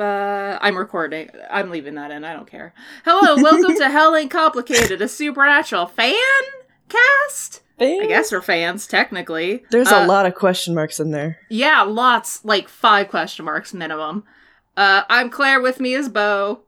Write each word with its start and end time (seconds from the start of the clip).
I'm 0.00 0.76
recording. 0.76 1.28
I'm 1.50 1.70
leaving 1.70 1.94
that 1.96 2.10
in. 2.10 2.24
I 2.24 2.32
don't 2.32 2.50
care. 2.50 2.72
Hello, 3.04 3.36
welcome 3.42 3.76
to 3.76 3.88
Hell 3.90 4.16
Ain't 4.16 4.30
Complicated, 4.30 5.02
a 5.02 5.08
supernatural 5.08 5.86
fan 5.86 6.14
cast. 6.88 7.60
I 7.78 8.06
guess 8.08 8.32
we're 8.32 8.40
fans, 8.40 8.86
technically. 8.86 9.64
There's 9.70 9.88
Uh, 9.92 10.02
a 10.04 10.06
lot 10.06 10.24
of 10.26 10.34
question 10.34 10.74
marks 10.74 10.98
in 10.98 11.10
there. 11.10 11.38
Yeah, 11.50 11.82
lots, 11.82 12.42
like 12.44 12.68
five 12.70 13.08
question 13.08 13.44
marks 13.44 13.74
minimum. 13.74 14.24
Uh, 14.76 15.02
I'm 15.10 15.28
Claire. 15.30 15.60
With 15.60 15.80
me 15.80 15.92
is 15.94 16.08
Bo. 16.08 16.62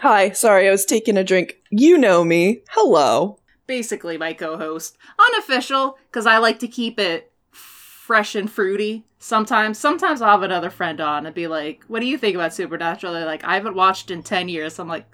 Hi, 0.00 0.30
sorry, 0.32 0.66
I 0.68 0.72
was 0.72 0.84
taking 0.84 1.16
a 1.16 1.22
drink. 1.24 1.56
You 1.70 1.96
know 1.98 2.24
me. 2.24 2.62
Hello. 2.70 3.38
basically 3.68 4.18
my 4.18 4.32
co-host. 4.32 4.96
Unofficial, 5.18 5.98
because 6.10 6.26
I 6.26 6.38
like 6.38 6.58
to 6.60 6.68
keep 6.68 6.98
it 7.00 7.32
fresh 7.52 8.34
and 8.34 8.50
fruity. 8.50 9.04
Sometimes, 9.26 9.76
sometimes 9.76 10.22
I'll 10.22 10.30
have 10.30 10.44
another 10.44 10.70
friend 10.70 11.00
on 11.00 11.26
and 11.26 11.34
be 11.34 11.48
like, 11.48 11.82
"What 11.88 11.98
do 11.98 12.06
you 12.06 12.16
think 12.16 12.36
about 12.36 12.54
Supernatural?" 12.54 13.12
They're 13.12 13.26
like, 13.26 13.42
"I 13.42 13.54
haven't 13.54 13.74
watched 13.74 14.12
in 14.12 14.22
ten 14.22 14.48
years." 14.48 14.78
I'm 14.78 14.86
like, 14.86 15.04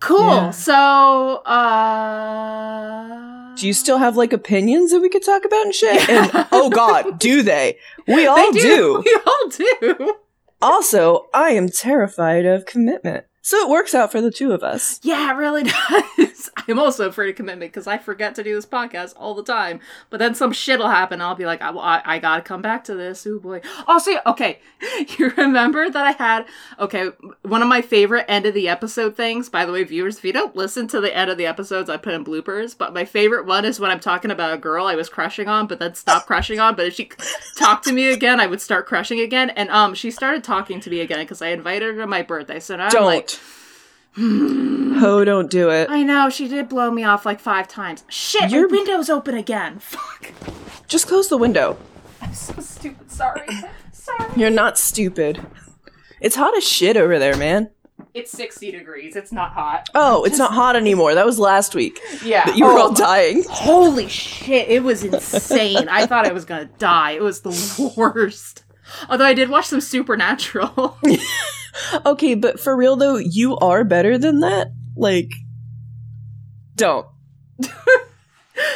"Cool." 0.00 0.20
Yeah. 0.20 0.50
So, 0.50 1.36
uh, 1.46 3.08
Do 3.56 3.66
you 3.66 3.72
still 3.72 3.96
have 3.96 4.18
like 4.18 4.34
opinions 4.34 4.90
that 4.90 5.00
we 5.00 5.08
could 5.08 5.24
talk 5.24 5.46
about 5.46 5.64
and 5.64 5.74
shit? 5.74 6.06
Yeah. 6.10 6.28
And 6.34 6.46
oh 6.52 6.68
god, 6.68 7.18
do 7.28 7.42
they? 7.42 7.78
We 8.06 8.26
all 8.26 8.52
They 8.52 8.60
do. 8.60 9.02
We 9.06 9.18
all 9.26 9.48
do. 9.48 10.14
Also, 10.60 11.28
I 11.32 11.52
am 11.52 11.70
terrified 11.70 12.44
of 12.44 12.66
commitment. 12.66 13.24
So 13.40 13.56
it 13.62 13.70
works 13.70 13.94
out 13.94 14.12
for 14.12 14.20
the 14.20 14.30
two 14.30 14.52
of 14.52 14.62
us. 14.62 15.00
Yeah, 15.02 15.30
it 15.32 15.36
really 15.36 15.62
does. 16.18 16.31
I'm 16.68 16.78
also 16.78 17.08
afraid 17.08 17.30
of 17.30 17.36
commitment 17.36 17.72
because 17.72 17.86
I 17.86 17.98
forget 17.98 18.34
to 18.36 18.44
do 18.44 18.54
this 18.54 18.66
podcast 18.66 19.14
all 19.16 19.34
the 19.34 19.42
time. 19.42 19.80
But 20.10 20.18
then 20.18 20.34
some 20.34 20.52
shit 20.52 20.78
will 20.78 20.88
happen. 20.88 21.20
I'll 21.20 21.34
be 21.34 21.46
like, 21.46 21.62
I, 21.62 21.70
I, 21.70 22.02
I 22.04 22.18
gotta 22.18 22.42
come 22.42 22.62
back 22.62 22.84
to 22.84 22.94
this. 22.94 23.26
Oh 23.26 23.38
boy. 23.38 23.60
Also, 23.86 24.12
okay, 24.26 24.60
you 25.18 25.30
remember 25.36 25.90
that 25.90 26.06
I 26.06 26.12
had, 26.12 26.46
okay, 26.78 27.10
one 27.42 27.62
of 27.62 27.68
my 27.68 27.82
favorite 27.82 28.24
end 28.28 28.46
of 28.46 28.54
the 28.54 28.68
episode 28.68 29.16
things. 29.16 29.48
By 29.48 29.64
the 29.64 29.72
way, 29.72 29.84
viewers, 29.84 30.18
if 30.18 30.24
you 30.24 30.32
don't 30.32 30.56
listen 30.56 30.88
to 30.88 31.00
the 31.00 31.14
end 31.16 31.30
of 31.30 31.38
the 31.38 31.46
episodes, 31.46 31.90
I 31.90 31.96
put 31.96 32.14
in 32.14 32.24
bloopers. 32.24 32.76
But 32.76 32.94
my 32.94 33.04
favorite 33.04 33.46
one 33.46 33.64
is 33.64 33.80
when 33.80 33.90
I'm 33.90 34.00
talking 34.00 34.30
about 34.30 34.54
a 34.54 34.58
girl 34.58 34.86
I 34.86 34.94
was 34.94 35.08
crushing 35.08 35.48
on, 35.48 35.66
but 35.66 35.78
then 35.78 35.94
stopped 35.94 36.26
crushing 36.26 36.60
on. 36.60 36.74
But 36.74 36.86
if 36.86 36.94
she 36.94 37.10
talked 37.56 37.84
to 37.84 37.92
me 37.92 38.10
again, 38.10 38.40
I 38.40 38.46
would 38.46 38.60
start 38.60 38.86
crushing 38.86 39.20
again. 39.20 39.50
And 39.50 39.70
um, 39.70 39.94
she 39.94 40.10
started 40.10 40.44
talking 40.44 40.80
to 40.80 40.90
me 40.90 41.00
again 41.00 41.20
because 41.20 41.42
I 41.42 41.48
invited 41.48 41.94
her 41.94 42.00
to 42.02 42.06
my 42.06 42.22
birthday. 42.22 42.60
So 42.60 42.76
now 42.76 42.84
I'm 42.86 42.90
Don't. 42.90 43.04
like. 43.04 43.30
Ho, 44.16 44.22
oh, 45.20 45.24
don't 45.24 45.50
do 45.50 45.70
it. 45.70 45.88
I 45.90 46.02
know, 46.02 46.28
she 46.28 46.48
did 46.48 46.68
blow 46.68 46.90
me 46.90 47.04
off 47.04 47.24
like 47.24 47.40
five 47.40 47.68
times. 47.68 48.04
Shit, 48.08 48.50
You're- 48.50 48.66
my 48.70 48.76
window's 48.78 49.08
open 49.10 49.34
again. 49.34 49.78
Fuck. 49.80 50.32
Just 50.86 51.06
close 51.08 51.28
the 51.28 51.38
window. 51.38 51.78
I'm 52.20 52.34
so 52.34 52.54
stupid. 52.60 53.10
Sorry. 53.10 53.46
Sorry. 53.92 54.30
You're 54.36 54.50
not 54.50 54.78
stupid. 54.78 55.44
It's 56.20 56.36
hot 56.36 56.56
as 56.56 56.66
shit 56.66 56.96
over 56.96 57.18
there, 57.18 57.36
man. 57.36 57.70
It's 58.14 58.30
60 58.32 58.70
degrees. 58.72 59.16
It's 59.16 59.32
not 59.32 59.52
hot. 59.52 59.88
Oh, 59.94 60.24
it's 60.24 60.36
not 60.38 60.52
hot 60.52 60.76
anymore. 60.76 61.14
That 61.14 61.24
was 61.24 61.38
last 61.38 61.74
week. 61.74 61.98
Yeah. 62.22 62.44
That 62.44 62.58
you 62.58 62.66
were 62.66 62.72
Oh 62.72 62.82
all 62.82 62.92
dying. 62.92 63.44
Holy 63.48 64.06
shit, 64.08 64.68
it 64.68 64.82
was 64.82 65.02
insane. 65.02 65.88
I 65.88 66.04
thought 66.06 66.26
I 66.26 66.32
was 66.32 66.44
gonna 66.44 66.66
die. 66.78 67.12
It 67.12 67.22
was 67.22 67.40
the 67.40 67.92
worst. 67.96 68.64
Although 69.08 69.24
I 69.24 69.32
did 69.34 69.48
watch 69.48 69.66
some 69.68 69.80
Supernatural. 69.80 70.98
Okay, 72.06 72.34
but 72.34 72.60
for 72.60 72.76
real 72.76 72.96
though, 72.96 73.16
you 73.16 73.56
are 73.58 73.84
better 73.84 74.18
than 74.18 74.40
that. 74.40 74.68
Like, 74.96 75.32
don't. 76.76 77.06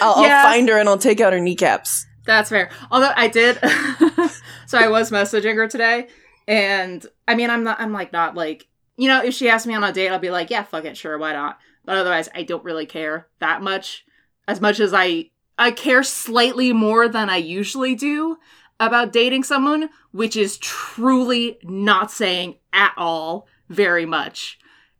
I'll, 0.01 0.23
Yeah. 0.23 0.43
I'll 0.45 0.53
find 0.53 0.69
her 0.69 0.79
and 0.79 0.89
I'll 0.89 0.99
take 0.99 1.21
out 1.21 1.33
her 1.33 1.41
kneecaps. 1.41 2.07
That's 2.25 2.51
fair. 2.51 2.71
Although 2.91 3.13
I 3.15 3.29
did, 3.29 3.59
so 4.67 4.79
I 4.79 4.89
was 4.89 5.11
messaging 5.11 5.55
her 5.55 5.69
today, 5.69 6.09
and 6.49 7.05
I 7.29 7.35
mean, 7.35 7.51
I'm 7.51 7.63
not, 7.65 7.81
I'm 7.81 7.93
like 7.93 8.13
not 8.13 8.35
like, 8.35 8.67
you 8.97 9.09
know, 9.09 9.23
if 9.23 9.35
she 9.35 9.49
asks 9.49 9.67
me 9.67 9.75
on 9.75 9.85
a 9.85 9.93
date, 9.93 10.09
I'll 10.09 10.19
be 10.19 10.31
like, 10.31 10.51
yeah, 10.51 10.65
fuck 10.65 10.85
it, 10.85 10.97
sure, 10.97 11.19
why 11.19 11.33
not? 11.33 11.59
But 11.85 11.99
otherwise, 11.99 12.29
I 12.35 12.43
don't 12.43 12.65
really 12.65 12.87
care 12.87 13.29
that 13.39 13.63
much. 13.63 14.05
As 14.49 14.61
much 14.61 14.81
as 14.81 14.93
I, 14.95 15.31
I 15.59 15.71
care 15.71 16.03
slightly 16.03 16.73
more 16.73 17.09
than 17.09 17.31
I 17.31 17.37
usually 17.37 17.95
do 17.95 18.39
about 18.81 19.13
dating 19.13 19.45
someone, 19.45 19.89
which 20.13 20.37
is 20.37 20.59
truly 20.59 21.59
not 21.63 22.11
saying 22.11 22.57
at 22.73 22.93
all 22.97 23.47
very 23.69 24.07
much. 24.07 24.59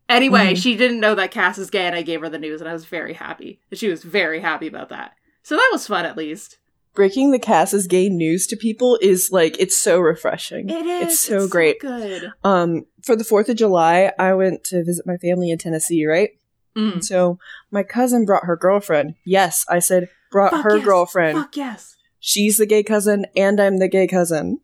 Anyway, 0.09 0.53
Mhm. 0.53 0.61
she 0.63 0.75
didn't 0.75 0.99
know 1.01 1.15
that 1.15 1.31
Cass 1.31 1.57
is 1.57 1.69
gay, 1.69 1.85
and 1.85 1.95
I 1.95 2.01
gave 2.01 2.21
her 2.21 2.29
the 2.29 2.39
news, 2.39 2.61
and 2.61 2.69
I 2.69 2.73
was 2.73 2.85
very 2.85 3.13
happy. 3.13 3.59
She 3.73 3.89
was 3.89 4.03
very 4.03 4.39
happy 4.39 4.67
about 4.67 4.89
that. 4.89 5.11
So 5.43 5.55
that 5.55 5.69
was 5.71 5.85
fun, 5.85 6.05
at 6.05 6.15
least. 6.17 6.57
Breaking 6.95 7.31
the 7.31 7.39
Cass 7.39 7.73
is 7.73 7.87
gay 7.87 8.09
news 8.09 8.47
to 8.47 8.55
people 8.55 8.97
is 9.01 9.31
like 9.31 9.55
it's 9.59 9.77
so 9.77 9.99
refreshing. 9.99 10.69
It 10.69 10.85
is. 10.85 11.07
It's 11.13 11.19
so 11.19 11.47
great. 11.47 11.79
good. 11.79 12.31
Um, 12.43 12.85
for 13.03 13.15
the 13.15 13.23
Fourth 13.23 13.49
of 13.49 13.57
July, 13.57 14.11
I 14.17 14.33
went 14.33 14.63
to 14.65 14.83
visit 14.83 15.05
my 15.05 15.17
family 15.17 15.51
in 15.51 15.57
Tennessee, 15.59 16.05
right? 16.07 16.31
Mm. 16.75 17.03
So 17.03 17.37
my 17.69 17.83
cousin 17.83 18.25
brought 18.25 18.45
her 18.45 18.55
girlfriend. 18.55 19.15
Yes, 19.25 19.65
I 19.69 19.79
said 19.79 20.09
brought 20.31 20.51
Fuck 20.51 20.63
her 20.63 20.77
yes. 20.77 20.85
girlfriend. 20.85 21.37
Fuck 21.37 21.57
yes. 21.57 21.96
She's 22.27 22.57
the 22.57 22.65
gay 22.65 22.83
cousin, 22.83 23.25
and 23.37 23.57
I'm 23.57 23.77
the 23.77 23.87
gay 23.87 24.05
cousin. 24.05 24.59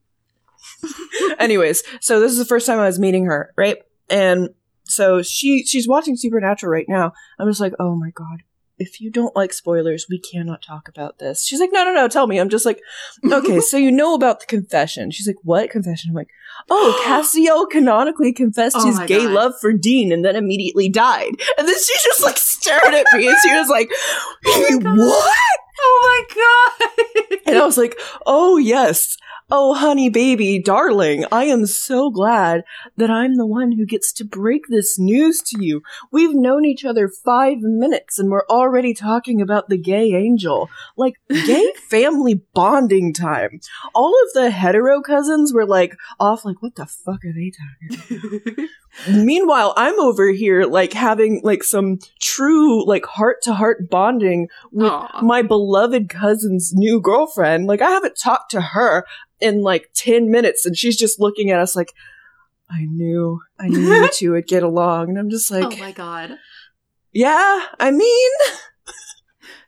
Anyways, 1.40 1.82
so 2.02 2.20
this 2.20 2.34
is 2.34 2.38
the 2.38 2.44
first 2.44 2.68
time 2.68 2.78
I 2.78 2.88
was 2.88 3.00
meeting 3.00 3.24
her, 3.24 3.54
right? 3.56 3.78
And 4.10 4.50
so 4.84 5.22
she 5.22 5.64
she's 5.66 5.88
watching 5.88 6.18
Supernatural 6.18 6.70
right 6.70 6.90
now. 6.90 7.14
I'm 7.40 7.48
just 7.48 7.62
like, 7.62 7.72
oh 7.80 7.96
my 7.96 8.10
god. 8.10 8.44
If 8.84 9.00
you 9.00 9.10
don't 9.10 9.36
like 9.36 9.54
spoilers, 9.54 10.08
we 10.10 10.20
cannot 10.20 10.62
talk 10.62 10.90
about 10.90 11.20
this. 11.20 11.46
She's 11.46 11.60
like, 11.62 11.70
no, 11.72 11.86
no, 11.86 11.94
no, 11.94 12.08
tell 12.10 12.28
me. 12.28 12.38
I'm 12.38 12.50
just 12.50 12.66
like, 12.66 12.82
okay, 13.32 13.62
so 13.62 13.78
you 13.78 13.92
know 13.92 14.14
about 14.14 14.42
the 14.42 14.46
confession. 14.46 15.10
She's 15.10 15.26
like, 15.26 15.38
what 15.44 15.70
confession? 15.70 16.10
I'm 16.10 16.16
like, 16.16 16.32
oh, 16.70 17.02
Cassio 17.06 17.66
canonically 17.66 18.34
confessed 18.34 18.76
Oh 18.78 18.86
his 18.86 19.00
gay 19.08 19.24
God. 19.24 19.32
love 19.32 19.54
for 19.62 19.72
Dean 19.72 20.12
and 20.12 20.26
then 20.26 20.36
immediately 20.36 20.90
died. 20.90 21.32
And 21.58 21.68
then 21.68 21.76
she 21.76 21.94
just 22.04 22.22
like 22.22 22.38
stared 22.38 22.94
at 22.94 23.06
me 23.14 23.28
and 23.28 23.38
she 23.42 23.52
was 23.54 23.70
like, 23.70 23.90
Oh 24.46 24.80
what? 24.84 25.38
Oh 25.86 26.26
my 26.30 26.36
god. 26.36 27.40
And 27.46 27.58
I 27.58 27.66
was 27.66 27.78
like, 27.78 28.00
oh, 28.26 28.58
yes. 28.58 29.18
Oh, 29.56 29.76
honey, 29.76 30.10
baby, 30.10 30.58
darling, 30.58 31.26
I 31.32 31.44
am 31.44 31.68
so 31.68 32.10
glad 32.10 32.64
that 32.98 33.12
I'm 33.12 33.36
the 33.36 33.46
one 33.46 33.74
who 33.74 33.86
gets 33.86 34.12
to 34.14 34.26
break 34.26 34.64
this 34.68 34.98
news 34.98 35.44
to 35.44 35.64
you. 35.64 35.84
We've 36.12 36.34
known 36.34 36.66
each 36.66 36.84
other 36.84 37.08
five 37.08 37.60
minutes 37.60 38.18
and 38.18 38.32
we're 38.32 38.48
already 38.50 38.96
talking 38.96 39.42
about 39.42 39.70
the 39.70 39.78
gay 39.78 40.16
angel. 40.16 40.72
Like, 40.98 41.18
gay 41.30 41.72
family 41.88 42.42
bonding 42.56 43.14
time. 43.14 43.60
All 43.94 44.16
of 44.24 44.34
the 44.34 44.50
hetero 44.50 45.04
cousins 45.04 45.54
were 45.54 45.68
like, 45.68 45.98
off, 46.20 46.46
like, 46.46 46.64
what 46.64 46.74
the 46.74 46.88
fuck 46.88 47.24
are 47.24 47.32
they 47.32 47.52
talking 47.52 48.48
about? 48.58 48.70
Meanwhile, 49.10 49.74
I'm 49.76 50.00
over 50.00 50.32
here, 50.32 50.66
like, 50.66 50.94
having, 50.94 51.42
like, 51.44 51.64
some 51.64 52.00
true, 52.22 52.86
like, 52.86 53.06
heart 53.06 53.38
to 53.44 53.54
heart 53.54 53.90
bonding 53.90 54.48
with 54.72 54.92
Aw. 54.92 55.22
my 55.22 55.42
beloved 55.42 56.10
cousin's 56.10 56.74
new 56.74 57.02
girlfriend. 57.02 57.66
Like, 57.66 57.82
I 57.82 57.90
haven't 57.90 58.18
talked 58.22 58.52
to 58.52 58.62
her 58.62 59.06
in 59.40 59.62
like 59.62 59.90
10 59.96 60.30
minutes, 60.30 60.66
and 60.66 60.78
she's 60.78 60.96
just 60.96 61.20
looking 61.20 61.50
at 61.52 61.60
us 61.60 61.76
like, 61.76 61.94
I 62.70 62.86
knew, 62.86 63.42
I 63.60 63.68
knew 63.68 63.80
you 63.94 64.10
two 64.14 64.32
would 64.34 64.48
get 64.48 64.64
along. 64.64 65.10
And 65.10 65.20
I'm 65.20 65.30
just 65.30 65.52
oh 65.52 65.60
like, 65.60 65.74
oh 65.74 65.78
my 65.82 65.92
god. 65.92 66.38
yeah, 67.12 67.66
I 67.80 67.92
mean, 67.92 68.32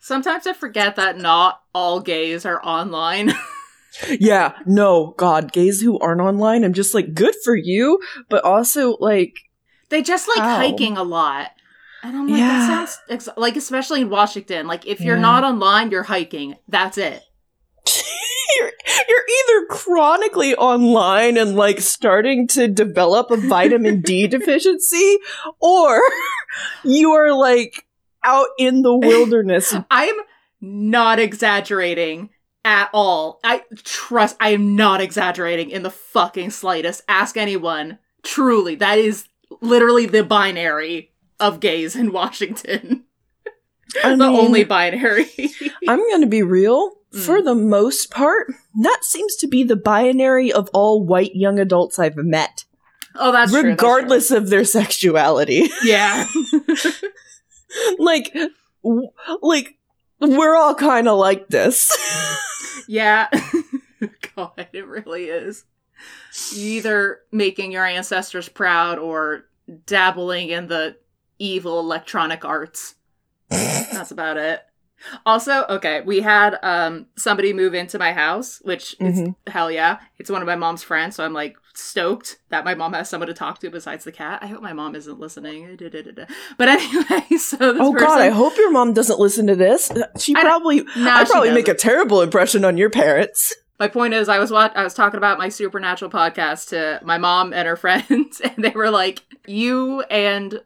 Sometimes 0.05 0.45
I 0.45 0.53
forget 0.53 0.97
that 0.97 1.17
not 1.17 1.63
all 1.73 1.99
gays 1.99 2.45
are 2.45 2.63
online. 2.63 3.33
yeah, 4.19 4.53
no, 4.65 5.13
God, 5.17 5.51
gays 5.51 5.81
who 5.81 5.99
aren't 5.99 6.21
online, 6.21 6.63
I'm 6.63 6.73
just 6.73 6.93
like, 6.93 7.13
good 7.13 7.35
for 7.43 7.55
you, 7.55 7.99
but 8.29 8.43
also, 8.43 8.97
like, 8.99 9.33
they 9.89 10.01
just 10.01 10.27
like 10.27 10.39
How? 10.39 10.57
hiking 10.57 10.97
a 10.97 11.03
lot. 11.03 11.51
And 12.03 12.15
I'm 12.15 12.27
like, 12.27 12.39
Yeah. 12.39 12.47
that 12.49 12.67
sounds 12.67 12.99
ex- 13.09 13.37
like, 13.37 13.55
especially 13.55 14.01
in 14.01 14.09
Washington, 14.09 14.67
like 14.67 14.85
if 14.85 15.01
you're 15.01 15.15
Yeah. 15.15 15.21
not 15.21 15.43
online, 15.43 15.91
you're 15.91 16.03
hiking. 16.03 16.55
That's 16.67 16.97
it. 16.97 17.21
you're, 18.57 18.71
you're 19.07 19.25
either 19.59 19.65
chronically 19.69 20.55
online 20.55 21.37
and 21.37 21.55
like 21.55 21.79
starting 21.81 22.47
to 22.49 22.67
develop 22.67 23.31
a 23.31 23.37
vitamin 23.37 24.01
D 24.01 24.27
deficiency, 24.37 25.17
or 25.59 26.01
you 26.83 27.11
are 27.11 27.33
like 27.33 27.85
out 28.23 28.47
in 28.57 28.81
the 28.81 28.95
wilderness 28.95 29.75
I'm 29.91 30.15
not 30.61 31.19
exaggerating 31.19 32.29
at 32.65 32.89
all. 32.93 33.39
I 33.43 33.63
trust 33.83 34.35
I 34.41 34.49
am 34.49 34.75
not 34.75 34.99
exaggerating 34.99 35.69
in 35.69 35.83
the 35.83 35.89
fucking 35.91 36.49
slightest. 36.49 37.03
Ask 37.07 37.37
anyone. 37.37 37.99
Truly, 38.23 38.75
that 38.75 38.97
is 38.97 39.29
literally 39.61 40.07
the 40.07 40.23
binary 40.23 41.13
of 41.39 41.59
gays 41.61 41.95
in 41.95 42.11
Washington. 42.11 43.05
I 44.03 44.09
the 44.15 44.17
mean, 44.17 44.35
only 44.39 44.63
binary. 44.65 45.27
I'm 45.87 45.99
going 45.99 46.21
to 46.21 46.27
be 46.27 46.43
real. 46.43 46.91
For 47.23 47.39
Mm. 47.39 47.45
the 47.45 47.55
most 47.55 48.11
part, 48.11 48.47
that 48.81 48.99
seems 49.05 49.37
to 49.37 49.47
be 49.47 49.63
the 49.63 49.77
binary 49.77 50.51
of 50.51 50.69
all 50.73 51.01
white 51.05 51.33
young 51.33 51.59
adults 51.59 51.97
I've 51.97 52.17
met, 52.17 52.65
oh, 53.15 53.31
that's 53.31 53.51
true, 53.53 53.61
that's 53.61 53.69
regardless 53.69 54.31
of 54.31 54.49
their 54.49 54.65
sexuality. 54.65 55.69
Yeah. 55.81 56.27
like, 57.99 58.33
w- 58.83 59.09
like 59.41 59.77
we're 60.19 60.55
all 60.55 60.75
kind 60.75 61.07
of 61.07 61.17
like 61.17 61.47
this. 61.47 61.91
yeah. 62.87 63.27
god, 64.35 64.67
it 64.73 64.85
really 64.85 65.25
is. 65.25 65.65
Either 66.55 67.21
making 67.31 67.71
your 67.71 67.85
ancestors 67.85 68.49
proud 68.49 68.99
or 68.99 69.45
dabbling 69.85 70.49
in 70.49 70.67
the 70.67 70.97
evil 71.39 71.79
electronic 71.79 72.45
arts. 72.45 72.95
That's 73.49 74.11
about 74.11 74.37
it. 74.37 74.61
Also, 75.25 75.65
okay, 75.69 76.01
we 76.01 76.21
had 76.21 76.57
um 76.63 77.07
somebody 77.17 77.53
move 77.53 77.73
into 77.73 77.97
my 77.99 78.13
house, 78.13 78.59
which 78.63 78.95
is 78.99 79.19
Mhm. 79.19 79.35
hell 79.47 79.71
yeah. 79.71 79.97
It's 80.19 80.29
one 80.29 80.41
of 80.41 80.45
my 80.47 80.55
mom's 80.55 80.83
friends, 80.83 81.15
so 81.15 81.23
I'm 81.23 81.33
like 81.33 81.57
stoked 81.73 82.37
that 82.49 82.63
my 82.63 82.73
mom 82.73 82.93
has 82.93 83.09
someone 83.09 83.27
to 83.27 83.33
talk 83.33 83.59
to 83.59 83.69
besides 83.69 84.05
the 84.05 84.11
cat. 84.11 84.39
I 84.41 84.47
hope 84.47 84.61
my 84.61 84.71
mom 84.73 84.95
isn't 84.95 85.19
listening. 85.19 85.77
But 86.57 86.67
anyway, 86.69 87.25
so 87.37 87.73
this 87.73 87.81
Oh 87.81 87.91
person, 87.91 88.07
God! 88.07 88.21
I 88.21 88.29
hope 88.29 88.55
your 88.57 88.71
mom 88.71 88.93
doesn't 88.93 89.19
listen 89.19 89.47
to 89.47 89.55
this. 89.55 89.91
She 90.19 90.35
I 90.35 90.41
probably, 90.41 90.85
I 90.95 91.23
she 91.25 91.31
probably 91.31 91.51
make 91.51 91.67
a 91.67 91.73
terrible 91.73 92.21
impression 92.21 92.63
on 92.65 92.77
your 92.77 92.89
parents. 92.89 93.53
My 93.77 93.89
point 93.89 94.13
is, 94.13 94.29
I 94.29 94.39
was 94.39 94.51
wat- 94.51 94.75
I 94.77 94.83
was 94.83 94.93
talking 94.93 95.17
about 95.17 95.37
my 95.37 95.49
supernatural 95.49 96.09
podcast 96.09 96.69
to 96.69 97.01
my 97.03 97.17
mom 97.17 97.51
and 97.51 97.67
her 97.67 97.75
friends, 97.85 98.39
and 98.41 98.63
they 98.63 98.69
were 98.69 98.89
like, 98.89 99.21
"You 99.47 100.01
and 100.09 100.61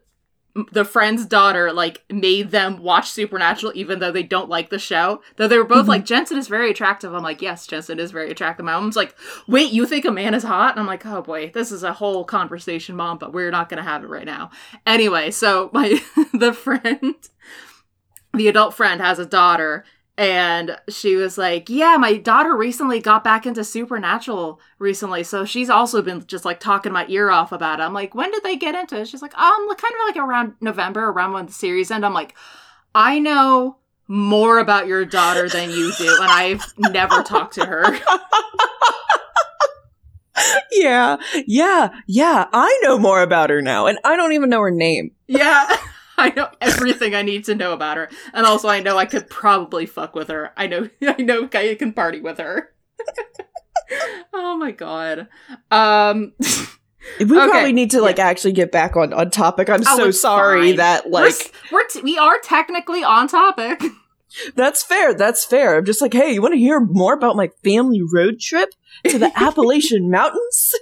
the 0.72 0.84
friend's 0.84 1.24
daughter 1.26 1.72
like 1.72 2.02
made 2.10 2.50
them 2.50 2.82
watch 2.82 3.10
Supernatural, 3.10 3.72
even 3.76 3.98
though 4.00 4.10
they 4.10 4.22
don't 4.22 4.48
like 4.48 4.70
the 4.70 4.78
show. 4.78 5.22
Though 5.36 5.46
they 5.48 5.56
were 5.58 5.64
both 5.64 5.86
Mhm. 5.86 5.88
like, 5.88 6.04
Jensen 6.04 6.38
is 6.38 6.48
very 6.48 6.70
attractive. 6.70 7.14
I'm 7.14 7.22
like, 7.22 7.40
yes, 7.40 7.66
Jensen 7.66 7.98
is 8.00 8.10
very 8.10 8.30
attractive. 8.30 8.66
My 8.66 8.72
mom's 8.72 8.96
like, 8.96 9.14
wait, 9.46 9.72
you 9.72 9.86
think 9.86 10.04
a 10.04 10.10
man 10.10 10.34
is 10.34 10.42
hot? 10.42 10.72
And 10.72 10.80
I'm 10.80 10.86
like, 10.86 11.06
oh 11.06 11.22
boy, 11.22 11.50
this 11.54 11.70
is 11.70 11.82
a 11.82 11.92
whole 11.92 12.24
conversation, 12.24 12.96
mom, 12.96 13.18
but 13.18 13.32
we're 13.32 13.50
not 13.50 13.68
gonna 13.68 13.82
have 13.84 14.02
it 14.02 14.08
right 14.08 14.26
now. 14.26 14.50
Anyway, 14.86 15.30
so 15.30 15.70
my 15.72 16.00
the 16.34 16.52
friend, 16.52 17.14
the 18.34 18.48
adult 18.48 18.74
friend 18.74 19.00
has 19.00 19.18
a 19.18 19.26
daughter. 19.26 19.84
And 20.20 20.76
she 20.90 21.16
was 21.16 21.38
like, 21.38 21.70
Yeah, 21.70 21.96
my 21.96 22.18
daughter 22.18 22.54
recently 22.54 23.00
got 23.00 23.24
back 23.24 23.46
into 23.46 23.64
Supernatural 23.64 24.60
recently. 24.78 25.22
So 25.22 25.46
she's 25.46 25.70
also 25.70 26.02
been 26.02 26.26
just 26.26 26.44
like 26.44 26.60
talking 26.60 26.92
my 26.92 27.06
ear 27.08 27.30
off 27.30 27.52
about 27.52 27.80
it. 27.80 27.84
I'm 27.84 27.94
like, 27.94 28.14
When 28.14 28.30
did 28.30 28.42
they 28.42 28.56
get 28.56 28.74
into 28.74 29.00
it? 29.00 29.08
She's 29.08 29.22
like, 29.22 29.34
Um, 29.38 29.66
like, 29.66 29.78
kind 29.78 29.94
of 29.94 30.00
like 30.14 30.22
around 30.22 30.52
November, 30.60 31.08
around 31.08 31.32
when 31.32 31.46
the 31.46 31.52
series 31.52 31.90
end." 31.90 32.04
I'm 32.04 32.12
like, 32.12 32.34
I 32.94 33.18
know 33.18 33.78
more 34.08 34.58
about 34.58 34.86
your 34.86 35.06
daughter 35.06 35.48
than 35.48 35.70
you 35.70 35.90
do. 35.96 36.14
And 36.20 36.30
I've 36.30 36.70
never 36.76 37.22
talked 37.22 37.54
to 37.54 37.64
her. 37.64 37.84
yeah, 40.72 41.16
yeah, 41.46 41.88
yeah. 42.06 42.46
I 42.52 42.78
know 42.82 42.98
more 42.98 43.22
about 43.22 43.48
her 43.48 43.62
now, 43.62 43.86
and 43.86 43.98
I 44.04 44.16
don't 44.16 44.34
even 44.34 44.50
know 44.50 44.60
her 44.60 44.70
name. 44.70 45.12
Yeah. 45.28 45.78
I 46.20 46.32
know 46.36 46.48
everything 46.60 47.14
I 47.14 47.22
need 47.22 47.44
to 47.46 47.54
know 47.54 47.72
about 47.72 47.96
her. 47.96 48.08
And 48.32 48.46
also 48.46 48.68
I 48.68 48.80
know 48.80 48.96
I 48.98 49.06
could 49.06 49.28
probably 49.30 49.86
fuck 49.86 50.14
with 50.14 50.28
her. 50.28 50.52
I 50.56 50.66
know 50.66 50.88
I 51.02 51.20
know 51.22 51.48
I 51.52 51.74
can 51.78 51.92
party 51.92 52.20
with 52.20 52.38
her. 52.38 52.72
oh 54.32 54.56
my 54.56 54.70
god. 54.72 55.28
Um 55.70 56.32
We 57.18 57.24
Okay. 57.24 57.48
probably 57.48 57.72
need 57.72 57.90
to 57.92 58.00
like 58.02 58.18
actually 58.18 58.52
get 58.52 58.70
back 58.72 58.96
on 58.96 59.12
on 59.12 59.30
topic. 59.30 59.68
I'm 59.70 59.80
Oh, 59.86 59.96
so 59.96 60.10
sorry 60.10 60.68
fine. 60.70 60.76
that 60.76 61.10
we're, 61.10 61.24
like 61.24 61.54
we're 61.72 61.86
t- 61.86 62.02
we 62.02 62.18
are 62.18 62.38
technically 62.42 63.02
on 63.02 63.26
topic. 63.28 63.82
that's 64.54 64.82
fair. 64.82 65.14
That's 65.14 65.44
fair. 65.44 65.76
I'm 65.78 65.84
just 65.84 66.00
like, 66.02 66.12
hey, 66.12 66.32
you 66.32 66.42
want 66.42 66.54
to 66.54 66.58
hear 66.58 66.78
more 66.78 67.14
about 67.14 67.36
my 67.36 67.48
family 67.64 68.00
road 68.02 68.38
trip 68.38 68.68
to 69.08 69.18
the 69.18 69.32
Appalachian 69.36 70.10
Mountains? 70.10 70.74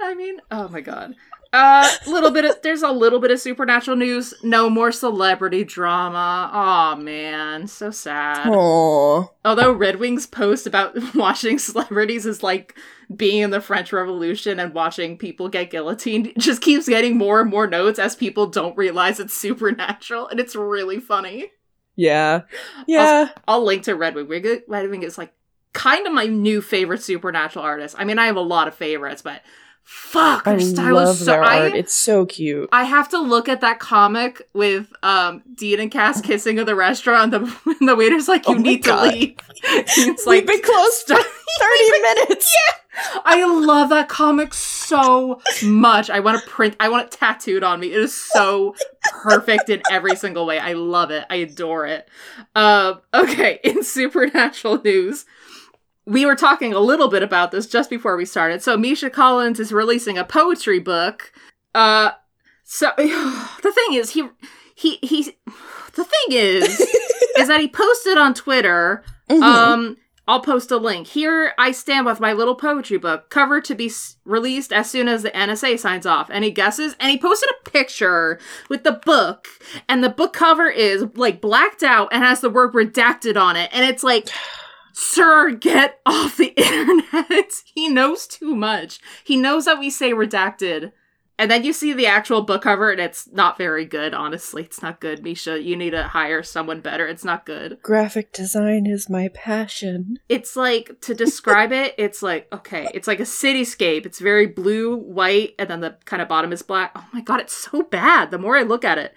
I 0.00 0.14
mean, 0.14 0.40
oh 0.50 0.68
my 0.68 0.80
god. 0.80 1.14
Uh 1.54 1.88
little 2.08 2.32
bit 2.32 2.44
of 2.44 2.60
there's 2.62 2.82
a 2.82 2.90
little 2.90 3.20
bit 3.20 3.30
of 3.30 3.38
supernatural 3.38 3.96
news. 3.96 4.34
No 4.42 4.68
more 4.68 4.90
celebrity 4.90 5.62
drama. 5.62 6.50
Oh 6.52 7.00
man, 7.00 7.68
so 7.68 7.92
sad. 7.92 8.48
Aww. 8.48 9.30
Although 9.44 9.72
Red 9.72 10.00
Wings 10.00 10.26
post 10.26 10.66
about 10.66 10.96
watching 11.14 11.60
celebrities 11.60 12.26
is 12.26 12.42
like 12.42 12.76
being 13.14 13.42
in 13.42 13.50
the 13.50 13.60
French 13.60 13.92
Revolution 13.92 14.58
and 14.58 14.74
watching 14.74 15.16
people 15.16 15.48
get 15.48 15.70
guillotined 15.70 16.32
just 16.38 16.60
keeps 16.60 16.88
getting 16.88 17.16
more 17.16 17.40
and 17.40 17.50
more 17.50 17.68
notes 17.68 18.00
as 18.00 18.16
people 18.16 18.48
don't 18.48 18.76
realize 18.76 19.20
it's 19.20 19.36
supernatural 19.36 20.26
and 20.26 20.40
it's 20.40 20.56
really 20.56 20.98
funny. 20.98 21.52
Yeah. 21.94 22.42
Yeah. 22.88 23.28
I'll 23.46 23.64
link 23.64 23.84
to 23.84 23.94
Red 23.94 24.16
Wing. 24.16 24.26
Red 24.66 24.90
Wing 24.90 25.04
is 25.04 25.16
like 25.18 25.32
kind 25.72 26.06
of 26.06 26.12
my 26.12 26.26
new 26.26 26.60
favorite 26.60 27.02
supernatural 27.02 27.64
artist. 27.64 27.94
I 27.96 28.04
mean, 28.04 28.18
I 28.18 28.26
have 28.26 28.36
a 28.36 28.40
lot 28.40 28.66
of 28.66 28.74
favorites, 28.74 29.22
but 29.22 29.42
fuck, 29.84 30.46
I 30.46 30.58
style 30.58 30.94
love 30.94 31.14
is 31.14 31.18
so 31.20 31.24
their 31.26 31.44
I, 31.44 31.60
art. 31.60 31.74
It's 31.74 31.94
so 31.94 32.26
cute. 32.26 32.68
I 32.72 32.84
have 32.84 33.08
to 33.10 33.18
look 33.18 33.48
at 33.48 33.60
that 33.60 33.78
comic 33.78 34.48
with 34.52 34.92
um 35.02 35.42
Dean 35.54 35.80
and 35.80 35.90
Cass 35.90 36.20
kissing 36.22 36.58
at 36.58 36.66
the 36.66 36.74
restaurant. 36.74 37.32
And 37.34 37.46
the, 37.46 37.60
and 37.80 37.88
the 37.88 37.96
waiter's 37.96 38.28
like, 38.28 38.48
"You 38.48 38.56
Oh 38.56 38.58
need 38.58 38.84
God. 38.84 39.10
to 39.10 39.16
leave." 39.16 39.36
It's 39.66 39.96
We've 40.26 40.26
like 40.26 40.46
been 40.46 40.60
close 40.62 41.02
for 41.02 41.14
30 41.14 42.02
minutes. 42.02 42.54
Yeah 42.54 42.74
i 43.24 43.44
love 43.44 43.88
that 43.90 44.08
comic 44.08 44.54
so 44.54 45.40
much. 45.62 46.10
I 46.10 46.20
want 46.20 46.42
to 46.42 46.48
print. 46.48 46.76
I 46.78 46.88
want 46.88 47.06
it 47.06 47.10
tattooed 47.12 47.64
on 47.64 47.80
me. 47.80 47.88
It 47.92 48.00
is 48.00 48.14
so 48.14 48.74
perfect 49.22 49.68
in 49.68 49.82
every 49.90 50.16
single 50.16 50.46
way. 50.46 50.58
I 50.58 50.74
love 50.74 51.10
it. 51.10 51.24
I 51.28 51.36
adore 51.36 51.86
it. 51.86 52.08
Um, 52.54 53.00
okay, 53.12 53.60
in 53.64 53.82
supernatural 53.82 54.80
news, 54.82 55.26
we 56.06 56.26
were 56.26 56.36
talking 56.36 56.72
a 56.74 56.78
little 56.80 57.08
bit 57.08 57.22
about 57.22 57.50
this 57.50 57.66
just 57.66 57.88
before 57.90 58.16
we 58.16 58.24
started. 58.24 58.62
So 58.62 58.76
Misha 58.76 59.10
Collins 59.10 59.58
is 59.60 59.72
releasing 59.72 60.18
a 60.18 60.24
poetry 60.24 60.78
book. 60.80 61.32
Uh, 61.74 62.10
so 62.64 62.90
the 62.96 63.72
thing 63.72 63.94
is, 63.98 64.10
he 64.10 64.28
he 64.74 64.96
he. 65.02 65.36
The 65.94 66.04
thing 66.04 66.30
is, 66.30 66.80
is 67.38 67.48
that 67.48 67.60
he 67.60 67.68
posted 67.68 68.18
on 68.18 68.34
Twitter. 68.34 69.04
Mhm. 69.30 69.42
Um, 69.42 69.96
I'll 70.26 70.40
post 70.40 70.70
a 70.70 70.76
link. 70.78 71.06
Here 71.06 71.52
I 71.58 71.70
stand 71.72 72.06
with 72.06 72.18
my 72.18 72.32
little 72.32 72.54
poetry 72.54 72.96
book, 72.96 73.28
cover 73.28 73.60
to 73.60 73.74
be 73.74 73.86
s- 73.86 74.16
released 74.24 74.72
as 74.72 74.90
soon 74.90 75.06
as 75.06 75.22
the 75.22 75.30
NSA 75.30 75.78
signs 75.78 76.06
off. 76.06 76.30
Any 76.30 76.50
guesses? 76.50 76.96
And 76.98 77.10
he 77.10 77.18
posted 77.18 77.50
a 77.50 77.70
picture 77.70 78.38
with 78.70 78.84
the 78.84 78.92
book, 79.04 79.48
and 79.88 80.02
the 80.02 80.08
book 80.08 80.32
cover 80.32 80.66
is 80.66 81.04
like 81.14 81.40
blacked 81.42 81.82
out 81.82 82.08
and 82.10 82.24
has 82.24 82.40
the 82.40 82.48
word 82.50 82.72
redacted 82.72 83.36
on 83.40 83.56
it. 83.56 83.68
And 83.72 83.84
it's 83.84 84.02
like, 84.02 84.28
Sir, 84.94 85.50
get 85.50 86.00
off 86.06 86.36
the 86.36 86.46
internet. 86.56 87.50
he 87.74 87.88
knows 87.88 88.26
too 88.26 88.54
much. 88.54 89.00
He 89.24 89.36
knows 89.36 89.64
that 89.66 89.78
we 89.78 89.90
say 89.90 90.12
redacted. 90.12 90.92
And 91.36 91.50
then 91.50 91.64
you 91.64 91.72
see 91.72 91.92
the 91.92 92.06
actual 92.06 92.42
book 92.42 92.62
cover, 92.62 92.92
and 92.92 93.00
it's 93.00 93.28
not 93.32 93.58
very 93.58 93.84
good, 93.84 94.14
honestly. 94.14 94.62
It's 94.62 94.82
not 94.82 95.00
good, 95.00 95.24
Misha. 95.24 95.60
You 95.60 95.74
need 95.74 95.90
to 95.90 96.04
hire 96.04 96.44
someone 96.44 96.80
better. 96.80 97.08
It's 97.08 97.24
not 97.24 97.44
good 97.44 97.82
Graphic 97.82 98.32
design 98.32 98.86
is 98.86 99.10
my 99.10 99.26
passion. 99.34 100.20
it's 100.28 100.54
like 100.54 101.00
to 101.00 101.12
describe 101.12 101.72
it 101.72 101.92
it's 101.98 102.22
like 102.22 102.46
okay 102.52 102.88
it's 102.94 103.08
like 103.08 103.18
a 103.18 103.24
cityscape 103.24 104.06
it's 104.06 104.20
very 104.20 104.46
blue 104.46 104.94
white 104.96 105.54
and 105.58 105.68
then 105.68 105.80
the 105.80 105.96
kind 106.04 106.22
of 106.22 106.28
bottom 106.28 106.52
is 106.52 106.62
black 106.62 106.92
oh 106.94 107.04
my 107.12 107.20
god 107.20 107.40
it's 107.40 107.52
so 107.52 107.82
bad 107.82 108.30
the 108.30 108.38
more 108.38 108.56
i 108.56 108.62
look 108.62 108.84
at 108.84 108.98
it 108.98 109.12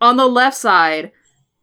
on 0.00 0.16
the 0.16 0.26
left 0.26 0.56
side 0.56 1.12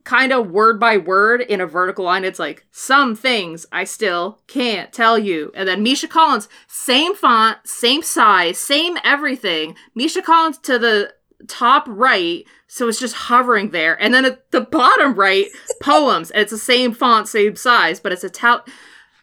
kind 0.08 0.32
of 0.32 0.50
word 0.50 0.80
by 0.80 0.96
word 0.96 1.42
in 1.42 1.60
a 1.60 1.68
vertical 1.68 2.06
line 2.06 2.24
it's 2.24 2.40
like 2.40 2.66
some 2.72 3.14
things 3.14 3.66
i 3.74 3.84
still 3.84 4.40
can't 4.48 4.94
tell 4.94 5.20
you. 5.20 5.52
And 5.54 5.68
then 5.68 5.84
misha 5.84 6.08
collins 6.08 6.48
same 6.66 7.14
font 7.14 7.58
same 7.66 8.02
size 8.02 8.58
same 8.58 8.98
everything. 9.04 9.76
Misha 9.96 10.22
collins 10.22 10.60
to 10.60 10.80
the 10.80 11.14
top 11.50 11.84
right 11.90 12.46
so 12.70 12.88
it's 12.88 13.02
just 13.02 13.16
hovering 13.16 13.72
there. 13.72 14.02
And 14.02 14.14
then 14.14 14.24
at 14.24 14.50
the 14.52 14.62
bottom 14.62 15.14
right 15.16 15.48
poems. 15.84 16.32
And 16.32 16.42
it's 16.42 16.52
the 16.52 16.58
same 16.58 16.94
font 16.94 17.28
same 17.28 17.58
size 17.58 18.00
but 18.00 18.14
it's 18.14 18.24
a 18.24 18.30
tal 18.30 18.64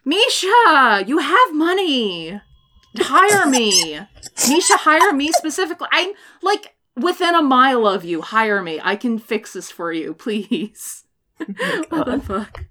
misha 0.04 1.02
you 1.06 1.16
have 1.16 1.54
money. 1.54 2.42
Hire 2.98 3.48
me. 3.48 4.00
Misha 4.48 4.76
hire 4.76 5.14
me 5.14 5.32
specifically. 5.32 5.88
I'm 5.90 6.12
like 6.42 6.74
within 6.96 7.34
a 7.34 7.42
mile 7.42 7.86
of 7.86 8.04
you 8.04 8.20
hire 8.22 8.62
me. 8.62 8.80
I 8.82 8.96
can 8.96 9.18
fix 9.18 9.52
this 9.52 9.70
for 9.70 9.92
you 9.92 10.14
please. 10.14 11.04
Oh 11.40 11.46
what 11.88 12.06
the 12.06 12.20
fuck? 12.20 12.64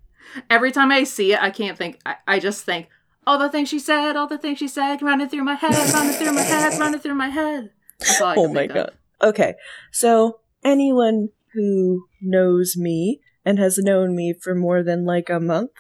Every 0.50 0.72
time 0.72 0.92
i 0.92 1.04
see 1.04 1.34
it 1.34 1.42
i 1.42 1.50
can't 1.50 1.78
think. 1.78 2.00
I, 2.06 2.16
I 2.28 2.40
just 2.40 2.64
think 2.64 2.88
all 3.28 3.38
the 3.38 3.50
things 3.50 3.70
she 3.70 3.80
said 3.80 4.16
all 4.16 4.28
the 4.28 4.38
things 4.38 4.58
she 4.60 4.68
said 4.68 5.02
running 5.02 5.30
through 5.30 5.44
my 5.44 5.56
head 5.56 5.94
running 5.94 6.14
through 6.14 6.34
my 6.34 6.42
head 6.42 6.80
running 6.80 7.00
through 7.00 7.16
my 7.16 7.30
head. 7.30 7.72
That's 8.00 8.22
all 8.22 8.28
I 8.30 8.36
Oh 8.38 8.48
my 8.48 8.62
think 8.62 8.72
of. 8.72 8.76
god. 8.76 8.92
Okay, 9.22 9.54
so 9.92 10.40
anyone 10.64 11.30
who 11.54 12.06
knows 12.22 12.76
me 12.78 13.22
and 13.46 13.60
has 13.60 13.78
known 13.78 14.16
me 14.16 14.34
for 14.34 14.54
more 14.56 14.84
than 14.84 15.06
like 15.06 15.30
a 15.30 15.40
month 15.40 15.72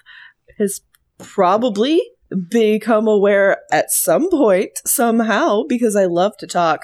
has 0.59 0.81
probably 1.17 2.01
become 2.49 3.07
aware 3.07 3.57
at 3.71 3.91
some 3.91 4.29
point, 4.29 4.71
somehow, 4.85 5.63
because 5.67 5.95
I 5.95 6.05
love 6.05 6.37
to 6.37 6.47
talk 6.47 6.81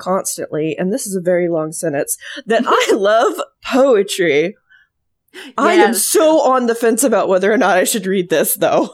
constantly, 0.00 0.76
and 0.78 0.92
this 0.92 1.06
is 1.06 1.14
a 1.14 1.20
very 1.20 1.48
long 1.48 1.72
sentence, 1.72 2.16
that 2.46 2.64
I 2.66 2.92
love 2.94 3.34
poetry. 3.64 4.56
I 5.56 5.74
am 5.74 5.94
so 5.94 6.40
on 6.40 6.66
the 6.66 6.74
fence 6.74 7.04
about 7.04 7.28
whether 7.28 7.52
or 7.52 7.56
not 7.56 7.76
I 7.76 7.84
should 7.84 8.06
read 8.06 8.30
this, 8.30 8.54
though. 8.54 8.90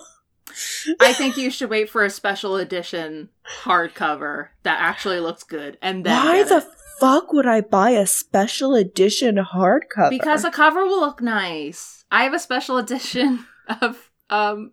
I 1.01 1.13
think 1.13 1.37
you 1.37 1.51
should 1.51 1.71
wait 1.71 1.89
for 1.91 2.05
a 2.05 2.11
special 2.11 2.57
edition 2.57 3.29
hardcover 3.63 4.49
that 4.63 4.81
actually 4.81 5.21
looks 5.21 5.43
good, 5.43 5.79
and 5.83 6.05
then 6.05 6.25
Why 6.25 6.43
the 6.43 6.59
it. 6.59 6.65
fuck 7.01 7.33
would 7.33 7.47
I 7.47 7.61
buy 7.61 7.91
a 7.91 8.07
special 8.07 8.75
edition 8.75 9.37
hardcover? 9.37 10.11
because 10.11 10.45
a 10.45 10.51
cover 10.51 10.85
will 10.85 11.01
look 11.01 11.21
nice. 11.21 12.05
I 12.11 12.25
have 12.25 12.33
a 12.35 12.39
special 12.39 12.79
edition 12.79 13.47
of 13.81 14.11
um 14.31 14.73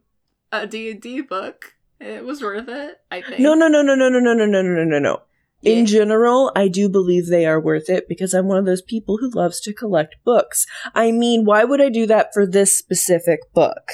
a 0.51 0.67
D 0.67 0.91
and 0.91 1.01
D 1.01 1.21
book. 1.21 1.75
It 1.99 2.23
was 2.23 2.41
worth 2.41 2.67
it, 2.67 2.99
I 3.11 3.21
think. 3.21 3.39
No, 3.39 3.53
no, 3.53 3.67
no, 3.67 3.81
no, 3.81 3.95
no, 3.95 4.09
no, 4.09 4.19
no, 4.19 4.33
no, 4.33 4.45
no, 4.45 4.61
no, 4.61 4.83
no, 4.83 4.99
no. 4.99 5.21
In 5.63 5.85
general, 5.85 6.51
I 6.55 6.67
do 6.67 6.89
believe 6.89 7.27
they 7.27 7.45
are 7.45 7.59
worth 7.59 7.89
it 7.89 8.07
because 8.07 8.33
I'm 8.33 8.47
one 8.47 8.57
of 8.57 8.65
those 8.65 8.81
people 8.81 9.17
who 9.17 9.29
loves 9.29 9.59
to 9.61 9.73
collect 9.73 10.15
books. 10.23 10.65
I 10.93 11.11
mean, 11.11 11.45
why 11.45 11.63
would 11.63 11.81
I 11.81 11.89
do 11.89 12.05
that 12.07 12.33
for 12.33 12.45
this 12.45 12.77
specific 12.77 13.39
book? 13.53 13.91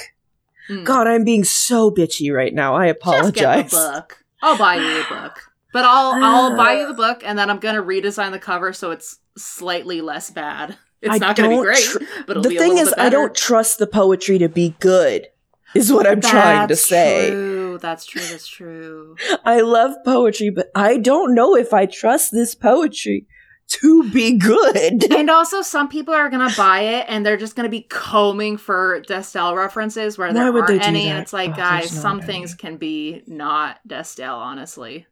Mm. 0.68 0.84
God, 0.84 1.06
I'm 1.06 1.24
being 1.24 1.44
so 1.44 1.90
bitchy 1.90 2.32
right 2.32 2.54
now. 2.54 2.74
I 2.74 2.86
apologize. 2.86 3.32
Just 3.34 3.34
get 3.34 3.70
the 3.70 3.76
book. 3.76 4.24
I'll 4.42 4.58
buy 4.58 4.76
you 4.76 5.02
the 5.02 5.06
book. 5.08 5.52
But 5.72 5.84
I'll 5.84 6.12
I'll 6.24 6.56
buy 6.56 6.74
you 6.80 6.88
the 6.88 6.94
book 6.94 7.22
and 7.24 7.38
then 7.38 7.50
I'm 7.50 7.58
gonna 7.58 7.82
redesign 7.82 8.32
the 8.32 8.38
cover 8.38 8.72
so 8.72 8.90
it's 8.90 9.18
slightly 9.36 10.00
less 10.00 10.30
bad. 10.30 10.76
It's 11.02 11.14
I 11.14 11.18
not 11.18 11.36
gonna 11.36 11.50
be 11.50 11.62
great, 11.62 11.82
tr- 11.82 11.98
but 12.26 12.30
it'll 12.36 12.42
the 12.42 12.50
be 12.50 12.56
a 12.56 12.58
thing 12.58 12.74
little 12.74 12.88
is, 12.88 12.94
I 12.98 13.08
don't 13.08 13.34
trust 13.34 13.78
the 13.78 13.86
poetry 13.86 14.38
to 14.38 14.48
be 14.48 14.74
good. 14.80 15.28
Is 15.74 15.92
what 15.92 16.06
I'm 16.06 16.20
trying 16.20 16.66
to 16.68 16.76
say. 16.76 17.30
True. 17.30 17.59
That's 17.80 18.04
true. 18.04 18.22
That's 18.22 18.46
true. 18.46 19.16
I 19.44 19.60
love 19.60 19.94
poetry, 20.04 20.50
but 20.50 20.70
I 20.74 20.98
don't 20.98 21.34
know 21.34 21.56
if 21.56 21.72
I 21.72 21.86
trust 21.86 22.32
this 22.32 22.54
poetry 22.54 23.26
to 23.70 24.10
be 24.10 24.36
good. 24.36 25.12
and 25.12 25.30
also, 25.30 25.62
some 25.62 25.88
people 25.88 26.12
are 26.12 26.28
gonna 26.28 26.52
buy 26.56 26.80
it 26.80 27.06
and 27.08 27.24
they're 27.24 27.36
just 27.36 27.56
gonna 27.56 27.68
be 27.68 27.82
combing 27.82 28.56
for 28.56 29.02
Destiel 29.02 29.56
references 29.56 30.18
where 30.18 30.32
there 30.32 30.52
Why 30.52 30.60
aren't 30.60 30.82
any, 30.82 31.08
and 31.08 31.18
it's 31.20 31.32
like, 31.32 31.50
Oh, 31.50 31.56
guys, 31.56 31.90
some 31.90 32.18
way. 32.18 32.26
things 32.26 32.54
can 32.54 32.76
be 32.76 33.22
not 33.26 33.78
Destiel, 33.86 34.36
honestly. 34.36 35.06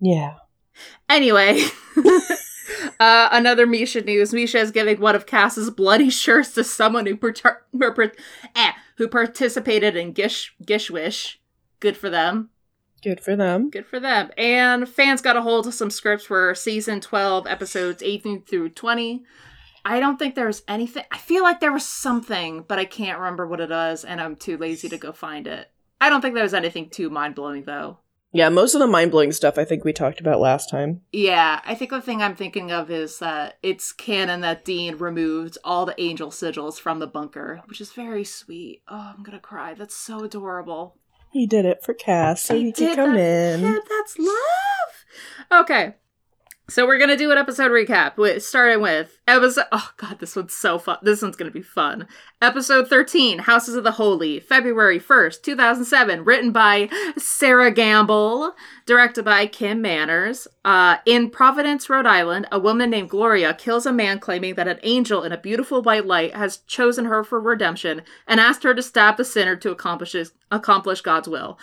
Yeah. 0.00 0.34
Anyway, 1.08 1.62
uh, 3.00 3.28
another 3.30 3.66
Misha 3.66 4.00
news. 4.00 4.32
Misha 4.32 4.58
is 4.58 4.72
giving 4.72 5.00
one 5.00 5.14
of 5.14 5.26
Cass's 5.26 5.70
bloody 5.70 6.10
shirts 6.10 6.52
to 6.54 6.64
someone 6.64 7.06
who 7.06 7.16
who 7.16 7.32
par- 7.32 8.12
eh, 8.56 8.72
who 8.96 9.08
participated 9.08 9.94
in 9.96 10.12
Gish 10.12 10.52
Gishwhes. 10.64 11.36
Good 11.84 11.98
for 11.98 12.08
them. 12.08 12.48
Good 13.02 13.20
for 13.20 13.36
them. 13.36 13.68
Good 13.68 13.84
for 13.84 14.00
them. 14.00 14.30
And 14.38 14.88
fans 14.88 15.20
got 15.20 15.36
a 15.36 15.42
hold 15.42 15.66
of 15.66 15.74
some 15.74 15.90
scripts 15.90 16.24
for 16.24 16.54
season 16.54 17.02
12, 17.02 17.46
episodes 17.46 18.02
18 18.02 18.44
through 18.44 18.70
20. 18.70 19.22
I 19.84 20.00
don't 20.00 20.18
think 20.18 20.34
there 20.34 20.46
was 20.46 20.62
anything. 20.66 21.04
I 21.12 21.18
feel 21.18 21.42
like 21.42 21.60
there 21.60 21.74
was 21.74 21.86
something, 21.86 22.64
but 22.66 22.78
I 22.78 22.86
can't 22.86 23.18
remember 23.18 23.46
what 23.46 23.60
it 23.60 23.68
was, 23.68 24.02
and 24.02 24.18
I'm 24.18 24.34
too 24.34 24.56
lazy 24.56 24.88
to 24.88 24.96
go 24.96 25.12
find 25.12 25.46
it. 25.46 25.70
I 26.00 26.08
don't 26.08 26.22
think 26.22 26.32
there 26.32 26.42
was 26.42 26.54
anything 26.54 26.88
too 26.88 27.10
mind 27.10 27.34
blowing, 27.34 27.64
though. 27.64 27.98
Yeah, 28.32 28.48
most 28.48 28.74
of 28.74 28.80
the 28.80 28.86
mind 28.86 29.10
blowing 29.10 29.32
stuff 29.32 29.58
I 29.58 29.66
think 29.66 29.84
we 29.84 29.92
talked 29.92 30.20
about 30.20 30.40
last 30.40 30.70
time. 30.70 31.02
Yeah, 31.12 31.60
I 31.66 31.74
think 31.74 31.90
the 31.90 32.00
thing 32.00 32.22
I'm 32.22 32.34
thinking 32.34 32.72
of 32.72 32.90
is 32.90 33.18
that 33.18 33.58
it's 33.62 33.92
canon 33.92 34.40
that 34.40 34.64
Dean 34.64 34.96
removed 34.96 35.58
all 35.62 35.84
the 35.84 36.00
angel 36.00 36.30
sigils 36.30 36.80
from 36.80 36.98
the 36.98 37.06
bunker, 37.06 37.60
which 37.66 37.82
is 37.82 37.92
very 37.92 38.24
sweet. 38.24 38.80
Oh, 38.88 39.12
I'm 39.14 39.22
gonna 39.22 39.38
cry. 39.38 39.74
That's 39.74 39.94
so 39.94 40.24
adorable. 40.24 40.96
He 41.34 41.48
did 41.48 41.64
it 41.64 41.82
for 41.82 41.94
Cass 41.94 42.42
so 42.42 42.54
He 42.54 42.66
he, 42.66 42.72
could 42.72 42.94
come 42.94 43.14
that. 43.14 43.54
in. 43.56 43.60
Yeah, 43.60 43.78
that's 43.90 44.16
love. 44.20 45.62
Okay. 45.62 45.94
So 46.66 46.86
we're 46.86 46.98
gonna 46.98 47.18
do 47.18 47.30
an 47.30 47.36
episode 47.36 47.70
recap 47.70 48.16
with 48.16 48.42
starting 48.42 48.80
with 48.80 49.18
episode 49.28 49.66
oh 49.70 49.90
god, 49.98 50.18
this 50.18 50.34
one's 50.34 50.54
so 50.54 50.78
fun. 50.78 50.96
This 51.02 51.20
one's 51.20 51.36
gonna 51.36 51.50
be 51.50 51.60
fun. 51.60 52.08
Episode 52.40 52.88
13, 52.88 53.40
Houses 53.40 53.74
of 53.74 53.84
the 53.84 53.92
Holy, 53.92 54.40
February 54.40 54.98
1st, 54.98 55.42
2007, 55.42 56.24
written 56.24 56.52
by 56.52 56.88
Sera 57.18 57.70
Gamble, 57.70 58.54
directed 58.86 59.26
by 59.26 59.46
Kim 59.46 59.82
Manners. 59.82 60.48
Uh, 60.64 60.96
in 61.04 61.28
Providence, 61.28 61.90
Rhode 61.90 62.06
Island, 62.06 62.46
a 62.50 62.58
woman 62.58 62.88
named 62.88 63.10
Gloria 63.10 63.52
kills 63.52 63.84
a 63.84 63.92
man 63.92 64.18
claiming 64.18 64.54
that 64.54 64.66
an 64.66 64.80
angel 64.82 65.22
in 65.22 65.32
a 65.32 65.38
beautiful 65.38 65.82
white 65.82 66.06
light 66.06 66.34
has 66.34 66.56
chosen 66.66 67.04
her 67.04 67.22
for 67.22 67.38
redemption 67.38 68.00
and 68.26 68.40
asked 68.40 68.62
her 68.62 68.74
to 68.74 68.82
stab 68.82 69.18
the 69.18 69.24
sinner 69.24 69.54
to 69.56 69.70
accomplish 69.70 70.16
accomplish 70.50 71.02
God's 71.02 71.28
will. 71.28 71.58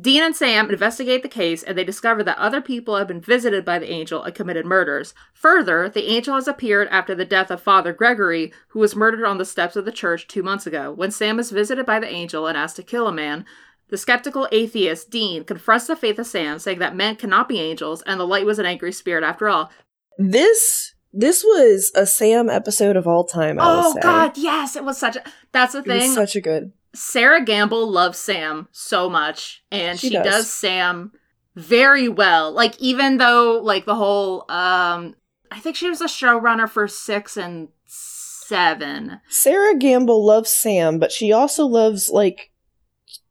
Dean 0.00 0.22
and 0.22 0.34
Sam 0.34 0.70
investigate 0.70 1.22
the 1.22 1.28
case 1.28 1.62
and 1.62 1.76
they 1.76 1.84
discover 1.84 2.22
that 2.22 2.38
other 2.38 2.60
people 2.60 2.96
have 2.96 3.08
been 3.08 3.20
visited 3.20 3.64
by 3.64 3.78
the 3.78 3.90
angel 3.90 4.22
and 4.22 4.34
committed 4.34 4.64
murders. 4.64 5.14
Further, 5.34 5.88
the 5.88 6.08
angel 6.08 6.36
has 6.36 6.48
appeared 6.48 6.88
after 6.88 7.14
the 7.14 7.24
death 7.24 7.50
of 7.50 7.60
Father 7.60 7.92
Gregory, 7.92 8.52
who 8.68 8.78
was 8.78 8.96
murdered 8.96 9.24
on 9.26 9.38
the 9.38 9.44
steps 9.44 9.76
of 9.76 9.84
the 9.84 9.92
church 9.92 10.26
two 10.28 10.42
months 10.42 10.66
ago. 10.66 10.92
When 10.92 11.10
Sam 11.10 11.38
is 11.38 11.50
visited 11.50 11.84
by 11.84 11.98
the 11.98 12.08
angel 12.08 12.46
and 12.46 12.56
asked 12.56 12.76
to 12.76 12.82
kill 12.82 13.08
a 13.08 13.12
man, 13.12 13.44
the 13.88 13.98
skeptical 13.98 14.48
atheist 14.52 15.10
Dean 15.10 15.44
confronts 15.44 15.88
the 15.88 15.96
faith 15.96 16.18
of 16.18 16.26
Sam, 16.26 16.58
saying 16.60 16.78
that 16.78 16.94
men 16.96 17.16
cannot 17.16 17.48
be 17.48 17.60
angels 17.60 18.02
and 18.02 18.18
the 18.20 18.26
light 18.26 18.46
was 18.46 18.58
an 18.60 18.66
angry 18.66 18.92
spirit 18.92 19.24
after 19.24 19.48
all. 19.48 19.70
This 20.16 20.94
this 21.12 21.42
was 21.42 21.90
a 21.96 22.06
Sam 22.06 22.48
episode 22.48 22.94
of 22.96 23.08
all 23.08 23.24
time, 23.24 23.58
I 23.58 23.64
oh 23.66 23.94
god, 24.00 24.38
yes, 24.38 24.76
it 24.76 24.84
was 24.84 24.96
such 24.96 25.16
a 25.16 25.24
that's 25.50 25.72
the 25.72 25.80
It 25.80 25.86
was 25.88 26.02
thing. 26.02 26.12
such 26.12 26.36
a 26.36 26.40
good 26.40 26.72
Sera 26.94 27.44
Gamble 27.44 27.90
loves 27.90 28.18
Sam 28.18 28.68
so 28.72 29.08
much, 29.08 29.62
and 29.70 29.98
she, 29.98 30.08
She 30.08 30.14
does. 30.14 30.24
does. 30.24 30.52
Sam 30.52 31.12
very 31.56 32.08
well. 32.08 32.52
Like 32.52 32.80
even 32.80 33.18
though 33.18 33.60
like 33.62 33.84
the 33.84 33.94
whole 33.96 34.40
um 34.50 35.14
I 35.52 35.58
think 35.60 35.76
she 35.76 35.88
was 35.88 36.00
a 36.00 36.06
showrunner 36.06 36.68
for 36.68 36.86
six 36.88 37.36
and 37.36 37.68
seven. 37.86 39.20
Sera 39.28 39.76
Gamble 39.76 40.24
loves 40.24 40.50
Sam, 40.50 40.98
but 40.98 41.12
she 41.12 41.32
also 41.32 41.66
loves 41.66 42.08
like 42.08 42.50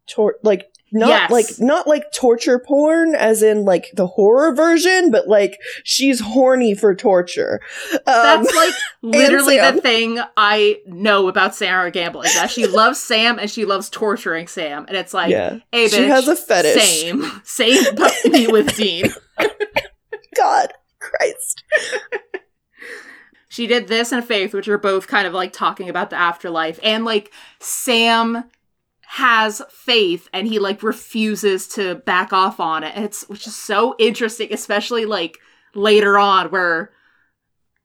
tor- 0.07 0.35
like 0.43 0.68
not 0.91 1.09
Yes. 1.09 1.31
like 1.31 1.45
not 1.59 1.87
like 1.87 2.11
torture 2.11 2.59
porn 2.59 3.15
as 3.15 3.43
in 3.43 3.65
like 3.65 3.91
the 3.93 4.07
horror 4.07 4.53
version, 4.55 5.11
but 5.11 5.27
like 5.27 5.59
she's 5.83 6.19
horny 6.19 6.73
for 6.75 6.95
torture. 6.95 7.59
Um, 7.93 7.99
That's 8.05 8.55
like 8.55 8.73
literally 9.01 9.57
the 9.59 9.79
thing 9.81 10.19
I 10.37 10.79
know 10.85 11.27
about 11.27 11.55
Sera 11.55 11.91
Gamble 11.91 12.21
is 12.23 12.33
that 12.35 12.49
she 12.51 12.65
loves 12.67 12.99
Sam 12.99 13.37
and 13.39 13.49
she 13.49 13.65
loves 13.65 13.89
torturing 13.89 14.47
Sam, 14.47 14.85
and 14.87 14.97
it's 14.97 15.13
like, 15.13 15.29
yeah. 15.31 15.57
hey, 15.71 15.85
bitch, 15.85 15.95
She 15.95 16.03
has 16.07 16.27
a 16.27 16.35
fetish. 16.35 16.81
Same, 16.81 17.41
same, 17.43 17.95
but 17.95 18.13
me 18.25 18.47
with 18.47 18.75
Dean. 18.75 19.05
God 20.35 20.73
Christ. 20.99 21.63
She 23.51 23.65
did 23.67 23.87
this 23.87 24.11
and 24.11 24.23
Faith, 24.23 24.53
which 24.53 24.67
are 24.67 24.77
both 24.77 25.07
kind 25.07 25.27
of 25.27 25.33
like 25.33 25.51
talking 25.51 25.89
about 25.89 26.11
the 26.11 26.15
afterlife. 26.15 26.79
And 26.83 27.03
like 27.03 27.31
Sam 27.59 28.43
has 29.11 29.59
faith 29.71 30.29
and 30.33 30.47
he 30.47 30.59
like 30.59 30.83
refuses 30.83 31.67
to 31.67 31.95
back 31.95 32.31
off 32.31 32.59
on 32.59 32.83
it. 32.83 32.95
It's 32.95 33.27
which 33.27 33.47
is 33.47 33.55
so 33.55 33.95
interesting, 33.97 34.53
especially 34.53 35.05
like 35.05 35.39
later 35.73 36.19
on 36.19 36.51
where 36.51 36.91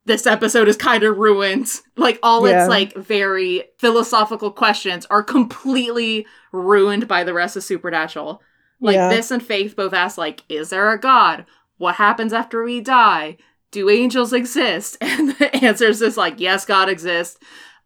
this 0.05 0.27
episode 0.27 0.69
is 0.69 0.77
kind 0.77 1.03
of 1.03 1.17
ruined. 1.17 1.69
Like 1.97 2.19
all 2.23 2.47
Yeah. 2.47 2.61
its 2.65 2.69
like 2.69 2.95
very 2.95 3.65
philosophical 3.79 4.51
questions 4.51 5.07
are 5.07 5.23
completely 5.23 6.27
ruined 6.53 7.09
by 7.09 7.25
the 7.25 7.33
rest 7.33 7.57
of 7.57 7.65
Supernatural. 7.65 8.43
Like 8.81 8.97
Yeah. 8.97 9.09
this 9.09 9.31
and 9.31 9.43
Faith 9.43 9.75
both 9.77 9.95
ask 9.95 10.19
like, 10.19 10.43
is 10.51 10.69
there 10.69 10.93
a 10.93 11.01
God? 11.01 11.47
What 11.79 11.95
happens 11.95 12.35
after 12.35 12.63
we 12.63 12.83
die? 12.83 13.39
Do 13.71 13.89
angels 13.89 14.35
exist? 14.35 14.99
And 15.01 15.31
the 15.39 15.57
answer 15.65 15.87
is 15.87 16.01
just 16.01 16.19
like, 16.19 16.39
yes, 16.39 16.67
God 16.67 16.91
exists. 16.91 17.39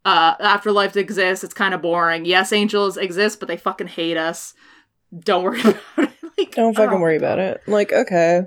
Uh, 0.08 0.34
afterlife 0.40 0.96
exists. 0.96 1.44
It's 1.44 1.52
kind 1.52 1.74
of 1.74 1.82
boring. 1.82 2.24
Yes, 2.24 2.50
angels 2.50 2.96
exist, 2.96 3.40
but 3.40 3.46
they 3.46 3.58
fucking 3.58 3.88
hate 3.88 4.16
us. 4.16 4.54
Don't 5.18 5.44
worry 5.44 5.60
about 5.60 5.76
it. 5.98 6.10
Like, 6.38 6.54
Don't 6.54 6.74
fucking 6.74 6.96
oh. 6.96 7.00
worry 7.00 7.18
about 7.18 7.38
it. 7.38 7.60
Like, 7.66 7.92
okay. 7.92 8.44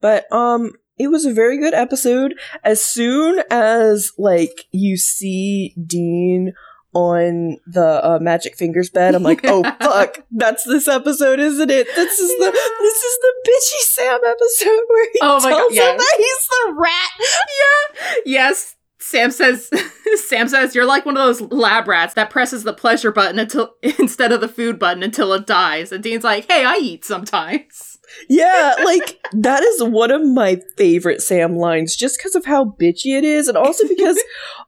But 0.00 0.30
um 0.32 0.72
it 0.98 1.08
was 1.08 1.26
a 1.26 1.32
very 1.32 1.58
good 1.58 1.74
episode. 1.74 2.34
As 2.64 2.82
soon 2.82 3.44
as 3.52 4.10
like 4.18 4.64
you 4.72 4.96
see 4.96 5.76
Dean 5.80 6.54
on 6.92 7.58
the 7.68 8.00
uh, 8.04 8.18
Magic 8.20 8.56
Fingers 8.56 8.90
bed, 8.90 9.14
I'm 9.14 9.22
like, 9.22 9.42
oh 9.44 9.62
fuck, 9.80 10.24
that's 10.32 10.64
this 10.64 10.88
episode, 10.88 11.38
isn't 11.38 11.70
it? 11.70 11.86
This 11.94 12.18
is 12.18 12.30
the 12.38 12.50
this 12.50 13.02
is 13.02 13.18
the 13.20 13.34
bitchy 13.46 13.82
Sam 13.92 14.20
episode 14.26 14.82
where 14.88 15.08
he 15.12 15.18
Oh 15.22 15.40
my 15.40 15.50
God, 15.50 15.56
tells 15.56 15.72
him 15.72 15.96
that 15.98 16.14
he's 16.18 16.48
the 16.48 16.74
rat. 16.76 17.10
Yeah 17.20 18.14
yes, 18.26 18.73
Sam 19.04 19.30
says. 19.30 19.70
Sam 20.26 20.48
says 20.48 20.74
you're 20.74 20.86
like 20.86 21.04
one 21.04 21.16
of 21.16 21.24
those 21.24 21.40
lab 21.52 21.88
rats 21.88 22.14
that 22.14 22.30
presses 22.30 22.62
the 22.62 22.72
pleasure 22.72 23.10
button 23.10 23.38
until 23.38 23.74
instead 23.82 24.32
of 24.32 24.40
the 24.40 24.48
food 24.48 24.78
button 24.78 25.02
until 25.02 25.32
it 25.32 25.46
dies. 25.46 25.92
And 25.92 26.02
Dean's 26.02 26.24
like, 26.24 26.50
"Hey, 26.50 26.64
I 26.64 26.76
eat 26.76 27.04
sometimes." 27.04 27.90
Yeah, 28.28 28.74
like 28.84 29.18
that 29.32 29.64
is 29.64 29.82
one 29.82 30.12
of 30.12 30.22
my 30.22 30.60
favorite 30.76 31.20
Sam 31.20 31.56
lines 31.56 31.96
just 31.96 32.16
because 32.16 32.36
of 32.36 32.44
how 32.44 32.76
bitchy 32.80 33.18
it 33.18 33.24
is, 33.24 33.48
and 33.48 33.56
also 33.56 33.88
because 33.88 34.22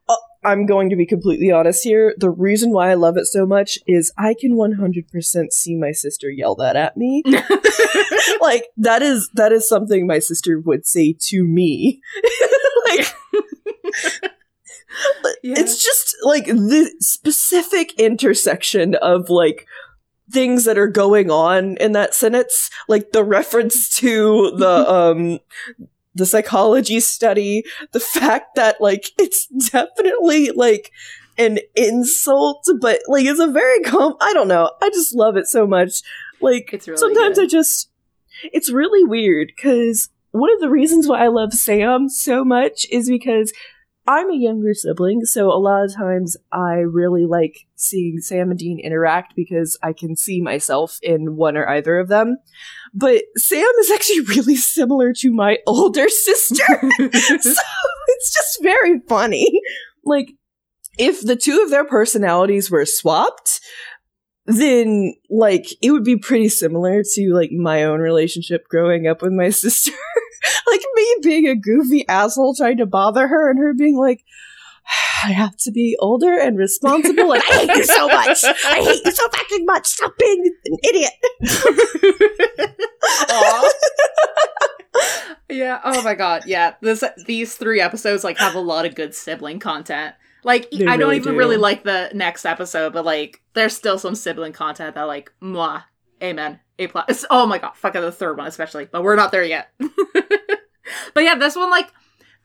uh, 0.09 0.17
I'm 0.43 0.67
going 0.67 0.91
to 0.91 0.97
be 0.97 1.07
completely 1.07 1.53
honest 1.53 1.85
here. 1.85 2.15
The 2.19 2.31
reason 2.31 2.73
why 2.73 2.91
I 2.91 2.95
love 2.95 3.17
it 3.17 3.27
so 3.27 3.47
much 3.47 3.79
is 3.87 4.11
I 4.19 4.35
can 4.41 4.57
100% 4.57 5.53
see 5.53 5.77
my 5.77 5.93
sister 5.93 6.29
yell 6.29 6.57
that 6.57 6.75
at 6.75 6.97
me. 6.97 7.23
like 8.41 8.65
that 8.79 9.03
is 9.03 9.31
that 9.35 9.53
is 9.53 9.69
something 9.69 10.07
my 10.07 10.19
sister 10.19 10.59
would 10.59 10.85
say 10.87 11.15
to 11.29 11.45
me. 11.45 12.01
like 12.89 13.15
it's 15.43 15.83
just 15.83 16.17
like 16.23 16.47
the 16.47 16.93
specific 17.01 17.93
intersection 17.99 18.95
of 18.97 19.29
like 19.29 19.67
things 20.31 20.65
that 20.65 20.79
are 20.79 20.89
going 20.89 21.31
on 21.31 21.77
in 21.77 21.93
that 21.93 22.15
sentence 22.15 22.71
like 22.89 23.13
the 23.13 23.23
reference 23.25 23.95
to 23.95 24.53
the 24.57 24.91
um 24.93 25.39
the 26.15 26.27
psychology 26.27 26.99
study 26.99 27.63
the 27.93 28.01
fact 28.01 28.55
that 28.57 28.81
like 28.81 29.11
it's 29.19 29.47
definitely 29.71 30.51
like 30.51 30.91
an 31.39 31.59
insult 31.75 32.67
but 32.81 33.01
like 33.09 33.27
it's 33.27 33.41
a 33.41 33.47
very 33.51 33.81
calm. 33.83 34.15
i 34.21 34.33
don't 34.33 34.49
know 34.49 34.71
i 34.83 34.89
just 34.91 35.15
love 35.15 35.37
it 35.37 35.47
so 35.47 35.67
much 35.67 36.01
Like 36.41 36.71
It's 36.73 36.89
really 36.89 36.99
sometimes 36.99 37.37
good. 37.37 37.45
I 37.45 37.49
just 37.49 37.91
it's 38.53 38.71
really 38.71 39.05
weird 39.05 39.53
because 39.55 40.11
one 40.33 40.53
of 40.53 40.61
the 40.61 40.69
reasons 40.69 41.09
why 41.09 41.25
I 41.25 41.29
love 41.29 41.53
Sam 41.55 42.09
so 42.11 42.45
much 42.45 42.87
is 42.91 43.09
because 43.09 43.53
I'm 44.07 44.31
a 44.31 44.37
younger 44.37 44.73
sibling, 44.73 45.25
so 45.25 45.49
a 45.49 45.59
lot 45.59 45.85
of 45.85 45.95
times 45.95 46.37
I 46.53 46.75
really 46.75 47.27
like 47.27 47.67
seeing 47.75 48.19
Sam 48.21 48.51
and 48.51 48.59
Dean 48.59 48.79
interact 48.79 49.35
because 49.35 49.77
I 49.83 49.93
can 49.93 50.17
see 50.17 50.41
myself 50.41 50.99
in 51.03 51.37
one 51.37 51.57
or 51.57 51.69
either 51.69 51.99
of 51.99 52.09
them. 52.09 52.37
But 52.95 53.25
Sam 53.37 53.67
is 53.81 53.91
actually 53.91 54.21
really 54.37 54.57
similar 54.57 55.13
to 55.15 55.33
my 55.33 55.59
older 55.67 56.09
sister. 56.09 56.65
so 57.01 57.55
it's 58.09 58.35
just 58.35 58.63
very 58.63 59.01
funny. 59.09 59.47
Like, 60.05 60.33
if 60.99 61.21
the 61.21 61.37
two 61.37 61.61
of 61.63 61.71
their 61.71 61.85
personalities 61.85 62.71
were 62.71 62.87
swapped, 62.87 63.61
then 64.47 65.15
like 65.29 65.67
it 65.83 65.91
would 65.91 66.05
be 66.05 66.17
pretty 66.17 66.49
similar 66.49 67.03
to 67.03 67.35
like 67.35 67.51
my 67.51 67.83
own 67.83 68.01
relationship 68.01 68.69
growing 68.69 69.07
up 69.07 69.21
with 69.21 69.33
my 69.33 69.51
sister. 69.51 69.93
like 70.67 70.81
me 70.95 71.17
being 71.23 71.47
a 71.49 71.55
goofy 71.57 72.07
asshole 72.09 72.55
trying 72.55 72.77
to 72.79 72.87
bother 72.87 73.29
her 73.29 73.51
and 73.51 73.59
her 73.59 73.75
being 73.75 73.97
like 73.97 74.23
I 75.25 75.33
have 75.33 75.57
to 75.59 75.73
be 75.73 75.97
older 75.99 76.39
and 76.39 76.57
responsible 76.57 77.33
and 77.33 77.43
I 77.43 77.67
hate 77.67 77.77
you 77.77 77.85
so 77.85 78.07
much. 78.07 78.45
I 78.45 78.81
hate 78.85 79.05
you 79.05 79.11
so 79.11 79.29
fucking 79.31 79.67
much. 79.67 79.87
Stop 79.87 80.17
being 80.19 80.55
an 80.65 80.77
idiot. 80.85 81.13
Yeah. 85.49 85.81
Oh 85.85 86.03
my 86.03 86.15
god. 86.15 86.43
Yeah. 86.47 86.75
This 86.81 87.05
these 87.27 87.55
three 87.55 87.81
episodes 87.81 88.25
like 88.25 88.39
have 88.39 88.55
a 88.55 88.61
lot 88.61 88.87
of 88.87 88.95
good 88.95 89.15
sibling 89.15 89.61
content. 89.61 90.15
Like 90.43 90.71
They 90.71 90.87
I 90.87 90.97
don't 90.97 91.01
really 91.09 91.17
even 91.17 91.33
do. 91.33 91.39
really 91.39 91.57
like 91.57 91.85
the 91.85 92.11
next 92.15 92.45
episode, 92.45 92.93
but 92.93 93.05
like 93.05 93.43
there's 93.55 93.77
still 93.77 93.99
some 93.99 94.15
sibling 94.15 94.53
content 94.53 94.95
that 94.97 95.05
like 95.05 95.33
mwah. 95.41 95.85
Amen. 96.23 96.61
A 96.79 96.87
plus. 96.87 97.25
Oh 97.31 97.47
my 97.47 97.59
god. 97.59 97.77
Fucking 97.77 98.01
the 98.01 98.13
third 98.13 98.37
one 98.39 98.47
especially, 98.47 98.87
but 98.87 99.03
we're 99.03 99.17
not 99.17 99.33
there 99.33 99.45
yet. 99.45 99.71
but 101.15 101.25
yeah, 101.25 101.35
this 101.37 101.57
one 101.57 101.71
like 101.71 101.93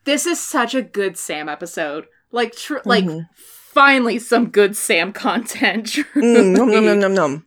this 0.04 0.26
is 0.26 0.40
such 0.40 0.74
a 0.76 0.82
good 0.82 1.18
Sam 1.18 1.48
episode. 1.50 2.06
Like 2.32 2.56
tr- 2.56 2.78
like 2.86 3.06
Mhm. 3.06 3.28
finally 3.36 4.20
some 4.20 4.50
good 4.50 4.76
Sam 4.76 5.14
content. 5.26 5.88
Mm, 6.16 6.56
nom, 6.56 6.72
nom, 6.72 6.86
nom, 6.86 7.00
nom, 7.00 7.14
nom. 7.14 7.46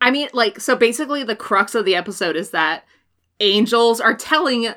I 0.00 0.10
mean, 0.10 0.28
like, 0.32 0.60
so 0.60 0.76
basically, 0.76 1.24
the 1.24 1.36
crux 1.36 1.74
of 1.74 1.84
the 1.84 1.94
episode 1.94 2.34
is 2.34 2.50
that 2.50 2.84
angels 3.40 4.00
are 4.00 4.14
telling 4.16 4.68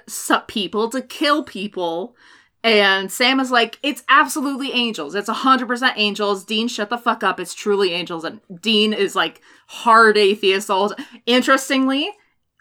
people 0.47 0.89
to 0.89 1.01
kill 1.01 1.43
people. 1.43 2.15
And 2.63 3.11
Sam 3.11 3.41
is 3.41 3.51
like, 3.51 3.77
it's 3.83 4.03
absolutely 4.07 4.71
angels. 4.71 5.15
It's 5.15 5.29
100% 5.29 5.93
angels. 5.97 6.45
Dean, 6.45 6.69
shut 6.69 6.89
the 6.89 6.97
fuck 6.97 7.21
up. 7.21 7.39
It's 7.39 7.53
truly 7.53 7.91
angels. 7.91 8.23
And 8.23 8.39
Dean 8.61 8.93
is 8.93 9.15
like 9.15 9.41
hard 9.67 10.17
atheist. 10.17 10.69
All 10.69 10.93
Interestingly, 11.25 12.09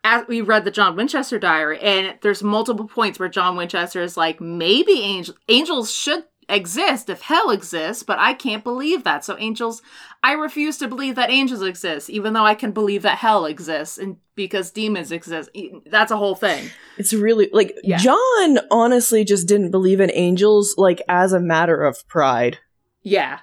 as 0.02 0.26
we 0.26 0.40
read 0.40 0.64
the 0.64 0.72
John 0.72 0.96
Winchester 0.96 1.38
diary, 1.38 1.78
and 1.80 2.18
there's 2.20 2.42
multiple 2.42 2.88
points 2.88 3.20
where 3.20 3.28
John 3.28 3.54
Winchester 3.56 4.02
is 4.02 4.16
like, 4.16 4.40
maybe 4.40 5.00
angel- 5.02 5.36
angels 5.48 5.92
should 5.92 6.24
exist 6.48 7.08
if 7.08 7.22
hell 7.22 7.50
exists, 7.50 8.02
but 8.02 8.18
I 8.18 8.34
can't 8.34 8.64
believe 8.64 9.04
that. 9.04 9.24
So 9.24 9.36
angels 9.38 9.82
I 10.22 10.32
refuse 10.32 10.78
to 10.78 10.88
believe 10.88 11.14
that 11.16 11.30
angels 11.30 11.62
exist, 11.62 12.10
even 12.10 12.32
though 12.32 12.44
I 12.44 12.54
can 12.54 12.72
believe 12.72 13.02
that 13.02 13.18
hell 13.18 13.46
exists 13.46 13.98
and 13.98 14.16
because 14.34 14.70
demons 14.70 15.12
exist. 15.12 15.50
That's 15.86 16.10
a 16.10 16.16
whole 16.16 16.34
thing. 16.34 16.70
It's 16.98 17.12
really 17.12 17.48
like 17.52 17.74
Yeah. 17.82 17.98
John 17.98 18.58
honestly 18.70 19.24
just 19.24 19.48
didn't 19.48 19.70
believe 19.70 20.00
in 20.00 20.10
angels 20.14 20.74
like 20.76 21.02
as 21.08 21.32
a 21.32 21.40
matter 21.40 21.82
of 21.82 22.06
pride. 22.08 22.58
Yeah. 23.02 23.40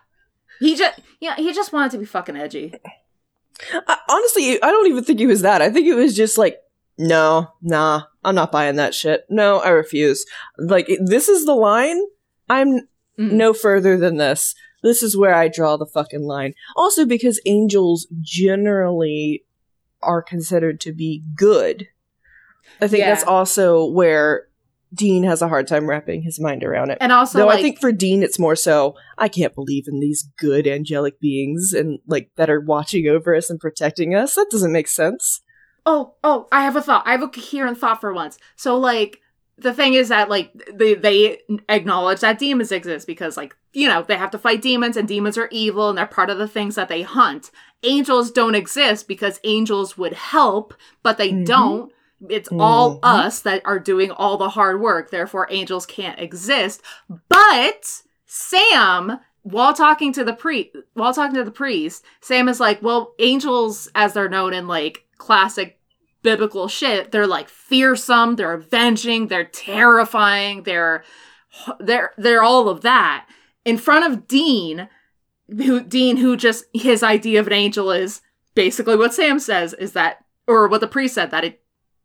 He 0.59 0.75
just 0.75 0.99
yeah, 1.19 1.35
he 1.35 1.53
just 1.53 1.73
wanted 1.73 1.91
to 1.91 1.97
be 1.97 2.05
fucking 2.05 2.37
edgy. 2.37 2.73
I, 3.87 3.97
honestly, 4.09 4.61
I 4.61 4.71
don't 4.71 4.87
even 4.87 5.03
think 5.03 5.19
he 5.19 5.27
was 5.27 5.41
that. 5.41 5.61
I 5.61 5.69
think 5.69 5.87
it 5.87 5.95
was 5.95 6.15
just 6.15 6.37
like, 6.37 6.57
no, 6.97 7.53
nah, 7.61 8.03
I'm 8.23 8.35
not 8.35 8.51
buying 8.51 8.75
that 8.77 8.93
shit. 8.93 9.25
No, 9.29 9.59
I 9.59 9.69
refuse. 9.69 10.25
Like, 10.57 10.89
this 10.99 11.29
is 11.29 11.45
the 11.45 11.55
line. 11.55 12.01
I'm 12.49 12.87
Mm. 13.19 13.33
no 13.33 13.51
further 13.53 13.97
than 13.97 14.15
this. 14.15 14.55
This 14.81 15.03
is 15.03 15.17
where 15.17 15.33
I 15.35 15.49
draw 15.49 15.75
the 15.75 15.85
fucking 15.85 16.23
line. 16.23 16.53
Also, 16.77 17.05
because 17.05 17.41
angels 17.45 18.07
generally 18.21 19.43
are 20.01 20.21
considered 20.21 20.79
to 20.81 20.93
be 20.93 21.23
good. 21.35 21.87
I 22.79 22.87
think 22.87 23.01
Yeah. 23.01 23.09
that's 23.09 23.25
also 23.25 23.85
where 23.85 24.47
Dean 24.93 25.23
has 25.23 25.41
a 25.41 25.49
hard 25.49 25.67
time 25.67 25.87
wrapping 25.89 26.21
his 26.21 26.39
mind 26.39 26.63
around 26.63 26.91
it. 26.91 26.97
And 27.01 27.11
also 27.11 27.39
Though 27.39 27.45
like 27.47 27.59
I 27.59 27.61
think 27.61 27.79
for 27.81 27.91
Dean, 27.91 28.23
it's 28.23 28.39
more 28.39 28.55
so 28.55 28.95
I 29.17 29.27
can't 29.27 29.53
believe 29.53 29.83
in 29.87 29.99
these 29.99 30.29
good 30.37 30.65
angelic 30.65 31.19
beings 31.19 31.73
and 31.73 31.99
like 32.07 32.31
that 32.37 32.49
are 32.49 32.61
watching 32.61 33.07
over 33.07 33.35
us 33.35 33.49
and 33.49 33.59
protecting 33.59 34.15
us. 34.15 34.35
That 34.35 34.47
doesn't 34.49 34.71
make 34.71 34.87
sense. 34.87 35.41
Oh, 35.85 36.15
oh, 36.23 36.47
I 36.51 36.63
have 36.63 36.75
a 36.77 36.81
thought. 36.81 37.03
I 37.05 37.11
have 37.11 37.21
a 37.21 37.27
coherent 37.27 37.77
thought 37.77 37.99
for 38.01 38.13
once. 38.13 38.37
So 38.55 38.77
like 38.77 39.19
the 39.61 39.73
thing 39.73 39.93
is 39.93 40.09
that 40.09 40.29
like 40.29 40.51
they 40.73 40.93
they 40.95 41.39
acknowledge 41.67 42.21
that 42.21 42.39
demons 42.39 42.71
exist 42.71 43.05
because 43.07 43.37
like 43.37 43.55
you 43.73 43.87
know 43.87 44.03
they 44.03 44.15
have 44.17 44.31
to 44.31 44.37
fight 44.37 44.61
demons 44.61 44.97
and 44.97 45.07
demons 45.07 45.37
are 45.37 45.49
evil 45.51 45.89
and 45.89 45.97
they're 45.97 46.05
part 46.07 46.29
of 46.29 46.37
the 46.37 46.47
things 46.47 46.75
that 46.75 46.87
they 46.89 47.01
hunt. 47.01 47.51
Angels 47.83 48.31
don't 48.31 48.55
exist 48.55 49.07
because 49.07 49.39
angels 49.43 49.97
would 49.97 50.13
help, 50.13 50.73
but 51.03 51.17
they 51.17 51.31
Mhm. 51.31 51.45
don't. 51.45 51.91
It's 52.27 52.49
all 52.59 52.95
Mhm. 52.99 52.99
us 53.03 53.39
that 53.41 53.61
are 53.63 53.79
doing 53.79 54.11
all 54.11 54.35
the 54.37 54.49
hard 54.49 54.81
work. 54.81 55.09
Therefore, 55.09 55.47
angels 55.49 55.85
can't 55.85 56.19
exist. 56.19 56.81
But 57.29 58.01
Sam, 58.25 59.19
while 59.43 59.73
talking 59.73 60.11
to 60.13 60.23
the 60.23 60.33
priest, 60.33 60.71
while 60.93 61.13
talking 61.13 61.35
to 61.35 61.43
the 61.45 61.51
priest, 61.51 62.03
Sam 62.21 62.49
is 62.49 62.59
like, 62.59 62.81
"Well, 62.83 63.13
angels, 63.19 63.89
as 63.95 64.13
they're 64.13 64.27
known 64.29 64.53
in 64.53 64.67
like 64.67 65.05
classic 65.17 65.78
biblical 66.21 66.67
shit, 66.67 67.11
they're 67.11 67.27
like 67.27 67.49
fearsome, 67.49 68.35
they're 68.35 68.53
avenging, 68.53 69.27
they're 69.27 69.45
terrifying, 69.45 70.63
they're 70.63 71.03
they're 71.79 72.11
they're 72.17 72.43
all 72.43 72.69
of 72.69 72.81
that." 72.81 73.27
In 73.65 73.77
front 73.77 74.11
of 74.11 74.27
Dean, 74.27 74.89
who 75.47 75.81
Dean, 75.81 76.17
who 76.17 76.37
just 76.37 76.65
his 76.73 77.03
idea 77.03 77.39
of 77.39 77.47
an 77.47 77.53
angel 77.53 77.91
is 77.91 78.21
basically 78.55 78.95
what 78.95 79.13
Sam 79.13 79.39
says 79.39 79.73
is 79.73 79.93
that, 79.93 80.25
or 80.47 80.67
what 80.67 80.81
the 80.81 80.87
priest 80.87 81.15
said 81.15 81.31
that 81.31 81.43
it 81.43 81.61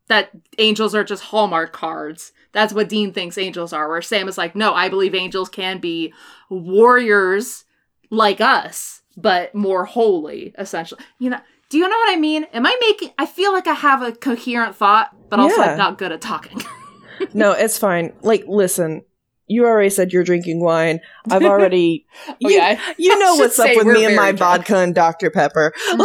that 0.09 0.31
angels 0.59 0.95
are 0.95 1.05
just 1.05 1.25
Hallmark 1.25 1.73
cards. 1.73 2.33
That's 2.53 2.73
what 2.73 2.89
Dean 2.89 3.13
thinks 3.13 3.39
angels 3.39 3.73
are. 3.73 3.89
Where 3.89 4.03
Sam 4.03 4.29
is 4.29 4.39
like, 4.39 4.55
no, 4.55 4.75
I 4.75 4.89
believe 4.89 5.15
angels 5.15 5.49
can 5.49 5.79
be 5.79 6.13
warriors 6.51 7.65
like 8.11 8.41
us, 8.41 9.03
but 9.17 9.55
more 9.55 9.87
holy, 9.87 10.55
essentially. 10.59 11.03
You 11.19 11.31
know, 11.31 11.41
do 11.75 11.79
you 11.79 11.89
know 11.89 11.97
what 11.97 12.13
I 12.13 12.21
mean? 12.21 12.45
Am 12.53 12.65
I 12.65 12.77
making? 12.81 13.11
I 13.19 13.27
feel 13.27 13.53
like 13.53 13.67
I 13.67 13.73
have 13.75 14.01
a 14.01 14.13
coherent 14.13 14.77
thought, 14.77 15.11
but 15.29 15.41
also 15.41 15.57
Yeah. 15.61 15.73
I'm 15.73 15.77
not 15.77 15.99
good 15.99 16.13
at 16.13 16.21
talking. 16.21 16.63
no, 17.35 17.51
it's 17.51 17.77
fine. 17.77 18.13
Like, 18.23 18.45
listen, 18.47 19.03
you 19.49 19.67
already 19.67 19.91
said 19.91 20.13
you're 20.13 20.23
drinking 20.23 20.61
wine. 20.63 21.01
I've 21.29 21.43
already. 21.43 22.07
Oh, 22.29 22.35
you, 22.39 22.77
you 22.97 23.19
know 23.19 23.35
what's 23.35 23.59
up 23.59 23.71
with 23.75 23.89
me 23.89 24.05
and 24.05 24.15
my 24.15 24.31
drunk. 24.31 24.39
vodka 24.69 24.77
and 24.77 24.95
Dr. 24.95 25.31
Pepper. 25.31 25.73
Mhm. 25.91 25.99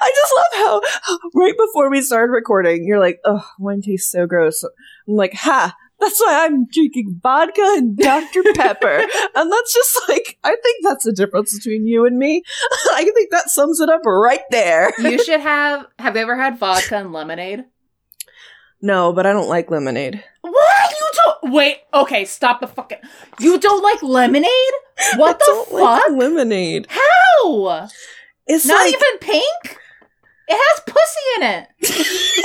I 0.00 0.12
just 0.14 0.32
love 0.34 0.66
how 0.66 0.80
right 1.34 1.54
before 1.58 1.90
we 1.90 2.00
started 2.00 2.32
recording, 2.32 2.86
you're 2.86 2.98
like, 2.98 3.20
"Oh, 3.26 3.46
wine 3.58 3.82
tastes 3.82 4.10
so 4.10 4.26
gross." 4.26 4.62
I'm 4.64 5.14
like, 5.14 5.34
"Ha." 5.34 5.76
That's 6.06 6.20
why 6.20 6.44
I'm 6.46 6.66
drinking 6.66 7.18
vodka 7.20 7.62
and 7.78 7.96
Dr. 7.96 8.42
Pepper. 8.54 9.04
and 9.34 9.50
that's 9.52 9.74
just 9.74 10.00
like, 10.08 10.38
I 10.44 10.50
think 10.62 10.84
that's 10.84 11.04
the 11.04 11.12
difference 11.12 11.52
between 11.58 11.84
you 11.86 12.06
and 12.06 12.16
me. 12.16 12.44
I 12.94 13.02
think 13.12 13.32
that 13.32 13.50
sums 13.50 13.80
it 13.80 13.88
up 13.88 14.02
right 14.06 14.42
there. 14.52 14.92
you 15.00 15.18
should 15.24 15.40
have. 15.40 15.86
Have 15.98 16.14
you 16.14 16.22
ever 16.22 16.36
had 16.36 16.58
vodka 16.60 16.96
and 16.98 17.12
lemonade? 17.12 17.64
No, 18.80 19.12
but 19.12 19.26
I 19.26 19.32
don't 19.32 19.48
like 19.48 19.68
lemonade. 19.68 20.22
What 20.42 20.90
you 20.92 21.08
don't? 21.14 21.52
Wait. 21.52 21.78
Okay, 21.92 22.24
stop 22.24 22.60
the 22.60 22.68
fucking. 22.68 22.98
You 23.40 23.58
don't 23.58 23.82
like 23.82 24.00
lemonade? 24.02 24.46
What 25.16 25.30
I 25.36 25.38
the 25.38 25.44
don't 25.44 25.72
like 25.72 26.02
fuck? 26.04 26.10
lemonade. 26.18 26.86
How? 26.88 27.88
It's 28.46 28.64
Not 28.64 28.76
like, 28.84 28.94
even 28.94 29.18
pink? 29.20 29.78
It 30.46 30.56
has 30.56 30.80
pussy 30.86 31.20
in 31.36 31.42
it. 31.42 32.44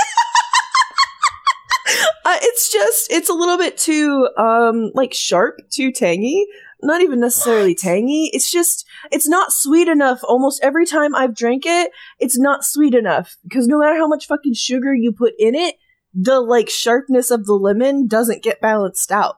uh, 2.24 2.38
it's 2.42 2.72
just, 2.72 3.10
it's 3.10 3.28
a 3.28 3.34
little 3.34 3.58
bit 3.58 3.76
too, 3.76 4.28
um, 4.36 4.90
like 4.94 5.12
sharp, 5.14 5.58
too 5.70 5.92
tangy. 5.92 6.46
Not 6.84 7.00
even 7.00 7.20
necessarily 7.20 7.76
tangy. 7.76 8.28
It's 8.32 8.50
just, 8.50 8.84
it's 9.12 9.28
not 9.28 9.52
sweet 9.52 9.86
enough. 9.86 10.20
Almost 10.24 10.64
every 10.64 10.84
time 10.84 11.14
I've 11.14 11.34
drank 11.34 11.62
it, 11.64 11.92
it's 12.18 12.38
not 12.38 12.64
sweet 12.64 12.94
enough. 12.94 13.36
Because 13.44 13.68
no 13.68 13.78
matter 13.78 13.96
how 13.96 14.08
much 14.08 14.26
fucking 14.26 14.54
sugar 14.54 14.92
you 14.92 15.12
put 15.12 15.34
in 15.38 15.54
it, 15.54 15.76
the 16.12 16.40
like 16.40 16.68
sharpness 16.68 17.30
of 17.30 17.46
the 17.46 17.54
lemon 17.54 18.08
doesn't 18.08 18.42
get 18.42 18.60
balanced 18.60 19.12
out. 19.12 19.36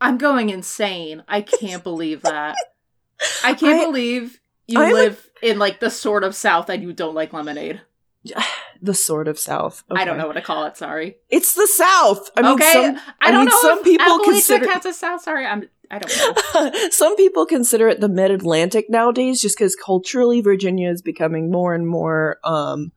I'm 0.00 0.18
going 0.18 0.50
insane. 0.50 1.24
I 1.26 1.42
can't 1.42 1.82
believe 1.82 2.22
that. 2.22 2.56
I 3.44 3.54
can't 3.54 3.80
I- 3.82 3.84
believe 3.84 4.40
you 4.68 4.80
I'm 4.80 4.92
live 4.92 5.28
in 5.42 5.58
like 5.58 5.80
the 5.80 5.90
sort 5.90 6.22
of 6.22 6.34
South 6.34 6.68
and 6.68 6.82
you 6.82 6.92
don't 6.92 7.14
like 7.14 7.32
lemonade. 7.32 7.80
The 8.80 8.94
sort 8.94 9.26
of 9.26 9.40
South. 9.40 9.82
I 9.90 10.04
don't 10.04 10.18
know 10.18 10.28
what 10.28 10.34
to 10.34 10.40
call 10.40 10.64
it. 10.66 10.76
Sorry. 10.76 11.16
It's 11.30 11.54
the 11.54 11.66
South. 11.66 12.30
I 12.36 12.42
mean, 12.42 12.52
okay, 12.52 12.72
some, 12.72 12.96
I 13.20 13.28
I 13.28 13.30
don't 13.32 13.40
mean, 13.40 13.48
know. 13.48 13.60
some 13.60 13.82
people 13.82 14.06
Appalachia 14.06 14.24
consider- 14.24 14.66
counts 14.66 14.86
as 14.86 14.96
South. 14.96 15.20
Sorry, 15.22 15.44
I'm. 15.44 15.68
I 15.90 15.98
don't 15.98 16.54
know. 16.54 16.70
Some 16.90 17.16
people 17.16 17.44
consider 17.46 17.88
it 17.88 18.00
the 18.00 18.10
mid 18.10 18.30
Atlantic 18.30 18.90
nowadays, 18.90 19.40
just 19.40 19.56
because 19.58 19.74
culturally 19.74 20.42
Virginia 20.42 20.90
is 20.90 21.00
becoming 21.02 21.50
more 21.50 21.74
and 21.74 21.88
more 21.88 22.38
um, 22.44 22.92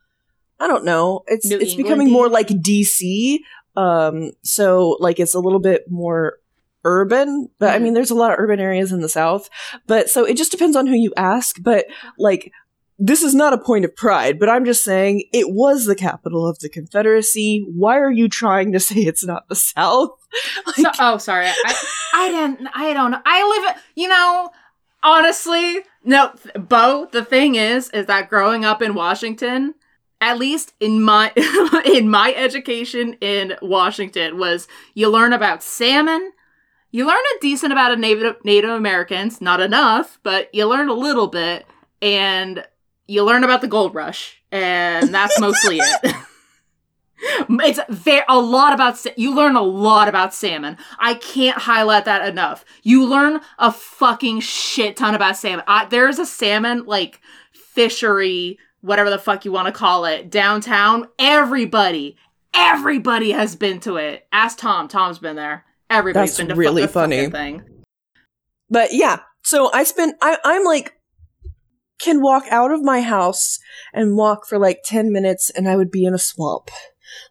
I 0.60 0.68
don't 0.68 0.84
know. 0.86 1.22
It's 1.26 1.46
New 1.50 1.56
it's 1.58 1.72
England 1.72 1.88
becoming 1.88 2.12
more 2.12 2.28
like 2.30 2.50
DC. 2.50 3.38
Um, 3.78 4.34
so 4.44 4.98
like 5.00 5.20
it's 5.22 5.34
a 5.34 5.40
little 5.40 5.62
bit 5.62 5.90
more 5.90 6.38
urban, 6.84 7.48
but 7.60 7.70
I 7.70 7.80
Mhm. 7.80 7.82
mean, 7.84 7.94
there's 7.94 8.12
a 8.12 8.16
lot 8.16 8.32
of 8.34 8.40
urban 8.40 8.60
areas 8.60 8.92
in 8.92 9.00
the 9.02 9.08
South. 9.10 9.50
But 9.88 10.10
so 10.10 10.26
it 10.26 10.36
just 10.36 10.52
depends 10.52 10.76
on 10.76 10.86
who 10.86 10.96
you 10.96 11.14
ask. 11.16 11.58
But 11.64 11.86
like, 12.20 12.52
this 13.04 13.24
is 13.24 13.34
not 13.34 13.52
a 13.52 13.58
point 13.58 13.84
of 13.84 13.96
pride, 13.96 14.38
but 14.38 14.48
I'm 14.48 14.64
just 14.64 14.84
saying 14.84 15.24
it 15.34 15.50
was 15.50 15.86
the 15.86 15.96
capital 15.96 16.48
of 16.48 16.60
the 16.60 16.70
Confederacy. 16.70 17.66
Why 17.68 17.98
are 17.98 18.12
you 18.12 18.30
trying 18.30 18.72
to 18.74 18.80
say 18.88 18.98
it's 18.98 19.26
not 19.26 19.50
the 19.50 19.56
South? 19.56 20.12
So, 20.76 20.90
oh, 21.00 21.18
sorry. 21.18 21.48
I, 21.48 21.86
I 22.14 22.30
didn't. 22.30 22.66
I 22.74 22.94
don't 22.94 23.12
know. 23.12 23.22
I 23.26 23.66
live. 23.66 23.76
You 23.96 24.08
know, 24.08 24.50
honestly, 25.04 25.80
no. 26.06 26.32
Bo, 26.56 27.10
the 27.12 27.26
thing 27.26 27.56
is, 27.56 27.90
is 27.90 28.06
that 28.06 28.30
growing 28.30 28.64
up 28.64 28.82
in 28.82 28.94
Washington, 28.94 29.76
at 30.22 30.40
least 30.40 30.72
in 30.80 31.02
my 31.02 31.34
in 31.86 32.10
my 32.10 32.34
education 32.38 33.18
in 33.20 33.56
Washington, 33.62 34.38
was 34.38 34.70
you 34.94 35.10
learn 35.10 35.34
about 35.34 35.62
salmon. 35.62 36.32
You 36.92 37.06
learn 37.06 37.18
a 37.18 37.42
decent 37.42 37.74
amount 37.74 37.92
of 37.92 38.00
Native 38.00 38.38
Native 38.46 38.70
Americans, 38.70 39.42
not 39.42 39.60
enough, 39.60 40.18
but 40.24 40.54
you 40.56 40.66
learn 40.66 40.88
a 40.88 40.94
little 40.94 41.28
bit, 41.28 41.66
and 42.02 42.66
you 43.12 43.24
learn 43.24 43.44
about 43.44 43.60
the 43.60 43.68
gold 43.68 43.94
rush, 43.94 44.42
and 44.52 45.14
that's 45.14 45.40
mostly 45.40 45.80
it. 45.80 46.16
It's 47.24 47.80
very 47.88 48.24
a 48.28 48.40
lot 48.40 48.74
about 48.74 49.06
you 49.16 49.36
learn 49.36 49.56
a 49.56 49.62
lot 49.62 50.08
about 50.08 50.34
salmon. 50.34 50.76
I 50.98 51.14
can't 51.14 51.56
highlight 51.58 52.06
that 52.06 52.28
enough. 52.28 52.66
You 52.82 53.06
learn 53.06 53.42
a 53.60 53.72
fucking 53.72 54.40
shit 54.40 54.98
ton 54.98 55.14
about 55.14 55.38
salmon. 55.38 55.64
I, 55.68 55.86
there's 55.86 56.18
a 56.18 56.26
salmon 56.26 56.86
like 56.88 57.22
fishery, 57.54 58.58
whatever 58.82 59.12
the 59.12 59.20
fuck 59.20 59.46
you 59.46 59.52
want 59.52 59.68
to 59.68 59.72
call 59.72 60.06
it, 60.06 60.32
downtown. 60.32 61.10
Everybody, 61.20 62.18
everybody 62.56 63.34
has 63.34 63.56
been 63.56 63.80
to 63.82 63.98
it. 63.98 64.26
Ask 64.32 64.58
Tom. 64.58 64.88
Tom's 64.88 65.20
been 65.20 65.36
there. 65.36 65.64
Everybody's 65.92 66.32
That's 66.32 66.40
been 66.40 66.48
to 66.48 66.56
really 66.56 66.88
fucking 66.88 67.30
funny. 67.30 67.30
thing. 67.30 67.84
But 68.68 68.94
yeah, 68.94 69.20
so 69.44 69.72
I 69.72 69.84
spent, 69.84 70.16
I, 70.24 70.38
I'm 70.44 70.64
like, 70.64 70.96
can 72.02 72.22
walk 72.22 72.46
out 72.50 72.72
of 72.72 72.84
my 72.84 73.02
house 73.02 73.60
and 73.94 74.18
walk 74.18 74.48
for 74.48 74.58
like 74.58 74.82
10 74.84 75.12
minutes 75.12 75.50
and 75.50 75.68
I 75.68 75.76
would 75.76 75.92
be 75.92 76.06
in 76.06 76.14
a 76.14 76.20
swamp. 76.20 76.70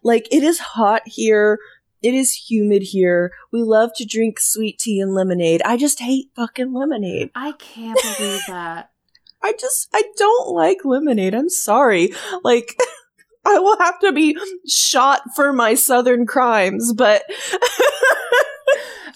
Like, 0.03 0.27
it 0.31 0.43
is 0.43 0.59
hot 0.59 1.01
here. 1.05 1.59
It 2.01 2.13
is 2.13 2.49
humid 2.49 2.83
here. 2.83 3.31
We 3.51 3.63
love 3.63 3.91
to 3.97 4.05
drink 4.05 4.39
sweet 4.39 4.79
tea 4.79 4.99
and 4.99 5.13
lemonade. 5.13 5.61
I 5.63 5.77
just 5.77 5.99
hate 5.99 6.31
fucking 6.35 6.73
lemonade. 6.73 7.31
I 7.35 7.53
can't 7.53 7.99
believe 8.17 8.41
that. 8.47 8.89
I 9.43 9.53
just, 9.53 9.89
I 9.93 10.03
don't 10.17 10.53
like 10.53 10.85
lemonade. 10.85 11.33
I'm 11.33 11.49
sorry. 11.49 12.13
Like, 12.43 12.75
I 13.45 13.57
will 13.57 13.77
have 13.79 13.99
to 14.01 14.11
be 14.11 14.37
shot 14.67 15.21
for 15.35 15.51
my 15.51 15.73
southern 15.73 16.27
crimes, 16.27 16.93
but 16.93 17.23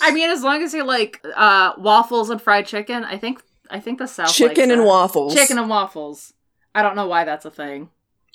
I 0.02 0.12
mean, 0.12 0.32
as 0.32 0.44
long 0.44 0.64
as 0.64 0.74
you 0.74 0.84
like 0.84 1.24
uh, 1.36 1.74
waffles 1.78 2.32
and 2.32 2.42
fried 2.42 2.66
chicken, 2.66 3.04
I 3.04 3.18
think 3.18 3.44
I 3.70 3.80
think 3.80 4.00
the 4.00 4.08
South 4.08 4.28
likes 4.28 4.38
chicken 4.38 4.72
and 4.72 4.82
that. 4.82 4.86
waffles. 4.88 5.34
Chicken 5.36 5.58
and 5.58 5.70
waffles. 5.70 6.34
I 6.74 6.82
don't 6.82 6.96
know 6.96 7.08
why 7.08 7.24
that's 7.24 7.46
a 7.46 7.52
thing. 7.52 7.90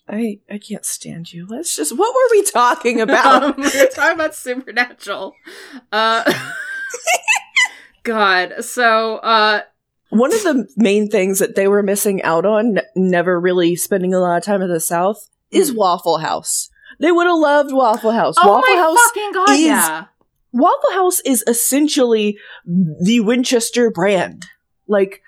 I, 0.08 0.40
I 0.50 0.58
can't 0.58 0.84
stand 0.84 1.32
you. 1.32 1.46
Let's 1.48 1.76
just, 1.76 1.96
what 1.96 2.12
were 2.14 2.28
we 2.36 2.42
talking 2.44 3.00
about? 3.06 3.42
Um, 3.44 3.54
we 3.58 3.62
were 3.64 3.86
talking 3.86 4.14
about 4.14 4.34
Supernatural. 4.34 5.34
Uh, 5.92 6.24
God. 8.02 8.64
So, 8.64 9.16
uh, 9.18 9.62
One 10.08 10.32
of 10.32 10.42
the 10.42 10.66
main 10.76 11.08
things 11.08 11.38
that 11.38 11.54
they 11.54 11.68
were 11.68 11.82
missing 11.82 12.22
out 12.22 12.44
on, 12.46 12.78
n- 12.78 12.84
never 12.96 13.38
really 13.38 13.76
spending 13.76 14.14
a 14.14 14.18
lot 14.20 14.36
of 14.38 14.42
time 14.42 14.62
in 14.62 14.70
the 14.70 14.80
South, 14.80 15.28
is 15.50 15.70
Mm. 15.72 15.76
Waffle 15.76 16.18
House. 16.18 16.70
They 16.98 17.12
would 17.12 17.26
have 17.26 17.38
loved 17.38 17.72
Waffle 17.72 18.12
House. 18.12 18.34
oh 18.38 18.48
Waffle 18.48 18.74
my 18.74 18.80
House, 18.80 18.98
fucking 18.98 19.32
god, 19.32 19.50
is- 19.50 19.60
yeah. 19.60 20.04
Waffle 20.52 20.92
House 20.92 21.20
is 21.20 21.44
essentially 21.46 22.36
the 22.66 23.20
Winchester 23.20 23.90
brand. 23.90 24.46
Like, 24.90 25.22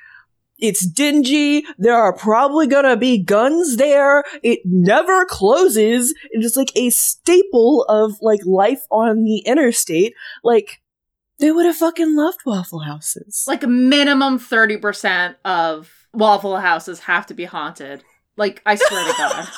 it's 0.59 0.87
dingy. 0.87 1.64
There 1.79 1.96
are 1.96 2.12
probably 2.12 2.66
gonna 2.66 2.96
be 2.96 3.18
guns 3.18 3.77
there. 3.77 4.22
It 4.42 4.61
never 4.64 5.25
closes. 5.25 6.14
It 6.31 6.44
is 6.44 6.57
like 6.57 6.70
a 6.77 6.90
staple 6.90 7.85
of 7.88 8.12
like 8.20 8.44
life 8.44 8.83
on 8.90 9.25
the 9.25 9.38
interstate. 9.38 10.14
Like, 10.44 10.81
they 11.38 11.51
would 11.51 11.66
have 11.66 11.77
fucking 11.77 12.14
loved 12.14 12.40
Waffle 12.46 12.81
Houses. 12.81 13.44
Like 13.48 13.64
a 13.64 13.68
minimum 13.68 14.38
thirty 14.38 14.77
percent 14.77 15.37
of 15.44 15.90
Waffle 16.14 16.59
Houses 16.59 17.01
have 17.01 17.27
to 17.27 17.35
be 17.35 17.44
haunted. 17.44 18.05
Like 18.37 18.62
I 18.64 18.77
swear 18.77 19.05
to 19.11 19.16
God, 19.18 19.48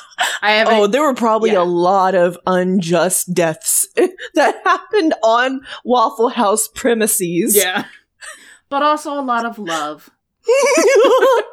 I 0.41 0.51
have. 0.53 0.67
Oh, 0.71 0.87
there 0.87 1.03
were 1.03 1.13
probably 1.13 1.51
yeah. 1.51 1.61
a 1.61 1.63
lot 1.63 2.15
of 2.15 2.37
unjust 2.45 3.33
deaths 3.33 3.87
that 4.33 4.61
happened 4.63 5.13
on 5.23 5.61
Waffle 5.85 6.29
House 6.29 6.67
premises. 6.67 7.55
yeah, 7.55 7.85
but 8.69 8.83
also 8.83 9.13
a 9.13 9.21
lot 9.21 9.45
of 9.45 9.57
love. 9.59 10.09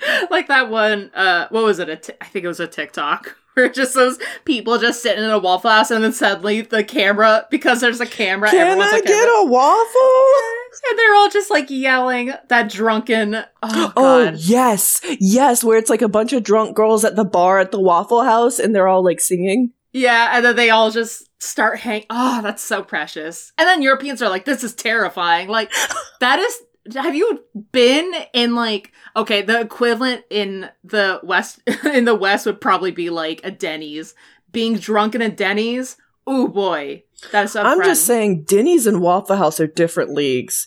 like 0.30 0.48
that 0.48 0.70
one 0.70 1.10
uh 1.14 1.46
what 1.50 1.62
was 1.64 1.78
it 1.78 1.88
a 1.88 1.96
t- 1.96 2.12
I 2.20 2.24
think 2.26 2.44
it 2.44 2.48
was 2.48 2.60
a 2.60 2.66
tiktok 2.66 3.36
where 3.54 3.68
just 3.68 3.94
those 3.94 4.18
people 4.44 4.78
just 4.78 5.02
sitting 5.02 5.22
in 5.22 5.30
a 5.30 5.38
waffle 5.38 5.70
house 5.70 5.90
and 5.90 6.02
then 6.02 6.12
suddenly 6.12 6.62
the 6.62 6.82
camera 6.82 7.46
because 7.50 7.80
there's 7.80 8.00
a 8.00 8.06
camera 8.06 8.48
Can 8.50 8.60
everyone's 8.66 8.92
I 8.92 8.96
like 8.96 9.04
get 9.04 9.28
a 9.28 9.44
waffle? 9.44 10.90
and 10.90 10.98
they're 10.98 11.14
all 11.14 11.28
just 11.28 11.50
like 11.50 11.68
yelling 11.68 12.32
that 12.48 12.70
drunken 12.70 13.36
oh 13.62 13.92
Oh, 13.96 14.32
yes. 14.36 15.00
Yes, 15.18 15.62
where 15.64 15.76
it's 15.76 15.90
like 15.90 16.00
a 16.02 16.08
bunch 16.08 16.32
of 16.32 16.42
drunk 16.44 16.74
girls 16.76 17.04
at 17.04 17.16
the 17.16 17.24
bar 17.24 17.58
at 17.58 17.70
the 17.72 17.80
Waffle 17.80 18.22
House 18.22 18.58
and 18.58 18.74
they're 18.74 18.88
all 18.88 19.04
like 19.04 19.20
singing. 19.20 19.72
Yeah 19.92 20.30
and 20.32 20.44
then 20.44 20.56
they 20.56 20.70
all 20.70 20.90
just 20.90 21.28
start 21.42 21.78
hang 21.78 22.04
oh 22.10 22.40
that's 22.42 22.62
so 22.62 22.82
precious 22.82 23.52
and 23.58 23.66
then 23.66 23.82
europeans 23.82 24.22
are 24.22 24.28
like 24.28 24.44
this 24.44 24.62
is 24.62 24.74
terrifying 24.74 25.48
like 25.48 25.70
that 26.20 26.38
is 26.38 26.62
have 26.94 27.14
you 27.14 27.44
been 27.72 28.12
in 28.32 28.54
like 28.54 28.92
okay 29.16 29.42
the 29.42 29.60
equivalent 29.60 30.24
in 30.30 30.68
the 30.84 31.20
west 31.22 31.60
in 31.84 32.04
the 32.04 32.14
west 32.14 32.46
would 32.46 32.60
probably 32.60 32.90
be 32.90 33.10
like 33.10 33.40
a 33.44 33.50
denny's 33.50 34.14
being 34.52 34.76
drunk 34.76 35.14
in 35.14 35.22
a 35.22 35.28
denny's 35.30 35.96
oh 36.26 36.48
boy 36.48 37.02
that's 37.32 37.54
I'm 37.56 37.76
friend. 37.76 37.90
just 37.90 38.06
saying, 38.06 38.44
Denny's 38.44 38.86
and 38.86 39.00
Waffle 39.00 39.36
House 39.36 39.60
are 39.60 39.66
different 39.66 40.12
leagues. 40.12 40.66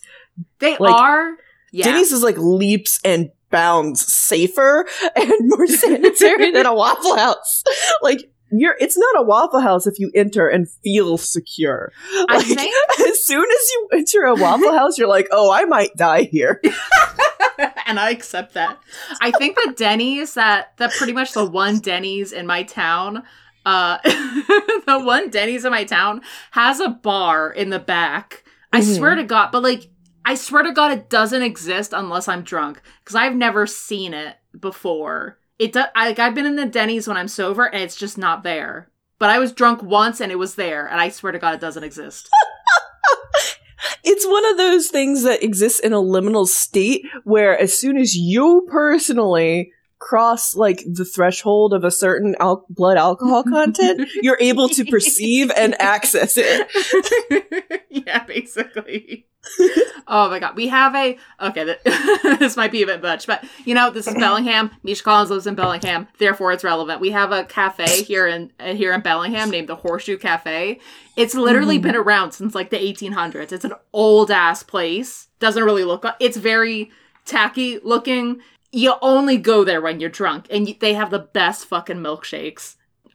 they 0.58 0.76
like, 0.78 0.94
are 0.94 1.36
yeah 1.72 1.84
Denny's 1.84 2.12
is 2.12 2.22
like 2.22 2.38
leaps 2.38 3.00
and 3.04 3.30
bounds 3.50 4.00
safer 4.12 4.86
and 5.16 5.32
more 5.42 5.66
sanitary 5.66 6.50
than 6.50 6.66
a 6.66 6.74
Waffle 6.74 7.16
House. 7.16 7.62
Like, 8.02 8.30
you're, 8.60 8.76
it's 8.80 8.96
not 8.98 9.18
a 9.18 9.22
Waffle 9.22 9.60
House 9.60 9.86
if 9.86 9.98
you 9.98 10.10
enter 10.14 10.48
and 10.48 10.68
feel 10.68 11.16
secure. 11.18 11.92
I 12.28 12.36
Like, 12.38 12.46
think 12.46 12.74
as 13.08 13.24
soon 13.24 13.44
as 13.44 13.70
you 13.72 13.88
enter 13.94 14.24
a 14.24 14.34
Waffle 14.34 14.72
House, 14.78 14.98
you're 14.98 15.08
like, 15.08 15.28
oh, 15.30 15.50
I 15.52 15.64
might 15.64 15.94
die 15.96 16.22
here. 16.24 16.60
and 17.86 17.98
I 18.00 18.10
accept 18.10 18.54
that. 18.54 18.78
I 19.20 19.30
think 19.32 19.56
the 19.56 19.72
Denny's 19.76 20.34
that 20.34 20.76
that 20.78 20.92
pretty 20.92 21.12
much 21.12 21.32
the 21.32 21.44
one 21.44 21.78
Denny's 21.78 22.32
in 22.32 22.46
my 22.46 22.62
town, 22.64 23.22
uh 23.66 23.98
the 24.04 25.00
one 25.04 25.30
Denny's 25.30 25.64
in 25.64 25.70
my 25.70 25.84
town 25.84 26.20
has 26.50 26.80
a 26.80 26.88
bar 26.88 27.50
in 27.50 27.70
the 27.70 27.78
back. 27.78 28.44
I 28.72 28.80
Mhm. 28.80 28.96
swear 28.96 29.14
to 29.14 29.24
God, 29.24 29.50
but 29.52 29.62
like 29.62 29.88
I 30.24 30.34
swear 30.34 30.62
to 30.64 30.72
God 30.72 30.90
it 30.92 31.08
doesn't 31.08 31.42
exist 31.42 31.92
unless 31.94 32.28
I'm 32.28 32.42
drunk 32.42 32.80
cuz 33.04 33.14
I've 33.14 33.34
never 33.36 33.66
seen 33.66 34.14
it 34.14 34.36
before. 34.58 35.38
It 35.58 35.72
does 35.72 35.86
like 35.94 36.18
I've 36.18 36.34
been 36.34 36.46
in 36.46 36.56
the 36.56 36.66
Denny's 36.66 37.06
when 37.06 37.16
I'm 37.16 37.28
sober 37.28 37.64
and 37.66 37.82
it's 37.82 37.96
just 37.96 38.18
not 38.18 38.42
there. 38.42 38.90
But 39.18 39.30
I 39.30 39.38
was 39.38 39.52
drunk 39.52 39.82
once 39.82 40.20
and 40.20 40.32
it 40.32 40.38
was 40.38 40.56
there 40.56 40.86
and 40.86 41.00
I 41.00 41.08
swear 41.08 41.32
to 41.32 41.38
God 41.38 41.54
it 41.54 41.60
doesn't 41.60 41.84
exist. 41.84 42.28
It's 44.06 44.26
one 44.26 44.44
of 44.50 44.58
those 44.58 44.88
things 44.88 45.22
that 45.22 45.42
exists 45.42 45.80
in 45.80 45.94
a 45.94 45.96
liminal 45.96 46.46
state 46.46 47.06
where 47.24 47.58
as 47.58 47.76
soon 47.76 47.96
as 47.96 48.14
you 48.14 48.66
personally 48.70 49.72
cross 50.08 50.54
like 50.54 50.84
the 50.86 51.04
threshold 51.04 51.72
of 51.72 51.82
a 51.82 51.90
certain 51.90 52.36
al- 52.38 52.66
blood 52.68 52.98
alcohol 52.98 53.42
content, 53.58 54.06
you're 54.22 54.36
able 54.40 54.68
to 54.68 54.84
perceive 54.84 55.50
and 55.56 55.74
access 55.80 56.34
it. 56.36 57.82
yeah, 57.90 58.22
basically. 58.24 59.26
oh 60.08 60.28
my 60.30 60.38
god, 60.38 60.56
we 60.56 60.68
have 60.68 60.94
a 60.94 61.18
okay. 61.40 61.64
Th- 61.64 62.38
this 62.38 62.56
might 62.56 62.72
be 62.72 62.82
a 62.82 62.86
bit 62.86 63.02
much, 63.02 63.26
but 63.26 63.44
you 63.64 63.74
know, 63.74 63.90
this 63.90 64.06
is 64.06 64.14
Bellingham. 64.14 64.70
Misha 64.82 65.02
Collins 65.04 65.30
lives 65.30 65.46
in 65.46 65.54
Bellingham, 65.54 66.08
therefore 66.18 66.52
it's 66.52 66.64
relevant. 66.64 67.00
We 67.00 67.10
have 67.10 67.30
a 67.32 67.44
cafe 67.44 68.02
here 68.04 68.26
in 68.26 68.52
uh, 68.60 68.74
here 68.74 68.92
in 68.92 69.00
Bellingham 69.02 69.50
named 69.50 69.68
the 69.68 69.76
Horseshoe 69.76 70.16
Cafe. 70.18 70.80
It's 71.16 71.34
literally 71.34 71.78
Mhm. 71.78 71.82
been 71.82 71.96
around 71.96 72.32
since 72.32 72.54
like 72.54 72.70
the 72.70 72.78
1800s. 72.78 73.52
It's 73.52 73.64
an 73.66 73.74
old 73.92 74.30
ass 74.30 74.62
place. 74.62 75.28
Doesn't 75.40 75.62
really 75.64 75.84
look. 75.84 76.04
It's 76.20 76.36
very 76.38 76.90
tacky 77.26 77.78
looking. 77.82 78.40
You 78.74 78.94
only 79.02 79.36
go 79.36 79.62
there 79.62 79.80
when 79.80 80.00
you're 80.00 80.10
drunk, 80.10 80.46
and 80.50 80.74
they 80.80 80.94
have 80.94 81.10
the 81.10 81.20
best 81.20 81.66
fucking 81.66 81.98
milkshakes. 81.98 82.74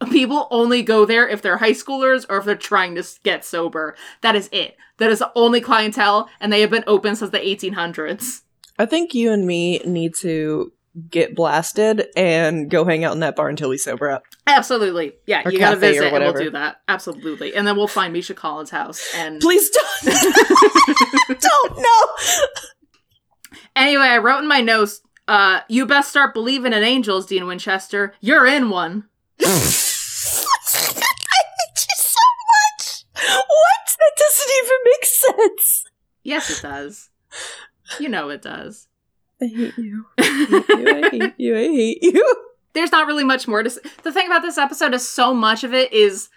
People 0.09 0.47
only 0.51 0.81
go 0.81 1.03
there 1.03 1.27
if 1.27 1.41
they're 1.41 1.57
high 1.57 1.71
schoolers 1.71 2.25
or 2.29 2.37
if 2.37 2.45
they're 2.45 2.55
trying 2.55 2.95
to 2.95 3.05
get 3.23 3.43
sober. 3.43 3.95
That 4.21 4.37
is 4.37 4.47
it. 4.53 4.77
That 4.99 5.09
is 5.11 5.19
the 5.19 5.31
only 5.35 5.59
clientele, 5.59 6.29
and 6.39 6.53
they 6.53 6.61
have 6.61 6.69
been 6.69 6.85
open 6.87 7.17
since 7.17 7.31
the 7.31 7.39
1800s. 7.39 8.41
I 8.77 8.85
think 8.85 9.13
you 9.13 9.33
and 9.33 9.45
me 9.45 9.79
need 9.79 10.15
to 10.21 10.71
get 11.09 11.35
blasted 11.35 12.07
and 12.15 12.69
go 12.69 12.85
hang 12.85 13.03
out 13.03 13.13
in 13.13 13.19
that 13.19 13.35
bar 13.35 13.49
until 13.49 13.67
we 13.67 13.77
sober 13.77 14.09
up. 14.09 14.23
Absolutely. 14.47 15.13
Yeah, 15.25 15.41
Or 15.45 15.51
you 15.51 15.59
gotta 15.59 15.75
visit 15.75 16.13
and 16.13 16.23
we'll 16.23 16.33
do 16.33 16.51
that. 16.51 16.77
Absolutely. 16.87 17.53
And 17.53 17.67
then 17.67 17.75
we'll 17.75 17.87
find 17.87 18.13
Misha 18.13 18.33
Collins' 18.33 18.69
house. 18.69 19.05
And 19.13 19.41
Please 19.41 19.69
don't. 19.69 20.15
don't 21.41 21.77
no. 21.77 22.07
anyway, 23.75 24.05
I 24.05 24.17
wrote 24.17 24.39
in 24.39 24.47
my 24.47 24.61
notes, 24.61 25.01
uh, 25.29 25.61
you 25.69 25.85
best 25.85 26.09
start 26.09 26.33
believing 26.33 26.73
in 26.73 26.83
angels, 26.83 27.27
Dean 27.27 27.45
Winchester. 27.45 28.15
You're 28.19 28.47
in 28.47 28.71
one. 28.71 29.07
I 29.39 29.45
hate 29.45 29.55
you 31.75 31.95
so 31.95 32.25
much. 32.49 33.03
What? 33.13 33.85
That 33.99 34.11
doesn't 34.17 34.51
even 34.63 34.77
make 34.85 35.05
sense. 35.05 35.85
Yes, 36.23 36.49
it 36.49 36.61
does. 36.63 37.09
You 37.99 38.09
know 38.09 38.29
it 38.29 38.41
does. 38.41 38.87
I 39.39 39.45
hate 39.45 39.77
you. 39.77 40.05
I 40.17 41.09
hate 41.11 41.33
you. 41.37 41.55
I 41.55 41.67
hate 41.67 41.99
you. 42.01 42.35
There's 42.73 42.91
not 42.91 43.05
really 43.07 43.23
much 43.23 43.47
more 43.47 43.61
to 43.61 43.69
say. 43.69 43.81
The 44.03 44.11
thing 44.11 44.25
about 44.25 44.41
this 44.41 44.57
episode 44.57 44.95
is 44.95 45.07
so 45.07 45.33
much 45.33 45.63
of 45.63 45.75
it 45.75 45.93
is 45.93 46.29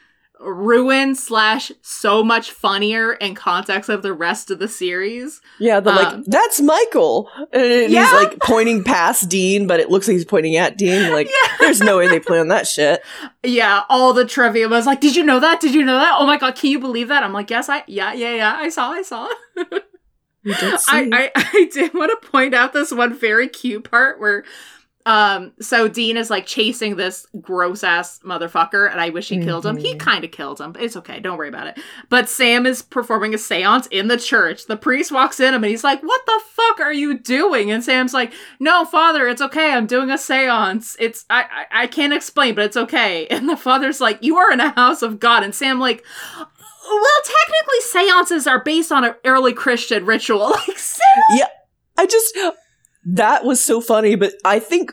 ruined 0.43 1.17
slash 1.17 1.71
so 1.83 2.23
much 2.25 2.51
funnier 2.51 3.13
in 3.15 3.35
context 3.35 3.89
of 3.89 4.03
the 4.03 4.13
rest 4.13 4.51
of 4.51 4.59
the 4.59 4.69
series. 4.69 5.41
Yeah, 5.59 5.81
the 5.81 5.91
like 5.93 6.09
Um, 6.15 6.25
that's 6.27 6.61
Michael, 6.61 7.31
and 7.53 7.91
Yeah. 7.93 8.05
he's 8.05 8.13
like 8.13 8.39
pointing 8.41 8.83
past 8.85 9.29
Dean, 9.29 9.67
but 9.67 9.79
it 9.81 9.91
looks 9.91 10.09
like 10.09 10.15
he's 10.15 10.25
pointing 10.25 10.57
at 10.57 10.77
Dean. 10.77 11.13
Like, 11.13 11.29
there's 11.61 11.81
no 11.81 11.99
way 11.99 12.09
they 12.09 12.21
planned 12.21 12.51
that 12.51 12.67
shit. 12.67 13.03
Yeah, 13.43 13.83
all 13.89 14.13
the 14.13 14.25
trivia 14.25 14.69
was 14.69 14.87
like, 14.87 15.01
"Did 15.01 15.15
you 15.17 15.23
know 15.25 15.41
that? 15.41 15.61
Did 15.61 15.75
you 15.75 15.85
know 15.85 15.99
that? 15.99 16.17
Oh 16.19 16.27
my 16.27 16.37
god, 16.39 16.55
can 16.57 16.71
you 16.71 16.79
believe 16.79 17.09
that?" 17.09 17.23
I'm 17.23 17.33
like, 17.33 17.51
"Yes, 17.51 17.69
I 17.69 17.85
yeah, 17.87 18.13
yeah, 18.13 18.35
yeah, 18.35 18.55
I 18.57 18.69
saw, 18.69 18.91
I 18.93 19.03
saw." 19.03 19.29
You 20.45 20.55
did 20.55 20.81
see. 20.81 20.91
I, 20.91 21.09
I 21.13 21.31
I 21.35 21.69
did 21.73 21.95
want 21.95 22.11
to 22.21 22.29
point 22.29 22.55
out 22.55 22.73
this 22.73 22.91
one 22.93 23.15
very 23.15 23.49
cute 23.49 23.89
part 23.89 24.19
where 24.21 24.45
um 25.07 25.53
so 25.61 25.89
Dean 25.89 26.17
is 26.17 26.31
like 26.31 26.47
chasing 26.47 26.97
this 26.97 27.27
gross 27.41 27.83
ass 27.83 28.21
motherfucker 28.25 28.91
and 28.91 29.01
I 29.01 29.11
wish 29.11 29.29
he 29.29 29.39
killed 29.43 29.67
him. 29.67 29.77
He 29.77 29.95
Mhm. 29.95 29.99
kind 29.99 30.25
of 30.25 30.31
killed 30.31 30.61
him, 30.61 30.73
but 30.73 30.83
it's 30.83 30.97
okay, 30.97 31.19
don't 31.21 31.37
worry 31.37 31.49
about 31.49 31.67
it. 31.67 31.79
But 32.09 32.29
Sam 32.29 32.67
is 32.67 32.83
performing 32.83 33.35
a 33.35 33.37
séance 33.37 33.89
in 33.91 34.09
the 34.09 34.17
church. 34.17 34.67
The 34.67 34.77
priest 34.77 35.11
walks 35.11 35.41
in 35.41 35.55
him 35.55 35.65
and 35.65 35.71
he's 35.71 35.85
like, 35.85 36.03
"What 36.03 36.25
the 36.27 36.41
fuck 36.53 36.81
are 36.81 36.93
you 36.93 37.19
doing?" 37.19 37.71
And 37.71 37.83
Sam's 37.83 38.15
like, 38.15 38.33
"No, 38.61 38.85
father, 38.85 39.27
it's 39.29 39.43
okay. 39.43 39.73
I'm 39.73 39.87
doing 39.87 40.11
a 40.11 40.15
séance. 40.15 40.95
It's 40.99 41.25
I 41.29 41.43
I, 41.73 41.83
I 41.83 41.87
can't 41.89 42.13
explain, 42.13 42.55
but 42.55 42.65
it's 42.65 42.77
okay." 42.77 43.27
And 43.31 43.49
the 43.49 43.57
father's 43.57 44.01
like, 44.01 44.23
"You 44.23 44.37
are 44.37 44.53
in 44.53 44.61
a 44.61 44.71
house 44.71 45.03
of 45.03 45.19
God." 45.19 45.43
And 45.43 45.55
Sam 45.55 45.81
like 45.81 46.05
well, 46.85 47.23
technically, 47.25 47.81
seances 47.81 48.47
are 48.47 48.59
based 48.63 48.91
on 48.93 49.05
an 49.05 49.15
early 49.25 49.53
Christian 49.53 50.05
ritual. 50.05 50.55
Like, 50.69 50.79
Sam 50.79 51.05
just 51.39 51.52
that 53.13 53.45
was 53.45 53.61
so 53.63 53.81
funny, 53.81 54.15
but 54.15 54.35
I 54.45 54.59
think 54.59 54.93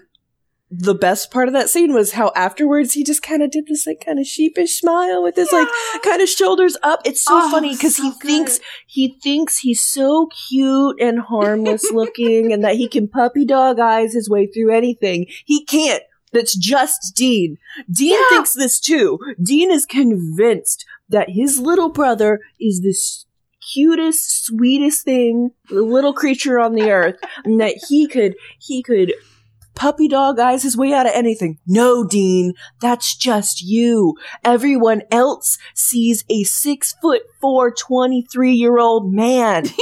the 0.72 0.94
best 0.94 1.32
part 1.32 1.48
of 1.48 1.54
that 1.56 1.68
scene 1.68 1.94
was 1.94 2.12
how 2.12 2.32
afterwards 2.36 2.94
he 2.94 3.04
just 3.04 3.24
kind 3.24 3.42
of 3.42 3.50
did 3.50 3.66
this 3.66 3.88
like 3.88 4.04
kind 4.06 4.20
of 4.20 4.28
sheepish 4.28 4.80
smile 4.80 5.24
with 5.24 5.36
his 5.36 5.52
like 5.52 5.68
kind 6.04 6.22
of 6.22 6.30
shoulders 6.30 6.78
up. 6.84 7.00
It's 7.06 7.24
so 7.26 7.32
Oh, 7.36 7.50
funny 7.52 7.72
because 7.74 7.96
so 7.96 8.04
he 8.04 8.10
good. 8.12 8.22
thinks 8.22 8.60
he 8.86 9.18
thinks 9.24 9.58
he's 9.58 9.82
so 9.82 10.28
cute 10.48 11.02
and 11.02 11.20
harmless 11.22 11.90
looking 11.92 12.54
and 12.54 12.64
that 12.64 12.76
he 12.76 12.88
can 12.88 13.08
puppy 13.08 13.46
dog 13.46 13.80
eyes 13.80 14.14
his 14.14 14.30
way 14.30 14.46
through 14.46 14.72
anything. 14.72 15.26
He 15.46 15.66
can't. 15.66 16.04
That's 16.34 16.56
just 16.56 17.16
Dean. 17.16 17.58
Dean 17.92 18.12
Yeah. 18.14 18.24
thinks 18.30 18.54
this 18.54 18.80
too. 18.80 19.18
Dean 19.42 19.72
is 19.72 19.88
convinced 19.88 20.86
that 21.10 21.32
his 21.32 21.60
little 21.60 21.90
brother 21.90 22.42
is 22.60 22.82
the 22.82 22.90
s- 22.92 23.26
cutest, 23.74 24.46
sweetest 24.46 25.04
thing, 25.06 25.52
the 25.70 25.82
little 25.82 26.14
creature 26.14 26.60
on 26.60 26.74
the 26.74 26.92
earth, 26.92 27.20
and 27.44 27.60
that 27.60 27.76
he 27.88 28.08
could 28.08 28.36
he 28.60 28.82
could 28.84 29.14
puppy 29.76 30.08
dog 30.10 30.40
eyes 30.40 30.64
his 30.64 30.76
way 30.76 30.94
out 30.94 31.06
of 31.06 31.14
anything. 31.16 31.58
No, 31.66 32.04
Dean, 32.04 32.54
that's 32.82 33.16
just 33.16 33.62
you. 33.62 34.16
Everyone 34.44 35.04
else 35.12 35.58
sees 35.74 36.26
a 36.30 36.44
six 36.44 36.94
foot 37.02 37.22
four, 37.40 37.72
23 37.72 38.54
year 38.54 38.78
old 38.78 39.14
man. 39.14 39.66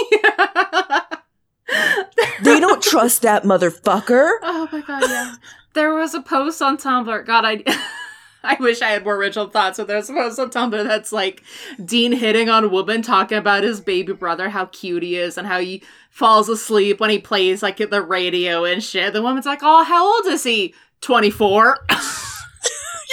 They 2.42 2.60
don't 2.60 2.82
trust 2.82 3.24
that 3.24 3.44
motherfucker. 3.44 4.30
Oh 4.42 4.70
my 4.72 4.82
god, 4.82 5.04
yeah. 5.10 5.36
There 5.74 5.94
was 5.94 6.14
a 6.14 6.22
post 6.22 6.62
on 6.62 6.78
Tumblr. 6.78 7.26
God, 7.26 7.46
I. 7.46 7.64
I 8.48 8.58
wish 8.60 8.82
I 8.82 8.90
had 8.90 9.04
more 9.04 9.16
original 9.16 9.48
thoughts, 9.48 9.78
but 9.78 9.88
there's 9.88 10.10
a 10.10 10.14
Tumblr 10.14 10.84
that's 10.84 11.12
like 11.12 11.44
Dean 11.84 12.12
hitting 12.14 12.50
on 12.50 12.64
a 12.64 12.70
woman 12.70 13.02
talking 13.02 13.38
about 13.38 13.64
his 13.64 13.82
baby 13.82 14.14
brother, 14.14 14.50
how 14.50 14.66
cute 14.68 15.04
he 15.04 15.18
is, 15.18 15.38
and 15.38 15.46
how 15.46 15.60
he 15.60 15.84
falls 16.10 16.50
asleep 16.50 17.00
when 17.00 17.10
he 17.10 17.20
plays 17.20 17.62
like 17.62 17.78
the 17.78 18.02
radio 18.02 18.64
and 18.64 18.84
shit. 18.84 19.14
The 19.14 19.22
woman's 19.22 19.46
like, 19.46 19.60
"Oh, 19.62 19.84
how 19.84 20.16
old 20.16 20.26
is 20.28 20.44
he? 20.44 20.74
24." 21.02 21.78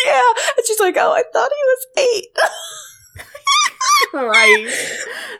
Yeah. 0.05 0.33
And 0.57 0.66
she's 0.66 0.81
like, 0.81 0.97
oh, 0.99 1.12
I 1.12 1.23
thought 1.33 1.51
he 1.51 1.64
was 1.64 1.87
eight. 1.99 2.37
right. 4.14 4.66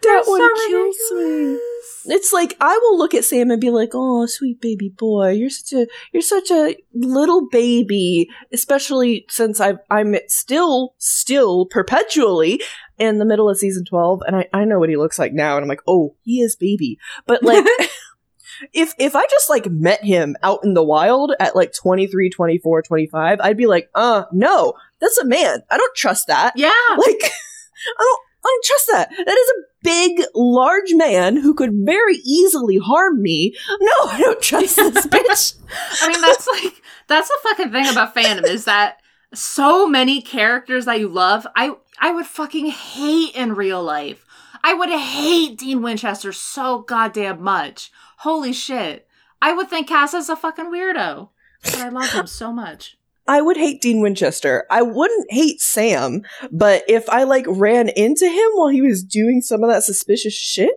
That 0.02 0.24
one 0.26 0.40
so 0.40 0.68
kills 0.68 0.96
me. 1.12 1.59
It's 2.06 2.32
like 2.32 2.56
I 2.60 2.78
will 2.82 2.98
look 2.98 3.14
at 3.14 3.24
Sam 3.24 3.50
and 3.50 3.60
be 3.60 3.70
like, 3.70 3.90
"Oh, 3.94 4.26
sweet 4.26 4.60
baby 4.60 4.88
boy, 4.88 5.30
you're 5.30 5.50
such 5.50 5.72
a 5.72 5.86
you're 6.12 6.22
such 6.22 6.50
a 6.50 6.76
little 6.94 7.48
baby." 7.48 8.28
Especially 8.52 9.26
since 9.28 9.60
I'm 9.60 9.78
I'm 9.90 10.16
still 10.28 10.94
still 10.98 11.66
perpetually 11.66 12.60
in 12.98 13.18
the 13.18 13.24
middle 13.24 13.48
of 13.48 13.58
season 13.58 13.84
twelve, 13.84 14.22
and 14.26 14.36
I 14.36 14.48
I 14.52 14.64
know 14.64 14.78
what 14.78 14.88
he 14.88 14.96
looks 14.96 15.18
like 15.18 15.32
now, 15.32 15.56
and 15.56 15.64
I'm 15.64 15.68
like, 15.68 15.82
"Oh, 15.86 16.16
he 16.22 16.40
is 16.40 16.56
baby." 16.56 16.98
But 17.26 17.42
like, 17.42 17.64
if 18.72 18.94
if 18.98 19.16
I 19.16 19.26
just 19.26 19.50
like 19.50 19.66
met 19.70 20.04
him 20.04 20.36
out 20.42 20.60
in 20.64 20.74
the 20.74 20.82
wild 20.82 21.32
at 21.40 21.56
like 21.56 21.72
23, 21.74 22.30
24, 22.30 22.82
25, 22.82 23.40
I'd 23.40 23.56
be 23.56 23.66
like, 23.66 23.90
"Uh, 23.94 24.24
no, 24.32 24.74
that's 25.00 25.18
a 25.18 25.24
man. 25.24 25.62
I 25.70 25.76
don't 25.76 25.96
trust 25.96 26.26
that." 26.28 26.54
Yeah. 26.56 26.70
Like, 26.96 27.20
I 27.98 27.98
don't, 27.98 28.20
I 28.44 28.48
don't 28.48 28.64
trust 28.64 28.88
that. 28.92 29.11
That 29.24 29.37
is 29.37 29.50
a 29.50 29.64
big, 29.83 30.26
large 30.35 30.92
man 30.92 31.37
who 31.37 31.54
could 31.54 31.70
very 31.72 32.16
easily 32.16 32.78
harm 32.78 33.22
me. 33.22 33.57
No, 33.80 33.92
I 34.11 34.18
don't 34.18 34.42
trust 34.42 34.76
this 34.76 35.07
bitch. 35.07 35.54
I 36.02 36.09
mean, 36.09 36.20
that's 36.20 36.46
like 36.48 36.83
that's 37.07 37.28
the 37.28 37.38
fucking 37.42 37.72
thing 37.72 37.88
about 37.88 38.14
fandom 38.14 38.46
is 38.46 38.64
that 38.64 38.98
so 39.33 39.88
many 39.88 40.20
characters 40.20 40.85
that 40.85 41.00
you 41.00 41.09
love, 41.09 41.46
I 41.57 41.74
I 41.98 42.12
would 42.12 42.26
fucking 42.26 42.66
hate 42.66 43.35
in 43.35 43.54
real 43.54 43.83
life. 43.83 44.24
I 44.62 44.74
would 44.74 44.90
hate 44.90 45.59
Dean 45.59 45.83
Winchester 45.83 46.33
so 46.33 46.80
goddamn 46.80 47.42
much. 47.42 47.92
Holy 48.18 48.52
shit. 48.52 49.07
I 49.42 49.52
would 49.52 49.68
think 49.68 49.88
Cass 49.88 50.14
is 50.14 50.30
a 50.30 50.37
fucking 50.37 50.66
weirdo. 50.66 51.28
But 51.62 51.76
I 51.76 51.88
love 51.90 52.11
him 52.11 52.26
so 52.26 52.52
much. 52.52 52.96
I 53.26 53.40
would 53.40 53.56
hate 53.56 53.80
Dean 53.80 54.00
Winchester. 54.00 54.66
I 54.70 54.82
wouldn't 54.82 55.30
hate 55.30 55.60
Sam, 55.60 56.22
but 56.52 56.84
if 56.88 57.08
I 57.08 57.22
like 57.22 57.46
ran 57.48 57.88
into 57.88 58.26
him 58.26 58.50
while 58.54 58.68
he 58.68 58.82
was 58.82 59.02
doing 59.02 59.40
some 59.40 59.62
of 59.62 59.70
that 59.70 59.84
suspicious 59.84 60.34
shit, 60.34 60.74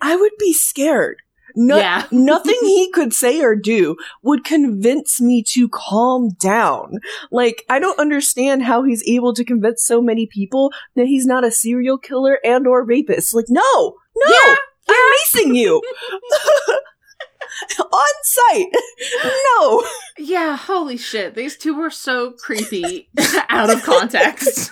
I 0.00 0.16
would 0.16 0.32
be 0.38 0.52
scared. 0.52 1.22
No, 1.54 1.76
Yeah. 1.76 2.06
nothing 2.12 2.58
he 2.62 2.90
could 2.92 3.12
say 3.12 3.42
or 3.42 3.54
do 3.56 3.96
would 4.22 4.44
convince 4.44 5.20
me 5.20 5.44
to 5.48 5.68
calm 5.68 6.30
down. 6.40 6.98
Like, 7.30 7.64
I 7.68 7.78
don't 7.78 7.98
understand 7.98 8.62
how 8.62 8.84
he's 8.84 9.06
able 9.06 9.34
to 9.34 9.44
convince 9.44 9.84
so 9.84 10.00
many 10.00 10.26
people 10.26 10.72
that 10.96 11.06
he's 11.06 11.26
not 11.26 11.44
a 11.44 11.50
serial 11.50 11.98
killer 11.98 12.38
and 12.44 12.66
or 12.66 12.84
rapist. 12.84 13.34
Like, 13.34 13.46
no, 13.48 13.60
no, 14.16 14.30
Yeah, 14.30 14.56
I'm 14.88 14.94
macing 15.44 15.54
you 15.54 15.82
on 17.78 18.14
site. 18.22 18.66
No. 19.58 19.84
Yeah, 20.18 20.56
holy 20.56 20.96
shit. 20.96 21.34
These 21.34 21.56
two 21.56 21.76
were 21.76 21.90
so 21.90 22.32
creepy 22.32 23.08
out 23.48 23.70
of 23.70 23.82
context. 23.82 24.70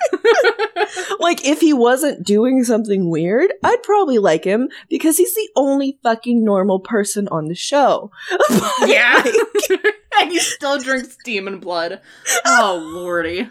Like, 1.19 1.47
if 1.47 1.61
he 1.61 1.73
wasn't 1.73 2.25
doing 2.27 2.65
something 2.65 3.11
weird, 3.11 3.53
I'd 3.63 3.83
probably 3.83 4.19
like 4.19 4.45
him 4.45 4.69
because 4.89 5.17
he's 5.19 5.35
the 5.35 5.49
only 5.57 5.99
fucking 6.03 6.45
normal 6.45 6.81
person 6.81 7.29
on 7.29 7.47
the 7.49 7.55
show. 7.55 8.11
But, 8.49 8.89
yeah. 8.89 9.23
like, 9.25 9.81
and 10.21 10.31
he 10.31 10.39
still 10.39 10.79
drinks 10.79 11.17
demon 11.25 11.59
blood. 11.61 12.01
Oh, 12.45 12.81
lordy. 12.95 13.49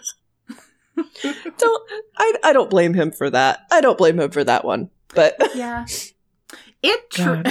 don't 1.58 1.92
I? 2.18 2.34
I 2.44 2.54
don't 2.54 2.70
blame 2.70 2.94
him 2.94 3.12
for 3.12 3.30
that. 3.30 3.60
I 3.72 3.82
don't 3.82 3.98
blame 3.98 4.20
him 4.20 4.32
for 4.32 4.44
that 4.44 4.66
one. 4.66 4.90
But 5.14 5.36
Yeah. 5.56 5.86
It 6.82 7.10
tr-. 7.12 7.44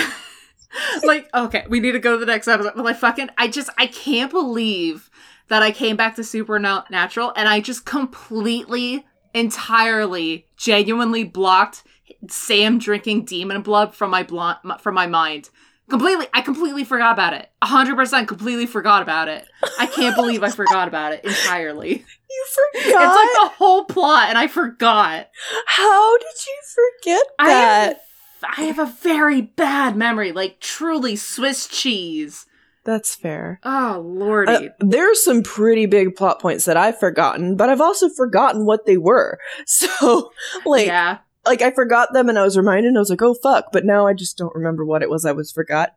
Like 1.04 1.28
okay, 1.34 1.64
we 1.68 1.80
need 1.80 1.92
to 1.92 1.98
go 1.98 2.12
to 2.12 2.18
the 2.18 2.26
next 2.26 2.48
episode. 2.48 2.72
But 2.74 2.84
like 2.84 2.96
fucking 2.96 3.30
I 3.36 3.48
just 3.48 3.70
I 3.78 3.86
can't 3.86 4.30
believe 4.30 5.10
that 5.48 5.62
I 5.62 5.70
came 5.70 5.96
back 5.96 6.16
to 6.16 6.24
Supernatural 6.24 7.32
and 7.36 7.48
I 7.48 7.60
just 7.60 7.84
completely 7.84 9.06
entirely 9.34 10.46
genuinely 10.56 11.24
blocked 11.24 11.84
Sam 12.28 12.78
drinking 12.78 13.24
demon 13.24 13.62
blood 13.62 13.94
from 13.94 14.10
my 14.10 14.22
blunt 14.22 14.58
from 14.80 14.94
my 14.94 15.06
mind. 15.06 15.50
Completely 15.88 16.26
I 16.34 16.42
completely 16.42 16.84
forgot 16.84 17.12
about 17.12 17.32
it. 17.32 17.50
100% 17.62 18.28
completely 18.28 18.66
forgot 18.66 19.02
about 19.02 19.28
it. 19.28 19.46
I 19.78 19.86
can't 19.86 20.14
believe 20.14 20.42
I 20.42 20.50
forgot 20.50 20.86
about 20.86 21.12
it 21.12 21.24
entirely. 21.24 22.04
you 22.30 22.46
forgot? 22.74 22.86
It's 22.86 22.94
like 22.94 23.50
the 23.50 23.56
whole 23.56 23.84
plot 23.84 24.28
and 24.28 24.36
I 24.36 24.48
forgot. 24.48 25.28
How 25.66 26.18
did 26.18 26.26
you 26.46 26.60
forget 26.74 27.22
that? 27.38 28.00
I 28.42 28.62
have 28.62 28.78
a 28.78 28.86
very 28.86 29.40
bad 29.40 29.96
memory, 29.96 30.32
like 30.32 30.60
truly 30.60 31.16
Swiss 31.16 31.66
cheese. 31.66 32.46
That's 32.84 33.14
fair. 33.14 33.60
Oh 33.64 34.02
lordy. 34.02 34.52
Uh, 34.52 34.68
there 34.80 35.10
are 35.10 35.14
some 35.14 35.42
pretty 35.42 35.86
big 35.86 36.16
plot 36.16 36.40
points 36.40 36.64
that 36.64 36.76
I've 36.76 36.98
forgotten, 36.98 37.56
but 37.56 37.68
I've 37.68 37.80
also 37.80 38.08
forgotten 38.08 38.64
what 38.64 38.86
they 38.86 38.96
were. 38.96 39.38
So, 39.66 40.32
like, 40.64 40.86
yeah. 40.86 41.18
like 41.44 41.60
I 41.60 41.70
forgot 41.70 42.12
them 42.12 42.28
and 42.28 42.38
I 42.38 42.44
was 42.44 42.56
reminded. 42.56 42.96
I 42.96 42.98
was 42.98 43.10
like, 43.10 43.22
oh 43.22 43.34
fuck! 43.34 43.66
But 43.72 43.84
now 43.84 44.06
I 44.06 44.14
just 44.14 44.38
don't 44.38 44.54
remember 44.54 44.84
what 44.84 45.02
it 45.02 45.10
was. 45.10 45.26
I 45.26 45.32
was 45.32 45.52
forgot. 45.52 45.96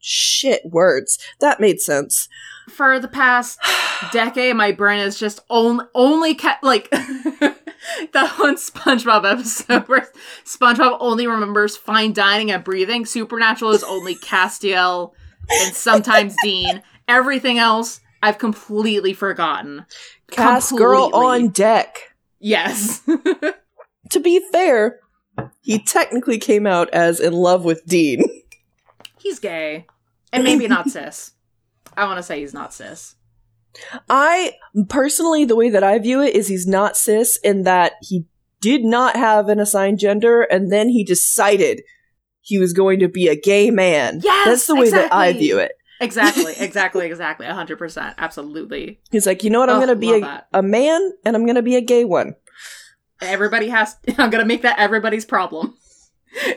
Shit, 0.00 0.62
words. 0.64 1.18
That 1.40 1.60
made 1.60 1.80
sense. 1.80 2.28
For 2.68 2.98
the 2.98 3.06
past 3.06 3.60
decade, 4.12 4.56
my 4.56 4.72
brain 4.72 4.98
is 4.98 5.18
just 5.18 5.40
only 5.48 5.84
only 5.94 6.34
kept 6.34 6.64
like 6.64 6.92
that 8.12 8.38
one 8.38 8.56
SpongeBob 8.56 9.30
episode 9.30 9.88
where 9.88 10.08
SpongeBob 10.44 10.98
only 11.00 11.26
remembers 11.26 11.76
fine 11.76 12.12
dining 12.12 12.50
and 12.50 12.64
breathing. 12.64 13.06
Supernatural 13.06 13.72
is 13.72 13.84
only 13.84 14.14
Castiel 14.14 15.12
and 15.50 15.74
sometimes 15.74 16.34
Dean. 16.42 16.82
Everything 17.08 17.58
else 17.58 18.00
I've 18.22 18.38
completely 18.38 19.12
forgotten. 19.14 19.84
Cast 20.30 20.76
girl 20.76 21.10
on 21.12 21.48
deck. 21.48 22.14
Yes. 22.38 23.02
To 24.12 24.20
be 24.20 24.42
fair, 24.52 25.00
he 25.62 25.78
technically 25.78 26.36
came 26.36 26.66
out 26.66 26.90
as 26.90 27.18
in 27.18 27.32
love 27.32 27.64
with 27.64 27.86
Dean. 27.86 28.22
he's 29.18 29.38
gay. 29.38 29.86
And 30.34 30.44
maybe 30.44 30.68
not 30.68 30.90
cis. 30.90 31.32
I 31.96 32.04
want 32.04 32.18
to 32.18 32.22
say 32.22 32.40
he's 32.40 32.52
not 32.52 32.74
cis. 32.74 33.14
I 34.08 34.54
personally, 34.88 35.44
the 35.44 35.56
way 35.56 35.70
that 35.70 35.82
I 35.84 35.98
view 35.98 36.22
it 36.22 36.34
is 36.34 36.48
he's 36.48 36.66
not 36.66 36.96
cis 36.96 37.36
in 37.38 37.62
that 37.64 37.92
he 38.02 38.26
did 38.60 38.84
not 38.84 39.16
have 39.16 39.48
an 39.48 39.58
assigned 39.58 39.98
gender 39.98 40.42
and 40.42 40.70
then 40.72 40.88
he 40.88 41.04
decided 41.04 41.82
he 42.40 42.58
was 42.58 42.72
going 42.72 43.00
to 43.00 43.08
be 43.08 43.28
a 43.28 43.36
gay 43.36 43.70
man. 43.70 44.20
Yes, 44.22 44.46
That's 44.46 44.66
the 44.66 44.76
way 44.76 44.90
that 44.90 45.12
I 45.12 45.32
view 45.32 45.58
it. 45.58 45.72
Exactly, 46.00 46.54
exactly, 46.58 47.06
exactly. 47.06 47.46
100%. 47.46 48.14
Absolutely. 48.18 49.00
He's 49.10 49.26
like, 49.26 49.42
you 49.44 49.50
know 49.50 49.60
what? 49.60 49.70
I'm 49.70 49.76
Oh, 49.76 49.86
going 49.86 49.88
to 49.88 49.96
be 49.96 50.20
a, 50.20 50.44
a 50.52 50.62
man 50.62 51.12
and 51.24 51.34
I'm 51.36 51.44
going 51.44 51.54
to 51.56 51.62
be 51.62 51.76
a 51.76 51.80
gay 51.80 52.04
one. 52.04 52.34
Everybody 53.20 53.68
has. 53.68 53.96
I'm 54.18 54.30
gonna 54.30 54.44
make 54.44 54.62
that 54.62 54.80
everybody's 54.80 55.24
problem, 55.24 55.76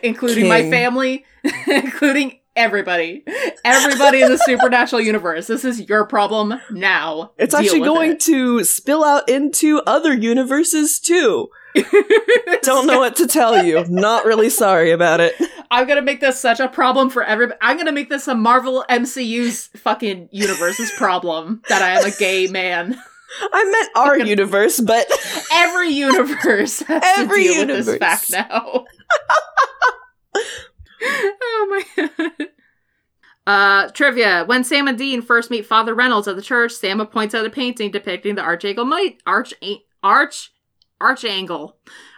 including 0.01 0.47
my 0.47 0.67
family, 0.67 1.23
including 1.67 2.39
everybody, 2.55 3.23
everybody 3.63 4.21
in 4.21 4.29
the 4.29 4.37
supernatural 4.37 5.01
universe. 5.01 5.47
This 5.47 5.65
is 5.65 5.87
your 5.87 6.05
problem 6.05 6.59
now. 6.71 7.31
It's 7.37 7.53
Deal 7.53 7.61
actually 7.61 7.79
going 7.81 8.11
it. 8.13 8.19
to 8.21 8.63
spill 8.63 9.03
out 9.03 9.29
into 9.29 9.81
other 9.85 10.13
universes 10.13 10.99
too. 10.99 11.49
Don't 12.61 12.87
know 12.87 12.99
what 12.99 13.17
to 13.17 13.27
tell 13.27 13.65
you. 13.65 13.83
Not 13.89 14.25
really 14.25 14.49
sorry 14.49 14.91
about 14.91 15.19
it. 15.19 15.35
I'm 15.69 15.87
gonna 15.87 16.01
make 16.01 16.21
this 16.21 16.39
such 16.39 16.59
a 16.59 16.69
problem 16.69 17.09
for 17.09 17.23
everybody. 17.23 17.59
I'm 17.61 17.77
gonna 17.77 17.91
make 17.91 18.09
this 18.09 18.27
a 18.27 18.35
Marvel 18.35 18.85
MCU's 18.89 19.67
fucking 19.75 20.29
universe's 20.31 20.91
problem 20.91 21.61
that 21.67 21.81
I 21.81 21.99
am 21.99 22.05
a 22.05 22.11
gay 22.11 22.47
man. 22.47 22.97
I 23.51 23.63
meant 23.65 23.89
our 23.97 24.17
universe, 24.17 24.79
but 24.79 25.07
Every 25.51 25.89
universe 25.89 26.79
has 26.83 27.03
Every 27.17 27.43
to 27.43 27.49
deal 27.49 27.67
with 27.67 27.85
this 27.85 27.97
fact 27.97 28.31
now. 28.31 28.85
oh 31.01 31.83
my 31.97 32.07
god. 32.07 32.47
Uh, 33.47 33.89
trivia. 33.89 34.43
When 34.45 34.63
Sam 34.63 34.87
and 34.87 34.97
Dean 34.97 35.21
first 35.21 35.51
meet 35.51 35.65
Father 35.67 35.93
Reynolds 35.93 36.27
at 36.27 36.35
the 36.35 36.41
church, 36.41 36.71
Sam 36.71 37.05
points 37.07 37.35
out 37.35 37.45
a 37.45 37.49
painting 37.49 37.91
depicting 37.91 38.35
the 38.35 38.41
Archangel 38.41 38.85
Might 38.85 39.21
Arch 39.27 39.53
Arch 40.01 40.51
Archangel. 40.99 41.77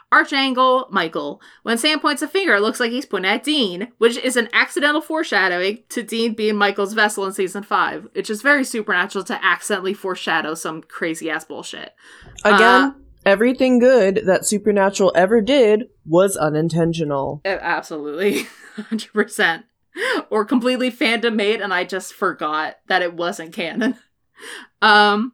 Archangel 0.10 0.88
Michael. 0.90 1.42
When 1.64 1.78
Sam 1.78 2.00
points 2.00 2.22
a 2.22 2.30
finger, 2.30 2.56
it 2.56 2.62
looks 2.62 2.80
like 2.80 2.92
he's 2.92 3.06
pointing 3.06 3.30
at 3.30 3.44
Dean, 3.44 3.90
which 3.98 4.16
is 4.16 4.38
an 4.38 4.48
accidental 4.54 5.02
foreshadowing 5.02 5.84
to 5.90 6.02
Dean 6.02 6.34
being 6.34 6.56
Michael's 6.56 6.94
vessel 6.94 7.26
in 7.26 7.34
season 7.34 7.62
five, 7.62 8.08
which 8.14 8.30
is 8.30 8.42
very 8.42 8.64
supernatural 8.64 9.26
to 9.26 9.46
accidentally 9.46 9.94
foreshadow 9.94 10.54
some 10.54 10.82
crazy 10.82 11.30
ass 11.30 11.44
bullshit. 11.44 11.94
again, 12.46 12.62
Uh, 12.62 12.92
everything 13.28 13.78
good 13.78 14.22
that 14.26 14.46
Supernatural 14.46 15.12
ever 15.16 15.42
did 15.42 15.84
was 16.06 16.36
unintentional. 16.38 17.42
Absolutely. 17.46 18.48
100%. 18.78 19.64
Or 20.30 20.46
completely 20.46 20.92
fandom 20.92 21.36
made 21.36 21.60
and 21.62 21.74
I 21.74 21.84
just 21.84 22.14
forgot 22.14 22.78
that 22.88 23.02
it 23.02 23.14
wasn't 23.14 23.54
canon. 23.54 23.96
Um 24.84 25.34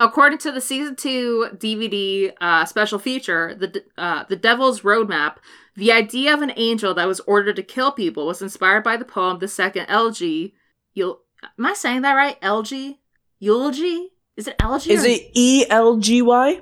according 0.00 0.38
to 0.38 0.50
the 0.50 0.60
season 0.62 0.96
2 0.96 1.50
DVD 1.56 2.32
uh, 2.40 2.64
special 2.64 2.98
feature, 2.98 3.54
the 3.54 3.84
uh, 3.98 4.24
the 4.26 4.36
Devil's 4.36 4.80
Roadmap, 4.80 5.36
the 5.74 5.92
idea 5.92 6.32
of 6.32 6.40
an 6.40 6.52
angel 6.56 6.94
that 6.94 7.06
was 7.06 7.20
ordered 7.20 7.56
to 7.56 7.62
kill 7.62 7.92
people 7.92 8.26
was 8.26 8.40
inspired 8.40 8.84
by 8.84 8.96
the 8.96 9.04
poem 9.04 9.38
The 9.38 9.48
Second 9.48 9.84
Elegy. 9.90 10.54
You'll 10.94 11.20
Am 11.58 11.66
I 11.66 11.74
saying 11.74 12.00
that 12.02 12.14
right? 12.14 12.38
Elegy? 12.40 13.00
Eulogy? 13.38 14.12
Is 14.36 14.48
it 14.48 14.56
elegy? 14.58 14.92
Is 14.92 15.04
or- 15.04 15.08
it 15.08 15.30
E 15.34 15.66
L 15.68 15.98
G 15.98 16.22
Y? 16.22 16.60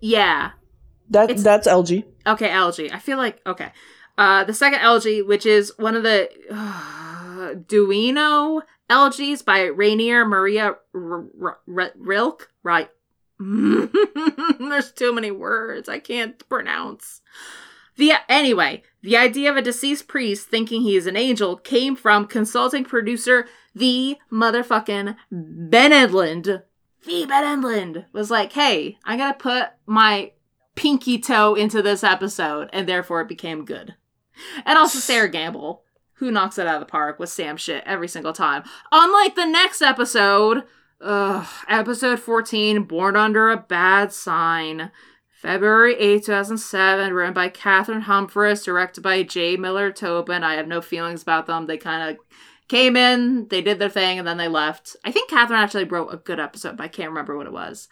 Yeah. 0.00 0.50
That 1.10 1.30
It's- 1.30 1.42
that's 1.42 1.66
LG. 1.66 2.04
Okay, 2.26 2.50
algae. 2.50 2.92
I 2.92 2.98
feel 2.98 3.16
like 3.18 3.40
okay. 3.46 3.72
Uh, 4.18 4.44
the 4.44 4.52
second 4.54 4.80
algae, 4.80 5.22
which 5.22 5.46
is 5.46 5.72
one 5.78 5.94
of 5.96 6.02
the 6.02 6.28
uh, 6.50 7.54
Duino 7.68 8.62
elegies 8.90 9.42
by 9.42 9.62
Rainer 9.62 10.24
Maria 10.24 10.76
R- 10.94 11.26
R- 11.40 11.58
R- 11.76 11.92
Rilke. 11.96 12.48
Right. 12.62 12.88
There's 13.40 14.92
too 14.92 15.12
many 15.14 15.30
words 15.30 15.88
I 15.88 15.98
can't 16.00 16.46
pronounce. 16.48 17.20
The 17.96 18.12
anyway, 18.28 18.82
the 19.02 19.16
idea 19.16 19.50
of 19.50 19.56
a 19.56 19.62
deceased 19.62 20.08
priest 20.08 20.48
thinking 20.48 20.82
he 20.82 20.96
is 20.96 21.06
an 21.06 21.16
angel 21.16 21.56
came 21.56 21.96
from 21.96 22.26
consulting 22.26 22.84
producer 22.84 23.46
the 23.74 24.16
motherfucking 24.32 25.16
Ben 25.30 25.92
Edlund. 25.92 26.62
The 27.06 27.26
Ben 27.26 27.62
Edlund 27.62 28.06
was 28.12 28.30
like, 28.30 28.52
"Hey, 28.52 28.98
I 29.04 29.16
gotta 29.16 29.38
put 29.38 29.68
my 29.86 30.32
pinky 30.78 31.18
toe 31.18 31.56
into 31.56 31.82
this 31.82 32.04
episode, 32.04 32.70
and 32.72 32.88
therefore 32.88 33.20
it 33.20 33.28
became 33.28 33.64
good. 33.64 33.96
And 34.64 34.78
also 34.78 35.00
Sera 35.00 35.28
Gamble, 35.30 35.82
who 36.14 36.30
knocks 36.30 36.56
it 36.56 36.66
out 36.68 36.76
of 36.76 36.80
the 36.80 36.86
park 36.86 37.18
with 37.18 37.30
Sam 37.30 37.56
shit 37.56 37.82
every 37.84 38.06
single 38.06 38.32
time. 38.32 38.62
Unlike 38.92 39.34
the 39.34 39.44
next 39.46 39.82
episode, 39.82 40.62
ugh, 41.00 41.46
episode 41.68 42.20
14, 42.20 42.84
Born 42.84 43.16
Under 43.16 43.50
a 43.50 43.56
Bad 43.56 44.12
Sign. 44.12 44.92
February 45.30 45.94
8, 45.96 46.24
2007, 46.24 47.12
written 47.12 47.32
by 47.32 47.48
Cathryn 47.48 48.02
Humphris, 48.02 48.64
directed 48.64 49.02
by 49.02 49.22
J. 49.22 49.56
Miller 49.56 49.92
Tobin. 49.92 50.42
I 50.42 50.54
have 50.54 50.66
no 50.66 50.80
feelings 50.80 51.22
about 51.22 51.46
them. 51.46 51.66
They 51.66 51.76
kind 51.76 52.10
of 52.10 52.18
came 52.68 52.96
in, 52.96 53.48
they 53.48 53.62
did 53.62 53.78
their 53.78 53.88
thing, 53.88 54.18
and 54.18 54.28
then 54.28 54.36
they 54.36 54.48
left. 54.48 54.96
I 55.04 55.12
think 55.12 55.30
Cathryn 55.30 55.52
actually 55.52 55.84
wrote 55.84 56.12
a 56.12 56.18
good 56.18 56.38
episode, 56.38 56.76
but 56.76 56.84
I 56.84 56.88
can't 56.88 57.10
remember 57.10 57.36
what 57.36 57.46
it 57.46 57.52
was. 57.52 57.88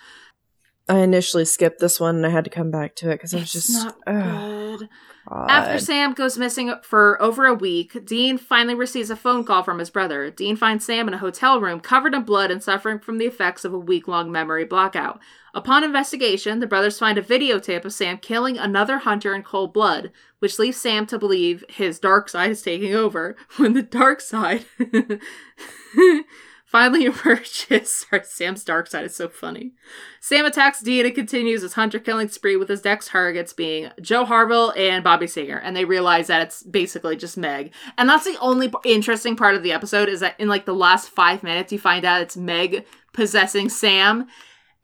I 0.89 0.99
initially 0.99 1.45
skipped 1.45 1.81
this 1.81 1.99
one 1.99 2.17
and 2.17 2.27
I 2.27 2.29
had 2.29 2.45
to 2.45 2.51
come 2.51 2.71
back 2.71 2.95
to 2.97 3.11
it 3.11 3.15
because 3.15 3.35
I 3.35 3.39
was 3.39 3.53
just 3.53 3.71
not 3.73 3.97
good. 4.07 4.89
God. 5.29 5.51
After 5.51 5.81
Sam 5.81 6.13
goes 6.13 6.39
missing 6.39 6.73
for 6.85 7.21
over 7.21 7.45
a 7.45 7.55
week, 7.55 8.05
Dean 8.05 8.39
finally 8.39 8.77
receives 8.77 9.11
a 9.11 9.17
phone 9.17 9.43
call 9.45 9.65
from 9.65 9.81
his 9.81 9.91
brother. 9.91 10.31
Dean 10.31 10.55
finds 10.55 10.85
Sam 10.85 11.09
in 11.09 11.15
a 11.15 11.19
hotel 11.19 11.61
room 11.61 11.81
covered 11.81 12.15
in 12.15 12.23
blood 12.23 12.53
and 12.53 12.63
suffering 12.63 13.01
from 13.01 13.19
the 13.19 13.27
effects 13.27 13.65
of 13.65 13.75
a 13.75 13.79
week 13.79 14.07
long 14.07 14.31
memory 14.31 14.65
blackout. 14.65 15.21
Upon 15.57 15.83
investigation, 15.83 16.61
the 16.61 16.67
brothers 16.67 16.99
find 16.99 17.17
a 17.17 17.23
videotape 17.23 17.87
of 17.87 17.95
Sam 17.95 18.19
killing 18.19 18.59
another 18.59 18.99
hunter 18.99 19.35
in 19.35 19.43
cold 19.43 19.73
blood, 19.73 20.13
which 20.39 20.59
leaves 20.59 20.77
Sam 20.77 21.07
to 21.07 21.19
believe 21.19 21.65
his 21.71 21.99
dark 21.99 22.29
side 22.29 22.51
is 22.51 22.61
taking 22.61 22.95
over. 22.95 23.37
When 23.57 23.73
the 23.73 23.81
dark 23.81 24.21
side 24.21 24.67
finally 26.67 27.07
emerges, 27.07 27.91
sorry, 28.11 28.23
Sam's 28.25 28.65
dark 28.65 28.87
side 28.87 29.07
is 29.07 29.17
so 29.17 29.31
funny. 29.31 29.73
Sam 30.21 30.45
attacks 30.45 30.83
Dean 30.83 31.07
and 31.07 31.15
continues 31.15 31.63
his 31.63 31.73
hunter 31.73 32.01
killing 32.01 32.29
spree 32.29 32.57
with 32.57 32.69
his 32.69 32.85
next 32.85 33.09
targets 33.09 33.55
being 33.55 33.91
Jo 34.03 34.27
Harvelle 34.27 34.77
and 34.77 35.03
Bobby 35.03 35.27
Singer, 35.27 35.57
and 35.57 35.75
they 35.75 35.87
realize 35.87 36.27
that 36.27 36.43
it's 36.43 36.65
basically 36.65 37.17
just 37.17 37.39
Meg. 37.39 37.73
And 37.97 38.11
that's 38.11 38.27
the 38.27 38.37
only 38.43 38.71
interesting 38.85 39.37
part 39.37 39.55
of 39.55 39.63
the 39.63 39.73
episode 39.73 40.11
is 40.11 40.21
that 40.21 40.39
in 40.39 40.49
like 40.49 40.67
the 40.67 40.75
last 40.75 41.09
five 41.09 41.43
minutes, 41.43 41.73
you 41.73 41.79
find 41.79 42.05
out 42.05 42.21
it's 42.21 42.37
Meg 42.37 42.85
possessing 43.15 43.71
Sam. 43.71 44.27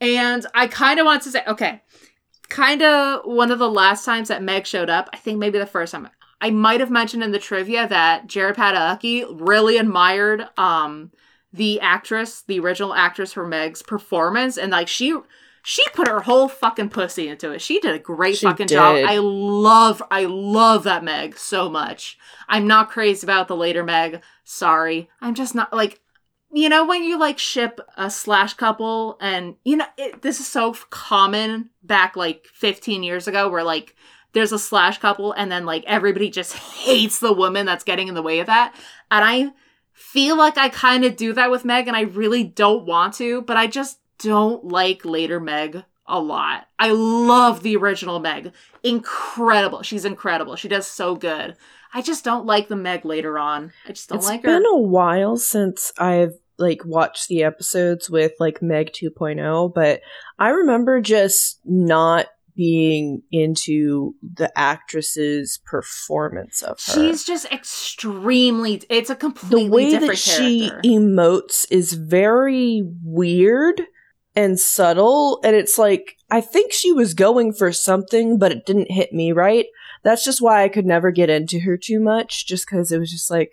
And 0.02 0.44
I 0.52 0.66
kind 0.66 0.98
of 0.98 1.06
want 1.06 1.22
to 1.22 1.30
say, 1.30 1.42
okay, 1.46 1.80
kind 2.48 2.82
of 2.82 3.20
one 3.24 3.52
of 3.52 3.60
the 3.60 3.70
last 3.70 4.04
times 4.04 4.28
that 4.28 4.42
Meg 4.42 4.66
showed 4.66 4.90
up, 4.90 5.08
I 5.12 5.16
think 5.16 5.38
maybe 5.38 5.58
the 5.60 5.64
first 5.64 5.92
time. 5.92 6.08
I 6.40 6.50
might 6.50 6.80
have 6.80 6.90
mentioned 6.90 7.22
in 7.22 7.30
the 7.30 7.38
trivia 7.38 7.86
that 7.86 8.26
Jared 8.26 8.56
Padalecki 8.56 9.24
really 9.30 9.78
admired 9.78 10.48
um 10.58 11.12
the 11.52 11.80
actress, 11.80 12.42
the 12.42 12.58
original 12.58 12.94
actress 12.94 13.32
for 13.32 13.46
Meg's 13.46 13.82
performance, 13.82 14.58
and 14.58 14.72
like 14.72 14.88
she 14.88 15.16
she 15.62 15.84
put 15.90 16.08
her 16.08 16.20
whole 16.20 16.48
fucking 16.48 16.88
pussy 16.88 17.28
into 17.28 17.52
it. 17.52 17.62
She 17.62 17.78
did 17.78 17.94
a 17.94 17.98
great 18.00 18.38
She 18.38 18.46
fucking 18.46 18.66
job. 18.66 18.96
I 19.06 19.18
love 19.18 20.02
I 20.10 20.24
love 20.24 20.82
that 20.82 21.04
Meg 21.04 21.38
so 21.38 21.68
much. 21.68 22.18
I'm 22.48 22.66
not 22.66 22.90
crazy 22.90 23.24
about 23.24 23.46
the 23.46 23.54
later 23.54 23.84
Meg. 23.84 24.20
Sorry. 24.42 25.08
I'm 25.20 25.34
just 25.34 25.54
not 25.54 25.72
like 25.72 26.00
you 26.52 26.68
know 26.68 26.86
when 26.86 27.02
you 27.02 27.18
like 27.18 27.38
ship 27.38 27.80
a 27.96 28.10
slash 28.10 28.54
couple 28.54 29.16
and 29.20 29.56
you 29.64 29.76
know 29.76 29.86
it, 29.96 30.22
this 30.22 30.40
is 30.40 30.46
so 30.46 30.74
common 30.90 31.70
back 31.82 32.16
like 32.16 32.46
15 32.54 33.02
years 33.02 33.26
ago 33.26 33.48
where 33.48 33.64
like 33.64 33.96
there's 34.32 34.52
a 34.52 34.58
slash 34.58 34.98
couple 34.98 35.32
and 35.32 35.50
then 35.50 35.64
like 35.64 35.84
everybody 35.86 36.30
just 36.30 36.54
hates 36.54 37.20
the 37.20 37.32
woman 37.32 37.66
that's 37.66 37.84
getting 37.84 38.08
in 38.08 38.14
the 38.14 38.22
way 38.22 38.38
of 38.38 38.46
that 38.46 38.74
and 39.10 39.24
i 39.24 39.52
feel 40.02 40.36
like 40.36 40.58
I 40.58 40.68
kind 40.68 41.04
of 41.04 41.16
do 41.16 41.32
that 41.34 41.50
with 41.50 41.64
Meg, 41.64 41.86
and 41.86 41.96
I 41.96 42.02
really 42.02 42.44
don't 42.44 42.86
want 42.86 43.14
to, 43.14 43.42
but 43.42 43.56
I 43.56 43.66
just 43.66 43.98
don't 44.18 44.64
like 44.64 45.04
later 45.04 45.40
Meg 45.40 45.84
a 46.06 46.20
lot. 46.20 46.66
I 46.78 46.90
love 46.90 47.62
the 47.62 47.76
original 47.76 48.18
Meg. 48.18 48.52
Incredible. 48.82 49.82
She's 49.82 50.04
incredible. 50.04 50.56
She 50.56 50.68
does 50.68 50.86
so 50.86 51.14
good. 51.14 51.56
I 51.94 52.02
just 52.02 52.24
don't 52.24 52.46
like 52.46 52.68
the 52.68 52.76
Meg 52.76 53.04
later 53.04 53.38
on. 53.38 53.72
I 53.86 53.92
just 53.92 54.08
don't 54.08 54.18
It's 54.18 54.26
like 54.26 54.42
her. 54.42 54.56
It's 54.56 54.58
been 54.58 54.74
a 54.74 54.78
while 54.78 55.36
since 55.36 55.92
I've 55.98 56.38
like 56.62 56.84
watch 56.84 57.28
the 57.28 57.42
episodes 57.42 58.08
with 58.08 58.32
like 58.40 58.62
Meg 58.62 58.92
2.0, 58.92 59.74
but 59.74 60.00
I 60.38 60.48
remember 60.50 61.00
just 61.00 61.60
not 61.64 62.26
being 62.54 63.22
into 63.32 64.14
the 64.22 64.50
actress's 64.58 65.58
performance 65.64 66.62
of 66.62 66.78
her. 66.86 66.92
She's 66.92 67.24
just 67.24 67.50
extremely. 67.50 68.82
It's 68.88 69.10
a 69.10 69.16
completely 69.16 69.64
the 69.64 69.70
way 69.70 69.90
different 69.90 70.10
that 70.12 70.18
she 70.18 70.68
character. 70.68 70.88
emotes 70.88 71.66
is 71.70 71.94
very 71.94 72.82
weird 73.02 73.82
and 74.34 74.58
subtle 74.58 75.38
and 75.44 75.54
it's 75.54 75.76
like 75.76 76.16
i 76.30 76.40
think 76.40 76.72
she 76.72 76.90
was 76.90 77.12
going 77.12 77.52
for 77.52 77.70
something 77.70 78.38
but 78.38 78.50
it 78.50 78.64
didn't 78.64 78.90
hit 78.90 79.12
me 79.12 79.30
right 79.30 79.66
that's 80.04 80.24
just 80.24 80.40
why 80.40 80.62
i 80.64 80.70
could 80.70 80.86
never 80.86 81.10
get 81.10 81.28
into 81.28 81.60
her 81.60 81.76
too 81.76 82.00
much 82.00 82.46
just 82.46 82.64
because 82.66 82.90
it 82.90 82.98
was 82.98 83.10
just 83.10 83.30
like 83.30 83.52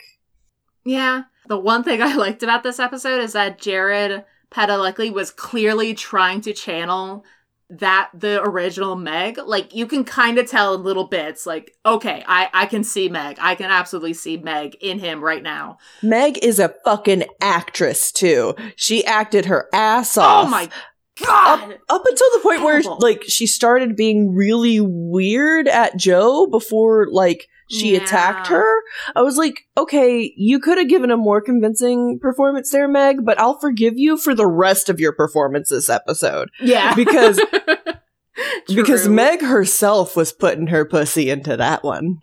Yeah. 0.86 1.24
The 1.50 1.60
one 1.60 1.84
thing 1.84 2.02
I 2.10 2.16
liked 2.16 2.44
about 2.44 2.64
this 2.64 2.80
episode 2.80 3.22
is 3.22 3.34
that 3.34 3.60
Jared 3.60 4.24
Padalecki 4.50 5.12
was 5.12 5.32
clearly 5.32 5.94
trying 5.94 6.40
to 6.42 6.54
channel 6.54 7.26
that 7.72 8.10
the 8.16 8.42
original 8.42 8.96
Meg. 8.96 9.38
Like 9.38 9.76
you 9.76 9.86
can 9.86 10.04
kind 10.04 10.40
of 10.40 10.50
tell 10.50 10.74
in 10.74 10.84
little 10.84 11.04
bits. 11.08 11.46
Like, 11.46 11.76
okay, 11.86 12.24
I 12.28 12.50
I 12.54 12.66
can 12.66 12.84
see 12.84 13.10
Meg. 13.10 13.38
I 13.40 13.54
can 13.56 13.70
absolutely 13.70 14.14
see 14.14 14.38
Meg 14.38 14.76
in 14.82 14.98
him 15.00 15.24
right 15.24 15.44
now. 15.44 15.78
meg 16.02 16.40
is 16.44 16.58
a 16.60 16.74
fucking 16.86 17.26
actress 17.42 18.12
too 18.12 18.56
she 18.76 19.06
acted 19.06 19.46
her 19.46 19.68
ass 19.74 20.18
oh 20.18 20.22
off 20.22 20.48
Oh 20.48 20.50
my 20.50 20.70
god! 21.24 21.78
up 21.90 22.06
until 22.06 22.28
the 22.34 22.40
point 22.42 22.64
where 22.64 22.82
like 23.00 23.24
she 23.28 23.46
started 23.46 23.96
being 23.96 24.34
really 24.34 24.80
weird 24.80 25.68
at 25.68 25.98
jo 25.98 26.48
before 26.48 27.08
like 27.12 27.49
she 27.70 27.94
Yeah. 27.94 28.02
attacked 28.04 28.48
her 28.48 28.66
i 29.16 29.22
was 29.22 29.38
like 29.38 29.62
okay 29.78 30.34
you 30.36 30.60
could 30.60 30.78
have 30.78 30.90
given 30.90 31.12
a 31.12 31.18
more 31.18 31.42
convincing 31.42 32.20
performance 32.20 32.72
there 32.72 32.88
meg 32.88 33.24
but 33.24 33.40
i'll 33.40 33.60
forgive 33.60 33.94
you 33.98 34.18
for 34.18 34.34
the 34.34 34.48
rest 34.48 34.90
of 34.90 35.00
your 35.00 35.14
performance 35.14 35.70
this 35.70 35.90
episode. 35.90 36.50
Yeah, 36.62 36.96
because- 36.96 37.40
because 38.68 39.08
meg 39.08 39.42
herself 39.42 40.16
was 40.16 40.32
putting 40.32 40.68
her 40.68 40.86
pussy 40.86 41.30
into 41.30 41.58
that 41.58 41.84
one. 41.84 42.18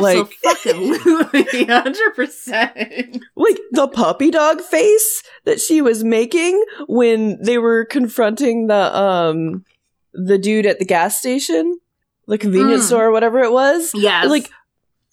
Like- 0.00 0.30
absolutely, 0.46 1.64
hundred 1.64 2.14
percent. 2.14 3.22
like 3.36 3.58
the 3.70 3.88
puppy 3.88 4.30
dog 4.30 4.60
face 4.60 5.22
that 5.44 5.60
she 5.60 5.80
was 5.80 6.04
making 6.04 6.62
when 6.88 7.40
they 7.42 7.58
were 7.58 7.84
confronting 7.84 8.66
the 8.66 8.96
um 8.98 9.64
the 10.12 10.36
dude 10.36 10.66
at 10.66 10.78
the 10.78 10.84
gas 10.84 11.16
station 11.18 11.78
the 12.28 12.38
convenience 12.38 12.84
Mm. 12.84 12.86
store 12.86 13.04
or 13.06 13.10
whatever 13.12 13.40
it 13.40 13.52
was. 13.52 13.90
Yes, 13.94 14.28
like 14.28 14.48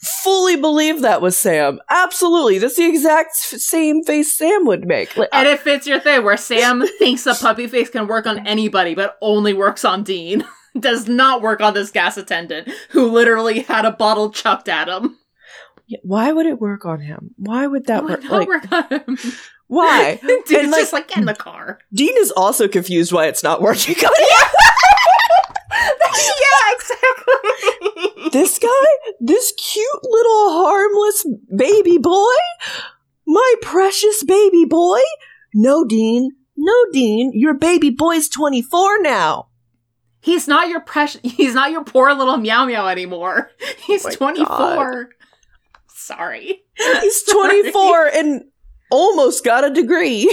fully 0.01 0.55
believe 0.55 1.01
that 1.01 1.21
was 1.21 1.35
sam 1.37 1.77
absolutely 1.89 2.57
that's 2.57 2.77
the 2.77 2.87
exact 2.87 3.35
same 3.35 4.01
face 4.03 4.33
sam 4.33 4.65
would 4.65 4.87
make 4.87 5.15
like, 5.17 5.27
And 5.33 5.47
it 5.47 5.59
fits 5.59 5.85
your 5.85 5.99
thing 5.99 6.23
where 6.23 6.37
Sam 6.37 6.83
thinks 6.99 7.25
a 7.25 7.33
puppy 7.35 7.67
face 7.67 7.89
can 7.89 8.07
work 8.07 8.25
on 8.25 8.47
anybody, 8.47 8.95
but 8.95 9.17
only 9.21 9.53
works 9.53 9.83
on 9.83 10.03
Dean. 10.03 10.45
Does 10.79 11.07
not 11.09 11.41
work 11.41 11.59
on 11.61 11.73
this 11.73 11.91
gas 11.91 12.15
attendant 12.15 12.69
who 12.91 13.11
literally 13.11 13.61
had 13.61 13.83
a 13.85 13.91
bottle 13.91 14.29
chucked 14.31 14.69
at 14.69 14.87
him. 14.87 15.17
Why 16.03 16.31
would 16.31 16.45
it 16.45 16.61
work 16.61 16.85
on 16.85 16.99
him 17.01 17.31
why 17.37 17.65
would 17.67 17.87
that 17.87 18.03
work 18.05 18.23
like 18.29 18.47
work 18.47 18.71
on 18.71 18.87
him? 18.89 19.17
why 19.67 20.19
Dude's 20.25 20.51
And, 20.51 20.71
like- 20.71 20.81
just 20.81 20.93
like, 20.93 21.07
get 21.09 21.17
in 21.17 21.25
the 21.25 21.33
car. 21.33 21.79
dean 21.93 22.13
is 22.17 22.31
also 22.31 22.67
confused 22.67 23.11
why 23.11 23.25
it's 23.27 23.43
not 23.43 23.61
working 23.61 23.95
on 23.97 24.11
yeah, 25.71 26.75
exactly. 26.75 27.78
This 28.32 28.59
guy, 28.59 29.13
this 29.19 29.53
cute 29.53 30.03
little 30.03 30.63
harmless 30.63 31.25
baby 31.55 31.97
boy, 31.97 32.34
my 33.25 33.53
precious 33.61 34.23
baby 34.23 34.65
boy. 34.65 34.99
No, 35.53 35.84
Dean. 35.84 36.32
No, 36.55 36.73
Dean. 36.91 37.32
Your 37.34 37.53
baby 37.53 37.89
boy's 37.89 38.30
24 38.30 39.01
now. 39.01 39.47
He's 40.21 40.47
not 40.47 40.67
your 40.67 40.82
precious. 40.82 41.21
He's 41.23 41.53
not 41.53 41.71
your 41.71 41.84
poor 41.84 42.13
little 42.13 42.38
meow 42.38 42.65
meow 42.65 42.88
anymore. 42.88 43.51
He's 43.86 44.05
oh 44.05 44.09
my 44.09 44.15
24. 44.15 45.09
Sorry. 45.88 46.63
He's 46.75 47.23
24 47.32 48.07
and 48.07 48.43
almost 48.91 49.43
got 49.43 49.63
a 49.63 49.69
degree. 49.69 50.30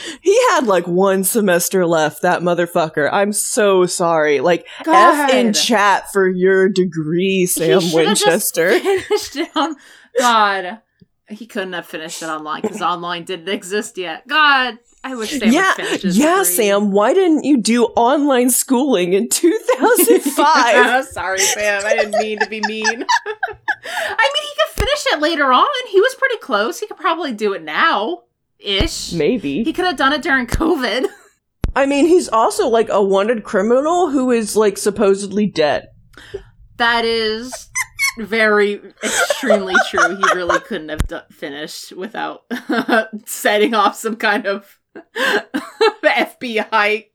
he 0.20 0.36
had 0.50 0.66
like 0.66 0.86
one 0.86 1.24
semester 1.24 1.86
left, 1.86 2.22
that 2.22 2.42
motherfucker. 2.42 3.08
I'm 3.12 3.32
so 3.32 3.86
sorry. 3.86 4.40
Like, 4.40 4.66
F 4.86 5.30
in 5.32 5.52
chat 5.52 6.12
for 6.12 6.28
your 6.28 6.68
degree, 6.68 7.46
Sam 7.46 7.80
He 7.80 7.90
should've 7.90 8.18
just 8.18 8.56
Winchester. 8.56 8.78
finished 8.80 9.56
on 9.56 9.76
God. 10.18 10.80
He 11.28 11.46
couldn't 11.46 11.72
have 11.72 11.86
finished 11.86 12.22
it 12.22 12.26
online 12.26 12.60
because 12.60 12.82
online 12.82 13.24
didn't 13.24 13.48
exist 13.48 13.96
yet. 13.96 14.28
God, 14.28 14.78
I 15.02 15.14
wish 15.14 15.30
Sam 15.38 15.50
yeah, 15.50 15.68
would 15.68 15.86
finish 15.86 16.02
his 16.02 16.18
yeah, 16.18 16.38
degree. 16.38 16.44
Sam. 16.44 16.90
Why 16.92 17.14
didn't 17.14 17.44
you 17.44 17.56
do 17.56 17.84
online 17.96 18.50
schooling 18.50 19.14
in 19.14 19.30
2005? 19.30 21.06
Sorry, 21.06 21.38
Sam. 21.38 21.82
I 21.86 21.96
didn't 21.96 22.20
mean 22.20 22.38
to 22.40 22.48
be 22.48 22.60
mean. 22.66 22.84
I 22.86 22.90
mean, 22.92 23.04
he 23.04 24.52
could 24.58 24.74
finish 24.74 25.04
it 25.06 25.20
later 25.20 25.52
on. 25.52 25.66
He 25.90 26.00
was 26.00 26.14
pretty 26.16 26.36
close. 26.38 26.80
He 26.80 26.86
could 26.86 26.98
probably 26.98 27.32
do 27.32 27.54
it 27.54 27.62
now, 27.62 28.24
ish. 28.62 29.12
Maybe. 29.12 29.64
He 29.64 29.72
could 29.72 29.84
have 29.84 29.96
done 29.96 30.12
it 30.12 30.22
during 30.22 30.46
COVID. 30.46 31.06
I 31.76 31.86
mean, 31.86 32.06
he's 32.06 32.28
also 32.28 32.68
like 32.68 32.88
a 32.90 33.02
wanted 33.02 33.44
criminal 33.44 34.10
who 34.10 34.30
is 34.30 34.56
like 34.56 34.76
supposedly 34.76 35.46
dead. 35.46 35.88
That 36.76 37.04
is 37.04 37.70
very 38.18 38.74
extremely 39.02 39.74
true. 39.88 40.16
He 40.16 40.34
really 40.34 40.60
couldn't 40.60 40.90
have 40.90 41.06
do- 41.06 41.20
finished 41.30 41.92
without 41.92 42.42
setting 43.26 43.74
off 43.74 43.96
some 43.96 44.16
kind 44.16 44.46
of 44.46 44.78
FBI 46.04 47.06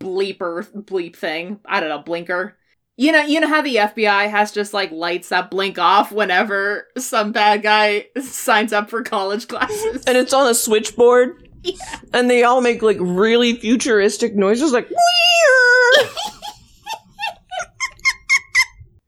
bleeper 0.00 0.84
bleep 0.84 1.16
thing. 1.16 1.60
I 1.64 1.80
don't 1.80 1.88
know, 1.88 2.02
blinker. 2.02 2.56
You 2.98 3.12
know, 3.12 3.22
you 3.22 3.40
know 3.40 3.48
how 3.48 3.60
the 3.60 3.76
FBI 3.76 4.30
has 4.30 4.52
just 4.52 4.72
like 4.72 4.90
lights 4.90 5.28
that 5.28 5.50
blink 5.50 5.78
off 5.78 6.10
whenever 6.10 6.88
some 6.96 7.30
bad 7.30 7.62
guy 7.62 8.06
signs 8.20 8.72
up 8.72 8.88
for 8.88 9.02
college 9.02 9.48
classes. 9.48 10.02
And 10.06 10.16
it's 10.16 10.32
on 10.32 10.48
a 10.48 10.54
switchboard. 10.54 11.46
Yeah. 11.62 12.00
And 12.14 12.30
they 12.30 12.42
all 12.42 12.62
make 12.62 12.80
like 12.80 12.96
really 12.98 13.56
futuristic 13.56 14.34
noises 14.34 14.72
like 14.72 14.88
"Weird." 14.88 16.10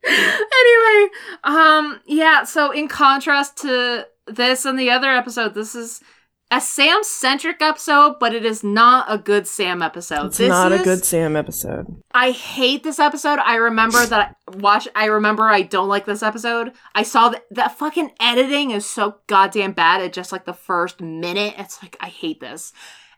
anyway, 0.05 1.09
um, 1.43 1.99
yeah. 2.05 2.43
So 2.43 2.71
in 2.71 2.87
contrast 2.87 3.57
to 3.59 4.07
this 4.27 4.65
and 4.65 4.77
the 4.77 4.91
other 4.91 5.09
episode, 5.09 5.53
this 5.55 5.73
is 5.73 6.01
a 6.51 6.59
Sam 6.59 7.03
centric 7.03 7.61
episode, 7.61 8.15
but 8.19 8.33
it 8.33 8.43
is 8.43 8.63
not 8.63 9.05
a 9.07 9.17
good 9.17 9.47
Sam 9.47 9.81
episode. 9.81 10.27
It's 10.27 10.37
this 10.37 10.49
not 10.49 10.71
is, 10.71 10.81
a 10.81 10.83
good 10.83 11.05
Sam 11.05 11.35
episode. 11.35 12.01
I 12.11 12.31
hate 12.31 12.83
this 12.83 12.99
episode. 12.99 13.39
I 13.39 13.55
remember 13.55 14.03
that 14.05 14.35
I 14.47 14.57
watch. 14.57 14.87
I 14.95 15.05
remember 15.05 15.43
I 15.43 15.61
don't 15.61 15.87
like 15.87 16.05
this 16.05 16.23
episode. 16.23 16.73
I 16.95 17.03
saw 17.03 17.29
that 17.29 17.45
that 17.51 17.77
fucking 17.77 18.11
editing 18.19 18.71
is 18.71 18.89
so 18.89 19.17
goddamn 19.27 19.73
bad. 19.73 20.01
At 20.01 20.13
just 20.13 20.31
like 20.31 20.45
the 20.45 20.53
first 20.53 21.01
minute, 21.01 21.53
it's 21.57 21.81
like 21.83 21.97
I 21.99 22.07
hate 22.07 22.39
this, 22.39 22.73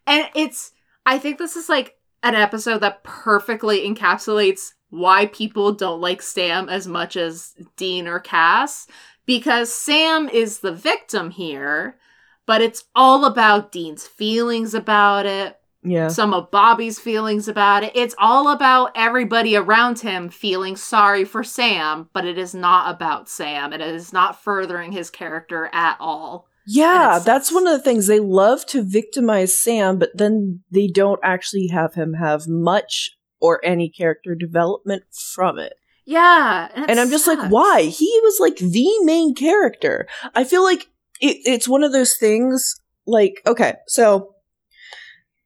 and 0.05 0.27
it's. 0.35 0.71
I 1.05 1.17
think 1.17 1.37
this 1.39 1.55
is 1.55 1.67
like 1.67 1.95
an 2.21 2.35
episode 2.35 2.79
that 2.79 3.03
perfectly 3.03 3.87
encapsulates 3.89 4.73
why 4.89 5.25
people 5.27 5.71
don't 5.71 6.01
like 6.01 6.21
Sam 6.21 6.69
as 6.69 6.85
much 6.85 7.15
as 7.15 7.55
Dean 7.77 8.07
or 8.07 8.19
Cass 8.19 8.87
because 9.25 9.73
Sam 9.73 10.27
is 10.27 10.59
the 10.59 10.73
victim 10.73 11.31
here, 11.31 11.97
but 12.45 12.61
it's 12.61 12.83
all 12.95 13.25
about 13.25 13.71
Dean's 13.71 14.07
feelings 14.07 14.73
about 14.73 15.25
it 15.25 15.57
Yeah. 15.83 16.09
some 16.09 16.33
of 16.33 16.51
Bobby's 16.51 16.99
feelings 16.99 17.47
about 17.47 17.83
it. 17.83 17.91
It's 17.95 18.15
all 18.19 18.49
about 18.49 18.91
everybody 18.95 19.55
around 19.55 19.99
him 19.99 20.29
feeling 20.29 20.75
sorry 20.75 21.25
for 21.25 21.43
Sam, 21.43 22.09
but 22.13 22.25
it 22.25 22.37
is 22.37 22.53
not 22.53 22.93
about 22.93 23.27
Sam. 23.29 23.73
It 23.73 23.81
is 23.81 24.13
not 24.13 24.41
furthering 24.43 24.91
his 24.91 25.09
character 25.09 25.69
at 25.73 25.97
all. 25.99 26.47
Yeah, 26.67 27.19
that's 27.25 27.51
one 27.51 27.65
of 27.65 27.73
the 27.73 27.83
things. 27.83 28.05
They 28.05 28.19
love 28.19 28.65
to 28.67 28.83
victimize 28.83 29.59
Sam, 29.59 29.97
but 29.97 30.11
then 30.15 30.61
they 30.69 30.87
don't 30.87 31.19
actually 31.23 31.67
have 31.67 31.95
him 31.95 32.13
have 32.13 32.47
much 32.47 33.17
or 33.39 33.59
any 33.65 33.89
character 33.89 34.35
development 34.35 35.03
from 35.11 35.57
it. 35.57 35.73
Yeah. 36.05 36.69
And, 36.75 36.83
it 36.83 36.89
and 36.91 36.99
I'm 36.99 37.09
just 37.09 37.25
like, 37.25 37.49
why? 37.49 37.83
He 37.83 38.19
was 38.23 38.39
like 38.39 38.57
the 38.57 38.87
main 39.03 39.33
character. 39.33 40.07
I 40.35 40.43
feel 40.43 40.63
like 40.63 40.87
it, 41.21 41.37
it's 41.45 41.67
one 41.69 41.83
of 41.83 41.91
those 41.91 42.15
things. 42.17 42.75
Like, 43.07 43.41
okay, 43.47 43.75
so, 43.87 44.35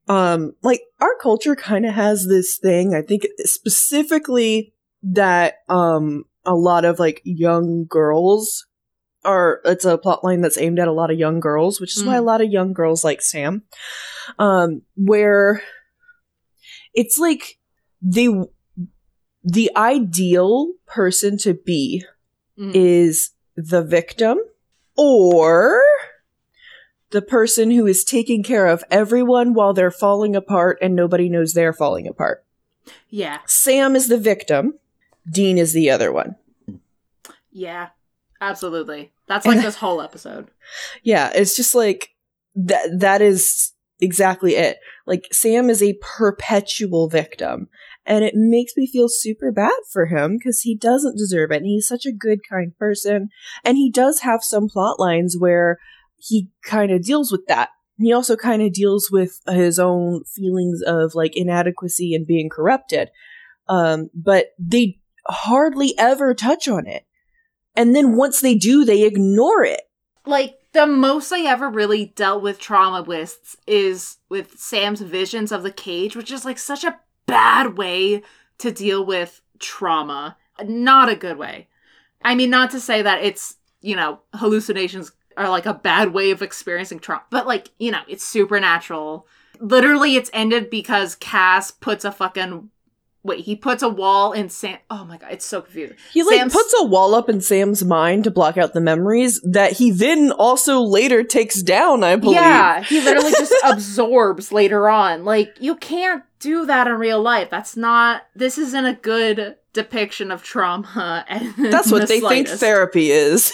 um, 0.08 0.54
like 0.62 0.82
our 1.00 1.16
culture 1.22 1.56
kind 1.56 1.86
of 1.86 1.94
has 1.94 2.28
this 2.28 2.58
thing. 2.62 2.94
I 2.94 3.02
think 3.02 3.24
specifically 3.40 4.74
that 5.04 5.56
um 5.70 6.24
a 6.46 6.56
lot 6.56 6.86
of 6.86 7.00
like 7.00 7.22
young 7.24 7.86
girls 7.88 8.66
are 9.24 9.62
it's 9.66 9.86
a 9.86 9.98
plot 9.98 10.24
line 10.24 10.42
that's 10.42 10.58
aimed 10.58 10.80
at 10.80 10.88
a 10.88 10.94
lot 10.94 11.12
of 11.12 11.18
young 11.18 11.40
girls, 11.40 11.80
which 11.82 11.96
is 11.98 12.04
why 12.06 12.18
a 12.18 12.22
Mm. 12.22 12.26
lot 12.26 12.42
of 12.42 12.52
young 12.52 12.74
girls 12.74 13.04
like 13.04 13.22
Sam. 13.22 13.64
Um, 14.38 14.82
where 14.96 15.62
it's 16.94 17.18
like 17.18 17.58
they 18.02 18.28
the 19.44 19.72
ideal 19.76 20.74
person 20.86 21.38
to 21.40 21.54
be 21.54 22.04
Mm. 22.60 22.72
is 22.76 23.32
the 23.56 23.82
victim 23.84 24.38
or 24.98 25.82
the 27.12 27.22
person 27.22 27.72
who 27.72 27.86
is 27.86 28.04
taking 28.04 28.44
care 28.44 28.66
of 28.68 28.84
everyone 28.90 29.54
while 29.54 29.74
they're 29.74 29.92
falling 29.92 30.36
apart 30.36 30.78
and 30.82 30.96
nobody 30.96 31.30
knows 31.30 31.54
they're 31.54 31.74
falling 31.74 32.08
apart. 32.08 32.44
Yeah. 33.10 33.40
Sam 33.46 33.96
is 33.96 34.08
the 34.08 34.18
victim, 34.18 34.76
Dean 35.30 35.58
is 35.58 35.74
the 35.74 35.90
other 35.90 36.12
one. 36.12 36.36
Yeah. 37.52 37.90
Absolutely. 38.42 39.12
That's 39.28 39.46
like 39.46 39.58
And- 39.58 39.66
this 39.66 39.78
whole 39.78 40.02
episode. 40.02 40.48
Yeah, 41.04 41.32
it's 41.34 41.56
just 41.56 41.74
like 41.74 42.10
that 42.56 43.00
that 43.00 43.22
is 43.22 43.72
exactly 44.02 44.56
it. 44.56 44.78
Like 45.06 45.28
Sam 45.32 45.70
is 45.70 45.82
a 45.82 45.98
perpetual 46.02 47.08
victim 47.08 47.70
and 48.06 48.24
it 48.24 48.36
makes 48.36 48.74
me 48.78 48.88
feel 48.88 49.08
super 49.10 49.52
bad 49.52 49.78
for 49.92 50.06
him 50.06 50.40
cuz 50.40 50.62
he 50.62 50.76
doesn't 50.76 51.18
deserve 51.18 51.52
it 51.52 51.58
and 51.58 51.66
he's 51.66 51.88
such 51.88 52.06
a 52.06 52.12
good 52.12 52.40
kind 52.48 52.78
person 52.78 53.30
and 53.64 53.78
he 53.78 53.90
does 53.90 54.22
have 54.22 54.44
some 54.44 54.68
plot 54.68 55.00
lines 55.00 55.36
where 55.38 55.78
he 56.18 56.50
kind 56.64 56.92
of 56.92 57.04
deals 57.04 57.32
with 57.32 57.46
that. 57.48 57.70
He 57.98 58.12
also 58.12 58.36
kind 58.36 58.62
of 58.62 58.74
deals 58.74 59.10
with 59.12 59.40
his 59.48 59.80
own 59.80 60.24
feelings 60.24 60.82
of 60.82 61.16
like 61.16 61.36
inadequacy 61.36 62.14
and 62.14 62.28
being 62.28 62.50
corrupted. 62.50 63.10
Um 63.68 64.10
but 64.14 64.48
they 64.60 65.00
hardly 65.28 65.98
ever 65.98 66.34
touch 66.34 66.68
on 66.68 66.88
it. 66.88 67.06
And 67.76 67.96
then 67.96 68.16
once 68.16 68.42
they 68.42 68.56
do, 68.56 68.86
they 68.86 69.04
ignore 69.04 69.64
it. 69.64 69.82
Like 70.26 70.58
the 70.74 70.86
most 70.86 71.32
I 71.32 71.42
ever 71.42 71.70
really 71.70 72.06
dealt 72.16 72.42
with 72.42 72.60
trauma 72.60 73.02
with 73.02 73.56
is 73.68 74.18
with 74.30 74.58
Sam's 74.60 75.02
visions 75.02 75.52
of 75.52 75.64
the 75.64 75.72
cage, 75.72 76.16
which 76.16 76.32
is 76.32 76.46
like 76.46 76.58
such 76.58 76.84
a 76.84 77.00
bad 77.26 77.78
way 77.78 78.24
to 78.60 78.72
deal 78.72 79.06
with 79.06 79.42
trauma. 79.60 80.38
Not 80.64 81.10
a 81.10 81.16
good 81.16 81.38
way. 81.38 81.68
I 82.24 82.36
mean, 82.36 82.50
not 82.50 82.72
to 82.72 82.80
say 82.80 83.02
that 83.02 83.24
it's, 83.24 83.58
you 83.82 83.96
know, 83.96 84.20
hallucinations 84.34 85.12
are 85.38 85.50
like 85.50 85.66
a 85.66 85.74
bad 85.74 86.14
way 86.14 86.32
of 86.32 86.42
experiencing 86.42 87.00
trauma, 87.00 87.24
but 87.30 87.46
like, 87.46 87.70
you 87.78 87.92
know, 87.92 88.02
it's 88.08 88.26
supernatural. 88.26 89.28
Literally, 89.60 90.16
it's 90.16 90.30
ended 90.34 90.70
because 90.70 91.16
Cass 91.16 91.72
puts 91.72 92.06
a 92.06 92.12
fucking. 92.12 92.70
Wait, 93.26 93.44
he 93.44 93.56
puts 93.56 93.82
a 93.82 93.90
wall 93.90 94.34
in 94.34 94.50
Sam. 94.50 94.78
Oh 94.92 95.04
my 95.04 95.18
god, 95.18 95.32
it's 95.32 95.46
so 95.46 95.60
confusing. 95.60 95.98
He 96.14 96.22
like 96.22 96.38
Sam's- 96.38 96.54
puts 96.54 96.76
a 96.80 96.86
wall 96.86 97.16
up 97.16 97.28
in 97.28 97.42
Sam's 97.42 97.84
mind 97.84 98.24
to 98.26 98.32
block 98.32 98.56
out 98.56 98.74
the 98.74 98.80
memories 98.82 99.42
that 99.42 99.74
he 99.74 99.90
then 99.90 100.32
also 100.32 100.80
later 100.82 101.24
takes 101.24 101.64
down, 101.64 102.04
I 102.04 102.18
believe. 102.18 102.36
Yeah, 102.36 102.84
he 102.84 103.02
literally 103.02 103.32
just 103.32 103.52
absorbs 103.66 104.52
later 104.52 104.88
on. 104.90 105.26
Like, 105.26 105.56
you 105.60 105.76
can't 105.76 106.24
do 106.40 106.68
that 106.68 106.86
in 106.86 106.94
real 106.94 107.20
life. 107.20 107.50
That's 107.50 107.76
not, 107.76 108.28
this 108.36 108.60
isn't 108.60 108.86
a 108.86 108.94
good 108.94 109.56
depiction 109.74 110.30
of 110.30 110.44
trauma. 110.44 111.26
And 111.28 111.74
That's 111.74 111.92
what 111.92 112.08
they 112.08 112.20
think 112.20 112.48
therapy 112.48 113.10
is. 113.10 113.52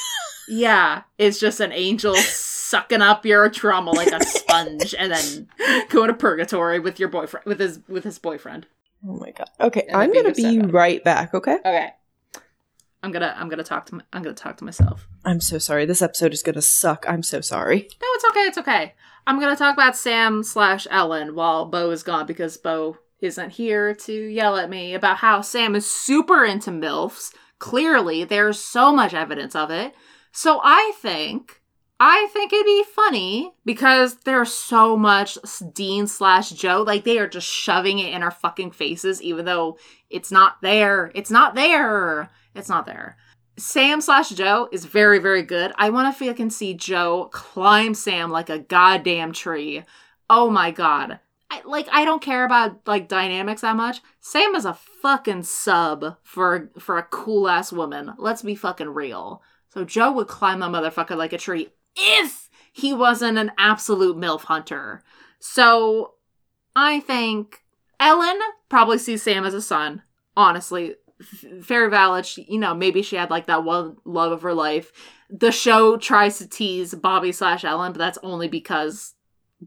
Yeah, 0.50 1.04
it's 1.18 1.40
just 1.40 1.62
an 1.62 1.72
angel 1.72 2.14
sucking 2.18 3.02
up 3.02 3.26
your 3.26 3.50
trauma 3.50 3.92
like 3.92 4.12
a 4.12 4.22
sponge 4.26 4.94
and 5.00 5.14
then 5.14 5.48
going 5.88 6.10
to 6.10 6.14
purgatory 6.14 6.80
with 6.82 7.00
your 7.00 7.08
boyfriend, 7.08 7.46
with 7.46 7.62
his, 7.62 7.80
with 7.88 8.04
his 8.04 8.20
boyfriend. 8.20 8.68
Oh 9.08 9.18
my 9.18 9.32
god. 9.32 9.50
Okay, 9.60 9.86
And 9.88 9.98
I'm 9.98 10.14
gonna 10.14 10.34
be 10.34 10.60
right 10.60 11.04
back, 11.04 11.34
okay? 11.34 11.58
Okay. 11.66 11.90
I'm 13.04 13.12
gonna, 13.12 13.36
I'm 13.38 13.50
gonna 13.50 13.64
talk 13.64 13.88
to, 13.88 13.96
my, 13.96 14.04
I'm 14.14 14.22
gonna 14.22 14.36
talk 14.36 14.58
to 14.58 14.64
myself. 14.64 15.08
I'm 15.26 15.42
so 15.42 15.58
sorry. 15.58 15.86
This 15.86 16.02
episode 16.02 16.34
is 16.34 16.44
gonna 16.44 16.62
suck. 16.62 17.06
I'm 17.08 17.24
so 17.24 17.42
sorry. 17.42 17.88
No, 18.02 18.08
it's 18.14 18.26
okay. 18.26 18.40
It's 18.42 18.58
okay. 18.60 18.94
I'm 19.26 19.40
gonna 19.40 19.56
talk 19.56 19.74
about 19.74 19.96
Sam 19.96 20.44
slash 20.44 20.88
Ellen 20.90 21.36
while 21.36 21.66
Bo 21.66 21.90
is 21.92 22.04
gone 22.04 22.26
because 22.26 22.58
Bo 22.58 22.98
isn't 23.20 23.52
here 23.52 23.94
to 23.94 24.14
yell 24.14 24.58
at 24.58 24.70
me 24.70 24.94
about 24.94 25.18
how 25.18 25.42
Sam 25.42 25.76
is 25.76 25.90
super 25.90 26.44
into 26.44 26.72
MILFs. 26.72 27.34
Clearly, 27.60 28.24
there's 28.24 28.60
so 28.60 28.92
much 28.92 29.14
evidence 29.14 29.56
of 29.56 29.70
it. 29.70 29.94
So 30.32 30.60
I 30.64 30.94
think, 30.96 31.61
I 32.04 32.30
think 32.34 32.52
it'd 32.52 32.66
be 32.66 32.84
funny 32.96 33.54
because 33.64 34.16
there's 34.26 34.52
so 34.52 34.98
much 34.98 35.38
Dean 35.72 36.08
slash 36.08 36.50
Jo. 36.50 36.82
Like 36.82 37.04
they 37.04 37.20
are 37.20 37.28
just 37.28 37.46
shoving 37.46 38.00
it 38.00 38.12
in 38.12 38.24
our 38.24 38.32
fucking 38.32 38.72
faces, 38.72 39.22
even 39.22 39.46
though 39.46 39.78
it's 40.10 40.32
not 40.32 40.60
there. 40.64 41.12
It's 41.14 41.30
not 41.30 41.54
there. 41.54 42.32
It's 42.56 42.70
not 42.70 42.88
there. 42.88 43.18
Sam 43.60 44.02
slash 44.02 44.32
Jo 44.32 44.68
is 44.72 44.86
very, 44.86 45.20
very 45.20 45.44
good. 45.44 45.74
I 45.76 45.92
want 45.92 46.12
to 46.12 46.26
fucking 46.26 46.50
see 46.50 46.74
Jo 46.74 47.30
climb 47.32 47.94
Sam 47.94 48.32
like 48.32 48.50
a 48.50 48.58
goddamn 48.58 49.32
tree. 49.32 49.84
Oh 50.28 50.50
my 50.50 50.72
god. 50.72 51.20
I, 51.52 51.62
like 51.66 51.88
I 51.92 52.04
don't 52.04 52.20
care 52.22 52.46
about 52.46 52.88
like 52.88 53.10
dynamics 53.10 53.62
that 53.62 53.76
much. 53.76 54.02
Sam 54.22 54.56
is 54.56 54.66
a 54.66 54.74
fucking 54.74 55.44
sub 55.44 56.18
for 56.24 56.72
for 56.80 56.98
a 56.98 57.04
cool 57.04 57.48
ass 57.48 57.72
woman. 57.72 58.14
Let's 58.18 58.42
be 58.42 58.56
fucking 58.56 58.90
real. 58.90 59.44
So 59.70 59.86
Jo 59.86 60.12
would 60.14 60.28
climb 60.28 60.64
a 60.64 60.68
motherfucker 60.68 61.16
like 61.16 61.34
a 61.34 61.38
tree 61.38 61.70
if 61.96 62.50
he 62.72 62.94
wasn't 62.94 63.38
an 63.38 63.52
absolute 63.58 64.18
milf 64.18 64.42
hunter. 64.42 65.04
So 65.40 66.14
I 66.76 67.00
think 67.02 67.64
Ellen 68.00 68.40
probably 68.70 68.98
sees 68.98 69.24
Sam 69.24 69.46
as 69.46 69.54
a 69.54 69.62
son. 69.62 70.04
Honestly, 70.36 70.96
very 71.44 71.90
valid. 71.90 72.26
She, 72.26 72.44
you 72.50 72.60
know, 72.60 72.74
maybe 72.74 73.02
she 73.02 73.16
had 73.16 73.30
like 73.30 73.48
that 73.48 73.64
one 73.64 73.98
love 74.06 74.32
of 74.32 74.42
her 74.42 74.54
life. 74.54 74.92
The 75.30 75.52
show 75.52 75.98
tries 75.98 76.38
to 76.40 76.48
tease 76.48 76.94
Bobby 76.94 77.32
slash 77.32 77.64
Ellen, 77.64 77.92
but 77.92 78.00
that's 78.00 78.18
only 78.24 78.48
because 78.48 79.14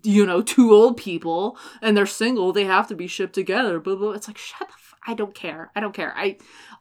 you 0.03 0.27
know 0.27 0.43
two 0.43 0.73
old 0.73 0.97
people 0.97 1.59
and 1.81 1.97
they're 1.97 2.07
single. 2.07 2.53
They 2.53 2.65
have 2.65 2.89
to 2.89 2.95
be 2.95 3.07
shipped 3.07 3.35
together. 3.35 3.79
Blah 3.79 3.97
blah. 3.97 4.11
It's 4.13 4.29
like 4.29 4.39
shut 4.39 4.69
the. 4.69 4.75
F- 4.75 4.95
I 5.07 5.15
don't 5.15 5.35
care. 5.35 5.71
I 5.77 5.81
don't 5.81 5.95
care. 5.95 6.13
I 6.17 6.39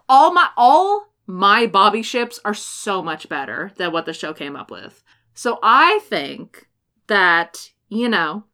all 0.07 0.33
my 0.33 0.49
all 0.57 1.13
my 1.27 1.67
Bobby 1.67 2.01
ships 2.01 2.39
are 2.43 2.53
so 2.53 3.01
much 3.01 3.29
better 3.29 3.71
than 3.77 3.91
what 3.91 4.05
the 4.05 4.13
show 4.13 4.33
came 4.33 4.55
up 4.55 4.71
with. 4.71 5.03
So 5.33 5.59
I 5.61 5.99
think 6.03 6.67
that 7.07 7.71
you 7.89 8.09
know 8.09 8.45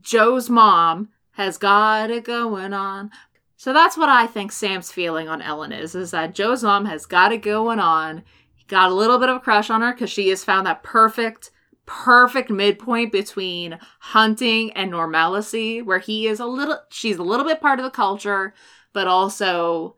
Jo's 0.00 0.48
mom 0.48 1.10
has 1.32 1.58
got 1.58 2.10
it 2.10 2.24
going 2.24 2.72
on. 2.72 3.10
So 3.56 3.72
that's 3.72 3.96
what 3.96 4.08
I 4.08 4.26
think 4.26 4.52
Sam's 4.52 4.90
feeling 4.90 5.28
on 5.28 5.40
Ellen 5.40 5.72
is, 5.72 5.94
is 5.94 6.10
that 6.10 6.34
Jo's 6.34 6.62
mom 6.62 6.84
has 6.86 7.06
got 7.06 7.32
it 7.32 7.42
going 7.42 7.78
on. 7.78 8.24
He 8.54 8.64
got 8.64 8.90
a 8.90 8.94
little 8.94 9.18
bit 9.18 9.28
of 9.28 9.36
a 9.36 9.40
crush 9.40 9.70
on 9.70 9.82
her 9.82 9.92
because 9.92 10.10
she 10.10 10.28
has 10.30 10.44
found 10.44 10.66
that 10.66 10.82
perfect, 10.82 11.50
perfect 11.86 12.50
midpoint 12.50 13.12
between 13.12 13.78
hunting 14.00 14.72
and 14.72 14.90
normalcy, 14.90 15.80
where 15.80 16.00
he 16.00 16.26
is 16.26 16.40
a 16.40 16.46
little, 16.46 16.80
she's 16.90 17.18
a 17.18 17.22
little 17.22 17.46
bit 17.46 17.60
part 17.60 17.78
of 17.78 17.84
the 17.84 17.90
culture, 17.90 18.52
but 18.92 19.06
also 19.06 19.96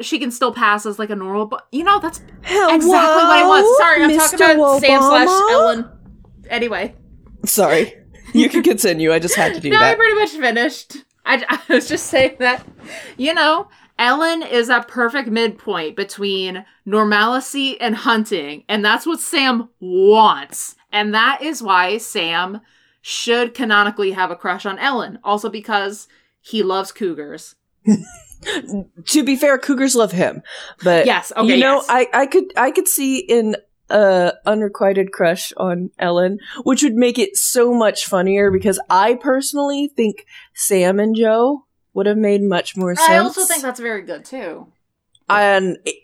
she 0.00 0.18
can 0.18 0.30
still 0.30 0.52
pass 0.52 0.86
as 0.86 0.98
like 0.98 1.10
a 1.10 1.16
normal, 1.16 1.46
but 1.46 1.66
you 1.72 1.84
know, 1.84 1.98
that's 1.98 2.20
Hello, 2.42 2.74
exactly 2.74 2.90
what 2.90 3.38
I 3.38 3.46
want. 3.46 3.78
Sorry, 3.78 4.02
I'm 4.02 4.18
talking 4.18 4.38
Mr. 4.38 4.54
about 4.54 4.80
Sam 4.80 5.02
slash 5.02 5.28
Ellen. 5.28 5.88
Anyway. 6.48 6.94
Sorry. 7.44 7.94
You 8.32 8.48
can 8.48 8.62
continue. 8.62 9.12
I 9.12 9.18
just 9.18 9.36
had 9.36 9.54
to 9.54 9.60
do 9.60 9.70
no, 9.70 9.78
I 9.78 9.94
pretty 9.94 10.14
much 10.14 10.30
finished. 10.30 10.96
I, 11.24 11.44
I 11.68 11.72
was 11.72 11.88
just 11.88 12.06
saying 12.06 12.36
that, 12.40 12.66
you 13.16 13.34
know, 13.34 13.68
Ellen 13.98 14.42
is 14.42 14.68
a 14.68 14.84
perfect 14.86 15.28
midpoint 15.28 15.96
between 15.96 16.66
normalcy 16.84 17.80
and 17.80 17.94
hunting, 17.94 18.64
and 18.68 18.84
that's 18.84 19.06
what 19.06 19.20
Sam 19.20 19.70
wants. 19.80 20.76
And 20.92 21.14
that 21.14 21.40
is 21.42 21.62
why 21.62 21.98
Sam 21.98 22.60
should 23.00 23.54
canonically 23.54 24.12
have 24.12 24.30
a 24.30 24.36
crush 24.36 24.66
on 24.66 24.78
Ellen. 24.78 25.18
Also 25.24 25.48
because 25.48 26.08
he 26.40 26.62
loves 26.62 26.92
cougars. 26.92 27.54
to 29.06 29.22
be 29.24 29.36
fair, 29.36 29.58
cougars 29.58 29.94
love 29.94 30.12
him, 30.12 30.42
but 30.82 31.06
Yes, 31.06 31.32
okay, 31.36 31.46
you 31.54 31.56
know, 31.60 31.76
yes. 31.76 31.86
I 31.88 32.08
I 32.12 32.26
could 32.26 32.44
I 32.56 32.70
could 32.70 32.88
see 32.88 33.18
in 33.18 33.56
a 33.90 34.32
unrequited 34.46 35.12
crush 35.12 35.52
on 35.56 35.90
Ellen, 35.98 36.38
which 36.64 36.82
would 36.82 36.94
make 36.94 37.18
it 37.18 37.36
so 37.36 37.72
much 37.72 38.06
funnier 38.06 38.50
because 38.50 38.80
I 38.90 39.14
personally 39.14 39.92
think 39.94 40.26
Sam 40.54 40.98
and 40.98 41.14
Jo 41.14 41.64
would 41.94 42.06
have 42.06 42.18
made 42.18 42.42
much 42.42 42.76
more 42.76 42.94
sense. 42.96 43.08
I 43.08 43.18
also 43.18 43.44
think 43.44 43.62
that's 43.62 43.80
very 43.80 44.02
good 44.02 44.24
too. 44.24 44.66
and 45.28 45.78
it- 45.84 46.02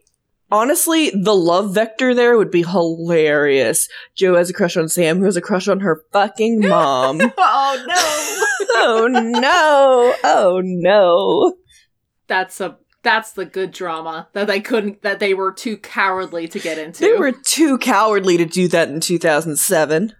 honestly, 0.50 1.10
the 1.10 1.34
love 1.34 1.74
vector 1.74 2.14
there 2.14 2.36
would 2.36 2.50
be 2.50 2.62
hilarious. 2.62 3.88
Jo 4.14 4.36
has 4.36 4.50
a 4.50 4.52
crush 4.52 4.76
on 4.76 4.88
Sam, 4.88 5.18
who 5.18 5.24
has 5.24 5.36
a 5.36 5.40
crush 5.40 5.66
on 5.68 5.80
her 5.80 6.02
fucking 6.12 6.60
mom. 6.60 7.20
Oh, 7.38 7.84
oh 8.74 9.06
no. 9.08 9.14
oh 9.14 9.20
no! 9.40 10.14
Oh 10.24 10.60
no! 10.64 11.54
That's 12.26 12.60
a 12.60 12.78
that's 13.02 13.32
the 13.32 13.44
good 13.44 13.72
drama 13.72 14.28
that 14.32 14.46
they 14.46 14.60
couldn't 14.60 15.02
that 15.02 15.18
they 15.18 15.34
were 15.34 15.52
too 15.52 15.76
cowardly 15.76 16.46
to 16.48 16.58
get 16.58 16.78
into. 16.78 17.00
They 17.00 17.14
were 17.18 17.32
too 17.32 17.78
cowardly 17.78 18.36
to 18.36 18.44
do 18.44 18.68
that 18.68 18.88
in 18.88 19.00
2007. 19.00 20.14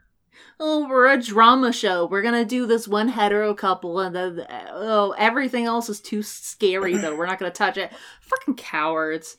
oh, 0.59 0.89
we're 0.89 1.09
a 1.09 1.21
drama 1.21 1.73
show. 1.73 2.07
We're 2.07 2.23
gonna 2.23 2.45
do 2.45 2.67
this 2.67 2.89
one 2.89 3.09
hetero 3.09 3.55
couple, 3.55 4.01
and 4.01 4.15
then 4.15 4.47
oh, 4.51 5.15
everything 5.17 5.65
else 5.65 5.89
is 5.89 6.01
too 6.01 6.23
scary. 6.23 6.97
Though 6.97 7.17
we're 7.17 7.27
not 7.27 7.39
gonna 7.39 7.53
touch 7.53 7.77
it. 7.77 7.93
Fucking 8.21 8.57
cowards. 8.57 9.37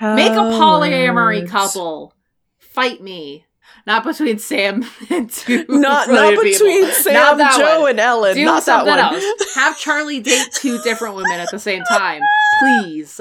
Make 0.00 0.32
a 0.32 0.52
polyamory 0.60 1.48
couple. 1.48 2.12
fight 2.58 3.02
me. 3.02 3.45
Not 3.86 4.04
between 4.04 4.38
Sam 4.38 4.84
and 5.10 5.30
two. 5.30 5.64
Not 5.68 6.08
not 6.08 6.08
related 6.08 6.40
people. 6.42 6.66
between 6.66 6.82
Not 7.14 7.38
Sam, 7.38 7.60
Jo, 7.60 7.80
one. 7.82 7.90
and 7.90 8.00
Ellen. 8.00 8.34
Do 8.34 8.44
not 8.44 8.64
that 8.66 8.84
one. 8.86 8.98
else. 8.98 9.54
Have 9.54 9.78
Charlie 9.78 10.20
date 10.20 10.48
two 10.52 10.80
different 10.82 11.14
women 11.14 11.32
at 11.38 11.48
the 11.52 11.58
same 11.58 11.82
time, 11.84 12.22
please. 12.60 13.20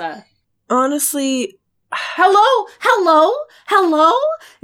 Honestly, 0.70 1.59
hello, 1.93 2.68
hello, 2.80 3.32
hello. 3.68 4.11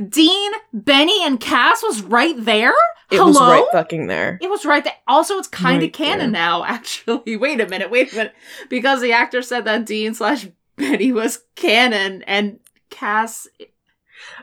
Dean, 0.09 0.51
Benny, 0.73 1.23
and 1.23 1.39
Cass 1.39 1.83
was 1.83 2.01
right 2.01 2.35
there. 2.37 2.73
it 3.11 3.17
hello. 3.17 3.27
was 3.27 3.39
right 3.39 3.65
fucking 3.71 4.07
there. 4.07 4.39
It 4.41 4.49
was 4.49 4.65
right 4.65 4.83
there. 4.83 4.95
Also, 5.07 5.37
it's 5.37 5.47
kind 5.47 5.77
of 5.77 5.83
Right 5.83 5.93
canon 5.93 6.31
there. 6.31 6.41
now. 6.41 6.63
Actually, 6.65 7.37
wait 7.37 7.61
a 7.61 7.67
minute, 7.67 7.91
wait 7.91 8.11
a 8.11 8.15
minute, 8.15 8.33
because 8.69 9.01
the 9.01 9.11
actor 9.13 9.41
said 9.43 9.65
that 9.65 9.85
Dean 9.85 10.13
slash 10.15 10.47
Benny 10.77 11.11
was 11.11 11.43
canon, 11.55 12.23
and 12.23 12.59
Cass, 12.89 13.47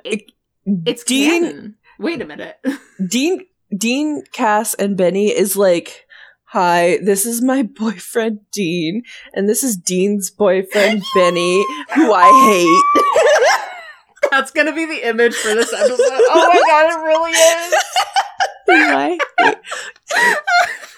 it, 0.05 0.31
it's 0.87 1.05
Dean- 1.05 1.43
canon. 1.43 1.75
Wait 1.99 2.23
a 2.23 2.25
minute. 2.25 2.57
Dean, 3.09 3.45
Dean, 3.77 4.23
Cass, 4.33 4.75
and 4.75 4.97
Benny 4.97 5.29
is 5.29 5.57
like, 5.57 6.07
"Hi, 6.47 6.99
this 7.03 7.27
is 7.27 7.43
my 7.43 7.63
boyfriend 7.79 8.41
Dean, 8.53 9.03
and 9.35 9.49
this 9.49 9.63
is 9.65 9.77
Dean's 9.77 10.31
boyfriend 10.31 11.03
Benny, 11.15 11.65
who 11.95 12.13
I 12.13 12.29
hate." 12.47 14.31
That's 14.31 14.51
gonna 14.51 14.75
be 14.75 14.85
the 14.85 15.09
image 15.09 15.35
for 15.35 15.55
this 15.55 15.73
episode. 15.73 15.99
Oh 16.01 16.51
my 16.53 16.63
god, 16.69 16.93
it 16.93 17.05
really 17.05 17.31
is. 17.33 17.75
I 18.71 19.19
hate. 19.39 19.57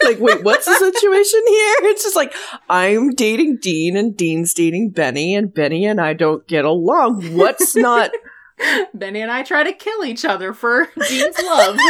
like, 0.03 0.19
wait, 0.19 0.43
what's 0.43 0.67
the 0.67 0.75
situation 0.75 1.41
here? 1.47 1.75
It's 1.91 2.03
just 2.03 2.17
like 2.17 2.35
I'm 2.69 3.11
dating 3.11 3.59
Dean, 3.63 3.97
and 3.97 4.17
Dean's 4.17 4.53
dating 4.53 4.91
Benny, 4.91 5.35
and 5.35 5.53
Benny 5.55 5.87
and 5.87 6.01
I 6.01 6.13
don't 6.15 6.47
get 6.49 6.65
along. 6.65 7.37
What's 7.37 7.77
not? 7.77 8.11
Benny 8.95 9.21
and 9.21 9.31
I 9.31 9.43
try 9.43 9.63
to 9.65 9.73
kill 9.73 10.05
each 10.05 10.25
other 10.25 10.53
for 10.53 10.89
Dean's 11.09 11.39
love. 11.43 11.77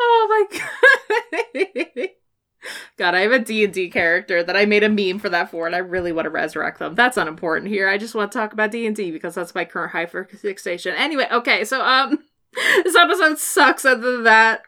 oh 0.00 0.46
my 0.50 0.58
god. 0.58 2.08
God, 2.96 3.14
I 3.16 3.20
have 3.20 3.32
a 3.32 3.40
D&D 3.40 3.90
character 3.90 4.44
that 4.44 4.56
I 4.56 4.66
made 4.66 4.84
a 4.84 4.88
meme 4.88 5.18
for 5.18 5.28
that 5.30 5.50
for, 5.50 5.66
and 5.66 5.74
I 5.74 5.78
really 5.78 6.12
want 6.12 6.26
to 6.26 6.30
resurrect 6.30 6.78
them. 6.78 6.94
That's 6.94 7.16
unimportant 7.16 7.72
here. 7.72 7.88
I 7.88 7.98
just 7.98 8.14
want 8.14 8.30
to 8.30 8.38
talk 8.38 8.52
about 8.52 8.70
D&D 8.70 9.10
because 9.10 9.34
that's 9.34 9.54
my 9.54 9.64
current 9.64 9.90
high 9.92 10.06
hyperfixation. 10.06 10.94
Anyway, 10.96 11.26
okay, 11.32 11.64
so, 11.64 11.84
um, 11.84 12.20
this 12.84 12.94
episode 12.94 13.38
sucks 13.38 13.84
other 13.84 14.12
than 14.12 14.24
that. 14.24 14.64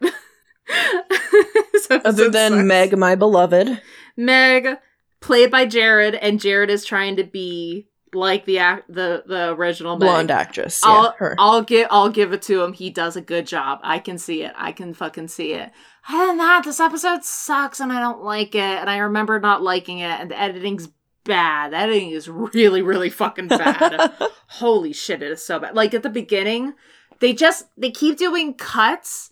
Other 1.91 2.31
than 2.31 2.53
sucks. 2.53 2.65
Meg, 2.65 2.99
my 2.99 3.15
beloved. 3.15 3.81
Meg, 4.17 4.79
played 5.25 5.51
by 5.51 5.65
Jared, 5.65 6.15
and 6.15 6.39
Jared 6.39 6.69
is 6.69 6.85
trying 6.85 7.17
to 7.17 7.25
be 7.25 7.89
like 8.13 8.45
the 8.45 8.59
act, 8.59 8.93
the 8.93 9.25
the 9.27 9.53
original 9.55 9.97
Meg. 9.97 10.07
blonde 10.07 10.31
actress. 10.31 10.81
Yeah, 10.85 10.93
I'll 10.93 11.15
her. 11.19 11.35
I'll 11.39 11.63
give 11.63 11.89
I'll 11.91 12.11
give 12.11 12.33
it 12.33 12.43
to 12.43 12.63
him. 12.63 12.75
He 12.75 12.91
does 12.91 13.17
a 13.17 13.21
good 13.21 13.47
job. 13.47 13.81
I 13.83 13.99
can 13.99 14.19
see 14.19 14.43
it. 14.43 14.53
I 14.55 14.71
can 14.73 14.93
fucking 14.95 15.29
see 15.29 15.55
it. 15.55 15.73
Other 16.09 16.27
than 16.27 16.37
that, 16.39 16.63
this 16.65 16.79
episode 16.79 17.25
sucks 17.25 17.81
and 17.81 17.91
I 17.91 18.01
don't 18.01 18.23
like 18.23 18.55
it. 18.55 18.61
And 18.61 18.91
I 18.91 18.99
remember 18.99 19.41
not 19.41 19.63
liking 19.63 19.99
it. 19.99 20.21
And 20.21 20.31
the 20.31 20.39
editing's 20.39 20.89
bad. 21.25 21.73
The 21.73 21.79
editing 21.79 22.11
is 22.11 22.29
really 22.29 22.83
really 22.83 23.11
fucking 23.11 23.49
bad. 23.49 24.13
Holy 24.49 24.93
shit, 24.93 25.23
it 25.23 25.33
is 25.33 25.45
so 25.45 25.59
bad. 25.59 25.75
Like 25.75 25.95
at 25.95 26.03
the 26.03 26.11
beginning, 26.11 26.75
they 27.21 27.33
just 27.33 27.65
they 27.77 27.91
keep 27.91 28.19
doing 28.19 28.55
cuts 28.55 29.31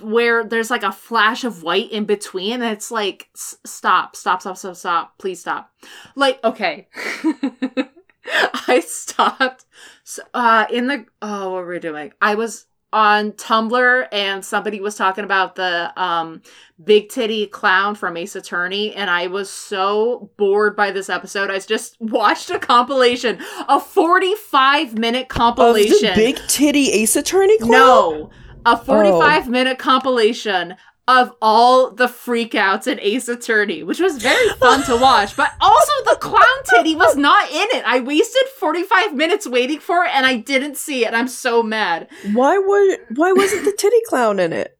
where 0.00 0.44
there's 0.44 0.70
like 0.70 0.82
a 0.82 0.92
flash 0.92 1.44
of 1.44 1.62
white 1.62 1.90
in 1.90 2.04
between 2.04 2.54
and 2.54 2.72
it's 2.72 2.90
like 2.90 3.28
stop 3.34 4.14
stop 4.14 4.40
stop 4.40 4.56
stop 4.56 4.76
stop 4.76 5.18
please 5.18 5.40
stop. 5.40 5.72
Like 6.14 6.42
okay. 6.44 6.88
I 8.68 8.80
stopped 8.86 9.64
uh 10.32 10.66
in 10.70 10.86
the 10.86 11.06
oh 11.20 11.52
what 11.52 11.64
were 11.64 11.72
we 11.72 11.78
doing? 11.80 12.12
I 12.20 12.36
was 12.36 12.66
on 12.92 13.32
tumblr 13.32 14.06
and 14.12 14.44
somebody 14.44 14.78
was 14.78 14.94
talking 14.94 15.24
about 15.24 15.56
the 15.56 15.92
um 16.00 16.42
big 16.84 17.08
titty 17.08 17.46
clown 17.46 17.94
from 17.94 18.18
ace 18.18 18.36
attorney 18.36 18.94
and 18.94 19.08
i 19.08 19.26
was 19.26 19.48
so 19.48 20.30
bored 20.36 20.76
by 20.76 20.90
this 20.90 21.08
episode. 21.08 21.50
I 21.50 21.58
just 21.58 21.96
watched 22.00 22.50
a 22.50 22.58
compilation 22.58 23.38
a 23.68 23.80
45 23.80 24.98
minute 24.98 25.22
of 25.22 25.28
compilation. 25.28 26.10
The 26.10 26.14
big 26.14 26.36
titty 26.48 26.90
ace 26.90 27.16
attorney 27.16 27.58
clown? 27.58 27.70
no, 27.70 28.30
a 28.64 28.76
45 28.76 29.48
minute 29.48 29.78
compilation 29.78 30.76
of 31.08 31.32
all 31.42 31.90
the 31.90 32.06
freakouts 32.06 32.86
in 32.86 33.00
Ace 33.00 33.26
Attorney, 33.28 33.82
which 33.82 33.98
was 33.98 34.18
very 34.22 34.48
fun 34.60 34.82
to 34.84 34.96
watch. 35.00 35.36
But 35.36 35.50
also, 35.60 35.92
the 36.06 36.16
clown 36.20 36.44
titty 36.70 36.94
was 36.94 37.16
not 37.16 37.50
in 37.50 37.66
it. 37.76 37.82
I 37.84 37.98
wasted 38.00 38.46
45 38.58 39.14
minutes 39.14 39.46
waiting 39.46 39.80
for 39.80 40.04
it 40.04 40.10
and 40.14 40.24
I 40.24 40.36
didn't 40.36 40.76
see 40.76 41.04
it. 41.04 41.12
I'm 41.12 41.26
so 41.28 41.62
mad. 41.62 42.08
Why 42.32 42.56
would 42.56 42.98
why 43.16 43.32
wasn't 43.32 43.64
the 43.64 43.72
titty 43.76 44.00
clown 44.08 44.38
in 44.38 44.52
it? 44.52 44.78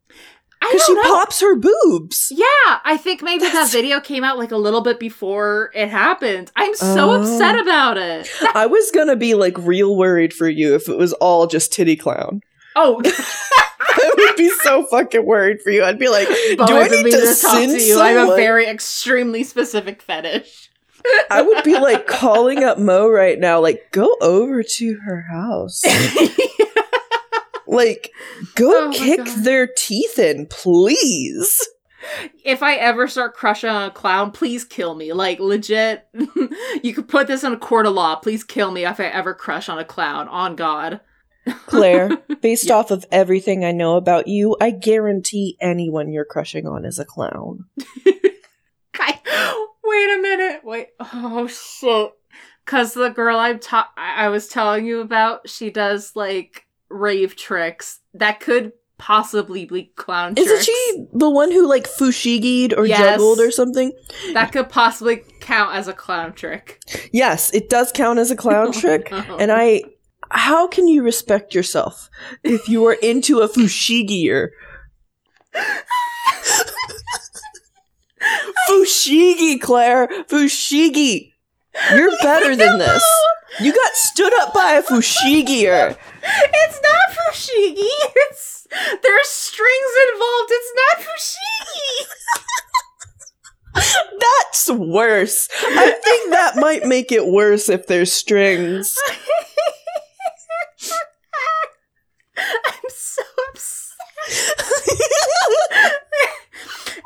Because 0.61 0.85
she 0.87 0.95
know. 0.95 1.03
pops 1.03 1.41
her 1.41 1.57
boobs. 1.57 2.29
Yeah, 2.31 2.79
I 2.85 2.97
think 2.97 3.21
maybe 3.21 3.43
that 3.43 3.71
video 3.73 3.99
came 3.99 4.23
out 4.23 4.39
like 4.39 4.53
a 4.53 4.57
little 4.57 4.81
bit 4.81 5.01
before 5.01 5.73
it 5.75 5.89
happened. 5.89 6.53
I'm 6.55 6.77
so 6.77 7.11
Oh. 7.11 7.21
upset 7.21 7.59
about 7.59 7.99
it. 7.99 8.31
I 8.55 8.67
was 8.67 8.93
gonna 8.93 9.17
be 9.17 9.35
like 9.35 9.59
real 9.59 9.97
worried 9.97 10.33
for 10.33 10.49
you 10.49 10.77
if 10.77 10.89
it 10.89 10.97
was 10.97 11.15
all 11.15 11.49
just 11.49 11.73
titty 11.73 11.97
clown. 11.97 12.43
Oh, 12.77 13.03
I 13.99 14.15
would 14.17 14.37
be 14.37 14.51
so 14.63 14.85
fucking 14.87 15.25
worried 15.25 15.61
for 15.63 15.71
you. 15.71 15.85
I'd 15.85 15.99
be 15.99 16.09
like, 16.09 16.29
but 16.57 16.67
do 16.67 16.77
I 16.77 16.83
I've 16.83 16.91
need 16.91 17.05
meaning 17.05 17.21
to, 17.21 17.27
talk 17.27 17.35
send 17.35 17.73
to 17.73 17.83
you. 17.83 18.01
I 18.01 18.11
have 18.13 18.31
a 18.31 18.37
very 18.37 18.67
extremely 18.67 19.45
specific 19.45 20.03
fetish. 20.03 20.71
I 21.31 21.43
would 21.43 21.65
be 21.65 21.79
like 21.79 22.07
calling 22.07 22.63
up 22.63 22.79
Mo 22.79 23.09
right 23.09 23.39
now, 23.39 23.61
like, 23.61 23.91
go 23.91 24.17
over 24.21 24.63
to 24.63 24.99
her 25.05 25.23
house. 25.23 25.83
Like, 27.73 28.13
go 28.55 28.89
Oh 28.89 28.93
kick 28.93 29.25
their 29.39 29.67
teeth 29.67 30.19
in, 30.19 30.47
please. 30.47 31.69
if 32.45 32.63
I 32.63 32.75
ever 32.75 33.09
start 33.09 33.35
crushing 33.35 33.71
on 33.71 33.89
a 33.89 33.91
clown, 33.91 34.31
please 34.31 34.63
kill 34.63 34.95
me. 34.95 35.13
Like 35.15 35.41
legit, 35.41 36.07
you 36.83 36.93
could 36.93 37.09
put 37.09 37.29
this 37.29 37.45
in 37.45 37.53
a 37.53 37.57
court 37.57 37.87
of 37.87 37.95
law. 37.95 38.17
Please 38.17 38.45
kill 38.45 38.71
me 38.73 38.85
if 38.85 39.01
I 39.01 39.05
ever 39.05 39.33
crush 39.33 39.71
on 39.71 39.79
a 39.79 39.85
clown. 39.87 40.29
On 40.29 40.55
God. 40.55 41.01
Claire, 41.67 42.17
based 42.41 42.71
off 42.71 42.91
of 42.91 43.05
everything 43.11 43.65
I 43.65 43.73
know 43.73 43.97
about 43.97 44.29
you, 44.29 44.57
I 44.61 44.71
guarantee 44.71 45.57
anyone 45.61 46.13
you're 46.13 46.25
crushing 46.25 46.67
on 46.67 46.85
is 46.85 46.99
a 46.99 47.05
clown. 47.05 47.65
I, 48.95 49.67
wait 49.85 50.19
a 50.19 50.23
minute. 50.23 50.61
Wait. 50.65 50.89
Oh 51.01 51.47
shit. 51.49 52.13
Cause 52.65 52.95
the 52.95 53.09
girl 53.09 53.39
I'm 53.39 53.59
ta- 53.59 53.93
I 53.97 54.29
was 54.29 54.47
telling 54.49 54.87
you 54.87 55.01
about, 55.01 55.49
she 55.49 55.71
does 55.71 56.15
like 56.15 56.67
rave 56.89 57.35
tricks 57.35 57.99
that 58.15 58.39
could 58.41 58.73
possibly 58.99 59.65
be 59.65 59.85
clown 59.97 60.37
tricks. 60.37 60.49
Isn't 60.49 60.65
tricks. 60.65 60.67
she 60.67 61.07
the 61.13 61.29
one 61.31 61.51
who 61.51 61.67
like 61.69 61.89
fushigied 61.89 62.77
or 62.77 62.87
Yes. 62.87 63.01
juggled 63.01 63.41
or 63.41 63.51
something? 63.51 63.93
That 64.35 64.53
could 64.53 64.69
possibly 64.69 65.25
count 65.41 65.75
as 65.75 65.89
a 65.89 65.93
clown 65.93 66.35
trick. 66.35 66.81
Yes, 67.13 67.53
it 67.53 67.69
does 67.69 67.91
count 67.91 68.21
as 68.21 68.31
a 68.31 68.37
clown 68.37 68.71
trick. 68.81 69.09
Oh, 69.11 69.37
and 69.41 69.51
I 69.51 69.83
how 70.33 70.67
can 70.67 70.89
you 70.89 71.03
respect 71.03 71.55
yourself 71.55 72.09
if 72.43 72.69
you 72.69 72.87
are 72.87 72.95
into 72.95 73.41
a 73.41 73.49
fushigier? 73.49 74.49
Fushigi, 78.69 79.61
Claire. 79.61 80.09
Fushigi. 80.29 81.33
You're 81.95 82.17
better 82.23 82.55
than 82.57 82.79
this. 82.79 83.03
You 83.61 83.73
got 83.73 83.93
stood 83.93 84.33
up 84.41 84.55
by 84.55 84.73
a 84.73 84.83
fushigier. 84.83 85.97
It's 86.23 86.81
not 86.83 87.11
fushigi. 87.11 87.89
It's 88.17 88.67
there's 89.03 89.29
strings 89.29 89.93
involved. 90.13 90.51
It's 90.51 90.73
not 90.77 90.97
fushigi. 91.07 92.07
That's 94.21 94.71
worse. 94.71 95.49
I 95.63 95.91
think 95.91 96.31
that 96.31 96.57
might 96.57 96.85
make 96.87 97.11
it 97.13 97.27
worse 97.27 97.69
if 97.69 97.87
there's 97.87 98.13
strings. 98.13 98.95
I'm 102.37 102.89
so 102.89 103.23
upset. 103.51 103.89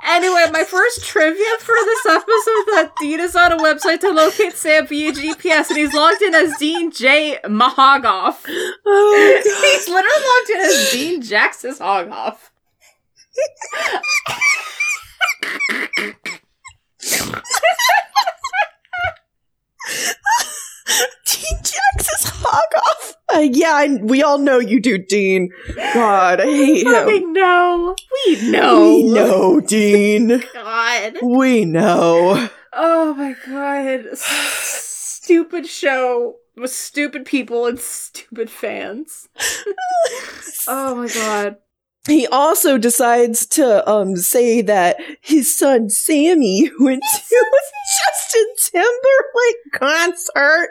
Anyway, 0.06 0.44
my 0.52 0.62
first 0.62 1.04
trivia 1.04 1.58
for 1.58 1.74
this 1.74 2.06
episode 2.06 2.66
that 2.72 2.92
Dean 3.00 3.18
is 3.18 3.34
on 3.34 3.50
a 3.52 3.56
website 3.56 3.98
to 4.00 4.10
locate 4.10 4.54
Sam 4.54 4.86
via 4.86 5.10
GPS, 5.10 5.68
and 5.68 5.78
he's 5.78 5.94
logged 5.94 6.22
in 6.22 6.32
as 6.34 6.56
Dean 6.58 6.92
J. 6.92 7.38
Mahogoff. 7.44 8.44
Oh, 8.86 9.42
He's 9.44 9.88
literally 9.88 10.26
logged 10.28 10.50
in 10.50 10.60
as 10.60 10.92
Dean 10.92 11.22
Jax's 11.22 11.80
Hogoff. 11.80 12.50
Dean 21.26 21.58
Jax 21.58 21.74
is 21.98 22.30
hog 22.32 22.76
off. 22.76 23.14
Uh, 23.34 23.40
yeah, 23.40 23.72
I, 23.74 23.98
we 24.02 24.22
all 24.22 24.38
know 24.38 24.58
you 24.58 24.80
do, 24.80 24.98
Dean. 24.98 25.50
God, 25.94 26.40
I 26.40 26.44
hate 26.44 26.86
him. 26.86 27.06
We 27.06 27.24
know. 27.24 27.96
We 28.26 28.50
know. 28.50 28.84
We 28.84 29.02
know, 29.12 29.60
Dean. 29.60 30.42
God. 30.54 31.16
We 31.22 31.64
know. 31.64 32.48
Oh 32.72 33.14
my 33.14 33.34
god. 33.46 34.16
Stupid 34.16 35.66
show. 35.66 36.36
with 36.56 36.70
stupid 36.72 37.24
people 37.26 37.66
and 37.66 37.78
stupid 37.80 38.48
fans. 38.48 39.28
oh 40.68 40.94
my 40.94 41.08
god. 41.08 41.56
He 42.06 42.26
also 42.26 42.78
decides 42.78 43.46
to 43.46 43.88
um 43.88 44.16
say 44.16 44.62
that 44.62 44.96
his 45.20 45.56
son 45.58 45.88
Sammy 45.88 46.70
went 46.80 47.02
to 47.02 47.36
a 47.36 47.76
Justin 48.04 48.46
Timberlake 48.72 49.72
concert, 49.72 50.70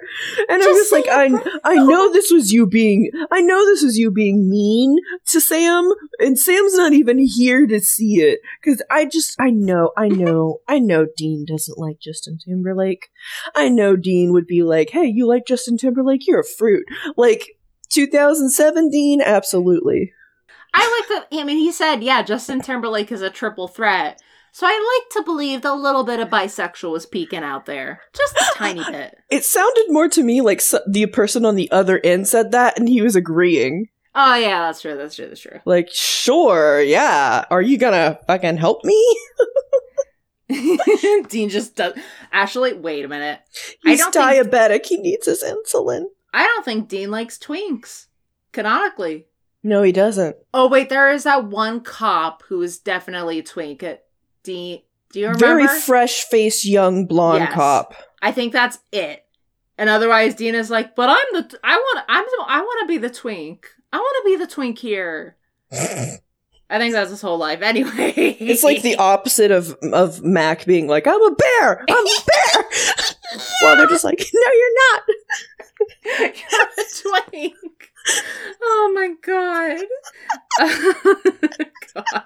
and 0.49 0.61
I'm 0.61 0.75
just 0.75 0.91
like, 0.91 1.07
I 1.09 1.29
I 1.63 1.75
know 1.75 2.11
this 2.11 2.31
was 2.31 2.51
you 2.51 2.67
being, 2.67 3.11
I 3.31 3.41
know 3.41 3.65
this 3.65 3.83
was 3.83 3.97
you 3.97 4.11
being 4.11 4.49
mean 4.49 4.97
to 5.27 5.41
Sam, 5.41 5.91
and 6.19 6.37
Sam's 6.37 6.75
not 6.75 6.93
even 6.93 7.19
here 7.19 7.67
to 7.67 7.79
see 7.79 8.21
it 8.21 8.39
because 8.61 8.81
I 8.89 9.05
just 9.05 9.35
I 9.39 9.49
know 9.49 9.91
I 9.97 10.07
know 10.09 10.59
I 10.67 10.79
know 10.79 11.07
Dean 11.17 11.45
doesn't 11.45 11.77
like 11.77 11.99
Justin 11.99 12.37
Timberlake. 12.37 13.09
I 13.53 13.69
know 13.69 13.95
Dean 13.95 14.31
would 14.33 14.47
be 14.47 14.63
like, 14.63 14.89
hey, 14.89 15.05
you 15.05 15.27
like 15.27 15.45
Justin 15.45 15.77
Timberlake? 15.77 16.27
You're 16.27 16.41
a 16.41 16.45
fruit. 16.57 16.85
Like 17.17 17.57
2017, 17.89 19.21
absolutely. 19.21 20.11
I 20.77 21.05
like 21.09 21.29
the. 21.31 21.39
I 21.39 21.43
mean, 21.45 21.57
he 21.57 21.71
said, 21.71 22.03
yeah, 22.03 22.21
Justin 22.21 22.59
Timberlake 22.61 23.11
is 23.11 23.21
a 23.21 23.29
triple 23.29 23.67
threat. 23.67 24.21
So 24.51 24.65
I 24.67 24.71
like 25.01 25.09
to 25.13 25.23
believe 25.25 25.61
that 25.63 25.71
a 25.71 25.75
little 25.75 26.03
bit 26.03 26.19
of 26.19 26.29
bisexual 26.29 26.91
was 26.91 27.05
peeking 27.05 27.43
out 27.43 27.65
there, 27.65 28.01
just 28.15 28.35
a 28.37 28.45
tiny 28.55 28.83
bit. 28.91 29.17
It 29.29 29.43
sounded 29.45 29.85
more 29.89 30.07
to 30.09 30.23
me 30.23 30.41
like 30.41 30.61
so- 30.61 30.81
the 30.87 31.05
person 31.07 31.45
on 31.45 31.55
the 31.55 31.69
other 31.71 31.99
end 32.03 32.27
said 32.27 32.51
that, 32.51 32.77
and 32.79 32.87
he 32.89 33.01
was 33.01 33.15
agreeing. 33.15 33.87
Oh 34.13 34.35
yeah, 34.35 34.61
that's 34.61 34.81
true. 34.81 34.95
That's 34.95 35.15
true. 35.15 35.27
That's 35.27 35.41
true. 35.41 35.59
Like, 35.65 35.89
sure, 35.91 36.81
yeah. 36.81 37.43
Are 37.49 37.61
you 37.61 37.77
gonna 37.77 38.17
fucking 38.27 38.57
help 38.57 38.83
me? 38.85 39.17
Dean 41.29 41.49
just 41.49 41.75
does. 41.75 41.93
Actually, 42.31 42.73
wait 42.73 43.03
a 43.03 43.07
minute. 43.07 43.39
He's 43.83 43.99
don't 43.99 44.13
think- 44.13 44.47
diabetic. 44.51 44.85
He 44.85 44.97
needs 44.97 45.25
his 45.25 45.43
insulin. 45.43 46.05
I 46.33 46.45
don't 46.45 46.63
think 46.65 46.87
Dean 46.87 47.11
likes 47.11 47.37
twinks. 47.37 48.05
Canonically. 48.51 49.27
No, 49.65 49.81
he 49.81 49.91
doesn't. 49.91 50.35
Oh 50.53 50.67
wait, 50.69 50.89
there 50.89 51.11
is 51.11 51.23
that 51.23 51.45
one 51.45 51.81
cop 51.81 52.43
who 52.47 52.61
is 52.61 52.77
definitely 52.77 53.39
a 53.39 53.43
twink. 53.43 53.81
At 53.81 54.05
Dean, 54.43 54.83
do 55.11 55.19
you 55.19 55.25
remember? 55.25 55.43
Very 55.43 55.67
fresh 55.81 56.23
faced 56.25 56.65
young 56.65 57.07
blonde 57.07 57.45
Yes. 57.45 57.53
cop. 57.53 57.95
I 58.21 58.31
think 58.31 58.53
that's 58.53 58.77
it. 58.91 59.25
And 59.79 59.89
otherwise, 59.89 60.35
Dean 60.35 60.53
is 60.53 60.69
like, 60.69 60.95
"But 60.95 61.09
I'm 61.09 61.25
the. 61.33 61.59
I 61.63 61.77
want. 61.77 62.05
I'm. 62.07 62.23
The, 62.23 62.45
I 62.47 62.59
want 62.61 62.79
to 62.81 62.87
be 62.87 62.99
the 62.99 63.09
twink. 63.09 63.65
I 63.91 63.97
want 63.97 64.23
to 64.23 64.29
be 64.29 64.35
the 64.37 64.47
twink 64.47 64.77
here." 64.77 65.35
I 65.71 66.77
think 66.77 66.93
that's 66.93 67.09
his 67.09 67.21
whole 67.21 67.39
life. 67.39 67.59
Anyway, 67.63 68.13
It's 68.39 68.63
like 68.63 68.83
the 68.83 68.97
opposite 68.97 69.49
of 69.49 69.71
of 69.93 70.21
Mac 70.23 70.65
being 70.65 70.87
like, 70.87 71.07
"I'm 71.07 71.21
a 71.23 71.31
bear, 71.31 71.85
I'm 71.89 72.05
a 72.05 72.23
bear." 72.27 72.65
well, 73.63 73.77
they're 73.77 73.87
just 73.87 74.03
like, 74.03 74.23
"No, 74.31 74.41
you're 74.53 74.75
not." 74.93 75.01
You're 76.05 76.61
a 76.61 77.29
twink. 77.31 77.84
Oh 78.61 78.91
my 78.93 79.13
god. 79.21 79.85
god. 81.93 82.23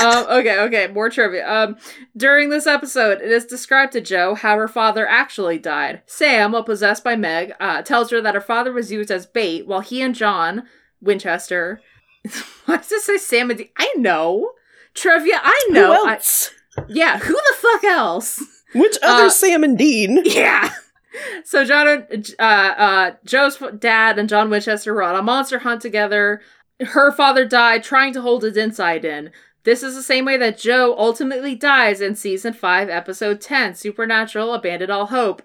Um, 0.00 0.26
okay, 0.40 0.58
okay, 0.60 0.86
more 0.88 1.08
trivia. 1.10 1.48
Um, 1.48 1.76
during 2.16 2.48
this 2.50 2.66
episode, 2.66 3.20
it 3.20 3.30
is 3.30 3.44
described 3.46 3.92
to 3.92 4.00
Jo 4.00 4.34
how 4.34 4.56
her 4.56 4.66
father 4.68 5.06
actually 5.06 5.58
died. 5.58 6.02
Sam, 6.06 6.52
while 6.52 6.64
possessed 6.64 7.04
by 7.04 7.16
Meg, 7.16 7.52
uh, 7.60 7.82
tells 7.82 8.10
her 8.10 8.20
that 8.20 8.34
her 8.34 8.40
father 8.40 8.72
was 8.72 8.90
used 8.90 9.10
as 9.10 9.26
bait 9.26 9.66
while 9.66 9.80
he 9.80 10.00
and 10.02 10.14
John 10.14 10.64
Winchester. 11.00 11.80
Why 12.66 12.78
does 12.78 12.90
it 12.92 13.02
say 13.02 13.18
Sam 13.18 13.50
and 13.50 13.58
Dean? 13.58 13.68
I 13.76 13.92
know 13.96 14.52
trivia. 14.94 15.40
I 15.42 15.66
know. 15.70 15.94
Who 15.94 16.08
I- 16.08 16.14
else? 16.14 16.50
yeah, 16.88 17.18
who 17.18 17.34
the 17.34 17.54
fuck 17.56 17.84
else? 17.84 18.42
Which 18.74 18.96
other 19.02 19.24
Uh, 19.26 19.30
Sam 19.30 19.62
and 19.64 19.76
Dean? 19.78 20.22
Yeah. 20.24 20.72
So 21.44 21.64
John 21.64 21.88
and 21.88 22.34
uh, 22.38 22.42
uh, 22.42 23.10
Jo's 23.24 23.62
dad 23.78 24.18
and 24.18 24.28
John 24.28 24.50
Winchester 24.50 24.94
were 24.94 25.02
on 25.02 25.16
a 25.16 25.22
monster 25.22 25.60
hunt 25.60 25.82
together. 25.82 26.40
Her 26.80 27.12
father 27.12 27.44
died 27.44 27.82
trying 27.82 28.12
to 28.14 28.22
hold 28.22 28.42
his 28.42 28.56
inside 28.56 29.04
in. 29.04 29.30
This 29.64 29.82
is 29.82 29.94
the 29.94 30.02
same 30.02 30.24
way 30.24 30.36
that 30.38 30.58
Jo 30.58 30.96
ultimately 30.98 31.54
dies 31.54 32.00
in 32.00 32.16
season 32.16 32.52
5, 32.52 32.88
episode 32.88 33.40
10, 33.40 33.74
Supernatural 33.74 34.54
Abandoned 34.54 34.90
All 34.90 35.06
Hope. 35.06 35.42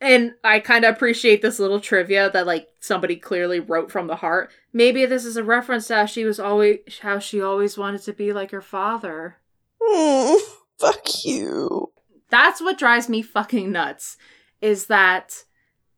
And 0.00 0.32
I 0.44 0.60
kind 0.60 0.84
of 0.84 0.94
appreciate 0.94 1.40
this 1.42 1.58
little 1.58 1.80
trivia 1.80 2.30
that 2.30 2.46
like 2.46 2.68
somebody 2.80 3.16
clearly 3.16 3.60
wrote 3.60 3.90
from 3.90 4.06
the 4.06 4.16
heart. 4.16 4.50
Maybe 4.72 5.06
this 5.06 5.24
is 5.24 5.36
a 5.36 5.44
reference 5.44 5.86
to 5.88 5.96
how 5.96 6.06
she 6.06 6.24
was 6.24 6.40
always 6.40 6.78
how 7.02 7.18
she 7.18 7.40
always 7.40 7.76
wanted 7.76 8.02
to 8.02 8.12
be 8.14 8.32
like 8.32 8.50
her 8.50 8.62
father. 8.62 9.36
Mm, 9.82 10.38
fuck 10.78 11.24
you. 11.24 11.92
That's 12.30 12.62
what 12.62 12.78
drives 12.78 13.10
me 13.10 13.20
fucking 13.20 13.70
nuts 13.72 14.16
is 14.60 14.86
that 14.86 15.44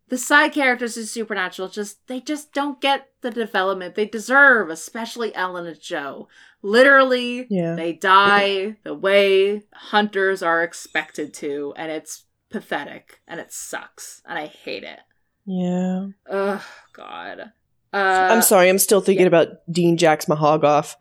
the 0.09 0.19
side 0.19 0.53
characters 0.53 0.97
in 0.97 1.07
Supernatural 1.07 1.69
just 1.69 2.07
they 2.07 2.21
just 2.21 2.53
don't 2.53 2.81
get 2.81 3.09
the 3.23 3.31
development 3.31 3.95
they 3.95 4.07
deserve, 4.07 4.69
especially 4.71 5.35
Ellen 5.35 5.67
and 5.67 5.81
Jo. 5.81 6.29
Literally, 6.63 7.47
Yeah. 7.51 7.75
they 7.75 7.93
die 7.93 8.77
the 8.85 8.95
way 8.95 9.63
hunters 9.73 10.43
are 10.43 10.63
expected 10.63 11.35
to, 11.35 11.73
and 11.77 11.91
it's 11.91 12.25
pathetic 12.51 13.21
and 13.27 13.41
it 13.41 13.53
sucks 13.53 14.23
and 14.27 14.39
I 14.39 14.47
hate 14.47 14.85
it. 14.85 15.01
Yeah. 15.47 16.09
Oh 16.31 16.65
God. 16.93 17.53
Uh, 17.95 18.29
I'm 18.31 18.43
sorry. 18.43 18.69
I'm 18.69 18.79
still 18.79 19.01
thinking 19.01 19.27
about 19.27 19.49
Dean 19.71 19.97
Jack's 19.99 20.27
Mahogoff. 20.27 20.95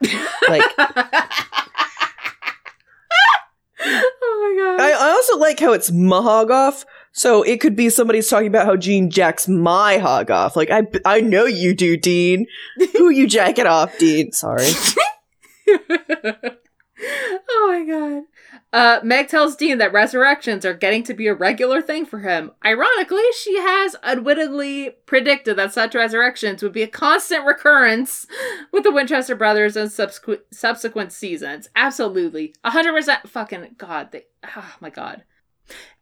Like, 0.50 0.64
oh 0.78 1.28
my 3.84 4.76
god. 4.78 4.82
I, 4.82 4.92
I 4.92 5.10
also 5.12 5.38
like 5.38 5.60
how 5.60 5.74
it's 5.74 5.92
Mahogoff. 5.92 6.86
So 7.14 7.44
it 7.44 7.60
could 7.60 7.76
be 7.76 7.90
somebody's 7.90 8.30
talking 8.30 8.48
about 8.48 8.66
how 8.66 8.78
Gene 8.78 9.10
jacks 9.10 9.48
my 9.48 9.98
hog 9.98 10.32
off. 10.32 10.56
Like 10.56 10.72
I, 10.72 10.84
I 11.06 11.22
know 11.22 11.46
you 11.46 11.74
do, 11.74 11.98
Dean. 11.98 12.48
Who 12.98 13.10
you 13.10 13.28
jack 13.28 13.60
it 13.60 13.68
off, 13.68 13.98
Dean? 13.98 14.32
Sorry. 14.32 14.66
oh 15.68 17.68
my 17.68 17.86
god. 17.86 18.24
Uh, 18.74 19.00
Meg 19.04 19.28
tells 19.28 19.58
Dean 19.58 19.80
that 19.80 19.92
resurrections 19.92 20.66
are 20.66 20.74
getting 20.74 21.04
to 21.04 21.14
be 21.14 21.28
a 21.28 21.34
regular 21.34 21.82
thing 21.82 22.06
for 22.06 22.20
him. 22.20 22.52
Ironically, 22.66 23.24
she 23.38 23.58
has 23.58 23.98
unwittingly 24.02 24.92
predicted 25.06 25.58
that 25.58 25.74
such 25.74 25.94
resurrections 25.94 26.64
would 26.64 26.72
be 26.72 26.84
a 26.84 26.88
constant 26.88 27.46
recurrence 27.46 28.26
with 28.72 28.84
the 28.84 28.92
Winchester 28.92 29.36
brothers 29.36 29.76
in 29.76 29.90
subsequent 29.90 30.42
subsequent 30.52 31.12
seasons. 31.12 31.68
Absolutely, 31.76 32.56
hundred 32.64 32.94
percent. 32.94 33.28
Fucking 33.28 33.76
god. 33.78 34.14
They, 34.14 34.24
oh 34.56 34.76
my 34.80 34.90
god. 34.90 35.24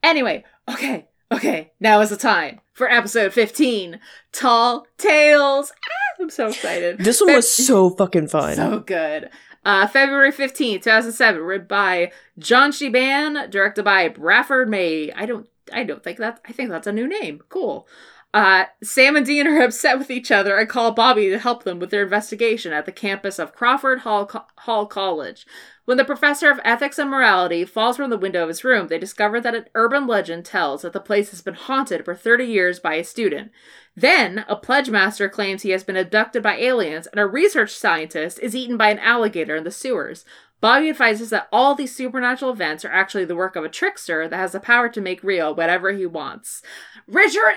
Anyway, 0.04 0.44
okay, 0.70 1.08
okay. 1.32 1.72
Now 1.80 2.02
is 2.02 2.10
the 2.10 2.18
time 2.18 2.62
for 2.74 2.90
episode 2.90 3.34
fifteen. 3.34 4.00
Tall 4.32 4.88
tales. 4.98 5.72
Ah, 5.72 6.22
I'm 6.24 6.30
so 6.30 6.48
excited. 6.48 7.00
This 7.00 7.22
one 7.22 7.34
was 7.36 7.52
so 7.52 7.90
fucking 7.92 8.28
fun. 8.28 8.56
So 8.56 8.80
good. 8.80 9.30
Uh, 9.66 9.86
February 9.88 10.32
15th, 10.32 10.84
2007, 10.84 11.42
written 11.42 11.68
by 11.68 12.12
John 12.38 12.72
Shiban, 12.72 13.52
directed 13.52 13.84
by 13.84 14.08
Bradford 14.08 14.70
May. 14.70 15.12
I 15.12 15.26
don't 15.26 15.48
I 15.74 15.84
don't 15.84 16.04
think 16.04 16.18
that 16.20 16.40
I 16.48 16.52
think 16.52 16.70
that's 16.70 16.88
a 16.88 16.92
new 16.92 17.08
name. 17.08 17.42
Cool. 17.50 17.88
Uh, 18.32 18.66
Sam 18.84 19.16
and 19.16 19.26
Dean 19.26 19.48
are 19.48 19.62
upset 19.64 19.98
with 19.98 20.12
each 20.12 20.32
other 20.32 20.56
and 20.58 20.70
call 20.70 20.92
Bobby 20.92 21.30
to 21.30 21.40
help 21.40 21.64
them 21.64 21.80
with 21.80 21.90
their 21.90 22.04
investigation 22.04 22.72
at 22.72 22.86
the 22.86 22.92
campus 22.92 23.40
of 23.40 23.56
Crawford 23.56 24.00
Hall, 24.00 24.26
Co- 24.28 24.46
Hall 24.60 24.86
College. 24.86 25.48
When 25.86 25.98
the 25.98 26.06
professor 26.06 26.52
of 26.52 26.60
ethics 26.64 27.00
and 27.00 27.10
morality 27.10 27.66
falls 27.66 27.98
from 27.98 28.12
the 28.12 28.18
window 28.18 28.44
of 28.44 28.50
his 28.50 28.64
room, 28.64 28.88
they 28.88 29.00
discover 29.00 29.42
that 29.42 29.56
an 29.56 29.66
urban 29.74 30.06
legend 30.06 30.46
tells 30.46 30.84
that 30.84 30.94
the 30.94 31.00
place 31.00 31.32
has 31.32 31.42
been 31.42 31.56
haunted 31.56 32.06
for 32.06 32.14
30 32.14 32.46
years 32.46 32.80
by 32.80 32.94
a 32.94 33.04
student. 33.04 33.52
Then, 33.96 34.46
a 34.48 34.56
pledge 34.56 34.92
master 34.92 35.28
claims 35.28 35.64
he 35.64 35.72
has 35.72 35.84
been 35.84 35.98
abducted 35.98 36.44
by 36.44 36.58
aliens, 36.58 37.08
and 37.08 37.20
a 37.20 37.26
research 37.26 37.72
scientist 37.72 38.40
is 38.40 38.56
eaten 38.56 38.78
by 38.78 38.92
an 38.92 39.00
alligator 39.00 39.56
in 39.56 39.64
the 39.64 39.72
sewers. 39.72 40.26
Bobby 40.62 40.90
advises 40.90 41.30
that 41.30 41.48
all 41.52 41.74
these 41.74 41.96
supernatural 41.96 42.52
events 42.52 42.84
are 42.84 42.92
actually 42.92 43.26
the 43.26 43.36
work 43.36 43.56
of 43.56 43.64
a 43.64 43.70
trickster 43.70 44.28
that 44.28 44.36
has 44.36 44.52
the 44.52 44.60
power 44.60 44.90
to 44.90 45.00
make 45.02 45.24
real 45.24 45.56
whatever 45.56 45.92
he 45.94 46.06
wants. 46.06 46.62
Richard, 47.08 47.56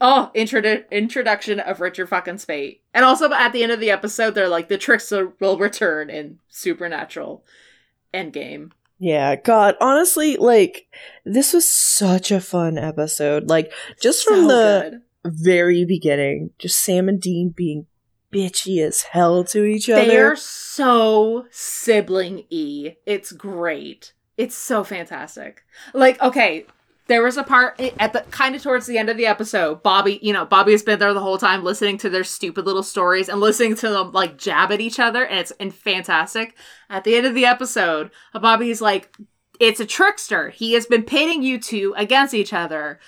oh, 0.00 0.30
introdu- 0.34 0.90
introduction 0.90 1.60
of 1.60 1.80
Richard 1.80 2.08
fucking 2.08 2.38
Speight. 2.38 2.82
And 2.92 3.04
also 3.04 3.32
at 3.32 3.52
the 3.52 3.62
end 3.62 3.72
of 3.72 3.80
the 3.80 3.90
episode, 3.90 4.34
they're 4.34 4.48
like, 4.48 4.68
the 4.68 4.78
trickster 4.78 5.32
will 5.40 5.56
return 5.58 6.10
in 6.10 6.38
Supernatural 6.48 7.44
Endgame. 8.12 8.70
Yeah, 8.98 9.36
God, 9.36 9.74
honestly, 9.80 10.36
like 10.36 10.86
this 11.24 11.52
was 11.52 11.68
such 11.68 12.30
a 12.30 12.40
fun 12.40 12.78
episode. 12.78 13.48
Like 13.48 13.72
just 14.00 14.24
from 14.24 14.42
So 14.42 14.48
the 14.48 14.90
good. 14.90 15.02
very 15.42 15.84
beginning, 15.84 16.50
just 16.58 16.80
Sam 16.80 17.08
and 17.08 17.20
Dean 17.20 17.52
being 17.54 17.86
bitchy 18.34 18.84
as 18.84 19.02
hell 19.02 19.44
to 19.44 19.64
each 19.64 19.88
other. 19.88 20.04
They're 20.04 20.36
so 20.36 21.46
sibling 21.50 22.44
y. 22.50 22.96
It's 23.06 23.32
great. 23.32 24.12
It's 24.36 24.56
so 24.56 24.82
fantastic. 24.82 25.64
Like, 25.92 26.20
okay, 26.20 26.66
there 27.06 27.22
was 27.22 27.36
a 27.36 27.44
part 27.44 27.80
at 27.98 28.12
the 28.12 28.20
kind 28.30 28.54
of 28.54 28.62
towards 28.62 28.86
the 28.86 28.98
end 28.98 29.10
of 29.10 29.16
the 29.16 29.26
episode. 29.26 29.82
Bobby, 29.82 30.18
you 30.22 30.32
know, 30.32 30.46
Bobby 30.46 30.72
has 30.72 30.82
been 30.82 30.98
there 30.98 31.12
the 31.12 31.20
whole 31.20 31.38
time 31.38 31.62
listening 31.62 31.98
to 31.98 32.10
their 32.10 32.24
stupid 32.24 32.64
little 32.64 32.82
stories 32.82 33.28
and 33.28 33.40
listening 33.40 33.74
to 33.76 33.88
them 33.88 34.12
like 34.12 34.38
jab 34.38 34.72
at 34.72 34.80
each 34.80 34.98
other, 34.98 35.24
and 35.24 35.38
it's 35.38 35.52
and 35.60 35.74
fantastic. 35.74 36.56
At 36.88 37.04
the 37.04 37.14
end 37.14 37.26
of 37.26 37.34
the 37.34 37.44
episode, 37.44 38.10
Bobby's 38.32 38.80
like, 38.80 39.14
"It's 39.60 39.80
a 39.80 39.86
trickster. 39.86 40.48
He 40.48 40.72
has 40.72 40.86
been 40.86 41.02
pitting 41.02 41.42
you 41.42 41.60
two 41.60 41.94
against 41.96 42.34
each 42.34 42.52
other." 42.52 42.98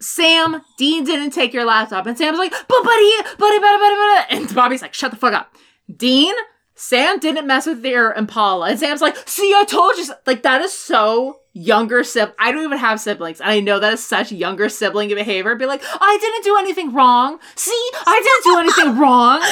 Sam, 0.00 0.62
Dean 0.76 1.04
didn't 1.04 1.30
take 1.30 1.52
your 1.52 1.64
laptop. 1.64 2.06
And 2.06 2.16
Sam's 2.16 2.38
like, 2.38 2.52
but 2.52 2.84
buddy, 2.84 3.12
buddy, 3.38 3.58
buddy, 3.58 3.78
buddy, 3.78 3.94
buddy. 3.94 4.24
And 4.30 4.54
Bobby's 4.54 4.82
like, 4.82 4.94
shut 4.94 5.10
the 5.10 5.16
fuck 5.16 5.32
up. 5.34 5.54
Dean, 5.94 6.34
Sam 6.74 7.18
didn't 7.18 7.46
mess 7.46 7.66
with 7.66 7.84
your 7.84 8.12
Impala. 8.12 8.70
And 8.70 8.78
Sam's 8.78 9.00
like, 9.00 9.16
see, 9.28 9.52
I 9.54 9.64
told 9.64 9.96
you. 9.96 10.04
so." 10.04 10.14
Like, 10.26 10.42
that 10.44 10.60
is 10.60 10.72
so 10.72 11.40
younger 11.52 12.04
sib. 12.04 12.32
I 12.38 12.52
don't 12.52 12.62
even 12.62 12.78
have 12.78 13.00
siblings. 13.00 13.40
And 13.40 13.50
I 13.50 13.60
know 13.60 13.80
that 13.80 13.94
is 13.94 14.04
such 14.06 14.30
younger 14.30 14.68
sibling 14.68 15.08
behavior. 15.08 15.56
Be 15.56 15.66
like, 15.66 15.82
I 15.84 16.18
didn't 16.20 16.44
do 16.44 16.56
anything 16.56 16.92
wrong. 16.94 17.40
See, 17.56 17.90
I 18.06 18.20
didn't 18.22 18.44
do 18.52 18.58
anything 18.60 19.00
wrong. 19.00 19.42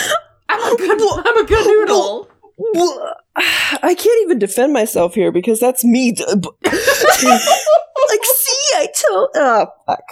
I'm 0.48 0.74
a 0.74 0.76
good, 0.76 1.26
I'm 1.26 1.38
a 1.38 1.46
good 1.46 1.66
noodle. 1.66 2.30
I 3.82 3.94
can't 3.94 4.22
even 4.22 4.38
defend 4.38 4.72
myself 4.72 5.14
here 5.14 5.32
because 5.32 5.58
that's 5.58 5.84
me. 5.84 6.14
like, 6.64 6.64
see, 8.24 8.62
I 8.76 8.88
told. 8.94 9.30
Oh, 9.34 9.66
fuck. 9.86 10.02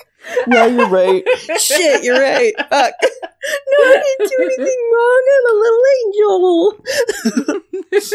Yeah, 0.49 0.67
you're 0.67 0.89
right. 0.89 1.23
Shit, 1.59 2.05
you're 2.05 2.21
right. 2.21 2.53
Fuck. 2.71 2.95
No, 3.47 3.85
I 3.87 4.03
didn't 4.19 4.31
do 4.31 4.37
anything 4.43 4.81
wrong. 4.95 5.23
I'm 5.37 5.47
a 5.51 5.59
little 5.61 5.85
angel. 7.53 7.61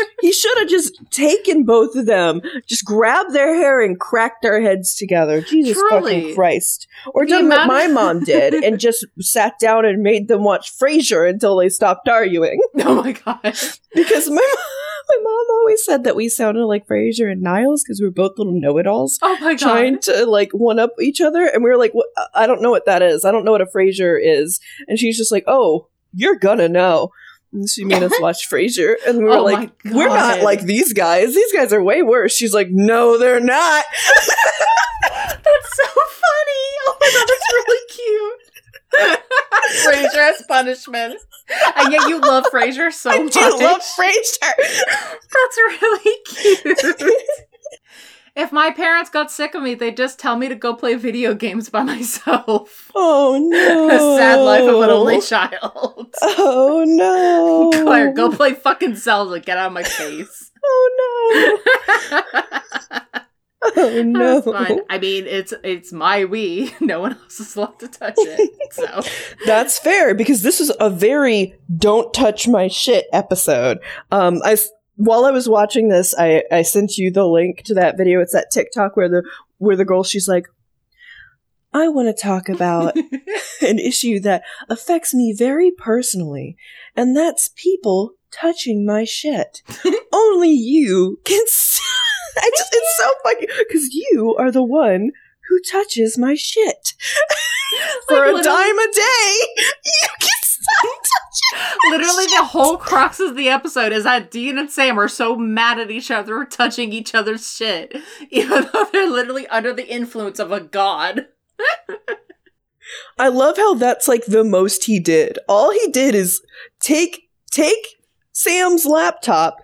he 0.21 0.31
should 0.31 0.57
have 0.57 0.67
just 0.67 0.99
taken 1.11 1.65
both 1.65 1.95
of 1.95 2.07
them, 2.07 2.41
just 2.65 2.83
grabbed 2.83 3.31
their 3.35 3.53
hair 3.53 3.79
and 3.79 3.99
cracked 3.99 4.41
their 4.41 4.59
heads 4.59 4.95
together. 4.95 5.41
Jesus 5.41 5.77
Truly. 5.77 6.21
fucking 6.21 6.35
Christ. 6.35 6.87
Or 7.13 7.25
The 7.25 7.29
done 7.31 7.49
what 7.49 7.67
my 7.67 7.83
of- 7.83 7.91
mom 7.93 8.23
did 8.23 8.55
and 8.55 8.79
just 8.79 9.05
sat 9.19 9.59
down 9.59 9.85
and 9.85 10.01
made 10.01 10.29
them 10.29 10.43
watch 10.43 10.73
Frasier 10.75 11.29
until 11.29 11.57
they 11.57 11.69
stopped 11.69 12.07
arguing. 12.09 12.59
oh 12.79 12.95
my 13.03 13.11
god. 13.11 13.55
Because 13.93 14.29
my 14.29 14.35
mom, 14.35 14.65
my 15.09 15.17
mom 15.23 15.45
always 15.59 15.83
said 15.83 16.03
that 16.03 16.15
we 16.15 16.29
sounded 16.29 16.65
like 16.65 16.87
Frasier 16.87 17.31
and 17.31 17.41
Niles 17.41 17.83
because 17.83 17.99
we 17.99 18.07
were 18.07 18.11
both 18.11 18.37
little 18.37 18.59
know-it-alls 18.59 19.19
Oh 19.21 19.37
my 19.41 19.53
god. 19.55 19.59
trying 19.59 19.99
to 20.01 20.25
like 20.25 20.51
one 20.51 20.79
up 20.79 20.91
each 21.01 21.21
other, 21.21 21.45
and 21.45 21.63
we 21.63 21.69
were 21.69 21.77
like, 21.77 21.93
"I 22.35 22.45
don't 22.47 22.61
know 22.61 22.71
what 22.71 22.85
that 22.85 23.01
is. 23.01 23.25
I 23.25 23.31
don't 23.31 23.45
know 23.45 23.51
what 23.51 23.61
a 23.61 23.65
Frasier 23.65 24.17
is." 24.21 24.59
And 24.87 24.99
she's 24.99 25.17
just 25.17 25.31
like, 25.31 25.43
"Oh, 25.47 25.87
you're 26.13 26.35
gonna 26.37 26.69
know." 26.69 27.11
And 27.51 27.67
she 27.67 27.83
made 27.83 28.03
us 28.03 28.13
watch 28.19 28.47
Frasier, 28.49 28.95
and 29.07 29.17
we 29.17 29.23
were 29.23 29.31
Oh 29.31 29.43
like, 29.43 29.71
"We're 29.85 30.07
not 30.07 30.43
like 30.43 30.61
these 30.61 30.93
guys. 30.93 31.33
These 31.33 31.51
guys 31.53 31.73
are 31.73 31.81
way 31.83 32.03
worse." 32.03 32.35
She's 32.35 32.53
like, 32.53 32.69
"No, 32.69 33.17
they're 33.17 33.39
not." 33.39 33.85
That's 35.01 35.77
so 35.77 35.85
funny. 35.85 36.65
Oh 36.87 36.97
my 36.99 37.09
god, 37.13 37.27
that's 37.27 37.53
really 37.53 37.83
cute. 37.95 38.41
Frasier 40.13 40.31
as 40.33 40.41
punishment. 40.47 41.19
And 41.75 41.91
yet 41.91 42.07
you 42.07 42.19
love 42.19 42.45
Frasier 42.53 42.91
so 42.93 43.11
I 43.11 43.19
much. 43.19 43.37
I 43.37 43.49
do 43.49 43.63
love 43.63 43.81
Frasier. 43.81 44.53
That's 45.31 45.57
really 45.81 46.15
cute. 46.25 47.01
if 48.35 48.51
my 48.51 48.71
parents 48.71 49.09
got 49.09 49.31
sick 49.31 49.55
of 49.55 49.63
me, 49.63 49.75
they'd 49.75 49.97
just 49.97 50.19
tell 50.19 50.35
me 50.35 50.47
to 50.49 50.55
go 50.55 50.73
play 50.75 50.95
video 50.95 51.33
games 51.33 51.69
by 51.69 51.83
myself. 51.83 52.91
oh 52.95 53.37
no! 53.41 53.87
The 53.87 54.17
sad 54.17 54.41
life 54.41 54.67
of 54.67 54.81
an 54.81 54.89
only 54.89 55.21
child. 55.21 56.13
Oh 56.21 56.83
no! 56.85 57.83
Claire, 57.83 58.13
go 58.13 58.31
play 58.31 58.53
fucking 58.53 58.95
Zelda. 58.95 59.39
Get 59.39 59.57
out 59.57 59.67
of 59.67 59.73
my 59.73 59.83
face. 59.83 60.51
Oh 60.63 61.59
no! 62.11 63.21
Oh 63.61 64.03
no! 64.05 64.41
Fine. 64.41 64.79
I 64.89 64.99
mean, 64.99 65.25
it's 65.25 65.53
it's 65.63 65.91
my 65.91 66.23
Wii. 66.23 66.73
No 66.81 67.01
one 67.01 67.13
else 67.13 67.39
is 67.39 67.55
allowed 67.55 67.79
to 67.79 67.87
touch 67.87 68.15
it. 68.17 68.73
So 68.73 69.01
That's 69.45 69.77
fair 69.79 70.15
because 70.15 70.41
this 70.41 70.59
is 70.59 70.71
a 70.79 70.89
very 70.89 71.55
don't 71.75 72.13
touch 72.13 72.47
my 72.47 72.67
shit 72.67 73.05
episode. 73.11 73.79
Um, 74.11 74.41
I 74.43 74.57
while 74.95 75.25
I 75.25 75.31
was 75.31 75.49
watching 75.49 75.89
this, 75.89 76.15
I 76.17 76.43
I 76.51 76.61
sent 76.61 76.97
you 76.97 77.11
the 77.11 77.25
link 77.25 77.63
to 77.63 77.73
that 77.75 77.97
video. 77.97 78.21
It's 78.21 78.33
that 78.33 78.51
TikTok 78.51 78.95
where 78.95 79.09
the 79.09 79.23
where 79.57 79.75
the 79.75 79.85
girl 79.85 80.03
she's 80.03 80.27
like, 80.27 80.45
I 81.73 81.89
want 81.89 82.07
to 82.07 82.21
talk 82.21 82.49
about 82.49 82.95
an 83.61 83.79
issue 83.79 84.19
that 84.21 84.43
affects 84.69 85.13
me 85.13 85.35
very 85.37 85.71
personally, 85.71 86.55
and 86.95 87.15
that's 87.15 87.49
people 87.55 88.13
touching 88.31 88.85
my 88.85 89.03
shit. 89.03 89.61
Only 90.13 90.51
you 90.51 91.19
can. 91.25 91.45
I 92.37 92.51
just 92.57 92.69
it's 92.73 92.97
so 92.97 93.11
fucking 93.23 93.47
because 93.67 93.89
you 93.93 94.35
are 94.39 94.51
the 94.51 94.63
one 94.63 95.11
who 95.47 95.59
touches 95.71 96.17
my 96.17 96.35
shit 96.35 96.93
for 98.07 98.31
Like, 98.31 98.41
a 98.41 98.43
dime 98.43 98.79
a 98.79 98.91
day. 98.91 99.35
You 100.01 100.07
can 100.19 100.29
stop 100.43 100.85
touching. 101.03 101.77
Literally, 101.91 102.23
shit. 102.27 102.39
the 102.39 102.45
whole 102.45 102.77
crux 102.77 103.19
of 103.19 103.35
the 103.35 103.49
episode 103.49 103.91
is 103.91 104.03
that 104.03 104.29
Dean 104.31 104.57
and 104.57 104.69
Sam 104.69 104.99
are 104.99 105.07
so 105.07 105.35
mad 105.35 105.79
at 105.79 105.89
each 105.91 106.11
other 106.11 106.33
for 106.33 106.45
touching 106.45 106.93
each 106.93 107.15
other's 107.15 107.51
shit, 107.51 107.95
even 108.29 108.67
though 108.71 108.85
they're 108.91 109.09
literally 109.09 109.47
under 109.47 109.73
the 109.73 109.87
influence 109.87 110.39
of 110.39 110.51
a 110.51 110.59
god. 110.59 111.27
I 113.17 113.27
love 113.29 113.57
how 113.57 113.73
that's 113.75 114.07
like 114.07 114.25
the 114.25 114.43
most 114.43 114.85
he 114.85 114.99
did. 114.99 115.37
All 115.47 115.71
he 115.71 115.87
did 115.91 116.15
is 116.15 116.41
take 116.79 117.29
take 117.51 117.97
Sam's 118.31 118.85
laptop 118.85 119.57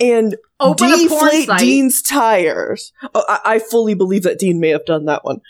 and 0.00 0.36
Open 0.60 0.88
deflate. 0.88 1.48
Dean's 1.58 2.02
tires. 2.02 2.92
Oh, 3.14 3.24
I, 3.28 3.40
I 3.44 3.58
fully 3.58 3.94
believe 3.94 4.24
that 4.24 4.38
Dean 4.38 4.58
may 4.58 4.70
have 4.70 4.84
done 4.84 5.04
that 5.04 5.24
one. 5.24 5.40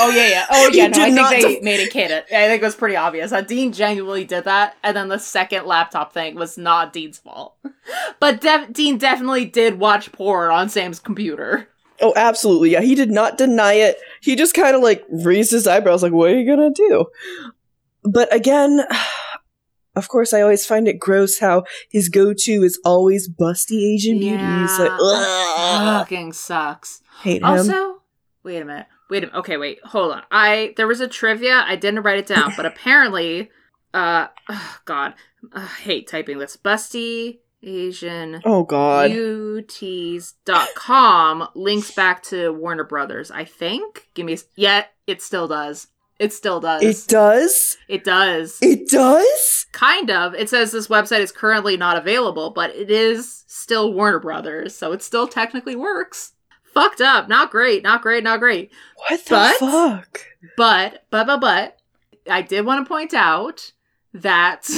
Oh 0.00 0.10
yeah, 0.10 0.28
yeah. 0.28 0.46
Oh 0.50 0.70
yeah. 0.72 0.86
No, 0.88 1.02
I 1.02 1.04
think 1.06 1.16
not 1.16 1.30
they 1.30 1.40
def- 1.40 1.62
made 1.62 1.80
it 1.80 1.92
canon. 1.92 2.22
I 2.28 2.46
think 2.46 2.62
it 2.62 2.64
was 2.64 2.76
pretty 2.76 2.96
obvious 2.96 3.30
that 3.30 3.48
Dean 3.48 3.72
genuinely 3.72 4.24
did 4.24 4.44
that, 4.44 4.76
and 4.82 4.96
then 4.96 5.08
the 5.08 5.18
second 5.18 5.66
laptop 5.66 6.12
thing 6.12 6.36
was 6.36 6.56
not 6.56 6.92
Dean's 6.92 7.18
fault. 7.18 7.56
But 8.18 8.40
def- 8.40 8.72
Dean 8.72 8.96
definitely 8.96 9.44
did 9.44 9.78
watch 9.78 10.10
porn 10.10 10.50
on 10.50 10.70
Sam's 10.70 10.98
computer. 11.00 11.68
Oh, 12.00 12.14
absolutely. 12.16 12.70
Yeah, 12.70 12.80
he 12.80 12.94
did 12.94 13.10
not 13.10 13.36
deny 13.36 13.74
it. 13.74 13.98
He 14.22 14.36
just 14.36 14.54
kind 14.54 14.74
of 14.74 14.82
like 14.82 15.04
raised 15.10 15.50
his 15.50 15.66
eyebrows, 15.66 16.02
like, 16.02 16.12
what 16.12 16.30
are 16.30 16.38
you 16.38 16.46
gonna 16.46 16.70
do? 16.70 17.06
But 18.04 18.34
again, 18.34 18.84
of 19.96 20.08
course, 20.08 20.32
I 20.32 20.40
always 20.40 20.66
find 20.66 20.88
it 20.88 20.98
gross 20.98 21.38
how 21.38 21.64
his 21.88 22.08
go 22.08 22.32
to 22.32 22.52
is 22.62 22.80
always 22.84 23.28
busty 23.28 23.94
Asian 23.94 24.18
beauty. 24.18 24.42
He's 24.42 24.78
like, 24.78 24.90
ugh, 24.90 26.00
Fucking 26.00 26.32
sucks. 26.32 27.00
hate 27.22 27.42
him. 27.42 27.44
Also, 27.44 28.02
wait 28.42 28.60
a 28.60 28.64
minute. 28.64 28.86
Wait 29.10 29.22
a 29.22 29.26
minute. 29.26 29.38
Okay, 29.38 29.56
wait. 29.56 29.78
Hold 29.84 30.12
on. 30.12 30.22
I 30.30 30.74
there 30.76 30.86
was 30.86 31.00
a 31.00 31.08
trivia. 31.08 31.64
I 31.66 31.76
didn't 31.76 32.02
write 32.02 32.18
it 32.18 32.26
down, 32.26 32.52
but 32.56 32.66
apparently, 32.72 33.50
uh, 33.92 34.28
oh, 34.48 34.78
God, 34.84 35.14
I 35.52 35.66
hate 35.66 36.08
typing 36.08 36.38
this. 36.38 36.56
Busty 36.56 37.38
Asian 37.62 38.40
oh 38.44 38.64
God. 38.64 39.10
beauties.com 39.10 41.48
links 41.54 41.90
back 41.96 42.22
to 42.24 42.50
Warner 42.52 42.84
Brothers, 42.84 43.30
I 43.30 43.44
think. 43.44 44.08
Give 44.14 44.26
me 44.26 44.34
a 44.34 44.38
yeah, 44.56 44.84
it 45.06 45.22
still 45.22 45.48
does. 45.48 45.86
It 46.18 46.32
still 46.32 46.60
does. 46.60 46.82
it 46.82 47.08
does? 47.08 47.76
it 47.88 48.04
does. 48.04 48.58
It 48.62 48.88
does? 48.88 49.66
kind 49.72 50.10
of. 50.10 50.34
It 50.34 50.48
says 50.48 50.70
this 50.70 50.86
website 50.88 51.20
is 51.20 51.32
currently 51.32 51.76
not 51.76 51.96
available, 51.96 52.50
but 52.50 52.70
it 52.74 52.90
is 52.90 53.44
still 53.48 53.92
Warner 53.92 54.20
Brothers, 54.20 54.76
so 54.76 54.92
it 54.92 55.02
still 55.02 55.26
technically 55.26 55.74
works. 55.76 56.32
Fucked 56.72 57.00
up. 57.00 57.28
Not 57.28 57.50
great. 57.50 57.82
Not 57.82 58.02
great. 58.02 58.22
Not 58.24 58.38
great. 58.40 58.70
What 59.08 59.24
the 59.24 59.30
But- 59.30 59.56
fuck? 59.58 60.20
But, 60.56 61.04
but, 61.10 61.26
but, 61.26 61.40
but, 61.40 61.78
I 62.30 62.42
did 62.42 62.64
want 62.66 62.84
to 62.84 62.88
point 62.88 63.14
out 63.14 63.72
that 64.12 64.68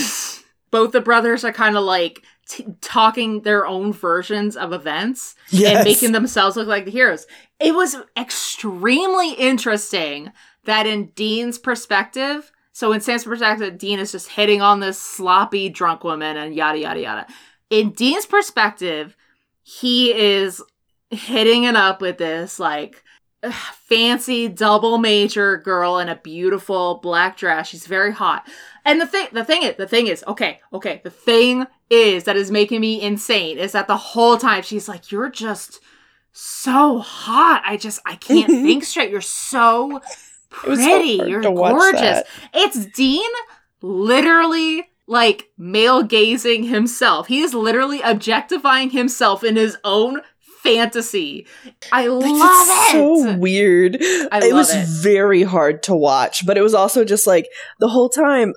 both 0.70 0.92
the 0.92 1.00
brothers 1.00 1.44
are 1.44 1.52
kind 1.52 1.76
of 1.76 1.84
like 1.84 2.22
t- 2.48 2.66
talking 2.80 3.42
their 3.42 3.66
own 3.66 3.92
versions 3.92 4.56
of 4.56 4.72
events 4.72 5.34
Yes. 5.50 5.76
and 5.76 5.84
making 5.84 6.12
themselves 6.12 6.56
look 6.56 6.68
like 6.68 6.84
the 6.86 6.90
heroes. 6.90 7.26
It 7.60 7.74
was 7.74 7.96
extremely 8.16 9.32
interesting 9.34 10.32
that 10.66 10.86
in 10.86 11.06
Dean's 11.16 11.58
perspective, 11.58 12.52
so 12.72 12.92
in 12.92 13.00
Sam's 13.00 13.24
perspective, 13.24 13.78
Dean 13.78 13.98
is 13.98 14.12
just 14.12 14.28
hitting 14.28 14.60
on 14.60 14.80
this 14.80 15.00
sloppy 15.00 15.70
drunk 15.70 16.04
woman 16.04 16.36
and 16.36 16.54
yada 16.54 16.78
yada 16.78 17.00
yada. 17.00 17.26
In 17.70 17.90
Dean's 17.90 18.26
perspective, 18.26 19.16
he 19.62 20.12
is 20.12 20.62
hitting 21.10 21.64
it 21.64 21.74
up 21.74 22.00
with 22.00 22.18
this 22.18 22.60
like 22.60 23.02
ugh, 23.42 23.52
fancy 23.52 24.48
double 24.48 24.98
major 24.98 25.56
girl 25.56 25.98
in 25.98 26.08
a 26.08 26.16
beautiful 26.16 26.96
black 27.02 27.36
dress. 27.36 27.68
She's 27.68 27.86
very 27.86 28.12
hot. 28.12 28.46
And 28.84 29.00
the 29.00 29.06
thing 29.06 29.28
the 29.32 29.44
thing 29.44 29.62
is 29.62 29.76
the 29.76 29.88
thing 29.88 30.06
is, 30.06 30.22
okay, 30.28 30.60
okay, 30.72 31.00
the 31.02 31.10
thing 31.10 31.66
is 31.88 32.24
that 32.24 32.36
is 32.36 32.50
making 32.50 32.80
me 32.80 33.00
insane 33.00 33.58
is 33.58 33.72
that 33.72 33.86
the 33.86 33.96
whole 33.96 34.36
time 34.36 34.62
she's 34.62 34.88
like, 34.88 35.10
You're 35.10 35.30
just 35.30 35.80
so 36.32 36.98
hot. 36.98 37.62
I 37.64 37.76
just 37.76 38.00
I 38.04 38.16
can't 38.16 38.46
think 38.64 38.84
straight. 38.84 39.10
You're 39.10 39.20
so 39.20 40.00
It 40.64 40.68
was 40.68 40.80
so 40.80 40.96
pretty. 40.96 41.16
hard 41.16 41.28
You're 41.30 41.42
gorgeous. 41.42 42.22
It's 42.54 42.86
Dean 42.86 43.30
literally 43.82 44.88
like 45.06 45.50
male 45.56 46.02
gazing 46.02 46.64
himself. 46.64 47.28
He 47.28 47.40
is 47.40 47.54
literally 47.54 48.00
objectifying 48.02 48.90
himself 48.90 49.44
in 49.44 49.56
his 49.56 49.76
own 49.84 50.20
fantasy. 50.62 51.46
I 51.92 52.08
love 52.08 52.24
it. 52.24 52.92
so 52.92 53.36
weird. 53.36 53.98
I 54.00 54.40
it 54.42 54.52
was 54.52 54.74
it. 54.74 54.86
very 54.86 55.44
hard 55.44 55.82
to 55.84 55.94
watch, 55.94 56.44
but 56.44 56.58
it 56.58 56.62
was 56.62 56.74
also 56.74 57.04
just 57.04 57.26
like 57.26 57.48
the 57.78 57.88
whole 57.88 58.08
time 58.08 58.54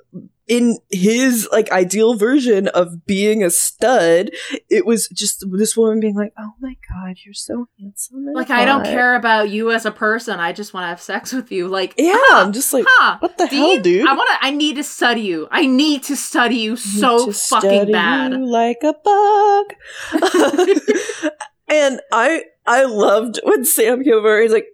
in 0.50 0.78
his 0.90 1.48
like 1.52 1.70
ideal 1.70 2.16
version 2.16 2.66
of 2.66 3.06
being 3.06 3.44
a 3.44 3.50
stud, 3.50 4.32
it 4.68 4.84
was 4.84 5.08
just 5.10 5.44
this 5.52 5.76
woman 5.76 6.00
being 6.00 6.16
like, 6.16 6.32
"Oh 6.36 6.50
my 6.58 6.74
god, 6.88 7.18
you're 7.24 7.32
so 7.32 7.68
handsome." 7.78 8.26
and 8.26 8.34
Like 8.34 8.50
I 8.50 8.64
don't 8.64 8.84
care 8.84 9.14
about 9.14 9.48
you 9.48 9.70
as 9.70 9.86
a 9.86 9.92
person. 9.92 10.40
I 10.40 10.52
just 10.52 10.74
want 10.74 10.82
to 10.84 10.88
have 10.88 11.00
sex 11.00 11.32
with 11.32 11.52
you. 11.52 11.68
Like 11.68 11.94
Yeah, 11.96 12.14
huh, 12.16 12.44
I'm 12.44 12.52
just 12.52 12.72
like, 12.72 12.84
huh. 12.88 13.18
what 13.20 13.38
the 13.38 13.46
hell, 13.46 13.78
dude? 13.78 14.08
I 14.08 14.12
want 14.12 14.28
to. 14.28 14.44
I 14.44 14.50
need 14.50 14.74
to 14.74 14.82
study 14.82 15.20
you. 15.20 15.46
I 15.52 15.66
need 15.66 16.02
to 16.04 16.16
study 16.16 16.56
you 16.56 16.74
so 16.74 17.26
to 17.26 17.32
fucking 17.32 17.70
study 17.70 17.92
bad. 17.92 18.32
you 18.32 18.44
like 18.44 18.78
a 18.82 18.94
bug. 19.04 19.66
and 21.68 22.00
I 22.10 22.42
I 22.66 22.86
loved 22.86 23.38
when 23.44 23.64
Sam 23.64 24.02
came 24.02 24.14
over. 24.14 24.42
He's 24.42 24.52
like 24.52 24.66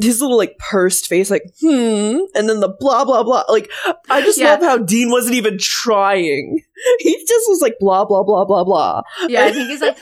his 0.00 0.20
little 0.20 0.36
like 0.36 0.56
pursed 0.58 1.06
face, 1.06 1.30
like 1.30 1.44
hmm, 1.60 2.18
and 2.34 2.48
then 2.48 2.60
the 2.60 2.74
blah 2.80 3.04
blah 3.04 3.22
blah. 3.22 3.44
Like 3.48 3.70
I 4.10 4.20
just 4.22 4.38
Yeah. 4.38 4.50
love 4.50 4.62
how 4.62 4.78
Dean 4.78 5.10
wasn't 5.10 5.34
even 5.34 5.58
trying. 5.58 6.62
He 7.00 7.16
just 7.28 7.46
was 7.48 7.60
like 7.60 7.76
blah 7.80 8.04
blah 8.04 8.22
blah 8.22 8.44
blah 8.44 8.64
blah. 8.64 9.02
Yeah, 9.28 9.44
I 9.44 9.52
think 9.52 9.68
he's 9.68 9.80
like, 9.82 9.96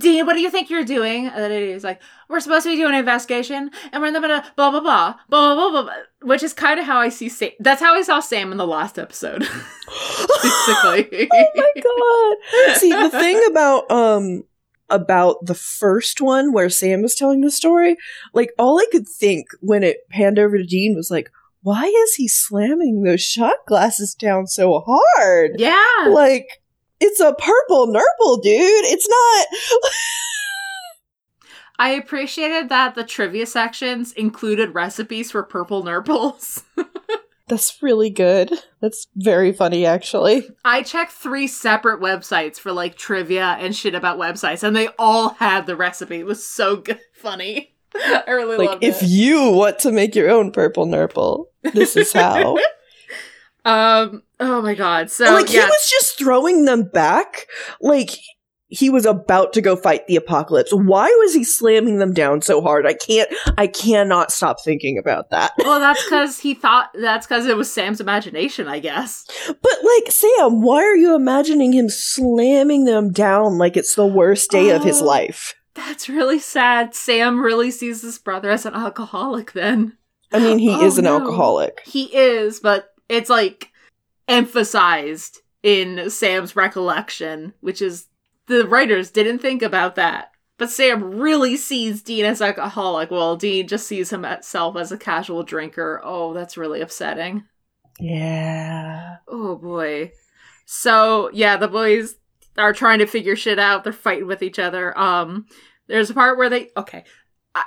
Dean, 0.00 0.24
what 0.26 0.34
do 0.34 0.40
you 0.40 0.50
think 0.50 0.70
you're 0.70 0.84
doing? 0.84 1.26
And 1.26 1.36
then 1.36 1.50
he's 1.72 1.84
like, 1.84 2.00
we're 2.28 2.40
supposed 2.40 2.62
to 2.64 2.70
be 2.70 2.76
doing 2.76 2.92
an 2.94 2.98
investigation, 3.00 3.70
and 3.92 4.00
we're 4.00 4.08
in 4.08 4.14
the 4.14 4.20
middle 4.20 4.38
of 4.38 4.44
blah 4.56 4.70
blah 4.70 4.80
blah 4.80 5.14
blah 5.28 5.54
blah 5.54 5.54
blah 5.54 5.70
blah, 5.70 5.82
blah 5.82 5.94
which 6.22 6.42
is 6.42 6.52
kind 6.54 6.80
of 6.80 6.86
how 6.86 6.98
I 6.98 7.08
see 7.10 7.28
Sam. 7.28 7.50
That's 7.60 7.82
how 7.82 7.94
I 7.94 8.02
saw 8.02 8.20
Sam 8.20 8.50
in 8.52 8.58
the 8.58 8.66
last 8.66 8.98
episode, 8.98 9.40
basically. 9.40 11.28
oh 11.32 11.50
my 11.56 12.36
god. 12.68 12.76
See, 12.78 12.90
the 12.92 13.10
thing 13.10 13.42
about 13.50 13.90
um 13.90 14.44
about 14.90 15.46
the 15.46 15.54
first 15.54 16.20
one 16.20 16.52
where 16.52 16.70
Sam 16.70 17.02
was 17.02 17.14
telling 17.14 17.40
the 17.40 17.50
story, 17.50 17.96
like 18.32 18.52
all 18.58 18.78
I 18.78 18.86
could 18.92 19.08
think 19.08 19.46
when 19.60 19.82
it 19.82 20.08
panned 20.10 20.38
over 20.38 20.58
to 20.58 20.64
Dean 20.64 20.94
was 20.94 21.10
like, 21.10 21.30
why 21.62 21.84
is 21.84 22.14
he 22.14 22.28
slamming 22.28 23.02
those 23.02 23.22
shot 23.22 23.56
glasses 23.66 24.14
down 24.14 24.46
so 24.46 24.84
hard? 24.86 25.52
yeah, 25.58 26.08
Like 26.08 26.46
it's 27.00 27.20
a 27.20 27.34
purple 27.34 27.86
nurple, 27.86 28.36
dude. 28.38 28.84
It's 28.86 29.08
not 29.08 29.46
I 31.78 31.90
appreciated 31.90 32.68
that 32.68 32.94
the 32.94 33.02
trivia 33.02 33.46
sections 33.46 34.12
included 34.12 34.74
recipes 34.74 35.30
for 35.30 35.42
purple 35.42 35.82
nurples. 35.82 36.62
That's 37.46 37.82
really 37.82 38.08
good. 38.10 38.50
That's 38.80 39.06
very 39.16 39.52
funny 39.52 39.84
actually. 39.84 40.48
I 40.64 40.82
checked 40.82 41.12
three 41.12 41.46
separate 41.46 42.00
websites 42.00 42.58
for 42.58 42.72
like 42.72 42.96
trivia 42.96 43.56
and 43.60 43.76
shit 43.76 43.94
about 43.94 44.18
websites, 44.18 44.62
and 44.62 44.74
they 44.74 44.88
all 44.98 45.30
had 45.30 45.66
the 45.66 45.76
recipe. 45.76 46.16
It 46.20 46.26
was 46.26 46.44
so 46.46 46.76
good, 46.76 47.00
funny. 47.12 47.74
I 47.94 48.24
really 48.30 48.56
Like 48.56 48.68
loved 48.70 48.84
if 48.84 49.02
it. 49.02 49.08
you 49.08 49.50
want 49.50 49.78
to 49.80 49.92
make 49.92 50.14
your 50.14 50.30
own 50.30 50.50
purple 50.52 50.86
nurple, 50.86 51.50
this 51.74 51.96
is 51.96 52.12
how. 52.12 52.56
um. 53.64 54.22
Oh 54.40 54.60
my 54.62 54.74
god. 54.74 55.10
So 55.10 55.26
And, 55.26 55.34
like 55.36 55.48
he 55.48 55.58
was 55.58 55.90
just 55.90 56.18
throwing 56.18 56.64
them 56.64 56.82
back 56.84 57.46
like 57.80 58.10
he 58.76 58.90
was 58.90 59.06
about 59.06 59.52
to 59.52 59.60
go 59.60 59.76
fight 59.76 60.06
the 60.06 60.16
apocalypse 60.16 60.72
why 60.72 61.06
was 61.20 61.32
he 61.34 61.44
slamming 61.44 61.98
them 61.98 62.12
down 62.12 62.40
so 62.42 62.60
hard 62.60 62.86
i 62.86 62.92
can't 62.94 63.30
i 63.56 63.66
cannot 63.66 64.32
stop 64.32 64.56
thinking 64.62 64.98
about 64.98 65.30
that 65.30 65.52
well, 65.58 65.80
that's 65.80 66.02
because 66.04 66.38
he 66.40 66.54
thought 66.54 66.90
that's 66.94 67.26
because 67.26 67.46
it 67.46 67.56
was 67.56 67.72
Sam's 67.72 68.00
imagination, 68.00 68.66
I 68.68 68.78
guess. 68.80 69.24
but 69.48 69.72
like 69.82 70.10
sam 70.12 70.60
why 70.62 70.82
are 70.82 70.96
you 70.96 71.14
imagining 71.14 71.72
him 71.72 71.88
slamming 71.88 72.84
them 72.84 73.12
down 73.12 73.58
like 73.58 73.76
it's 73.76 73.94
the 73.94 74.06
worst 74.06 74.50
day 74.50 74.70
of 74.70 74.82
his 74.84 75.00
Oh. 75.00 75.04
life 75.06 75.54
That's 75.74 76.08
really 76.08 76.38
sad. 76.38 76.94
Sam 76.94 77.42
really 77.42 77.70
sees 77.70 78.02
his 78.02 78.18
brother 78.18 78.50
as 78.50 78.64
an 78.66 78.74
alcoholic. 78.74 79.52
Then 79.52 79.96
i 80.32 80.38
mean 80.38 80.58
he 80.58 80.70
Oh, 80.70 80.84
is 80.86 80.98
an 80.98 81.04
no. 81.04 81.18
alcoholic 81.20 81.80
he 81.84 82.04
is, 82.16 82.60
but 82.60 82.90
it's 83.08 83.28
like 83.30 83.70
emphasized 84.28 85.40
in 85.62 86.10
Sam's 86.10 86.54
recollection, 86.56 87.54
which 87.60 87.80
is 87.80 88.06
the 88.46 88.66
writers 88.66 89.10
didn't 89.10 89.38
think 89.38 89.62
about 89.62 89.94
that. 89.96 90.30
But 90.56 90.70
Sam 90.70 91.18
really 91.18 91.56
sees 91.56 92.02
Dean 92.02 92.24
as 92.24 92.40
alcoholic, 92.40 93.10
while 93.10 93.36
Dean 93.36 93.66
just 93.66 93.88
sees 93.88 94.10
himself 94.10 94.76
as 94.76 94.92
a 94.92 94.98
casual 94.98 95.42
drinker. 95.42 96.00
Oh, 96.04 96.32
that's 96.32 96.56
really 96.56 96.80
upsetting. 96.80 97.44
yeah 97.98 99.16
Oh 99.28 99.56
boy. 99.56 100.12
So 100.66 101.30
yeah, 101.32 101.56
the 101.56 101.68
boys 101.68 102.16
are 102.56 102.72
trying 102.72 103.00
to 103.00 103.06
figure 103.06 103.36
shit 103.36 103.58
out. 103.58 103.84
They're 103.84 103.92
fighting 103.92 104.26
with 104.26 104.42
each 104.42 104.58
other. 104.58 104.96
Um, 104.98 105.46
there's 105.86 106.10
a 106.10 106.14
part 106.14 106.38
where 106.38 106.48
they 106.48 106.70
okay. 106.76 107.04
I 107.54 107.64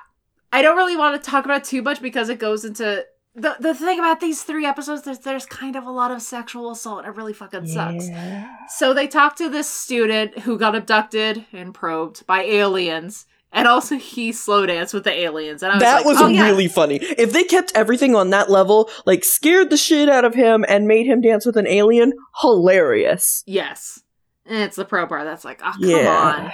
I 0.52 0.62
don't 0.62 0.78
really 0.78 0.98
want 0.98 1.22
to 1.22 1.30
talk 1.30 1.46
about 1.46 1.62
it 1.62 1.66
too 1.66 1.82
much 1.82 2.02
because 2.02 2.30
it 2.30 2.40
goes 2.40 2.66
into 2.66 3.06
the 3.38 3.56
the 3.60 3.76
thing 3.76 4.00
about 4.00 4.20
these 4.20 4.42
three 4.44 4.66
episodes. 4.66 5.04
There's 5.04 5.20
there's 5.20 5.46
kind 5.46 5.76
of 5.76 5.86
a 5.86 5.92
lot 5.92 6.12
of 6.12 6.22
sexual 6.22 6.72
assault. 6.72 7.06
It 7.06 7.16
really 7.16 7.34
fucking 7.34 7.68
sucks. 7.68 8.10
Yeah. 8.10 8.50
So 8.68 8.94
they 8.94 9.08
talk 9.08 9.36
to 9.38 9.50
this 9.50 9.70
student 9.70 10.40
who 10.40 10.58
got 10.58 10.76
abducted 10.76 11.46
and 11.54 11.74
probed 11.74 12.26
by 12.26 12.42
aliens. 12.42 13.28
And 13.54 13.66
also 13.68 13.96
he 13.96 14.34
slow 14.34 14.66
danced 14.66 14.94
with 14.94 15.06
the 15.06 15.12
aliens. 15.14 15.64
And 15.64 15.72
I 15.72 15.76
was 15.76 15.82
that 15.84 15.96
like, 15.98 16.06
was 16.06 16.18
oh, 16.20 16.28
yeah. 16.28 16.46
really 16.46 16.68
funny. 16.68 16.98
If 16.98 17.32
they 17.32 17.44
kept 17.44 17.72
everything 17.76 18.14
on 18.14 18.32
that 18.32 18.50
level, 18.50 18.90
like 19.06 19.24
scared 19.24 19.70
the 19.70 19.78
shit 19.78 20.10
out 20.10 20.26
of 20.26 20.36
him 20.36 20.66
and 20.68 20.86
made 20.88 21.06
him 21.06 21.22
dance 21.22 21.46
with 21.46 21.56
an 21.56 21.66
alien, 21.66 22.12
hilarious. 22.42 23.44
Yes. 23.48 24.04
And 24.46 24.58
it's 24.64 24.76
the 24.76 24.84
pro 24.86 25.06
bar 25.06 25.24
that's 25.24 25.46
like, 25.46 25.62
oh 25.64 25.72
come 25.72 25.90
Yeah. 25.90 26.52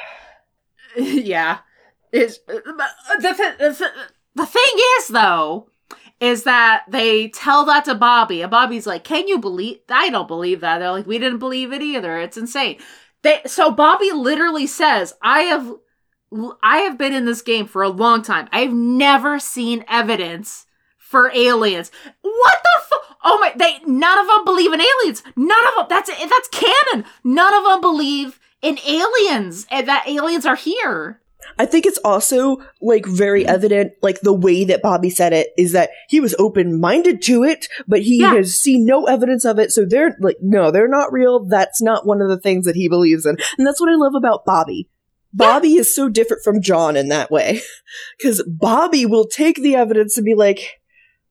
on. 0.98 1.04
yeah. 1.04 1.60
It's, 2.12 2.40
uh, 2.48 2.58
uh, 2.58 3.18
the, 3.20 3.56
the, 3.60 3.90
the 4.36 4.46
thing 4.46 4.74
is, 5.00 5.08
though, 5.08 5.70
is 6.24 6.44
that 6.44 6.86
they 6.88 7.28
tell 7.28 7.66
that 7.66 7.84
to 7.84 7.94
Bobby, 7.94 8.42
and 8.42 8.50
Bobby's 8.50 8.88
like, 8.88 9.04
"Can 9.04 9.28
you 9.28 9.40
believe? 9.40 9.80
I 9.90 10.10
don't 10.10 10.28
believe 10.28 10.62
that." 10.62 10.80
They're 10.80 10.90
like, 10.90 11.06
"We 11.06 11.20
didn't 11.20 11.40
believe 11.40 11.74
it 11.74 11.82
either. 11.82 12.18
It's 12.18 12.38
insane." 12.38 12.78
They 13.24 13.42
so 13.46 13.72
Bobby 13.72 14.10
literally 14.14 14.66
says, 14.66 15.14
"I 15.22 15.42
have, 15.42 15.70
I 16.64 16.78
have 16.78 16.98
been 16.98 17.14
in 17.14 17.26
this 17.26 17.42
game 17.42 17.68
for 17.68 17.84
a 17.84 17.90
long 17.90 18.22
time. 18.22 18.48
I've 18.54 18.72
never 18.72 19.38
seen 19.38 19.84
evidence 19.90 20.66
for 20.98 21.30
aliens. 21.36 21.92
What 22.22 22.56
the 22.64 22.82
fuck? 22.88 23.18
Oh 23.26 23.38
my! 23.40 23.52
They 23.58 23.80
none 23.86 24.18
of 24.18 24.28
them 24.28 24.46
believe 24.46 24.72
in 24.72 24.80
aliens. 24.80 25.24
None 25.36 25.68
of 25.68 25.76
them. 25.76 25.86
That's 25.90 26.10
that's 26.10 26.48
canon. 26.48 27.06
None 27.26 27.54
of 27.54 27.66
them 27.66 27.82
believe 27.82 28.40
in 28.62 28.80
aliens 28.88 29.68
and 29.70 29.90
that 29.90 30.08
aliens 30.08 30.46
are 30.46 30.56
here." 30.56 31.20
I 31.60 31.66
think 31.66 31.86
it's 31.86 32.00
also 32.00 32.58
like 32.82 33.06
very 33.06 33.46
evident, 33.46 33.94
like 34.02 34.22
the 34.22 34.34
way 34.34 34.64
that 34.66 34.82
Bobby 34.82 35.10
said 35.10 35.34
it 35.34 35.50
is 35.58 35.72
that 35.74 35.90
he 36.10 36.20
was 36.20 36.36
open 36.40 36.80
minded 36.80 37.22
to 37.24 37.44
it, 37.44 37.68
but 37.88 38.02
he 38.02 38.20
Yeah. 38.22 38.36
has 38.36 38.60
seen 38.60 38.86
no 38.86 39.06
evidence 39.06 39.46
of 39.46 39.60
it. 39.60 39.72
So 39.72 39.86
they're 39.86 40.16
like, 40.20 40.38
no, 40.42 40.72
they're 40.72 40.88
not 40.88 41.12
real. 41.14 41.46
That's 41.46 41.82
not 41.82 42.06
one 42.06 42.22
of 42.22 42.30
the 42.30 42.40
things 42.40 42.66
that 42.66 42.76
he 42.76 42.88
believes 42.88 43.26
in. 43.26 43.38
And 43.58 43.66
that's 43.68 43.80
what 43.82 43.90
I 43.92 43.96
love 43.96 44.14
about 44.16 44.46
Bobby. 44.46 44.90
Bobby 45.34 45.76
is 45.76 45.96
so 45.96 46.10
different 46.10 46.44
from 46.44 46.62
John 46.62 46.96
in 46.96 47.10
that 47.10 47.32
way. 47.32 47.62
Because 48.18 48.44
Bobby 48.48 49.06
will 49.06 49.26
take 49.28 49.58
the 49.58 49.76
evidence 49.76 50.18
and 50.18 50.26
be 50.26 50.36
like, 50.36 50.80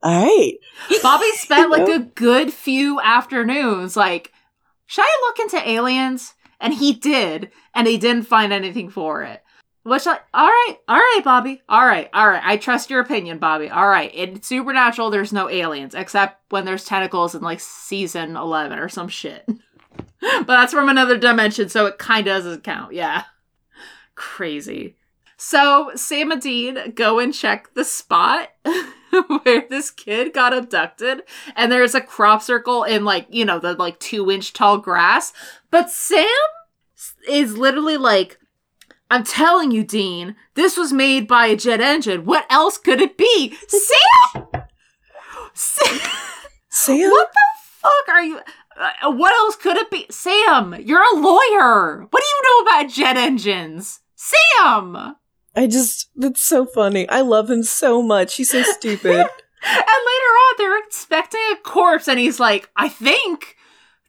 all 0.03 0.25
right. 0.25 0.55
Bobby 1.03 1.31
spent 1.35 1.71
like 1.73 1.87
know? 1.89 1.95
a 1.95 1.99
good 2.01 2.53
few 2.53 3.01
afternoons 3.01 3.97
like, 3.97 4.33
should 4.87 5.03
I 5.05 5.19
look 5.23 5.39
into 5.41 5.69
aliens? 5.71 6.35
And 6.61 6.75
he 6.75 6.93
did, 6.93 7.51
and 7.75 7.89
he 7.89 7.99
didn't 7.99 8.29
find 8.29 8.53
anything 8.53 8.89
for 8.91 9.25
it. 9.25 9.42
Which 9.85 10.07
like, 10.07 10.23
all 10.33 10.47
right, 10.47 10.77
all 10.87 10.97
right, 10.97 11.21
Bobby, 11.25 11.61
all 11.69 11.85
right, 11.85 12.09
all 12.13 12.29
right. 12.29 12.43
I 12.45 12.57
trust 12.57 12.89
your 12.89 13.01
opinion, 13.01 13.39
Bobby. 13.39 13.69
All 13.69 13.89
right, 13.89 14.15
in 14.15 14.41
Supernatural, 14.41 15.11
there's 15.11 15.33
no 15.33 15.51
aliens 15.51 15.95
except 15.95 16.41
when 16.51 16.65
there's 16.65 16.85
tentacles 16.85 17.35
in 17.35 17.43
like 17.43 17.59
season 17.59 18.37
eleven 18.37 18.79
or 18.79 18.89
some 18.89 19.09
shit. 19.09 19.45
but 20.21 20.47
that's 20.47 20.73
from 20.73 20.89
another 20.89 21.19
dimension, 21.19 21.69
so 21.69 21.87
it 21.87 21.99
kind 21.99 22.29
of 22.29 22.37
doesn't 22.37 22.65
count. 22.65 22.95
Yeah, 22.95 23.25
crazy. 24.15 24.97
So 25.37 25.91
Sam 25.97 26.31
and 26.31 26.41
Dean 26.41 26.93
go 26.95 27.19
and 27.19 27.35
check 27.35 27.75
the 27.75 27.85
spot 27.85 28.51
where 29.43 29.65
this 29.69 29.91
kid 29.91 30.33
got 30.33 30.55
abducted, 30.55 31.23
and 31.57 31.73
there's 31.73 31.97
a 31.97 32.01
crop 32.01 32.43
circle 32.43 32.85
in 32.85 33.05
like 33.05 33.27
you 33.31 33.45
know 33.45 33.59
the 33.59 33.73
like 33.73 33.99
two 33.99 34.31
inch 34.31 34.53
tall 34.53 34.79
grass. 34.79 35.33
But 35.73 35.91
Sam 35.91 36.29
is 37.29 37.59
literally 37.59 37.97
like, 37.97 38.39
"I'm 39.13 39.25
telling 39.25 39.71
you, 39.71 39.85
Dean, 39.85 40.37
this 40.55 40.77
was 40.77 40.93
made 40.93 41.29
by 41.29 41.47
a 41.47 41.57
jet 41.57 41.81
engine. 41.81 42.25
What 42.25 42.47
else 42.51 42.79
could 42.79 43.01
it 43.01 43.17
be?" 43.17 43.57
Sam, 43.69 44.47
Sam 45.55 46.01
Sam? 46.69 47.11
what 47.11 47.29
the 47.33 47.41
fuck 47.83 48.15
are 48.15 48.23
you? 48.23 48.41
Uh, 48.75 49.13
what 49.13 49.33
else 49.35 49.57
could 49.57 49.77
it 49.77 49.91
be? 49.91 50.07
Sam, 50.11 50.75
you're 50.81 51.03
a 51.03 51.21
lawyer. 51.21 52.07
What 52.11 52.23
do 52.23 52.27
you 52.27 52.43
know 52.45 52.63
about 52.63 52.91
jet 52.91 53.17
engines? 53.19 54.01
Sam! 54.17 55.17
I 55.55 55.67
just, 55.67 56.09
that's 56.17 56.43
so 56.43 56.65
funny. 56.65 57.07
I 57.11 57.21
love 57.21 57.51
him 57.51 57.63
so 57.63 58.01
much. 58.01 58.37
He's 58.37 58.51
so 58.51 58.63
stupid. 58.79 59.11
And 59.15 59.27
later 59.67 60.33
on, 60.33 60.55
they're 60.57 60.79
expecting 60.79 61.41
a 61.53 61.57
corpse, 61.57 62.09
and 62.09 62.19
he's 62.19 62.41
like, 62.41 62.71
I 62.75 62.89
think 62.89 63.57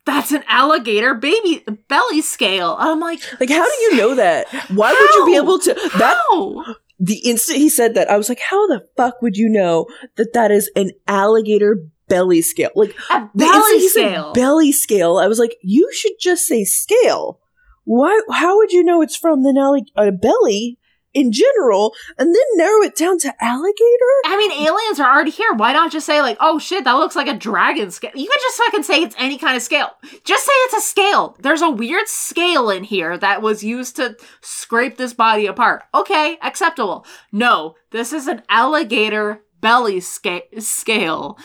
that's 0.06 0.32
an 0.32 0.43
alligator 0.47 1.14
baby 1.14 1.64
belly 1.88 2.22
scale. 2.22 2.76
I'm 2.80 2.99
like, 2.99 3.20
like, 3.39 3.49
how 3.49 3.66
do 3.66 3.82
you 3.84 3.97
know 3.97 4.16
that? 4.16 4.47
Why 4.72 4.91
would 4.91 5.10
you 5.16 5.26
be 5.26 5.38
able 5.38 5.60
to? 5.60 5.74
That 5.97 6.18
how? 6.30 6.76
the 6.99 7.18
instant 7.20 7.60
he 7.60 7.70
said 7.70 7.95
that, 7.95 8.10
I 8.10 8.18
was 8.18 8.30
like, 8.30 8.39
how 8.39 8.68
the 8.68 8.86
fuck 8.97 9.22
would 9.22 9.36
you 9.38 9.49
know 9.49 9.88
that 10.18 10.34
that 10.34 10.51
is 10.51 10.70
an 10.76 10.91
alligator 11.08 11.78
belly 12.08 12.41
scale. 12.41 12.70
Like 12.76 12.95
A 13.10 13.30
belly 13.34 13.88
scale. 13.88 14.34
belly 14.34 14.72
scale. 14.72 15.18
I 15.18 15.28
was 15.28 15.39
like, 15.39 15.56
you 15.62 15.89
should 15.93 16.14
just 16.20 16.45
say 16.45 16.64
scale. 16.64 17.39
Why? 17.86 18.22
How 18.32 18.58
would 18.58 18.72
you 18.72 18.84
know 18.84 19.01
it's 19.01 19.18
from 19.18 19.43
the 19.43 19.51
allig- 19.51 19.91
a 19.95 20.12
belly 20.12 20.78
in 21.14 21.32
general, 21.32 21.93
and 22.18 22.34
then 22.34 22.43
narrow 22.55 22.82
it 22.82 22.95
down 22.95 23.18
to 23.20 23.34
alligator? 23.43 24.14
I 24.26 24.38
mean, 24.38 24.51
aliens 24.68 24.99
are 24.99 25.14
already 25.14 25.32
here. 25.32 25.53
Why 25.53 25.74
not 25.74 25.91
just 25.91 26.05
say 26.05 26.22
like, 26.22 26.38
"Oh 26.39 26.59
shit, 26.59 26.84
that 26.84 26.93
looks 26.93 27.16
like 27.16 27.28
a 27.28 27.38
dragon 27.38 27.91
scale"? 27.91 28.11
You 28.16 28.28
could 28.28 28.41
just 28.41 28.57
fucking 28.57 28.84
say 28.84 29.01
it's 29.01 29.16
any 29.18 29.38
kind 29.38 29.55
of 29.55 29.64
scale. 29.64 29.91
Just 30.24 30.45
say 30.45 30.51
it's 30.53 30.76
a 30.76 30.82
scale. 30.82 31.38
There's 31.39 31.61
a 31.61 31.70
weird 31.70 32.07
scale 32.07 32.70
in 32.70 32.84
here 32.84 33.18
that 33.18 33.41
was 33.41 33.64
used 33.64 33.95
to 33.97 34.18
scrape 34.41 34.97
this 34.97 35.14
body 35.14 35.45
apart. 35.45 35.84
Okay, 35.93 36.38
acceptable. 36.41 37.05
No, 37.32 37.76
this 37.91 38.14
is 38.14 38.28
an 38.28 38.41
alligator 38.49 39.41
belly 39.64 40.01
sca- 40.01 40.59
scale. 40.59 41.39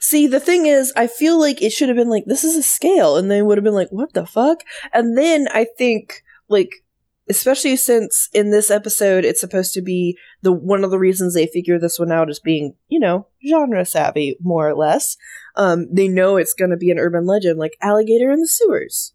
See, 0.00 0.26
the 0.26 0.40
thing 0.40 0.66
is, 0.66 0.92
I 0.96 1.06
feel 1.06 1.38
like 1.38 1.62
it 1.62 1.72
should 1.72 1.88
have 1.88 1.96
been 1.96 2.08
like, 2.08 2.24
this 2.24 2.42
is 2.42 2.56
a 2.56 2.62
scale, 2.62 3.16
and 3.16 3.30
they 3.30 3.42
would 3.42 3.58
have 3.58 3.64
been 3.64 3.74
like, 3.74 3.90
what 3.90 4.14
the 4.14 4.26
fuck? 4.26 4.64
And 4.92 5.16
then 5.16 5.46
I 5.52 5.66
think, 5.76 6.24
like, 6.48 6.82
especially 7.30 7.76
since 7.76 8.28
in 8.34 8.50
this 8.50 8.70
episode 8.70 9.24
it's 9.24 9.40
supposed 9.40 9.72
to 9.74 9.80
be 9.80 10.18
the 10.42 10.52
one 10.52 10.84
of 10.84 10.90
the 10.90 10.98
reasons 10.98 11.32
they 11.32 11.46
figure 11.46 11.78
this 11.78 11.98
one 11.98 12.12
out 12.12 12.28
is 12.28 12.40
being, 12.40 12.74
you 12.88 12.98
know, 12.98 13.26
genre 13.48 13.86
savvy, 13.86 14.36
more 14.40 14.68
or 14.68 14.74
less. 14.74 15.16
Um, 15.56 15.86
they 15.90 16.08
know 16.08 16.36
it's 16.36 16.54
gonna 16.54 16.76
be 16.76 16.90
an 16.90 16.98
urban 16.98 17.24
legend, 17.24 17.58
like 17.58 17.76
alligator 17.80 18.30
in 18.30 18.40
the 18.40 18.48
sewers. 18.48 19.14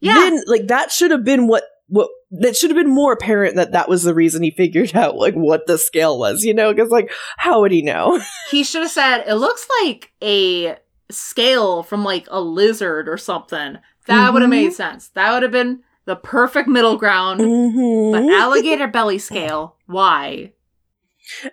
Yeah. 0.00 0.14
Then, 0.14 0.42
like, 0.46 0.68
that 0.68 0.92
should 0.92 1.10
have 1.10 1.24
been 1.24 1.48
what 1.48 1.64
what 1.88 2.08
that 2.30 2.56
should 2.56 2.70
have 2.70 2.76
been 2.76 2.92
more 2.92 3.12
apparent 3.12 3.56
that 3.56 3.72
that 3.72 3.88
was 3.88 4.02
the 4.02 4.14
reason 4.14 4.42
he 4.42 4.50
figured 4.50 4.94
out 4.94 5.16
like 5.16 5.34
what 5.34 5.66
the 5.66 5.78
scale 5.78 6.18
was, 6.18 6.44
you 6.44 6.54
know? 6.54 6.72
Because 6.72 6.90
like, 6.90 7.10
how 7.38 7.60
would 7.60 7.72
he 7.72 7.82
know? 7.82 8.20
He 8.50 8.62
should 8.62 8.82
have 8.82 8.90
said, 8.90 9.24
it 9.26 9.34
looks 9.34 9.66
like 9.82 10.12
a 10.22 10.76
scale 11.10 11.82
from 11.82 12.04
like 12.04 12.26
a 12.30 12.40
lizard 12.40 13.08
or 13.08 13.16
something. 13.16 13.78
That 14.06 14.32
would 14.32 14.42
have 14.42 14.50
made 14.50 14.74
sense. 14.74 15.08
That 15.08 15.32
would 15.32 15.42
have 15.42 15.52
been 15.52 15.82
the 16.06 16.16
perfect 16.16 16.68
middle 16.68 16.96
ground. 16.96 17.40
Mhm. 17.40 18.12
But 18.12 18.32
alligator 18.34 18.86
belly 18.88 19.18
scale, 19.18 19.76
why? 19.86 20.52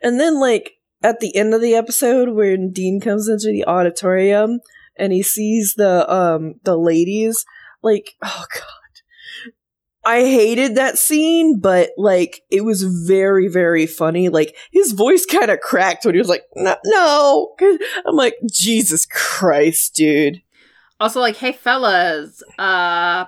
And 0.01 0.19
then, 0.19 0.39
like, 0.39 0.73
at 1.03 1.19
the 1.19 1.35
end 1.35 1.53
of 1.53 1.61
the 1.61 1.75
episode, 1.75 2.29
when 2.29 2.71
Dean 2.71 2.99
comes 2.99 3.27
into 3.27 3.47
the 3.51 3.65
auditorium 3.65 4.59
and 4.95 5.13
he 5.13 5.23
sees 5.23 5.75
the 5.75 6.11
um 6.13 6.55
the 6.63 6.77
ladies, 6.77 7.45
like, 7.81 8.15
oh 8.23 8.45
god. 8.53 8.65
I 10.03 10.21
hated 10.21 10.75
that 10.75 10.97
scene, 10.97 11.59
but 11.59 11.91
like 11.95 12.41
it 12.49 12.65
was 12.65 12.81
very, 12.81 13.47
very 13.47 13.85
funny. 13.85 14.29
Like 14.29 14.55
his 14.71 14.93
voice 14.93 15.25
kind 15.27 15.51
of 15.51 15.59
cracked 15.59 16.05
when 16.05 16.15
he 16.15 16.19
was 16.19 16.27
like, 16.27 16.43
"No, 16.55 16.75
no." 16.85 17.55
I'm 18.05 18.15
like, 18.15 18.35
Jesus 18.51 19.05
Christ, 19.05 19.93
dude. 19.93 20.41
Also, 20.99 21.19
like, 21.19 21.37
hey 21.37 21.51
fellas, 21.51 22.41
uh, 22.57 23.25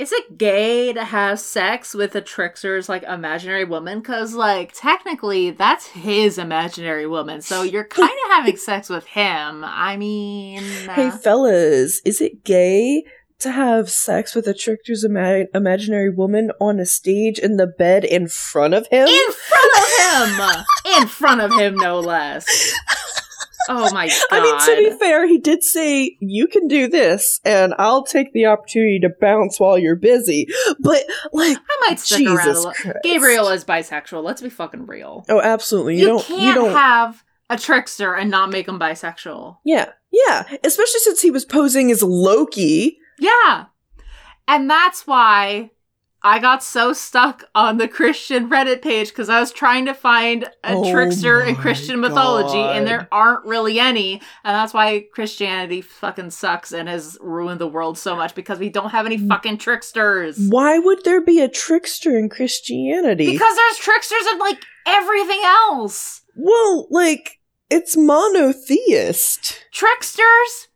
is 0.00 0.12
it 0.12 0.38
gay 0.38 0.94
to 0.94 1.04
have 1.04 1.38
sex 1.38 1.92
with 1.92 2.14
a 2.14 2.22
trickster's 2.22 2.88
like 2.88 3.02
imaginary 3.02 3.64
woman? 3.64 4.00
Cause 4.00 4.32
like 4.32 4.72
technically 4.74 5.50
that's 5.50 5.88
his 5.88 6.38
imaginary 6.38 7.06
woman, 7.06 7.42
so 7.42 7.62
you're 7.62 7.84
kind 7.84 8.10
of 8.24 8.30
having 8.30 8.56
sex 8.56 8.88
with 8.88 9.04
him. 9.04 9.62
I 9.62 9.98
mean, 9.98 10.62
Hey, 10.62 11.08
uh, 11.08 11.10
fellas, 11.18 12.00
is 12.06 12.22
it 12.22 12.44
gay 12.44 13.04
to 13.40 13.50
have 13.50 13.90
sex 13.90 14.34
with 14.34 14.46
a 14.46 14.54
trickster's 14.54 15.04
ima- 15.04 15.46
imaginary 15.54 16.08
woman 16.08 16.50
on 16.60 16.80
a 16.80 16.86
stage 16.86 17.38
in 17.38 17.58
the 17.58 17.66
bed 17.66 18.02
in 18.02 18.26
front 18.26 18.72
of 18.72 18.86
him? 18.86 19.06
in 19.06 19.32
front 19.32 19.72
of 19.78 20.28
him, 20.38 20.64
in 20.96 21.08
front 21.08 21.40
of 21.42 21.52
him, 21.52 21.76
no 21.76 22.00
less. 22.00 22.46
Oh 23.68 23.92
my 23.92 24.08
god! 24.08 24.16
I 24.30 24.40
mean, 24.42 24.58
to 24.60 24.90
be 24.90 24.98
fair, 24.98 25.26
he 25.28 25.38
did 25.38 25.62
say 25.62 26.16
you 26.20 26.46
can 26.46 26.66
do 26.68 26.88
this, 26.88 27.40
and 27.44 27.74
I'll 27.78 28.04
take 28.04 28.32
the 28.32 28.46
opportunity 28.46 28.98
to 29.00 29.10
bounce 29.20 29.60
while 29.60 29.78
you're 29.78 29.96
busy. 29.96 30.46
But 30.80 31.02
like, 31.32 31.56
I 31.58 31.86
might 31.88 32.00
stick 32.00 32.26
around 32.26 32.38
a 32.38 32.42
Jesus 32.42 32.56
little. 32.58 32.72
Christ. 32.72 32.98
Gabriel 33.02 33.48
is 33.48 33.64
bisexual. 33.64 34.22
Let's 34.24 34.42
be 34.42 34.48
fucking 34.50 34.86
real. 34.86 35.24
Oh, 35.28 35.40
absolutely. 35.40 35.96
You, 35.96 36.00
You, 36.00 36.06
don't. 36.08 36.24
can't 36.24 36.40
you 36.42 36.54
don't. 36.54 36.72
have 36.72 37.22
a 37.50 37.56
trickster 37.58 38.14
and 38.14 38.30
not 38.30 38.50
make 38.50 38.66
him 38.68 38.78
bisexual. 38.78 39.58
yeah, 39.64 39.90
yeah. 40.12 40.44
Especially 40.64 41.00
since 41.00 41.20
he 41.20 41.30
was 41.30 41.44
posing 41.44 41.90
as 41.90 42.02
Loki. 42.02 42.98
Yeah. 43.18 43.66
And 44.48 44.68
that's 44.70 45.06
why 45.06 45.70
I 46.22 46.38
got 46.38 46.62
so 46.62 46.92
stuck 46.92 47.44
on 47.54 47.78
the 47.78 47.88
Christian 47.88 48.50
Reddit 48.50 48.82
page 48.82 49.08
because 49.08 49.30
I 49.30 49.40
was 49.40 49.52
trying 49.52 49.86
to 49.86 49.94
find 49.94 50.44
a 50.62 50.74
Oh 50.74 50.92
trickster 50.92 51.40
in 51.40 51.56
Christian 51.56 51.98
mythology, 52.00 52.58
and 52.58 52.86
there 52.86 53.08
aren't 53.10 53.44
really 53.46 53.80
any. 53.80 54.14
And 54.44 54.54
that's 54.54 54.74
why 54.74 55.06
Christianity 55.12 55.80
fucking 55.80 56.30
sucks 56.30 56.72
and 56.72 56.88
has 56.88 57.16
ruined 57.20 57.60
the 57.60 57.66
world 57.66 57.96
so 57.96 58.14
much 58.14 58.34
because 58.34 58.58
we 58.58 58.68
don't 58.68 58.90
have 58.90 59.06
any 59.06 59.16
fucking 59.16 59.58
tricksters. 59.58 60.36
Why 60.50 60.78
would 60.78 61.04
there 61.04 61.22
be 61.22 61.40
a 61.40 61.48
trickster 61.48 62.18
in 62.18 62.28
Christianity? 62.28 63.26
Because 63.30 63.56
there's 63.56 63.78
tricksters 63.78 64.26
in 64.32 64.38
like 64.38 64.62
everything 64.86 65.40
else. 65.44 66.22
well, 66.36 66.86
like 66.90 67.38
it's 67.70 67.96
monotheist. 67.96 69.64
Tricksters 69.72 70.68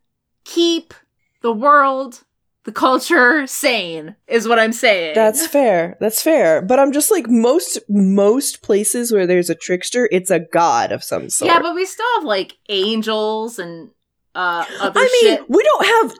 keep 0.45 0.95
the 1.43 1.53
world, 1.53 2.24
the 2.65 2.73
culture 2.73 3.47
sane, 3.47 4.17
is 4.27 4.49
what 4.49 4.59
I'm 4.59 4.73
saying. 4.73 5.15
That's 5.15 5.47
fair. 5.57 5.97
That's 6.01 6.23
fair. 6.23 6.63
But 6.63 6.79
I'm 6.79 6.93
just 6.93 7.11
like 7.11 7.29
most 7.29 7.79
most 7.89 8.63
places 8.63 9.13
where 9.13 9.27
there's 9.27 9.51
a 9.51 9.55
trickster, 9.55 10.09
it's 10.11 10.31
a 10.31 10.41
god 10.41 10.93
of 10.93 11.05
some 11.05 11.31
sort. 11.31 11.51
Yeah, 11.51 11.61
but 11.61 11.75
we 11.75 11.85
still 11.87 12.07
have 12.17 12.25
like 12.25 12.57
angels 12.69 13.59
and 13.59 13.91
uh 14.35 14.65
other 14.81 15.01
I 15.01 15.03
mean, 15.23 15.37
shit. 15.37 15.51
we 15.51 15.63
don't 15.63 15.87
have. 15.87 16.19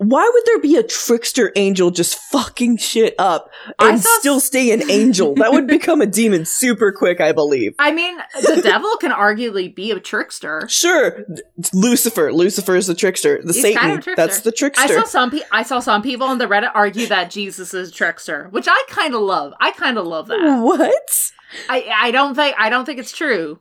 Why 0.00 0.30
would 0.32 0.42
there 0.46 0.60
be 0.60 0.76
a 0.76 0.84
trickster 0.84 1.50
angel 1.56 1.90
just 1.90 2.16
fucking 2.30 2.76
shit 2.76 3.16
up 3.18 3.50
and 3.80 3.94
s- 3.98 4.06
still 4.20 4.38
stay 4.38 4.70
an 4.70 4.88
angel? 4.88 5.34
that 5.34 5.50
would 5.52 5.66
become 5.66 6.00
a 6.00 6.06
demon 6.06 6.44
super 6.44 6.92
quick, 6.92 7.20
I 7.20 7.32
believe. 7.32 7.74
I 7.80 7.90
mean, 7.90 8.16
the 8.40 8.60
devil 8.62 8.96
can 9.00 9.10
arguably 9.10 9.74
be 9.74 9.90
a 9.90 9.98
trickster. 9.98 10.68
Sure, 10.68 11.24
Lucifer. 11.72 12.32
Lucifer 12.32 12.76
is 12.76 12.86
the 12.86 12.94
trickster. 12.94 13.40
The 13.42 13.52
He's 13.52 13.62
Satan. 13.62 13.80
kind 13.80 13.98
of 13.98 14.04
trickster. 14.04 14.22
That's 14.24 14.40
the 14.42 14.50
I 14.50 14.56
trickster. 14.56 14.94
saw 15.00 15.04
some 15.04 15.30
pe- 15.32 15.40
I 15.50 15.62
saw 15.64 15.80
some 15.80 16.02
people 16.02 16.28
on 16.28 16.38
the 16.38 16.46
Reddit 16.46 16.70
argue 16.74 17.06
that 17.08 17.30
Jesus 17.30 17.74
is 17.74 17.88
a 17.88 17.92
trickster, 17.92 18.46
which 18.50 18.66
I 18.68 18.84
kind 18.88 19.14
of 19.14 19.22
love. 19.22 19.52
I 19.60 19.72
kind 19.72 19.98
of 19.98 20.06
love 20.06 20.28
that. 20.28 20.38
what? 20.62 21.32
I 21.68 21.90
I 21.92 22.10
don't 22.12 22.34
think 22.36 22.54
I 22.58 22.70
don't 22.70 22.84
think 22.84 23.00
it's 23.00 23.10
true, 23.16 23.58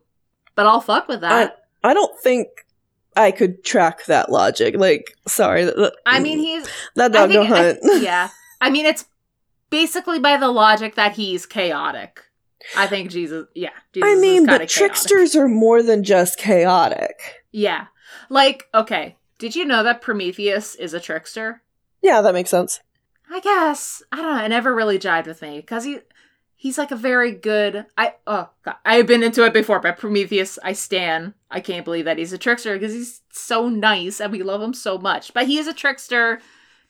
but 0.56 0.68
I'll 0.68 0.82
fuck 0.82 1.07
with 1.07 1.22
that. 1.22 1.64
I 1.84 1.94
don't 1.95 2.20
think 2.20 2.48
I 3.18 3.31
could 3.31 3.64
track 3.64 4.06
that 4.06 4.31
logic. 4.31 4.76
Like, 4.77 5.15
sorry. 5.27 5.65
That, 5.65 5.76
that- 5.77 5.94
I, 6.06 6.19
mean, 6.19 6.39
he's 6.39 6.68
that 6.95 7.11
dog 7.11 7.30
think- 7.31 7.48
hunt. 7.48 7.80
I- 7.84 7.95
yeah. 8.02 8.30
I 8.61 8.69
mean, 8.69 8.85
it's 8.85 9.06
basically 9.69 10.19
by 10.19 10.38
the 10.38 10.48
logic 10.49 10.95
that 10.95 11.14
he's 11.14 11.45
chaotic. 11.45 12.23
I 12.76 12.88
think 12.88 13.11
Jesus. 13.11 13.45
Yeah, 13.53 13.69
Jesus 13.94 14.10
I 14.10 14.15
mean, 14.19 14.45
but 14.45 14.53
chaotic. 14.57 14.69
tricksters 14.69 15.35
are 15.35 15.48
more 15.48 15.81
than 15.84 16.03
just 16.03 16.38
chaotic. 16.38 17.44
Yeah. 17.52 17.88
Like, 18.30 18.65
okay, 18.73 19.15
did 19.38 19.56
you 19.56 19.64
know 19.65 19.84
that 19.84 20.02
Prometheus 20.02 20.76
is 20.76 20.94
a 20.94 20.99
trickster? 20.99 21.61
Yeah, 22.02 22.22
that 22.22 22.34
makes 22.34 22.49
sense. 22.49 22.81
I 23.30 23.39
guess. 23.41 24.02
I 24.11 24.18
don't 24.18 24.38
know. 24.38 24.44
It 24.45 24.49
never 24.49 24.73
really 24.73 24.98
jived 24.99 25.27
with 25.27 25.41
me 25.41 25.57
because 25.60 25.84
he 25.84 25.99
he's 26.60 26.78
like 26.78 26.92
a 26.92 26.96
very 26.96 27.32
good 27.32 27.86
I 27.98 28.16
oh 28.26 28.50
god. 28.66 28.76
I've 28.84 29.08
been 29.08 29.24
into 29.24 29.46
it 29.46 29.54
before, 29.54 29.80
but 29.80 29.98
Prometheus, 29.98 30.60
I 30.64 30.74
stan. 30.74 31.34
I 31.50 31.60
can't 31.62 31.86
believe 31.86 32.06
that 32.06 32.18
he's 32.18 32.34
a 32.34 32.38
trickster 32.38 32.74
because 32.78 32.94
he's 32.94 33.22
so 33.32 33.70
nice 33.70 34.20
and 34.20 34.32
we 34.34 34.44
love 34.44 34.62
him 34.62 34.74
so 34.74 34.98
much. 34.98 35.34
But 35.34 35.48
he 35.48 35.58
is 35.58 35.68
a 35.68 35.74
trickster 35.74 36.42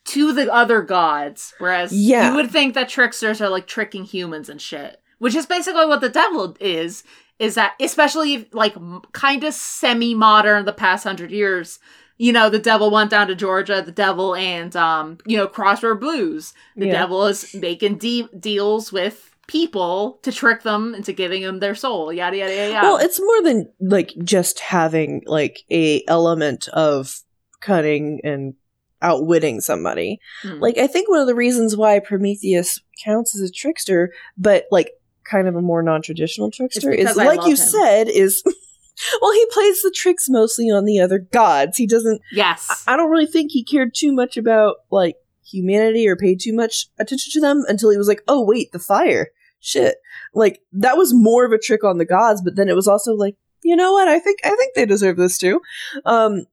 to 0.06 0.32
the 0.34 0.52
other 0.52 0.82
gods. 0.82 1.54
Whereas 1.60 1.92
Yeah. 1.94 2.30
you 2.30 2.36
would 2.38 2.50
think 2.50 2.74
that 2.74 2.90
tricksters 2.90 3.42
are 3.42 3.50
like 3.50 3.68
tricking 3.68 4.06
humans 4.06 4.50
and 4.50 4.62
shit. 4.62 5.02
Which 5.20 5.36
is 5.36 5.46
basically 5.46 5.86
what 5.86 6.02
the 6.02 6.10
devil 6.10 6.56
is, 6.60 7.04
is 7.40 7.56
that 7.56 7.74
especially 7.80 8.48
like 8.52 8.76
kind 9.12 9.44
of 9.44 9.54
semi-modern 9.54 10.66
the 10.66 10.74
past 10.74 11.04
hundred 11.04 11.32
years 11.32 11.80
you 12.20 12.34
know 12.34 12.50
the 12.50 12.58
devil 12.60 12.90
went 12.90 13.12
down 13.12 13.28
to 13.28 13.36
georgia 13.36 13.82
the 13.86 13.92
devil 13.92 14.34
and 14.36 14.76
um 14.76 15.20
you 15.28 15.38
know 15.38 15.46
crossroad 15.48 16.00
blues 16.00 16.54
the 16.76 16.88
Yeah. 16.88 16.94
devil 16.94 17.26
is 17.28 17.54
making 17.54 17.98
de- 18.00 18.28
deals 18.40 18.92
with 18.92 19.27
people 19.48 20.20
to 20.24 20.32
trick 20.32 20.64
them 20.64 20.94
into 20.94 21.14
giving 21.14 21.42
them 21.42 21.60
their 21.60 21.76
soul 21.76 22.12
yada 22.12 22.38
yada 22.38 22.72
yada. 22.72 22.88
Well, 22.88 22.98
it's 22.98 23.20
more 23.20 23.44
than 23.44 23.72
like 23.80 24.14
just 24.24 24.60
having 24.60 25.24
like 25.26 25.64
a 25.72 26.04
element 26.08 26.68
of 26.70 27.22
cunning 27.62 28.20
and 28.24 28.54
outwitting 29.02 29.62
somebody. 29.62 30.20
Hmm. 30.42 30.60
Like 30.60 30.78
I 30.78 30.88
think 30.88 31.10
one 31.10 31.22
of 31.22 31.28
the 31.28 31.36
reasons 31.36 31.76
why 31.78 32.00
Prometheus 32.00 32.80
counts 33.04 33.36
as 33.36 33.50
a 33.50 33.52
trickster, 33.52 34.12
but 34.38 34.66
like 34.72 34.92
kind 35.24 35.48
of 35.48 35.56
a 35.56 35.62
more 35.62 35.84
non-traditional 35.84 36.52
trickster 36.52 36.92
is 36.92 37.18
I 37.18 37.26
like 37.26 37.44
you 37.44 37.52
him. 37.52 37.58
said 37.58 38.08
is 38.08 38.42
well 39.22 39.34
he 39.34 39.46
plays 39.52 39.82
the 39.82 39.92
tricks 39.94 40.28
mostly 40.30 40.70
on 40.70 40.86
the 40.86 41.00
other 41.00 41.20
gods. 41.20 41.78
He 41.78 41.88
doesn't 41.88 42.22
yes 42.32 42.84
I 42.88 42.96
don't 42.98 43.10
really 43.10 43.26
think 43.26 43.52
he 43.52 43.64
cared 43.64 43.94
too 43.94 44.12
much 44.14 44.38
about 44.38 44.78
like 44.90 45.16
humanity 45.46 46.08
or 46.08 46.16
paid 46.16 46.40
too 46.40 46.54
much 46.54 46.88
attention 47.00 47.32
to 47.34 47.42
them 47.42 47.64
until 47.68 47.90
he 47.90 47.98
was 47.98 48.08
like, 48.08 48.22
"Oh 48.28 48.44
wait, 48.44 48.72
the 48.72 48.80
fire." 48.80 49.30
Shit. 49.60 49.96
Like 50.34 50.60
that 50.74 50.98
was 50.98 51.14
more 51.14 51.46
of 51.46 51.52
a 51.52 51.58
trick 51.58 51.84
on 51.84 51.98
the 51.98 52.06
gods, 52.06 52.42
but 52.44 52.56
then 52.56 52.70
it 52.70 52.76
was 52.76 52.88
also 52.88 53.14
like, 53.14 53.36
"You 53.64 53.76
know 53.76 53.94
what? 53.94 54.08
I 54.08 54.20
think 54.20 54.40
I 54.44 54.56
think 54.56 54.76
they 54.76 54.86
deserve 54.86 55.18
this 55.18 55.38
too." 55.38 55.62
Um 56.06 56.46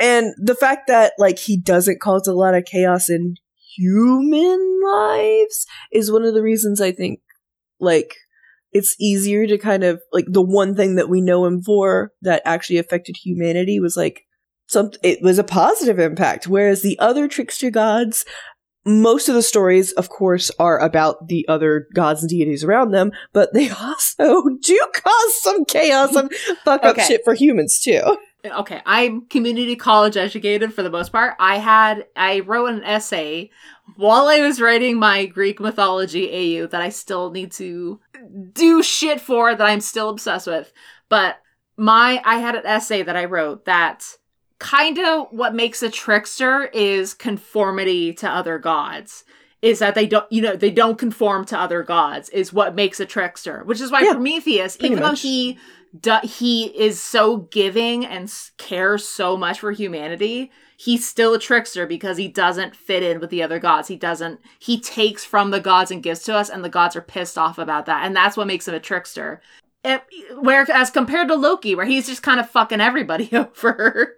And 0.00 0.34
the 0.38 0.54
fact 0.54 0.86
that 0.88 1.12
like 1.18 1.38
he 1.38 1.56
doesn't 1.56 2.00
cause 2.00 2.26
a 2.26 2.34
lot 2.34 2.54
of 2.54 2.64
chaos 2.64 3.08
in 3.08 3.34
human 3.76 4.80
lives 4.84 5.66
is 5.92 6.10
one 6.10 6.24
of 6.24 6.34
the 6.34 6.42
reasons 6.42 6.80
I 6.80 6.92
think 6.92 7.20
like 7.80 8.14
it's 8.72 8.96
easier 9.00 9.46
to 9.46 9.58
kind 9.58 9.84
of 9.84 10.00
like 10.12 10.26
the 10.28 10.42
one 10.42 10.74
thing 10.74 10.96
that 10.96 11.08
we 11.08 11.20
know 11.20 11.44
him 11.46 11.62
for 11.62 12.12
that 12.22 12.42
actually 12.44 12.78
affected 12.78 13.16
humanity 13.16 13.80
was 13.80 13.96
like 13.96 14.22
some 14.66 14.90
it 15.02 15.22
was 15.22 15.38
a 15.38 15.44
positive 15.44 15.98
impact 15.98 16.46
whereas 16.46 16.82
the 16.82 16.98
other 16.98 17.28
trickster 17.28 17.70
gods 17.70 18.24
most 18.88 19.28
of 19.28 19.34
the 19.34 19.42
stories 19.42 19.92
of 19.92 20.08
course 20.08 20.50
are 20.58 20.78
about 20.78 21.28
the 21.28 21.46
other 21.46 21.86
gods 21.94 22.22
and 22.22 22.30
deities 22.30 22.64
around 22.64 22.90
them 22.90 23.12
but 23.32 23.52
they 23.52 23.68
also 23.82 24.48
do 24.62 24.80
cause 24.94 25.42
some 25.42 25.64
chaos 25.66 26.14
and 26.14 26.32
fuck 26.64 26.84
up 26.84 26.98
shit 26.98 27.22
for 27.24 27.34
humans 27.34 27.80
too. 27.80 28.00
Okay 28.44 28.80
i'm 28.86 29.26
community 29.26 29.76
college 29.76 30.16
educated 30.16 30.72
for 30.72 30.82
the 30.82 30.90
most 30.90 31.12
part. 31.12 31.34
I 31.38 31.58
had 31.58 32.06
i 32.16 32.40
wrote 32.40 32.70
an 32.70 32.84
essay 32.84 33.50
while 33.96 34.26
i 34.28 34.40
was 34.40 34.60
writing 34.60 34.98
my 34.98 35.26
greek 35.26 35.60
mythology 35.60 36.60
au 36.62 36.66
that 36.68 36.80
i 36.80 36.88
still 36.88 37.30
need 37.30 37.52
to 37.52 38.00
do 38.52 38.82
shit 38.82 39.20
for 39.20 39.54
that 39.54 39.66
i'm 39.66 39.80
still 39.80 40.08
obsessed 40.08 40.46
with. 40.46 40.72
But 41.08 41.36
my 41.76 42.22
i 42.24 42.36
had 42.36 42.54
an 42.54 42.64
essay 42.64 43.02
that 43.02 43.16
i 43.16 43.24
wrote 43.24 43.66
that 43.66 44.17
kind 44.58 44.98
of 44.98 45.28
what 45.30 45.54
makes 45.54 45.82
a 45.82 45.90
trickster 45.90 46.64
is 46.66 47.14
conformity 47.14 48.12
to 48.14 48.28
other 48.28 48.58
gods. 48.58 49.24
Is 49.60 49.80
that 49.80 49.96
they 49.96 50.06
don't 50.06 50.30
you 50.30 50.40
know 50.40 50.54
they 50.54 50.70
don't 50.70 50.98
conform 50.98 51.44
to 51.46 51.58
other 51.58 51.82
gods 51.82 52.28
is 52.28 52.52
what 52.52 52.76
makes 52.76 53.00
a 53.00 53.06
trickster 53.06 53.62
which 53.64 53.80
is 53.80 53.90
why 53.90 54.02
Yeah, 54.02 54.12
prometheus 54.12 54.76
even 54.80 55.00
much. 55.00 55.22
though 55.22 55.28
he 55.28 55.58
do- 56.00 56.20
he 56.28 56.66
is 56.78 57.02
so 57.02 57.38
giving 57.38 58.06
and 58.06 58.32
cares 58.56 59.08
so 59.08 59.36
much 59.36 59.58
for 59.58 59.72
humanity 59.72 60.52
he's 60.76 61.08
still 61.08 61.34
a 61.34 61.40
trickster 61.40 61.88
because 61.88 62.16
he 62.18 62.28
doesn't 62.28 62.76
fit 62.76 63.02
in 63.02 63.18
with 63.18 63.30
the 63.30 63.42
other 63.42 63.58
gods. 63.58 63.88
He 63.88 63.96
doesn't 63.96 64.38
he 64.60 64.78
takes 64.80 65.24
from 65.24 65.50
the 65.50 65.58
gods 65.58 65.90
and 65.90 66.04
gives 66.04 66.22
to 66.24 66.36
us 66.36 66.48
and 66.48 66.62
the 66.64 66.68
gods 66.68 66.94
are 66.94 67.00
pissed 67.02 67.36
off 67.36 67.58
about 67.58 67.86
that 67.86 68.04
and 68.06 68.14
that's 68.14 68.36
what 68.36 68.46
makes 68.46 68.68
him 68.68 68.74
a 68.74 68.80
trickster. 68.80 69.40
It- 69.82 70.04
where 70.38 70.64
as 70.72 70.90
compared 70.90 71.26
to 71.28 71.34
loki 71.34 71.74
where 71.74 71.86
he's 71.86 72.06
just 72.06 72.22
kind 72.22 72.38
of 72.38 72.48
fucking 72.48 72.80
everybody 72.80 73.28
over 73.32 74.14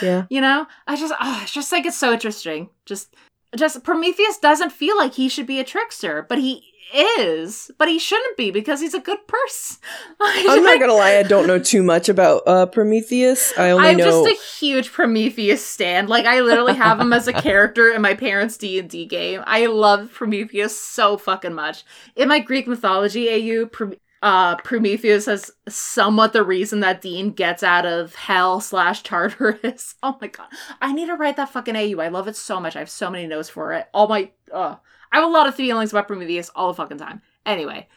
yeah 0.00 0.24
you 0.30 0.40
know 0.40 0.66
i 0.86 0.96
just 0.96 1.12
oh, 1.20 1.40
it's 1.42 1.52
just 1.52 1.72
like 1.72 1.86
it's 1.86 1.96
so 1.96 2.12
interesting 2.12 2.68
just 2.84 3.14
just 3.56 3.82
prometheus 3.84 4.38
doesn't 4.38 4.70
feel 4.70 4.96
like 4.96 5.14
he 5.14 5.28
should 5.28 5.46
be 5.46 5.60
a 5.60 5.64
trickster 5.64 6.24
but 6.28 6.38
he 6.38 6.64
is 6.94 7.70
but 7.78 7.88
he 7.88 7.98
shouldn't 7.98 8.36
be 8.36 8.50
because 8.50 8.80
he's 8.80 8.94
a 8.94 9.00
good 9.00 9.26
person 9.26 9.78
i'm 10.20 10.62
not 10.62 10.78
gonna 10.78 10.92
lie 10.92 11.16
i 11.16 11.22
don't 11.22 11.46
know 11.46 11.58
too 11.58 11.82
much 11.82 12.08
about 12.08 12.42
uh 12.46 12.66
prometheus 12.66 13.52
i 13.58 13.70
only 13.70 13.88
I'm 13.88 13.96
know 13.96 14.26
just 14.26 14.40
a 14.40 14.44
huge 14.62 14.92
Prometheus 14.92 15.64
stand. 15.64 16.08
Like 16.08 16.24
I 16.24 16.40
literally 16.40 16.74
have 16.74 17.00
him 17.00 17.12
as 17.12 17.26
a 17.26 17.32
character 17.32 17.90
in 17.90 18.00
my 18.00 18.14
parents' 18.14 18.56
D 18.56 18.78
and 18.78 18.88
D 18.88 19.06
game. 19.06 19.42
I 19.44 19.66
love 19.66 20.12
Prometheus 20.12 20.80
so 20.80 21.16
fucking 21.16 21.52
much. 21.52 21.84
In 22.14 22.28
my 22.28 22.38
Greek 22.38 22.68
mythology 22.68 23.28
AU, 23.28 23.66
Pro- 23.66 23.94
uh, 24.22 24.56
Prometheus 24.56 25.26
is 25.26 25.52
somewhat 25.68 26.32
the 26.32 26.44
reason 26.44 26.80
that 26.80 27.00
Dean 27.00 27.32
gets 27.32 27.62
out 27.62 27.84
of 27.84 28.14
hell 28.14 28.60
slash 28.60 29.02
Tartarus. 29.02 29.96
Oh 30.02 30.16
my 30.20 30.28
god, 30.28 30.46
I 30.80 30.92
need 30.92 31.06
to 31.06 31.14
write 31.14 31.36
that 31.36 31.50
fucking 31.50 31.76
AU. 31.76 32.00
I 32.00 32.08
love 32.08 32.28
it 32.28 32.36
so 32.36 32.60
much. 32.60 32.76
I 32.76 32.80
have 32.80 32.90
so 32.90 33.10
many 33.10 33.26
notes 33.26 33.48
for 33.48 33.72
it. 33.72 33.88
All 33.92 34.08
my, 34.08 34.30
uh, 34.52 34.76
I 35.10 35.16
have 35.16 35.24
a 35.24 35.32
lot 35.32 35.46
of 35.46 35.54
feelings 35.54 35.92
about 35.92 36.06
Prometheus 36.06 36.50
all 36.54 36.68
the 36.68 36.74
fucking 36.74 36.98
time. 36.98 37.22
Anyway. 37.44 37.88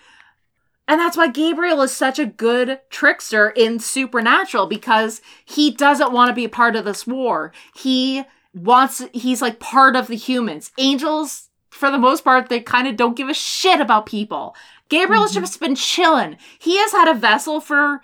And 0.87 0.99
that's 0.99 1.17
why 1.17 1.29
Gabriel 1.29 1.81
is 1.81 1.91
such 1.91 2.19
a 2.19 2.27
good 2.27 2.79
trickster 2.89 3.49
in 3.49 3.79
Supernatural 3.79 4.67
because 4.67 5.19
he 5.43 5.71
doesn't 5.71 6.11
want 6.11 6.29
to 6.29 6.35
be 6.35 6.45
a 6.45 6.49
part 6.49 6.75
of 6.75 6.85
this 6.85 7.07
war. 7.07 7.51
He 7.75 8.23
wants, 8.53 9.01
he's 9.11 9.41
like 9.41 9.59
part 9.59 9.95
of 9.95 10.07
the 10.07 10.15
humans. 10.15 10.71
Angels, 10.77 11.49
for 11.71 11.89
the 11.89 11.97
most 11.97 12.23
part, 12.23 12.49
they 12.49 12.59
kind 12.59 12.87
of 12.87 12.97
don't 12.97 13.17
give 13.17 13.29
a 13.29 13.33
shit 13.33 13.81
about 13.81 14.05
people. 14.05 14.55
Gabriel's 14.89 15.31
Mhm. 15.31 15.41
just 15.41 15.59
been 15.59 15.75
chilling. 15.75 16.37
He 16.59 16.77
has 16.77 16.91
had 16.91 17.07
a 17.07 17.13
vessel 17.13 17.59
for 17.59 18.01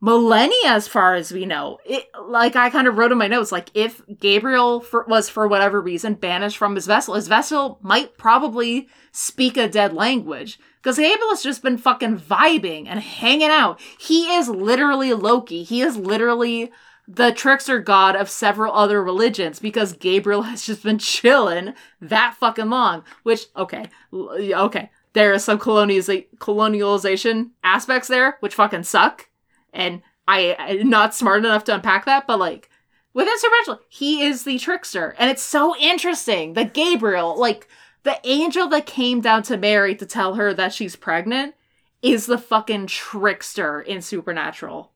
millennia, 0.00 0.66
as 0.66 0.86
far 0.86 1.14
as 1.14 1.32
we 1.32 1.44
know. 1.44 1.78
It, 1.84 2.08
like 2.28 2.54
I 2.54 2.70
kind 2.70 2.86
of 2.86 2.96
wrote 2.96 3.10
in 3.12 3.18
my 3.18 3.26
notes, 3.26 3.50
like 3.50 3.70
if 3.74 4.00
Gabriel 4.20 4.80
for, 4.80 5.04
was 5.08 5.28
for 5.28 5.48
whatever 5.48 5.80
reason 5.80 6.14
banished 6.14 6.56
from 6.56 6.74
his 6.76 6.86
vessel, 6.86 7.14
his 7.14 7.26
vessel 7.28 7.78
might 7.82 8.16
probably 8.16 8.88
speak 9.10 9.56
a 9.56 9.68
dead 9.68 9.92
language. 9.92 10.58
Because 10.80 10.98
Gabriel 10.98 11.30
has 11.30 11.42
just 11.42 11.62
been 11.62 11.76
fucking 11.78 12.18
vibing 12.20 12.86
and 12.86 13.00
hanging 13.00 13.50
out. 13.50 13.80
He 13.98 14.32
is 14.36 14.48
literally 14.48 15.12
Loki. 15.12 15.64
He 15.64 15.82
is 15.82 15.96
literally 15.96 16.70
the 17.08 17.32
trickster 17.32 17.80
god 17.80 18.14
of 18.14 18.30
several 18.30 18.72
other 18.72 19.02
religions 19.02 19.58
because 19.58 19.94
Gabriel 19.94 20.42
has 20.50 20.64
just 20.66 20.84
been 20.84 20.98
chilling 20.98 21.74
that 22.00 22.36
fucking 22.38 22.70
long. 22.70 23.02
Which, 23.24 23.46
okay, 23.56 23.86
okay. 24.12 24.90
There 25.14 25.32
is 25.32 25.44
some 25.44 25.58
colonializa- 25.58 26.26
colonialization 26.38 27.50
aspects 27.64 28.08
there, 28.08 28.36
which 28.40 28.54
fucking 28.54 28.84
suck. 28.84 29.28
And 29.72 30.02
I, 30.26 30.54
I'm 30.58 30.90
not 30.90 31.14
smart 31.14 31.38
enough 31.44 31.64
to 31.64 31.74
unpack 31.74 32.04
that, 32.06 32.26
but 32.26 32.38
like, 32.38 32.68
within 33.14 33.38
Supernatural, 33.38 33.80
he 33.88 34.22
is 34.22 34.44
the 34.44 34.58
trickster. 34.58 35.14
And 35.18 35.30
it's 35.30 35.42
so 35.42 35.76
interesting 35.76 36.52
that 36.54 36.74
Gabriel, 36.74 37.38
like, 37.38 37.68
the 38.04 38.18
angel 38.24 38.68
that 38.68 38.86
came 38.86 39.20
down 39.20 39.42
to 39.44 39.56
Mary 39.56 39.94
to 39.96 40.06
tell 40.06 40.34
her 40.34 40.54
that 40.54 40.72
she's 40.72 40.96
pregnant 40.96 41.54
is 42.00 42.26
the 42.26 42.38
fucking 42.38 42.86
trickster 42.86 43.80
in 43.80 44.00
Supernatural. 44.02 44.92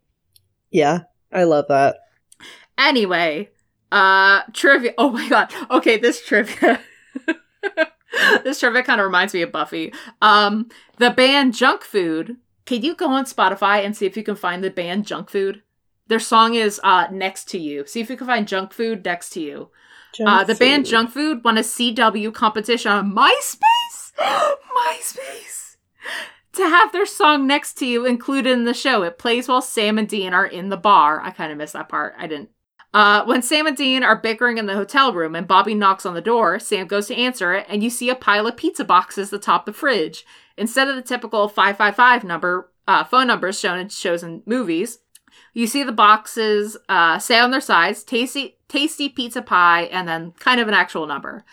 yeah 0.70 1.01
i 1.32 1.43
love 1.44 1.64
that 1.68 1.97
Anyway, 2.78 3.51
uh 3.90 4.43
trivia. 4.52 4.94
Oh 4.97 5.10
my 5.10 5.28
god. 5.28 5.52
Okay, 5.70 5.98
this 5.98 6.24
trivia. 6.24 6.80
this 8.44 8.60
trivia 8.60 8.82
kind 8.82 9.01
of 9.01 9.06
reminds 9.06 9.34
me 9.34 9.43
of 9.43 9.52
Buffy. 9.52 9.93
Um 10.20 10.68
the 10.98 11.10
band 11.10 11.55
Junk 11.55 11.82
Food. 11.82 12.36
Can 12.64 12.82
you 12.82 12.94
go 12.94 13.09
on 13.09 13.24
Spotify 13.24 13.84
and 13.84 13.97
see 13.97 14.06
if 14.06 14.16
you 14.16 14.22
can 14.22 14.36
find 14.36 14.62
the 14.62 14.70
band 14.70 15.06
Junk 15.06 15.30
Food? 15.30 15.62
Their 16.09 16.20
song 16.20 16.55
is 16.55 16.80
uh 16.84 17.09
Next 17.10 17.48
to 17.51 17.59
You. 17.59 17.86
See 17.86 18.01
if 18.01 18.10
you 18.10 18.16
can 18.16 18.26
find 18.26 18.47
Junk 18.48 18.72
Food 18.72 19.05
Next 19.05 19.30
to 19.30 19.40
You. 19.40 19.70
Uh, 20.20 20.44
the 20.44 20.55
band 20.55 20.86
Junk 20.86 21.10
Food 21.10 21.43
won 21.43 21.56
a 21.56 21.62
CW 21.62 22.32
competition 22.34 22.93
on 22.93 23.14
MySpace. 23.14 24.12
MySpace. 24.18 25.76
To 26.55 26.62
have 26.62 26.93
their 26.93 27.06
song 27.06 27.47
Next 27.47 27.74
to 27.78 27.86
You 27.86 28.05
included 28.05 28.52
in 28.52 28.64
the 28.64 28.74
show. 28.74 29.02
It 29.02 29.18
plays 29.18 29.48
while 29.48 29.62
Sam 29.62 29.98
and 29.98 30.09
Dean 30.09 30.34
are 30.34 30.47
in 30.47 30.68
the 30.68 30.76
bar. 30.76 31.20
I 31.22 31.30
kind 31.30 31.51
of 31.51 31.56
missed 31.59 31.72
that 31.72 31.89
part. 31.89 32.14
I 32.18 32.26
didn't. 32.26 32.51
Uh, 32.94 33.24
when 33.24 33.40
Sam 33.40 33.66
and 33.66 33.77
Dean 33.77 34.02
are 34.02 34.16
bickering 34.16 34.59
in 34.59 34.66
the 34.66 34.74
hotel 34.74 35.12
room 35.12 35.35
and 35.35 35.48
Bobby 35.48 35.74
knocks 35.74 36.05
on 36.05 36.14
the 36.14 36.20
door, 36.20 36.59
Sam 36.59 36.86
goes 36.86 37.06
to 37.06 37.16
answer 37.16 37.55
it, 37.55 37.66
and 37.69 37.82
you 37.82 37.89
see 37.89 38.10
a 38.10 38.14
pile 38.14 38.47
of 38.47 38.56
pizza 38.56 38.85
boxes 38.85 39.32
atop 39.32 39.64
the 39.64 39.73
fridge. 39.73 40.27
Instead 40.59 40.89
of 40.89 40.97
the 40.97 41.02
typical 41.02 41.48
555 41.48 42.24
number, 42.24 42.70
uh, 42.86 43.05
phone 43.05 43.28
numbers 43.28 43.59
shown 43.59 43.78
in 43.78 43.89
shows 43.89 44.23
and 44.23 44.43
movies, 44.47 44.98
you 45.55 45.66
see 45.66 45.82
the 45.82 45.93
boxes 45.93 46.77
uh, 46.89 47.19
say 47.19 47.39
on 47.39 47.51
their 47.51 47.60
sides, 47.60 48.05
tasty, 48.05 48.59
tasty 48.69 49.09
pizza 49.09 49.40
pie, 49.40 49.85
and 49.85 50.06
then 50.06 50.32
kind 50.39 50.60
of 50.60 50.69
an 50.69 50.74
actual 50.74 51.06
number. 51.06 51.44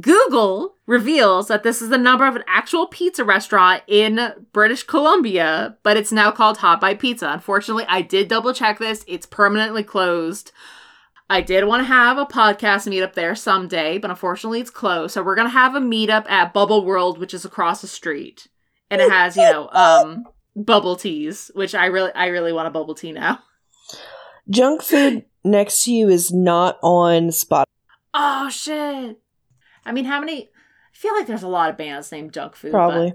Google 0.00 0.76
reveals 0.86 1.48
that 1.48 1.64
this 1.64 1.82
is 1.82 1.88
the 1.88 1.98
number 1.98 2.24
of 2.24 2.36
an 2.36 2.44
actual 2.46 2.86
pizza 2.86 3.24
restaurant 3.24 3.82
in 3.88 4.46
British 4.52 4.84
Columbia, 4.84 5.76
but 5.82 5.96
it's 5.96 6.12
now 6.12 6.30
called 6.30 6.58
Hot 6.58 6.80
Bite 6.80 7.00
Pizza. 7.00 7.28
Unfortunately, 7.28 7.84
I 7.88 8.02
did 8.02 8.28
double 8.28 8.54
check 8.54 8.78
this. 8.78 9.04
It's 9.08 9.26
permanently 9.26 9.82
closed. 9.82 10.52
I 11.30 11.40
did 11.40 11.64
want 11.64 11.80
to 11.80 11.84
have 11.84 12.18
a 12.18 12.26
podcast 12.26 12.88
meetup 12.88 13.14
there 13.14 13.36
someday, 13.36 13.98
but 13.98 14.10
unfortunately 14.10 14.60
it's 14.60 14.68
closed. 14.68 15.14
So 15.14 15.22
we're 15.22 15.36
going 15.36 15.46
to 15.46 15.52
have 15.52 15.76
a 15.76 15.80
meetup 15.80 16.28
at 16.28 16.52
Bubble 16.52 16.84
World, 16.84 17.18
which 17.18 17.32
is 17.32 17.44
across 17.44 17.80
the 17.80 17.86
street. 17.86 18.48
And 18.90 19.00
it 19.00 19.08
has, 19.08 19.36
you 19.36 19.44
know, 19.44 19.68
um 19.72 20.24
bubble 20.56 20.96
teas, 20.96 21.52
which 21.54 21.76
I 21.76 21.86
really 21.86 22.10
I 22.16 22.26
really 22.26 22.52
want 22.52 22.66
a 22.66 22.72
bubble 22.72 22.96
tea 22.96 23.12
now. 23.12 23.38
junk 24.50 24.82
food 24.82 25.24
next 25.44 25.84
to 25.84 25.92
you 25.92 26.08
is 26.08 26.32
not 26.32 26.78
on 26.82 27.30
spot 27.30 27.68
Oh 28.12 28.48
shit. 28.50 29.20
I 29.86 29.92
mean, 29.92 30.06
how 30.06 30.18
many 30.18 30.42
I 30.42 30.96
feel 30.96 31.14
like 31.14 31.28
there's 31.28 31.44
a 31.44 31.48
lot 31.48 31.70
of 31.70 31.78
bands 31.78 32.10
named 32.10 32.32
Junk 32.32 32.56
Food. 32.56 32.72
probably 32.72 33.14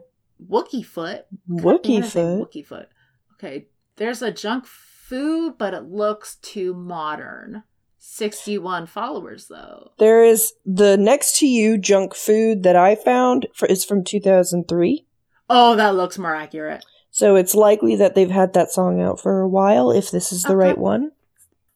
Wookie 0.49 0.85
Foot. 0.85 1.25
wookie 1.49 1.83
Band 1.83 2.05
is 2.05 2.15
named 2.15 2.39
foot 2.39 2.51
Wookie 2.51 2.65
Foot. 2.65 2.89
Okay. 3.33 3.67
There's 3.97 4.21
a 4.21 4.31
Junk 4.31 4.65
Food, 4.65 5.57
but 5.57 5.73
it 5.73 5.83
looks 5.83 6.37
too 6.37 6.73
modern. 6.73 7.63
61 8.07 8.85
followers 8.85 9.47
though. 9.47 9.91
there 9.97 10.23
is 10.23 10.53
the 10.65 10.95
next 10.95 11.37
to 11.39 11.47
you 11.47 11.77
junk 11.77 12.13
food 12.15 12.63
that 12.63 12.75
i 12.75 12.95
found 12.95 13.47
for, 13.53 13.65
is 13.67 13.83
from 13.83 14.03
2003 14.03 15.05
Oh, 15.49 15.75
that 15.75 15.95
looks 15.95 16.17
more 16.17 16.33
accurate. 16.35 16.83
so 17.11 17.35
it's 17.35 17.53
likely 17.55 17.95
that 17.97 18.15
they've 18.15 18.29
had 18.31 18.53
that 18.53 18.71
song 18.71 19.01
out 19.01 19.19
for 19.19 19.41
a 19.41 19.47
while 19.47 19.91
if 19.91 20.09
this 20.11 20.31
is 20.31 20.43
the 20.43 20.49
Okay. 20.49 20.55
right 20.67 20.77
one 20.77 21.11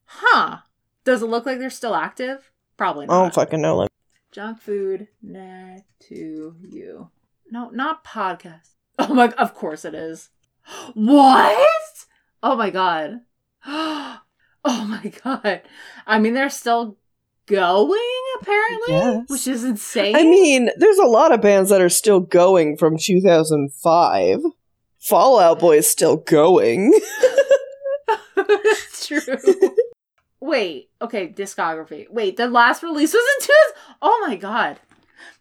Huh. 0.06 0.57
Does 1.03 1.22
it 1.22 1.27
look 1.27 1.45
like 1.45 1.60
they're 1.60 1.69
still 1.69 1.93
active? 1.95 2.51
Probably 2.77 3.06
not. 3.06 3.14
i 3.18 3.22
don't 3.23 3.34
fucking 3.34 3.61
know 3.61 3.88
Junk 4.31 4.60
food 4.61 5.07
next 5.23 5.84
to 6.10 6.56
you. 6.61 7.10
No, 7.51 7.69
not 7.72 8.03
podcast. 8.03 8.69
Oh 8.99 9.14
my, 9.14 9.30
of 9.38 9.56
course 9.56 9.84
it 9.85 9.93
is. 9.95 10.30
What? 10.93 12.06
Oh 12.43 12.56
my 12.56 12.69
god. 12.69 13.22
Oh 13.65 14.19
Oh 14.65 14.84
my 14.86 15.11
god. 15.23 15.61
I 16.06 16.19
mean, 16.19 16.34
they're 16.34 16.49
still 16.49 16.98
going, 17.48 18.22
apparently, 18.41 18.94
Yes. 18.94 19.26
which 19.30 19.48
is 19.48 19.64
insane. 19.64 20.15
I 20.15 20.23
mean, 20.23 20.69
there's 20.77 20.98
a 20.98 21.06
lot 21.06 21.31
of 21.31 21.41
bands 21.41 21.69
that 21.69 21.81
are 21.81 21.90
still 21.90 22.19
going 22.19 22.77
from 22.77 22.98
2005. 22.98 24.41
Fall 24.99 25.40
Out 25.40 25.60
Boy 25.60 25.77
is 25.77 25.90
still 25.90 26.18
going. 26.18 26.91
That's 28.36 29.07
true. 29.07 29.19
Wait, 30.41 30.90
okay, 31.02 31.30
discography. 31.30 32.10
Wait, 32.10 32.38
the 32.38 32.48
last 32.48 32.84
release 32.84 33.14
was 33.14 33.23
in 33.40 33.45
two. 33.48 33.53
Oh 34.02 34.26
my 34.27 34.36
god. 34.36 34.80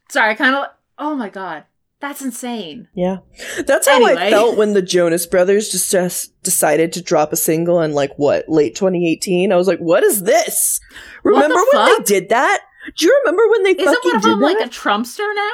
Sorry, 0.08 0.30
I 0.30 0.34
kind 0.34 0.54
of. 0.54 0.66
Oh 0.98 1.14
my 1.14 1.28
god, 1.28 1.64
that's 2.00 2.22
insane. 2.22 2.88
Yeah. 2.94 3.18
That's 3.66 3.88
how 3.88 4.04
I 4.04 4.30
felt 4.30 4.56
when 4.56 4.72
the 4.72 4.82
Jonas 4.82 5.26
Brothers 5.26 5.68
just, 5.68 5.90
just 5.90 6.42
decided 6.42 6.92
to 6.92 7.02
drop 7.02 7.32
a 7.32 7.36
single 7.36 7.80
in 7.80 7.92
like 7.92 8.12
what, 8.16 8.48
late 8.48 8.76
2018? 8.76 9.52
I 9.52 9.56
was 9.56 9.66
like, 9.66 9.80
what 9.80 10.04
is 10.04 10.22
this? 10.22 10.80
What 11.22 11.32
the 11.32 11.42
Remember 11.42 11.54
when 11.54 11.88
fuck? 11.88 11.98
they 11.98 12.20
did 12.20 12.28
that? 12.28 12.62
Do 12.96 13.06
you 13.06 13.20
remember 13.24 13.48
when 13.50 13.62
they 13.64 13.70
Isn't 13.70 13.84
fucking 13.86 14.10
one 14.10 14.16
of 14.16 14.22
them 14.22 14.40
like 14.40 14.66
a 14.66 14.70
Trumpster 14.70 15.34
now? 15.34 15.50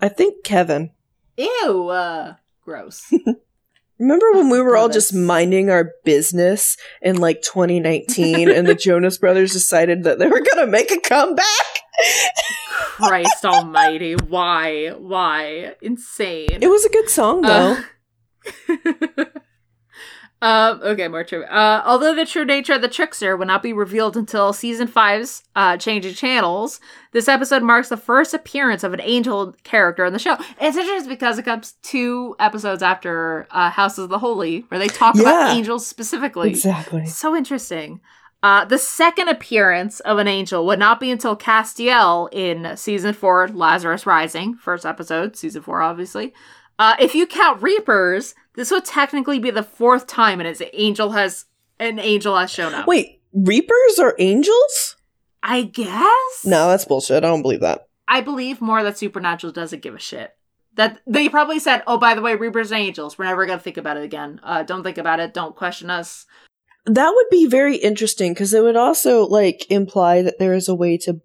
I 0.00 0.08
think 0.08 0.44
Kevin. 0.44 0.90
Ew, 1.36 1.88
uh, 1.88 2.34
gross. 2.62 3.12
Remember 3.98 4.32
when 4.32 4.50
we 4.50 4.60
were 4.60 4.76
all 4.76 4.90
just 4.90 5.14
minding 5.14 5.70
our 5.70 5.92
business 6.04 6.76
in 7.00 7.16
like 7.16 7.40
2019 7.40 8.50
and 8.50 8.66
the 8.66 8.74
Jonas 8.78 9.16
Brothers 9.16 9.52
decided 9.52 10.04
that 10.04 10.18
they 10.18 10.26
were 10.26 10.40
going 10.40 10.66
to 10.66 10.66
make 10.66 10.90
a 10.90 11.00
comeback? 11.00 11.46
Christ 12.96 13.44
Almighty, 13.44 14.14
why, 14.14 14.88
why, 14.96 15.74
insane. 15.82 16.48
It 16.62 16.68
was 16.68 16.84
a 16.84 16.88
good 16.90 17.08
song 17.10 17.42
though. 17.42 17.76
Uh, 18.66 19.24
um, 20.42 20.80
okay, 20.82 21.08
more 21.08 21.24
trivia. 21.24 21.48
Uh, 21.48 21.82
although 21.84 22.14
the 22.14 22.24
true 22.26 22.44
nature 22.44 22.74
of 22.74 22.82
the 22.82 22.88
trickster 22.88 23.36
would 23.36 23.48
not 23.48 23.62
be 23.62 23.72
revealed 23.72 24.16
until 24.16 24.52
season 24.52 24.86
five's 24.86 25.42
uh, 25.56 25.76
changing 25.76 26.14
channels, 26.14 26.80
this 27.12 27.28
episode 27.28 27.62
marks 27.62 27.88
the 27.88 27.96
first 27.96 28.32
appearance 28.34 28.82
of 28.84 28.92
an 28.94 29.00
angel 29.02 29.54
character 29.64 30.04
in 30.04 30.12
the 30.12 30.18
show. 30.18 30.34
And 30.34 30.68
it's 30.68 30.76
interesting 30.76 31.08
because 31.10 31.38
it 31.38 31.44
comes 31.44 31.72
two 31.82 32.34
episodes 32.38 32.82
after 32.82 33.46
uh, 33.50 33.70
House 33.70 33.98
of 33.98 34.08
the 34.08 34.18
Holy, 34.18 34.60
where 34.68 34.78
they 34.78 34.88
talk 34.88 35.14
Yeah. 35.16 35.22
about 35.22 35.56
angels 35.56 35.86
specifically. 35.86 36.50
exactly. 36.50 37.06
So 37.06 37.34
interesting. 37.36 38.00
Uh, 38.42 38.64
the 38.64 38.78
second 38.78 39.28
appearance 39.28 40.00
of 40.00 40.18
an 40.18 40.28
angel 40.28 40.66
would 40.66 40.78
not 40.78 41.00
be 41.00 41.10
until 41.10 41.36
Castiel 41.36 42.28
in 42.32 42.76
season 42.76 43.12
four, 43.12 43.48
Lazarus 43.48 44.06
Rising, 44.06 44.54
first 44.54 44.86
episode, 44.86 45.36
season 45.36 45.62
four, 45.62 45.82
obviously. 45.82 46.32
Uh, 46.78 46.94
if 47.00 47.14
you 47.14 47.26
count 47.26 47.62
Reapers, 47.62 48.34
this 48.54 48.70
would 48.70 48.84
technically 48.84 49.38
be 49.38 49.50
the 49.50 49.62
fourth 49.62 50.06
time 50.06 50.40
an 50.40 50.54
angel 50.72 51.12
has 51.12 51.46
an 51.78 51.98
angel 51.98 52.36
has 52.36 52.50
shown 52.50 52.74
up. 52.74 52.86
Wait, 52.86 53.20
Reapers 53.32 53.98
are 53.98 54.14
angels? 54.18 54.96
I 55.42 55.62
guess. 55.62 56.44
No, 56.44 56.68
that's 56.68 56.84
bullshit. 56.84 57.24
I 57.24 57.28
don't 57.28 57.42
believe 57.42 57.60
that. 57.60 57.88
I 58.08 58.20
believe 58.20 58.60
more 58.60 58.82
that 58.82 58.98
Supernatural 58.98 59.52
doesn't 59.52 59.82
give 59.82 59.94
a 59.94 59.98
shit. 59.98 60.34
That 60.74 61.00
they 61.06 61.28
probably 61.28 61.58
said, 61.58 61.82
"Oh, 61.86 61.98
by 61.98 62.14
the 62.14 62.20
way, 62.20 62.34
Reapers 62.34 62.70
and 62.70 62.80
angels. 62.80 63.18
We're 63.18 63.24
never 63.24 63.46
gonna 63.46 63.58
think 63.58 63.78
about 63.78 63.96
it 63.96 64.04
again. 64.04 64.40
Uh, 64.42 64.62
don't 64.62 64.82
think 64.82 64.98
about 64.98 65.20
it. 65.20 65.32
Don't 65.32 65.56
question 65.56 65.90
us." 65.90 66.26
That 66.86 67.12
would 67.14 67.26
be 67.30 67.46
very 67.46 67.76
interesting 67.76 68.32
because 68.32 68.54
it 68.54 68.62
would 68.62 68.76
also 68.76 69.26
like 69.26 69.66
imply 69.70 70.22
that 70.22 70.38
there 70.38 70.54
is 70.54 70.68
a 70.68 70.74
way 70.74 70.96
to 70.98 71.20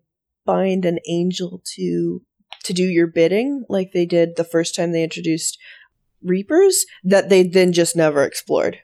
bind 0.46 0.86
an 0.86 1.00
angel 1.08 1.62
to 1.76 2.22
to 2.64 2.74
do 2.74 2.84
your 2.84 3.08
bidding, 3.08 3.64
like 3.70 3.92
they 3.92 4.06
did 4.06 4.36
the 4.36 4.44
first 4.44 4.76
time 4.76 4.92
they 4.92 5.04
introduced 5.04 5.58
Reapers, 6.24 6.86
that 7.04 7.30
they 7.30 7.44
then 7.44 7.74
just 7.74 7.96
never 7.96 8.24
explored. 8.24 8.80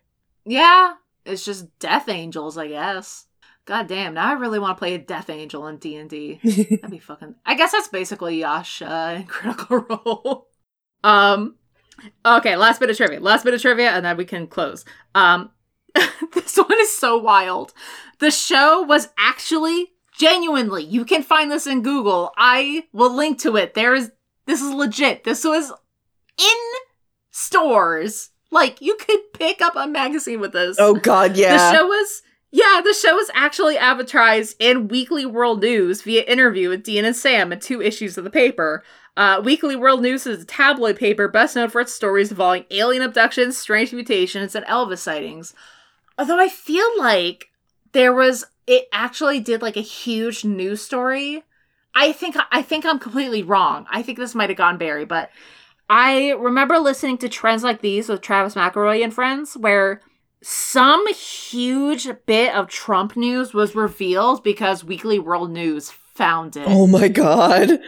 Yeah, 0.45 0.93
it's 1.25 1.45
just 1.45 1.77
death 1.77 2.09
angels, 2.09 2.57
I 2.57 2.67
guess. 2.69 3.27
God 3.65 3.87
damn, 3.87 4.13
now 4.13 4.29
I 4.29 4.33
really 4.33 4.59
want 4.59 4.77
to 4.77 4.79
play 4.79 4.95
a 4.95 4.97
death 4.97 5.29
angel 5.29 5.67
in 5.67 5.77
D 5.77 5.97
and 5.97 6.09
D. 6.09 6.39
That'd 6.43 6.89
be 6.89 6.99
fucking. 6.99 7.35
I 7.45 7.55
guess 7.55 7.73
that's 7.73 7.89
basically 7.89 8.39
Yasha 8.39 9.15
in 9.17 9.23
Critical 9.27 9.79
Role. 9.79 10.47
um, 11.03 11.55
okay, 12.25 12.55
last 12.55 12.79
bit 12.79 12.89
of 12.89 12.97
trivia. 12.97 13.19
Last 13.19 13.43
bit 13.43 13.53
of 13.53 13.61
trivia, 13.61 13.91
and 13.91 14.05
then 14.05 14.17
we 14.17 14.25
can 14.25 14.47
close. 14.47 14.85
Um, 15.13 15.51
this 16.33 16.57
one 16.57 16.79
is 16.79 16.97
so 16.97 17.17
wild. 17.17 17.73
The 18.19 18.31
show 18.31 18.81
was 18.81 19.09
actually 19.17 19.93
genuinely. 20.17 20.83
You 20.83 21.05
can 21.05 21.23
find 21.23 21.51
this 21.51 21.67
in 21.67 21.83
Google. 21.83 22.31
I 22.37 22.85
will 22.93 23.13
link 23.13 23.39
to 23.41 23.55
it. 23.57 23.73
There 23.73 23.93
is. 23.93 24.11
This 24.45 24.61
is 24.61 24.71
legit. 24.71 25.23
This 25.23 25.43
was 25.43 25.71
in 26.37 26.57
stores. 27.31 28.29
Like 28.49 28.81
you 28.81 28.95
could 28.95 29.19
pick 29.33 29.61
up 29.61 29.75
a 29.75 29.87
magazine 29.87 30.39
with 30.39 30.53
this. 30.53 30.77
oh 30.79 30.95
God, 30.95 31.35
yeah. 31.35 31.57
The 31.57 31.77
show 31.77 31.85
was 31.85 32.21
yeah, 32.51 32.81
the 32.83 32.93
show 32.93 33.15
was 33.15 33.29
actually 33.33 33.77
advertised 33.77 34.55
in 34.59 34.87
Weekly 34.87 35.25
World 35.25 35.61
News 35.61 36.01
via 36.01 36.23
interview 36.23 36.69
with 36.69 36.83
Dean 36.83 37.03
and 37.03 37.15
Sam 37.15 37.51
in 37.51 37.59
two 37.59 37.81
issues 37.81 38.17
of 38.17 38.23
the 38.23 38.29
paper. 38.29 38.83
Uh, 39.17 39.41
Weekly 39.43 39.75
World 39.75 40.01
News 40.01 40.25
is 40.25 40.43
a 40.43 40.45
tabloid 40.45 40.95
paper 40.95 41.27
best 41.27 41.55
known 41.55 41.69
for 41.69 41.81
its 41.81 41.93
stories 41.93 42.31
involving 42.31 42.65
alien 42.71 43.03
abductions, 43.03 43.57
strange 43.57 43.91
mutations, 43.91 44.55
and 44.55 44.65
Elvis 44.65 44.99
sightings. 44.99 45.53
Although 46.17 46.39
I 46.39 46.49
feel 46.49 46.87
like 46.97 47.49
there 47.93 48.13
was 48.13 48.45
it 48.65 48.87
actually 48.91 49.39
did 49.39 49.61
like 49.61 49.77
a 49.77 49.81
huge 49.81 50.43
news 50.43 50.81
story. 50.81 51.43
I 51.95 52.11
think 52.11 52.35
I 52.51 52.61
think 52.61 52.85
I'm 52.85 52.99
completely 52.99 53.43
wrong. 53.43 53.85
I 53.89 54.01
think 54.01 54.17
this 54.17 54.35
might 54.35 54.49
have 54.49 54.57
gone 54.57 54.77
Barry, 54.77 55.05
but 55.05 55.29
I 55.89 56.31
remember 56.31 56.77
listening 56.79 57.17
to 57.19 57.29
Trends 57.29 57.63
Like 57.63 57.81
These 57.81 58.09
with 58.09 58.21
Travis 58.21 58.55
McElroy 58.55 59.03
and 59.03 59.13
friends, 59.13 59.55
where 59.55 60.01
some 60.43 61.07
huge 61.13 62.07
bit 62.25 62.53
of 62.53 62.67
Trump 62.67 63.15
news 63.15 63.53
was 63.53 63.73
revealed 63.73 64.43
because 64.43 64.83
Weekly 64.83 65.17
World 65.17 65.49
News 65.49 65.89
found 65.89 66.55
it. 66.57 66.65
oh 66.67 66.87
my 66.87 67.07
God. 67.07 67.79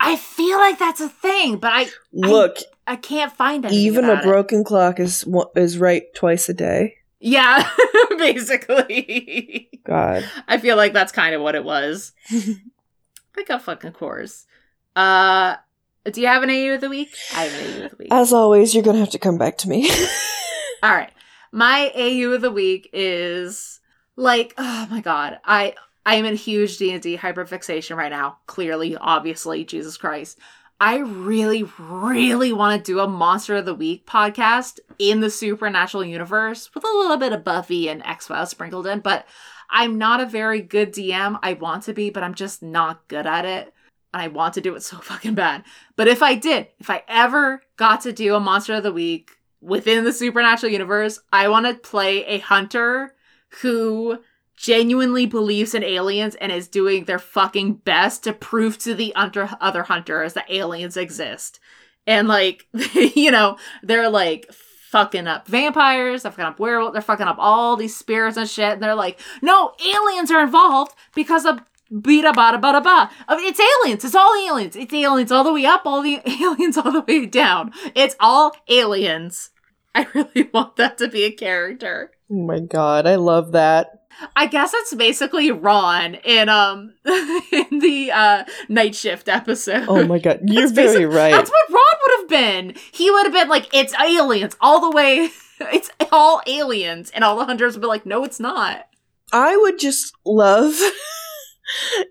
I 0.00 0.14
feel 0.16 0.58
like 0.58 0.78
that's 0.78 1.00
a 1.00 1.08
thing, 1.08 1.56
but 1.56 1.72
I 1.72 1.88
Look, 2.12 2.58
I 2.86 2.94
can't 2.96 3.32
find 3.32 3.64
anything. 3.64 3.84
even 3.84 4.04
a 4.04 4.12
about 4.12 4.24
it. 4.24 4.28
broken 4.28 4.62
clock 4.62 5.00
is 5.00 5.24
is 5.56 5.78
right 5.78 6.02
twice 6.14 6.48
a 6.48 6.54
day. 6.54 6.94
Yeah, 7.20 7.68
basically. 8.18 9.68
God. 9.84 10.28
I 10.46 10.58
feel 10.58 10.76
like 10.76 10.92
that's 10.92 11.12
kind 11.12 11.34
of 11.34 11.42
what 11.42 11.54
it 11.54 11.64
was. 11.64 12.12
like 13.36 13.48
a 13.50 13.58
fucking 13.58 13.92
course. 13.92 14.46
Uh, 14.94 15.56
do 16.04 16.20
you 16.20 16.26
have 16.26 16.42
an 16.42 16.50
AU 16.50 16.74
of 16.74 16.80
the 16.80 16.88
week? 16.88 17.14
I 17.34 17.44
have 17.44 17.60
an 17.60 17.82
AU 17.82 17.84
of 17.84 17.90
the 17.90 17.96
week. 17.96 18.08
As 18.10 18.32
always, 18.32 18.74
you're 18.74 18.84
gonna 18.84 18.98
have 18.98 19.10
to 19.10 19.18
come 19.18 19.38
back 19.38 19.58
to 19.58 19.68
me. 19.68 19.90
All 20.82 20.92
right. 20.92 21.12
My 21.50 21.90
AU 21.94 22.32
of 22.32 22.42
the 22.42 22.50
week 22.50 22.88
is 22.92 23.80
like, 24.16 24.54
oh 24.58 24.86
my 24.90 25.00
god. 25.00 25.38
I 25.44 25.74
I 26.06 26.14
am 26.14 26.24
in 26.24 26.36
huge 26.36 26.78
D&D 26.78 27.18
hyperfixation 27.18 27.96
right 27.96 28.10
now. 28.10 28.38
Clearly, 28.46 28.96
obviously, 28.96 29.64
Jesus 29.64 29.98
Christ. 29.98 30.38
I 30.80 30.98
really 30.98 31.64
really 31.78 32.52
want 32.52 32.84
to 32.84 32.92
do 32.92 33.00
a 33.00 33.08
Monster 33.08 33.56
of 33.56 33.64
the 33.64 33.74
Week 33.74 34.06
podcast 34.06 34.78
in 34.98 35.20
the 35.20 35.30
supernatural 35.30 36.04
universe 36.04 36.72
with 36.72 36.84
a 36.84 36.98
little 36.98 37.16
bit 37.16 37.32
of 37.32 37.42
Buffy 37.42 37.88
and 37.88 38.00
X-Files 38.04 38.50
sprinkled 38.50 38.86
in, 38.86 39.00
but 39.00 39.26
I'm 39.70 39.98
not 39.98 40.20
a 40.20 40.26
very 40.26 40.60
good 40.60 40.92
DM. 40.92 41.38
I 41.42 41.54
want 41.54 41.82
to 41.84 41.92
be, 41.92 42.10
but 42.10 42.22
I'm 42.22 42.34
just 42.34 42.62
not 42.62 43.08
good 43.08 43.26
at 43.26 43.44
it. 43.44 43.74
And 44.14 44.22
I 44.22 44.28
want 44.28 44.54
to 44.54 44.60
do 44.60 44.76
it 44.76 44.84
so 44.84 44.98
fucking 45.02 45.34
bad. 45.34 45.64
But 45.96 46.06
if 46.06 46.22
I 46.22 46.36
did, 46.36 46.68
if 46.78 46.90
I 46.90 47.02
ever 47.08 47.60
got 47.76 48.02
to 48.02 48.12
do 48.12 48.36
a 48.36 48.40
Monster 48.40 48.74
of 48.74 48.84
the 48.84 48.92
Week 48.92 49.32
within 49.60 50.04
the 50.04 50.12
supernatural 50.12 50.70
universe, 50.70 51.18
I 51.32 51.48
want 51.48 51.66
to 51.66 51.74
play 51.74 52.24
a 52.24 52.38
hunter 52.38 53.14
who 53.62 54.20
genuinely 54.58 55.26
believes 55.26 55.74
in 55.74 55.84
aliens 55.84 56.34
and 56.36 56.50
is 56.50 56.68
doing 56.68 57.04
their 57.04 57.18
fucking 57.18 57.74
best 57.74 58.24
to 58.24 58.32
prove 58.32 58.78
to 58.78 58.94
the 58.94 59.14
under- 59.14 59.50
other 59.60 59.84
hunters 59.84 60.34
that 60.34 60.50
aliens 60.50 60.96
exist. 60.96 61.60
And 62.06 62.28
like, 62.28 62.66
you 62.94 63.30
know, 63.30 63.56
they're 63.82 64.10
like 64.10 64.52
fucking 64.90 65.26
up 65.26 65.46
vampires, 65.46 66.22
they're 66.22 66.32
fucking 66.32 66.44
up 66.44 66.58
werewolves, 66.58 66.94
they're 66.94 67.02
fucking 67.02 67.26
up 67.26 67.36
all 67.38 67.76
these 67.76 67.96
spirits 67.96 68.36
and 68.36 68.48
shit. 68.48 68.72
And 68.72 68.82
they're 68.82 68.94
like, 68.94 69.20
no, 69.42 69.72
aliens 69.86 70.30
are 70.30 70.42
involved 70.42 70.94
because 71.14 71.46
of 71.46 71.60
Bida 71.90 72.34
bada 72.34 72.60
bada 72.60 72.82
ba. 72.82 73.10
It's 73.30 73.60
aliens. 73.60 74.04
It's 74.04 74.14
all 74.14 74.34
aliens. 74.46 74.76
It's 74.76 74.92
aliens 74.92 75.32
all 75.32 75.42
the 75.42 75.54
way 75.54 75.64
up, 75.64 75.86
all 75.86 76.02
the 76.02 76.20
aliens 76.42 76.76
all 76.76 76.92
the 76.92 77.00
way 77.00 77.24
down. 77.24 77.72
It's 77.94 78.14
all 78.20 78.54
aliens. 78.68 79.50
I 79.94 80.06
really 80.14 80.50
want 80.52 80.76
that 80.76 80.98
to 80.98 81.08
be 81.08 81.24
a 81.24 81.30
character. 81.30 82.10
oh 82.30 82.34
my 82.34 82.60
God, 82.60 83.06
I 83.06 83.16
love 83.16 83.52
that. 83.52 83.97
I 84.34 84.46
guess 84.46 84.72
that's 84.72 84.94
basically 84.94 85.50
Ron 85.50 86.14
in 86.16 86.48
um 86.48 86.94
in 87.04 87.78
the 87.78 88.10
uh 88.12 88.44
night 88.68 88.94
shift 88.94 89.28
episode. 89.28 89.84
Oh 89.88 90.04
my 90.06 90.18
God, 90.18 90.40
you're 90.44 90.68
very 90.68 91.06
right. 91.06 91.30
That's 91.30 91.50
what 91.50 91.70
Ron 91.70 91.78
would 92.02 92.20
have 92.20 92.28
been. 92.28 92.74
He 92.92 93.10
would 93.10 93.24
have 93.24 93.32
been 93.32 93.48
like, 93.48 93.68
it's 93.72 93.94
aliens 93.94 94.56
all 94.60 94.80
the 94.80 94.90
way. 94.90 95.30
It's 95.60 95.90
all 96.12 96.40
aliens, 96.46 97.10
and 97.10 97.24
all 97.24 97.36
the 97.36 97.44
hunters 97.44 97.74
would 97.74 97.80
be 97.80 97.88
like, 97.88 98.06
no, 98.06 98.22
it's 98.22 98.38
not. 98.38 98.86
I 99.32 99.56
would 99.56 99.76
just 99.80 100.14
love 100.24 100.72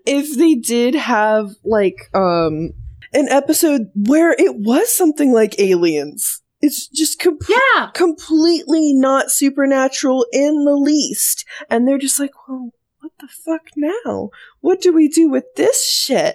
if 0.04 0.36
they 0.36 0.54
did 0.54 0.94
have 0.94 1.52
like 1.64 1.96
um 2.12 2.72
an 3.14 3.26
episode 3.30 3.90
where 3.94 4.32
it 4.32 4.54
was 4.54 4.94
something 4.94 5.32
like 5.32 5.58
aliens. 5.58 6.42
It's 6.60 6.88
just 6.88 7.20
com- 7.20 7.38
Yeah. 7.48 7.90
completely 7.94 8.92
not 8.92 9.30
supernatural 9.30 10.26
in 10.32 10.64
the 10.64 10.74
least. 10.76 11.44
And 11.70 11.86
they're 11.86 11.98
just 11.98 12.18
like, 12.18 12.32
well, 12.48 12.70
what 13.00 13.12
the 13.20 13.28
fuck 13.28 13.62
now? 13.76 14.30
What 14.60 14.80
do 14.80 14.92
we 14.92 15.08
do 15.08 15.28
with 15.30 15.44
this 15.56 15.88
shit? 15.88 16.34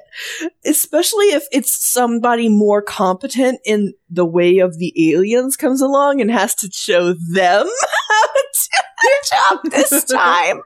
Especially 0.65 1.25
if 1.27 1.43
it's 1.51 1.91
somebody 1.91 2.47
more 2.47 2.81
competent 2.81 3.59
in 3.65 3.93
the 4.09 4.25
way 4.25 4.59
of 4.59 4.77
the 4.79 4.93
aliens 5.13 5.57
comes 5.57 5.81
along 5.81 6.21
and 6.21 6.31
has 6.31 6.55
to 6.55 6.69
show 6.71 7.13
them 7.13 7.67
how 8.09 8.23
to 8.33 8.69
do 8.71 8.83
their 9.03 9.39
job 9.39 9.59
this 9.71 10.03
time. 10.09 10.61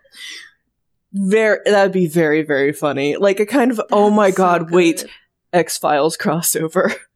Very, 1.14 1.60
that'd 1.66 1.92
be 1.94 2.08
very, 2.08 2.44
very 2.44 2.74
funny. 2.74 3.16
Like 3.16 3.40
a 3.40 3.46
kind 3.46 3.72
of, 3.72 3.82
oh 3.92 4.12
my 4.12 4.30
So 4.30 4.38
god, 4.38 4.72
wait. 4.72 5.06
X 5.52 5.78
Files 5.78 6.16
crossover. 6.18 6.94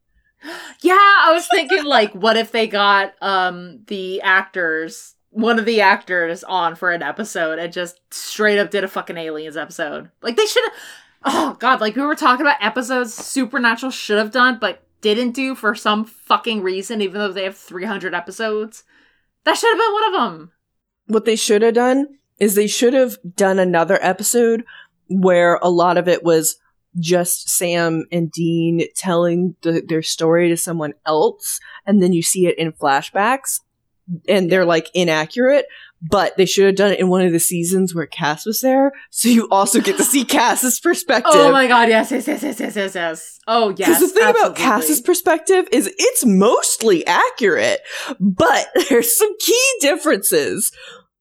Yeah, 0.80 0.94
I 0.98 1.30
was 1.32 1.46
thinking 1.48 1.84
like 1.84 2.12
what 2.12 2.36
if 2.36 2.50
they 2.50 2.66
got 2.66 3.14
um 3.22 3.80
the 3.86 4.20
actors 4.22 5.14
one 5.30 5.58
of 5.58 5.64
the 5.64 5.80
actors 5.80 6.44
on 6.44 6.74
for 6.74 6.90
an 6.90 7.02
episode 7.02 7.58
and 7.58 7.72
just 7.72 8.00
straight 8.10 8.58
up 8.58 8.70
did 8.70 8.84
a 8.84 8.88
fucking 8.88 9.16
aliens 9.16 9.56
episode. 9.56 10.10
Like 10.22 10.36
they 10.36 10.46
should 10.46 10.64
have 10.64 10.72
Oh 11.24 11.56
god, 11.60 11.80
like 11.80 11.94
we 11.94 12.02
were 12.02 12.16
talking 12.16 12.44
about 12.44 12.56
episodes 12.60 13.14
Supernatural 13.14 13.92
should 13.92 14.18
have 14.18 14.32
done 14.32 14.58
but 14.60 14.82
didn't 15.00 15.32
do 15.32 15.54
for 15.54 15.74
some 15.74 16.04
fucking 16.04 16.62
reason 16.62 17.00
even 17.00 17.20
though 17.20 17.32
they 17.32 17.44
have 17.44 17.56
300 17.56 18.12
episodes. 18.14 18.82
That 19.44 19.56
should 19.56 19.70
have 19.70 19.78
been 19.78 19.92
one 19.92 20.14
of 20.14 20.20
them. 20.20 20.52
what 21.06 21.24
they 21.24 21.36
should 21.36 21.62
have 21.62 21.74
done 21.74 22.08
is 22.38 22.54
they 22.54 22.66
should 22.66 22.94
have 22.94 23.16
done 23.36 23.58
another 23.60 23.98
episode 24.02 24.64
where 25.08 25.60
a 25.62 25.70
lot 25.70 25.96
of 25.96 26.08
it 26.08 26.24
was 26.24 26.56
just 26.98 27.48
Sam 27.48 28.06
and 28.12 28.30
Dean 28.30 28.82
telling 28.96 29.56
the, 29.62 29.82
their 29.86 30.02
story 30.02 30.48
to 30.48 30.56
someone 30.56 30.94
else, 31.06 31.60
and 31.86 32.02
then 32.02 32.12
you 32.12 32.22
see 32.22 32.46
it 32.46 32.58
in 32.58 32.72
flashbacks, 32.72 33.60
and 34.28 34.50
they're 34.50 34.64
like 34.64 34.90
inaccurate. 34.94 35.66
But 36.04 36.36
they 36.36 36.46
should 36.46 36.66
have 36.66 36.74
done 36.74 36.90
it 36.90 36.98
in 36.98 37.08
one 37.08 37.22
of 37.24 37.30
the 37.30 37.38
seasons 37.38 37.94
where 37.94 38.06
Cass 38.06 38.44
was 38.44 38.60
there, 38.60 38.90
so 39.10 39.28
you 39.28 39.46
also 39.52 39.80
get 39.80 39.96
to 39.98 40.04
see 40.04 40.24
Cass's 40.24 40.80
perspective. 40.80 41.30
Oh 41.32 41.52
my 41.52 41.68
god, 41.68 41.88
yes, 41.88 42.10
yes, 42.10 42.26
yes, 42.26 42.42
yes, 42.42 42.58
yes, 42.58 42.74
yes, 42.74 42.94
yes. 42.96 43.38
Oh 43.46 43.72
yes. 43.76 43.88
Because 43.88 44.00
the 44.00 44.08
thing 44.08 44.28
about. 44.28 44.56
Cass's 44.56 45.00
perspective 45.00 45.68
is 45.70 45.86
it's 45.96 46.26
mostly 46.26 47.06
accurate, 47.06 47.82
but 48.18 48.66
there's 48.88 49.16
some 49.16 49.32
key 49.38 49.74
differences. 49.80 50.72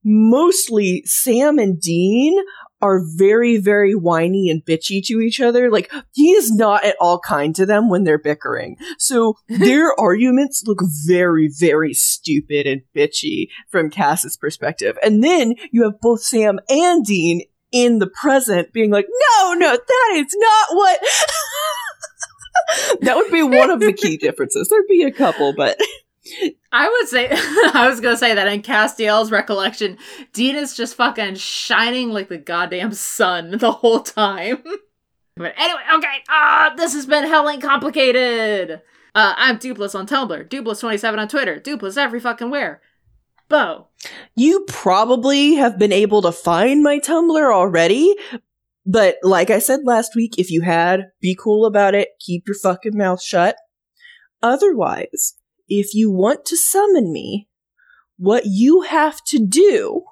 Mostly 0.04 1.04
Sam 1.06 1.60
and 1.60 1.80
Dean 1.80 2.44
are 2.82 3.02
very, 3.04 3.58
very 3.58 3.94
whiny 3.94 4.50
and 4.50 4.64
bitchy 4.64 5.02
to 5.06 5.22
each 5.22 5.40
other. 5.40 5.70
Like, 5.70 5.92
he 6.14 6.32
is 6.32 6.52
not 6.52 6.84
at 6.84 6.96
all 7.00 7.20
kind 7.20 7.56
to 7.56 7.66
them 7.66 7.90
when 7.90 8.04
they're 8.04 8.18
bickering. 8.18 8.78
So 8.98 9.36
their 9.48 9.94
arguments 10.00 10.64
look 10.66 10.80
very, 11.08 11.50
very 11.60 11.94
stupid 11.94 12.68
and 12.68 12.82
bitchy 12.96 13.48
from 13.70 13.90
Cass's 13.90 14.38
perspective. 14.38 14.98
And 15.04 15.24
then 15.24 15.56
you 15.72 15.84
have 15.84 16.00
both 16.02 16.22
Sam 16.22 16.60
and 16.70 17.06
Dean 17.06 17.42
in 17.72 18.00
the 18.00 18.08
present 18.08 18.74
being 18.74 18.92
like, 18.92 19.08
no, 19.08 19.54
no, 19.54 19.72
that 19.72 20.14
is 20.16 20.36
not 20.38 20.76
what. 20.76 21.00
that 23.02 23.16
would 23.16 23.32
be 23.32 23.44
one 23.44 23.70
of 23.70 23.80
the 23.80 23.94
key 23.94 24.18
differences. 24.22 24.70
There'd 24.70 24.88
be 24.88 25.04
a 25.04 25.12
couple, 25.12 25.54
but 25.54 25.78
I 26.72 26.88
would 26.88 27.08
say 27.08 27.30
I 27.32 27.88
was 27.90 28.00
gonna 28.00 28.18
say 28.18 28.36
that 28.36 28.48
in 28.48 28.62
Castiel's 28.62 29.32
recollection, 29.32 29.98
Dean 30.34 30.56
is 30.56 30.76
just 30.76 30.96
fucking 30.96 31.36
shining 31.36 32.10
like 32.10 32.30
the 32.30 32.38
goddamn 32.38 32.94
sun 32.94 33.52
the 33.58 33.72
whole 33.72 34.02
time. 34.02 34.64
but 35.36 35.54
anyway, 35.58 35.82
okay, 35.96 36.18
ah, 36.30 36.74
this 36.78 36.94
has 36.94 37.06
been 37.06 37.26
hell 37.26 37.50
ain't 37.50 37.62
complicated. 37.62 38.82
Uh, 39.14 39.34
I'm 39.36 39.58
Dupless 39.58 39.96
on 39.96 40.08
Tumblr, 40.08 40.48
Dupless27 40.48 41.18
on 41.18 41.28
Twitter, 41.28 41.60
Dupless 41.60 41.98
every 41.98 42.20
fucking 42.20 42.50
where. 42.50 42.82
Bo. 43.50 43.90
you 44.34 44.64
probably 44.70 45.56
have 45.56 45.78
been 45.78 45.92
able 45.92 46.22
to 46.22 46.32
find 46.32 46.82
my 46.82 47.00
Tumblr 47.00 47.54
already. 47.54 48.16
But 48.86 49.18
like 49.24 49.50
I 49.50 49.60
said 49.60 49.82
last 49.84 50.16
week, 50.16 50.40
if 50.40 50.50
you 50.50 50.62
had, 50.62 51.12
be 51.20 51.36
cool 51.36 51.66
about 51.66 51.94
it. 51.94 52.12
Keep 52.22 52.48
your 52.48 52.56
fucking 52.56 52.98
mouth 52.98 53.22
shut. 53.22 53.58
Otherwise, 54.42 55.36
if 55.72 55.94
you 55.94 56.12
want 56.12 56.44
to 56.46 56.58
summon 56.58 57.14
me, 57.14 57.48
what 58.18 58.44
you 58.46 58.82
have 58.82 59.24
to 59.24 59.40
do. 59.40 60.04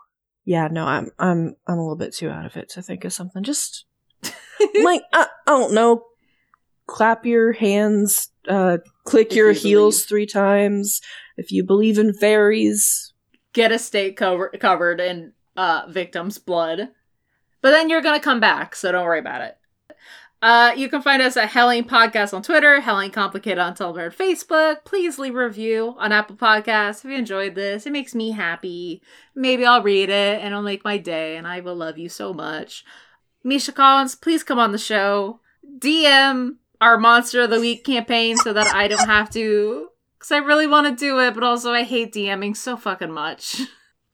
Yeah, 0.45 0.69
no, 0.72 0.86
I'm 0.86 1.11
I'm 1.19 1.56
I'm 1.68 1.77
a 1.77 1.81
little 1.81 1.98
bit 1.98 2.15
too 2.15 2.30
out 2.30 2.45
of 2.45 2.56
it 2.56 2.69
to 2.69 2.81
think 2.81 3.03
of 3.03 3.14
something. 3.14 3.44
Just 3.44 3.86
like 4.23 5.02
I, 5.14 5.27
I 5.45 5.52
don't 5.52 5.73
know, 5.73 6.03
clap 6.88 7.26
your 7.26 7.52
hands, 7.52 8.31
uh, 8.48 8.77
click 9.03 9.31
If 9.31 9.36
your 9.36 9.52
you 9.52 9.60
heels 9.60 10.06
three 10.06 10.26
times. 10.26 11.02
If 11.38 11.52
you 11.52 11.64
believe 11.64 11.99
in 11.99 12.14
fairies, 12.14 13.14
Get 13.52 13.72
a 13.72 13.80
state 13.80 14.15
cover- 14.15 14.53
covered 14.60 15.02
in 15.02 15.34
uh, 15.57 15.88
victim's 15.90 16.38
blood. 16.38 16.90
But 17.61 17.72
then 17.72 17.90
you're 17.90 18.02
gonna 18.02 18.22
come 18.22 18.40
back, 18.40 18.76
so 18.76 18.91
don't 18.91 19.06
worry 19.06 19.19
about 19.19 19.41
it. 19.41 19.57
Uh, 20.41 20.72
you 20.78 20.88
can 20.88 21.02
find 21.02 21.22
us 21.22 21.36
at 21.36 21.49
Helling 21.49 21.84
Podcast 21.84 22.34
on 22.34 22.41
Twitter, 22.41 22.80
Helling 22.80 23.11
Complicated 23.11 23.60
on 23.60 23.76
Tumblr 23.76 24.02
and 24.02 24.16
Facebook. 24.16 24.86
Please 24.86 25.20
leave 25.20 25.36
a 25.36 25.44
review 25.44 25.95
on 25.98 26.14
Apple 26.14 26.38
Podcasts 26.38 27.03
if 27.03 27.11
you 27.11 27.18
enjoyed 27.18 27.56
this. 27.56 27.86
It 27.86 27.91
makes 27.91 28.16
me 28.16 28.32
happy. 28.32 29.02
Maybe 29.36 29.66
I'll 29.66 29.84
read 29.84 30.10
it 30.10 30.40
and 30.40 30.48
it'll 30.48 30.61
make 30.61 30.86
my 30.86 30.98
day, 30.98 31.36
and 31.36 31.45
I 31.45 31.60
will 31.60 31.76
love 31.76 31.98
you 31.98 32.07
so 32.07 32.34
much. 32.34 32.86
Misha 33.44 33.74
Collins, 33.74 34.16
please 34.16 34.44
come 34.44 34.60
on 34.60 34.72
the 34.72 34.78
show. 34.78 35.41
DM 35.78 36.56
our 36.82 36.98
Monster 36.98 37.41
of 37.41 37.49
the 37.49 37.60
Week 37.60 37.84
campaign 37.84 38.38
so 38.38 38.53
that 38.53 38.74
I 38.74 38.88
don't 38.88 39.07
have 39.07 39.30
to. 39.32 39.90
Because 40.18 40.32
I 40.32 40.38
really 40.38 40.68
want 40.68 40.88
to 40.88 41.06
do 41.06 41.20
it, 41.20 41.34
but 41.34 41.44
also 41.44 41.72
I 41.72 41.84
hate 41.84 42.14
DMing 42.14 42.56
so 42.56 42.78
fucking 42.78 43.11
much. 43.11 43.61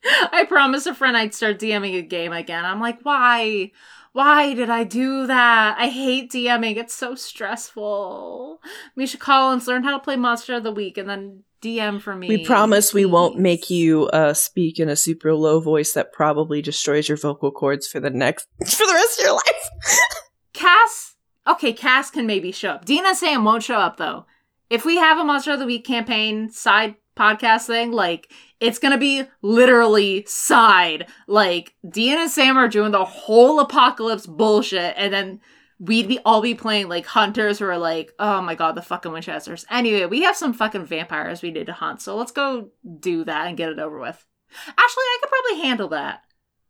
I 0.31 0.45
promised 0.45 0.87
a 0.87 0.93
friend 0.93 1.17
I'd 1.17 1.33
start 1.33 1.59
DMing 1.59 1.97
a 1.97 2.01
game 2.01 2.31
again. 2.31 2.63
I'm 2.63 2.79
like, 2.79 2.99
why? 3.03 3.71
Why 4.15 4.53
did 4.53 4.69
I 4.69 4.85
do 4.85 5.27
that? 5.27 5.75
I 5.77 5.89
hate 5.89 6.31
DMing. 6.31 6.77
It's 6.77 6.93
so 6.93 7.15
stressful. 7.15 8.61
Misha 8.95 9.17
Collins, 9.17 9.67
learn 9.67 9.83
how 9.83 9.91
to 9.91 10.01
play 10.01 10.15
Monster 10.15 10.53
of 10.53 10.63
the 10.63 10.71
Week 10.71 10.97
and 10.97 11.09
then 11.09 11.43
DM 11.61 11.99
for 11.99 12.15
me. 12.15 12.29
We 12.29 12.45
promise 12.45 12.93
we 12.93 13.03
won't 13.03 13.37
make 13.37 13.69
you 13.69 14.05
uh, 14.13 14.33
speak 14.33 14.79
in 14.79 14.87
a 14.87 14.95
super 14.95 15.33
low 15.33 15.59
voice 15.59 15.91
that 15.91 16.13
probably 16.13 16.61
destroys 16.61 17.09
your 17.09 17.17
vocal 17.17 17.51
cords 17.51 17.89
for 17.89 17.99
the 17.99 18.09
next 18.09 18.47
for 18.65 18.87
the 18.87 18.93
rest 18.93 19.19
of 19.19 19.25
your 19.25 19.33
life. 19.33 19.69
Cass. 20.53 21.15
Okay, 21.45 21.73
Cass 21.73 22.09
can 22.09 22.25
maybe 22.25 22.53
show 22.53 22.69
up. 22.69 22.85
Dina 22.85 23.15
Sam 23.15 23.43
won't 23.43 23.63
show 23.63 23.79
up 23.79 23.97
though. 23.97 24.25
If 24.69 24.85
we 24.85 24.95
have 24.95 25.17
a 25.17 25.25
Monster 25.25 25.51
of 25.51 25.59
the 25.59 25.65
Week 25.65 25.85
campaign 25.85 26.49
side 26.49 26.95
podcast 27.15 27.67
thing, 27.67 27.91
like 27.91 28.31
it's 28.59 28.79
gonna 28.79 28.97
be 28.97 29.23
literally 29.41 30.25
side. 30.27 31.07
Like 31.27 31.75
Dean 31.87 32.17
and 32.17 32.29
Sam 32.29 32.57
are 32.57 32.67
doing 32.67 32.91
the 32.91 33.05
whole 33.05 33.59
apocalypse 33.59 34.25
bullshit, 34.25 34.93
and 34.97 35.13
then 35.13 35.41
we'd 35.79 36.07
be 36.07 36.19
all 36.25 36.41
be 36.41 36.55
playing 36.55 36.87
like 36.87 37.05
hunters 37.05 37.59
who 37.59 37.65
are 37.65 37.77
like, 37.77 38.13
oh 38.19 38.41
my 38.41 38.55
god, 38.55 38.75
the 38.75 38.81
fucking 38.81 39.11
Winchesters. 39.11 39.65
Anyway, 39.69 40.05
we 40.05 40.23
have 40.23 40.35
some 40.35 40.53
fucking 40.53 40.85
vampires 40.85 41.41
we 41.41 41.51
need 41.51 41.67
to 41.67 41.73
hunt, 41.73 42.01
so 42.01 42.15
let's 42.15 42.31
go 42.31 42.69
do 42.99 43.23
that 43.25 43.47
and 43.47 43.57
get 43.57 43.69
it 43.69 43.79
over 43.79 43.99
with. 43.99 44.25
Actually, 44.67 45.03
I 45.03 45.17
could 45.21 45.29
probably 45.29 45.67
handle 45.67 45.87
that. 45.89 46.21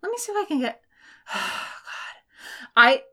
Let 0.01 0.11
me 0.11 0.17
see 0.17 0.31
if 0.31 0.43
I 0.43 0.47
can 0.47 0.59
get. 0.59 0.81
I 2.75 3.03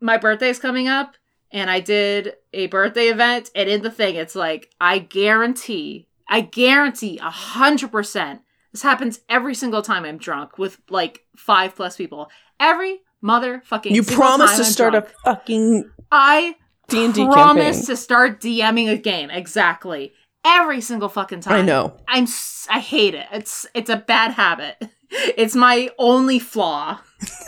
my 0.00 0.18
birthday's 0.18 0.58
coming 0.58 0.88
up 0.88 1.16
and 1.50 1.70
I 1.70 1.80
did 1.80 2.34
a 2.52 2.66
birthday 2.66 3.06
event 3.06 3.50
and 3.54 3.68
in 3.68 3.82
the 3.82 3.90
thing 3.90 4.14
it's 4.14 4.34
like 4.34 4.70
I 4.80 4.98
guarantee 4.98 6.05
I 6.28 6.40
guarantee 6.40 7.18
a 7.18 7.30
hundred 7.30 7.92
percent 7.92 8.40
this 8.72 8.82
happens 8.82 9.20
every 9.28 9.54
single 9.54 9.82
time 9.82 10.04
I'm 10.04 10.18
drunk 10.18 10.58
with 10.58 10.78
like 10.90 11.20
five 11.36 11.74
plus 11.74 11.96
people. 11.96 12.30
Every 12.60 13.00
motherfucking 13.24 13.90
You 13.92 14.02
promise 14.02 14.56
to 14.56 14.58
I'm 14.58 14.64
start 14.64 14.92
drunk, 14.92 15.06
a 15.06 15.30
fucking 15.34 15.90
I 16.12 16.56
D 16.88 17.04
and 17.04 17.14
D 17.14 17.24
promise 17.24 17.76
campaign. 17.76 17.86
to 17.86 17.96
start 17.96 18.40
DMing 18.40 18.90
a 18.90 18.96
game 18.96 19.30
exactly 19.30 20.12
every 20.44 20.80
single 20.80 21.08
fucking 21.08 21.40
time. 21.40 21.54
I 21.54 21.62
know. 21.62 21.96
I'm 22.08 22.26
I 22.70 22.80
hate 22.80 23.14
it. 23.14 23.26
It's 23.32 23.66
it's 23.74 23.90
a 23.90 23.96
bad 23.96 24.32
habit. 24.32 24.76
It's 25.08 25.54
my 25.54 25.88
only 26.00 26.40
flaw 26.40 26.98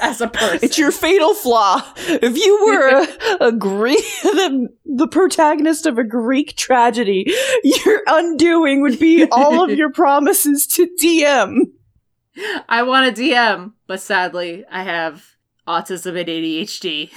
as 0.00 0.20
a 0.20 0.28
person. 0.28 0.60
It's 0.62 0.78
your 0.78 0.92
fatal 0.92 1.34
flaw. 1.34 1.82
If 1.96 2.36
you 2.36 2.66
were 2.66 2.88
a, 2.88 3.36
a 3.48 3.52
Greek, 3.52 4.04
the, 4.22 4.68
the 4.84 5.08
protagonist 5.08 5.86
of 5.86 5.98
a 5.98 6.04
Greek 6.04 6.56
tragedy, 6.56 7.32
your 7.62 8.02
undoing 8.06 8.80
would 8.82 8.98
be 8.98 9.26
all 9.30 9.64
of 9.64 9.76
your 9.76 9.90
promises 9.92 10.66
to 10.68 10.88
DM. 11.00 11.72
I 12.68 12.82
want 12.84 13.18
a 13.18 13.20
DM, 13.20 13.72
but 13.86 14.00
sadly, 14.00 14.64
I 14.70 14.84
have 14.84 15.24
autism 15.66 16.18
and 16.18 16.28
ADHD. 16.28 17.10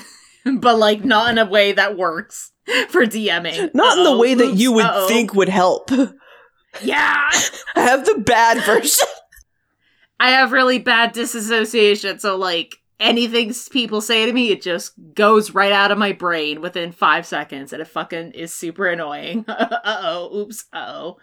but 0.60 0.78
like 0.78 1.04
not 1.04 1.30
in 1.30 1.38
a 1.38 1.46
way 1.46 1.72
that 1.72 1.98
works 1.98 2.52
for 2.90 3.06
DMing. 3.06 3.74
Not 3.74 3.98
in 3.98 4.04
the 4.04 4.12
Uh-oh. 4.12 4.20
way 4.20 4.34
that 4.34 4.56
you 4.56 4.72
would 4.74 4.86
uh-oh. 4.86 5.08
think 5.08 5.34
would 5.34 5.50
help. 5.50 5.92
Yeah. 6.82 7.30
I 7.76 7.82
have 7.82 8.06
the 8.06 8.18
bad 8.20 8.64
version. 8.64 9.08
I 10.22 10.30
have 10.30 10.52
really 10.52 10.78
bad 10.78 11.14
disassociation, 11.14 12.20
so 12.20 12.38
like 12.38 12.78
anything 13.00 13.52
people 13.72 14.02
say 14.02 14.28
to 14.28 14.32
me, 14.32 14.52
it 14.52 14.62
just 14.62 14.94
goes 15.16 15.56
right 15.56 15.72
out 15.72 15.90
of 15.90 15.98
my 15.98 16.12
brain 16.12 16.62
within 16.62 16.92
five 16.92 17.26
seconds, 17.26 17.74
and 17.74 17.82
it 17.82 17.88
fucking 17.88 18.34
is 18.34 18.54
super 18.54 18.86
annoying. 18.86 19.46
uh 19.48 19.80
oh, 19.84 20.38
oops, 20.38 20.66
oh. 20.74 21.18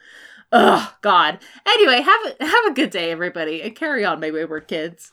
Ugh, 0.51 0.91
God. 1.01 1.39
Anyway, 1.65 2.01
have 2.01 2.21
a, 2.41 2.45
have 2.45 2.65
a 2.67 2.75
good 2.75 2.91
day, 2.91 3.13
everybody, 3.13 3.63
and 3.63 3.77
carry 3.77 4.05
on, 4.05 4.19
my 4.19 4.33
wayward 4.33 4.67
kids. 4.67 5.13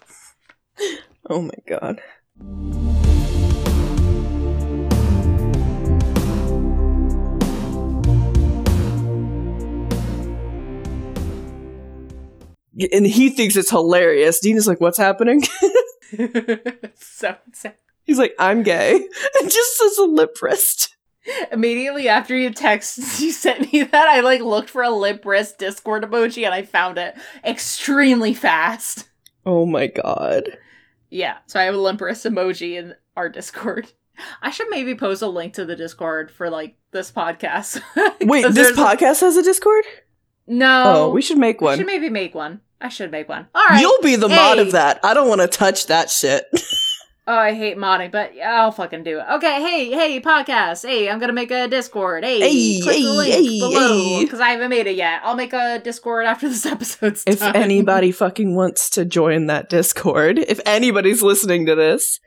Oh 1.30 1.44
my 1.44 1.54
god. 1.68 2.02
And 12.92 13.08
he 13.08 13.30
thinks 13.30 13.56
it's 13.56 13.70
hilarious. 13.70 14.40
Dean 14.40 14.58
is 14.58 14.68
like, 14.68 14.82
"What's 14.82 14.98
happening?" 14.98 15.44
so 16.96 17.36
sad. 17.54 17.76
He's 18.04 18.20
like, 18.20 18.36
"I'm 18.38 18.64
gay," 18.64 18.94
and 19.42 19.52
just 19.52 19.78
says 19.78 19.98
a 19.98 20.06
lip 20.06 20.38
wrist. 20.42 20.96
Immediately 21.52 22.08
after 22.08 22.36
you 22.38 22.52
text, 22.52 23.20
you 23.20 23.32
sent 23.32 23.74
me 23.74 23.82
that. 23.84 24.08
I 24.08 24.20
like 24.20 24.42
looked 24.42 24.70
for 24.70 24.84
a 24.84 24.92
lip 24.92 25.26
wrist 25.26 25.58
Discord 25.58 26.04
emoji 26.04 26.46
and 26.46 26.54
I 26.54 26.62
found 26.62 27.00
it 27.00 27.16
extremely 27.44 28.34
fast. 28.36 29.10
Oh 29.44 29.66
my 29.66 29.88
god. 29.88 30.58
Yeah, 31.10 31.38
so 31.48 31.60
I 31.60 31.64
have 31.64 31.74
a 31.74 31.80
limp 31.80 32.02
wrist 32.02 32.26
emoji 32.26 32.78
in 32.78 32.94
our 33.18 33.30
Discord. 33.30 33.92
I 34.42 34.52
should 34.52 34.68
maybe 34.70 34.94
post 34.96 35.22
a 35.24 35.28
link 35.28 35.54
to 35.56 35.66
the 35.66 35.76
Discord 35.76 36.30
for 36.30 36.50
like 36.52 36.76
this 36.92 37.12
podcast. 37.12 37.82
Wait, 38.22 38.44
this 38.44 38.54
there's 38.56 38.78
a- 38.78 38.82
podcast 38.82 39.22
has 39.22 39.36
a 39.36 39.44
Discord? 39.44 39.84
no. 40.48 40.84
Oh, 40.86 41.10
we 41.10 41.24
should 41.24 41.40
make 41.40 41.60
one. 41.60 41.78
should 41.78 41.88
maybe 41.88 42.10
make 42.10 42.36
one. 42.36 42.62
I 42.86 42.90
should 42.90 43.10
make 43.10 43.28
one. 43.28 43.48
All 43.56 43.66
right. 43.68 43.82
You'll 43.82 44.02
be 44.04 44.16
the 44.16 44.30
mod 44.30 44.60
of 44.60 44.72
that. 44.74 45.00
I 45.04 45.16
don't 45.16 45.28
want 45.28 45.42
to 45.42 45.48
touch 45.48 45.88
that 45.88 46.10
shit. 46.12 46.46
Oh, 47.28 47.34
I 47.36 47.56
hate 47.56 47.76
modding, 47.76 48.12
but 48.12 48.34
I'll 48.40 48.72
fucking 48.72 49.02
do 49.04 49.18
it. 49.18 49.26
Okay, 49.38 49.60
hey, 49.60 49.90
hey, 49.90 50.22
podcast. 50.22 50.88
Hey, 50.88 51.10
I'm 51.10 51.18
gonna 51.18 51.34
make 51.34 51.50
a 51.50 51.68
Discord. 51.68 52.24
Hey, 52.24 52.40
Hey, 52.40 52.80
click 52.84 52.98
the 52.98 53.10
link 53.14 53.34
hey, 53.34 53.60
below 53.60 53.98
hey. 53.98 54.24
because 54.24 54.40
I 54.40 54.50
haven't 54.50 54.70
made 54.70 54.86
it 54.86 54.96
yet. 54.96 55.22
I'll 55.24 55.34
make 55.36 55.52
a 55.52 55.80
Discord 55.84 56.28
after 56.28 56.48
this 56.48 56.64
episode's 56.68 57.24
if 57.26 57.40
done. 57.40 57.56
anybody 57.56 58.12
fucking 58.12 58.54
wants 58.54 58.92
to 58.92 59.06
join 59.06 59.48
that 59.48 59.70
Discord, 59.70 60.38
if 60.38 60.60
anybody's 60.68 61.24
listening 61.24 61.66
to 61.66 61.74
this, 61.74 62.20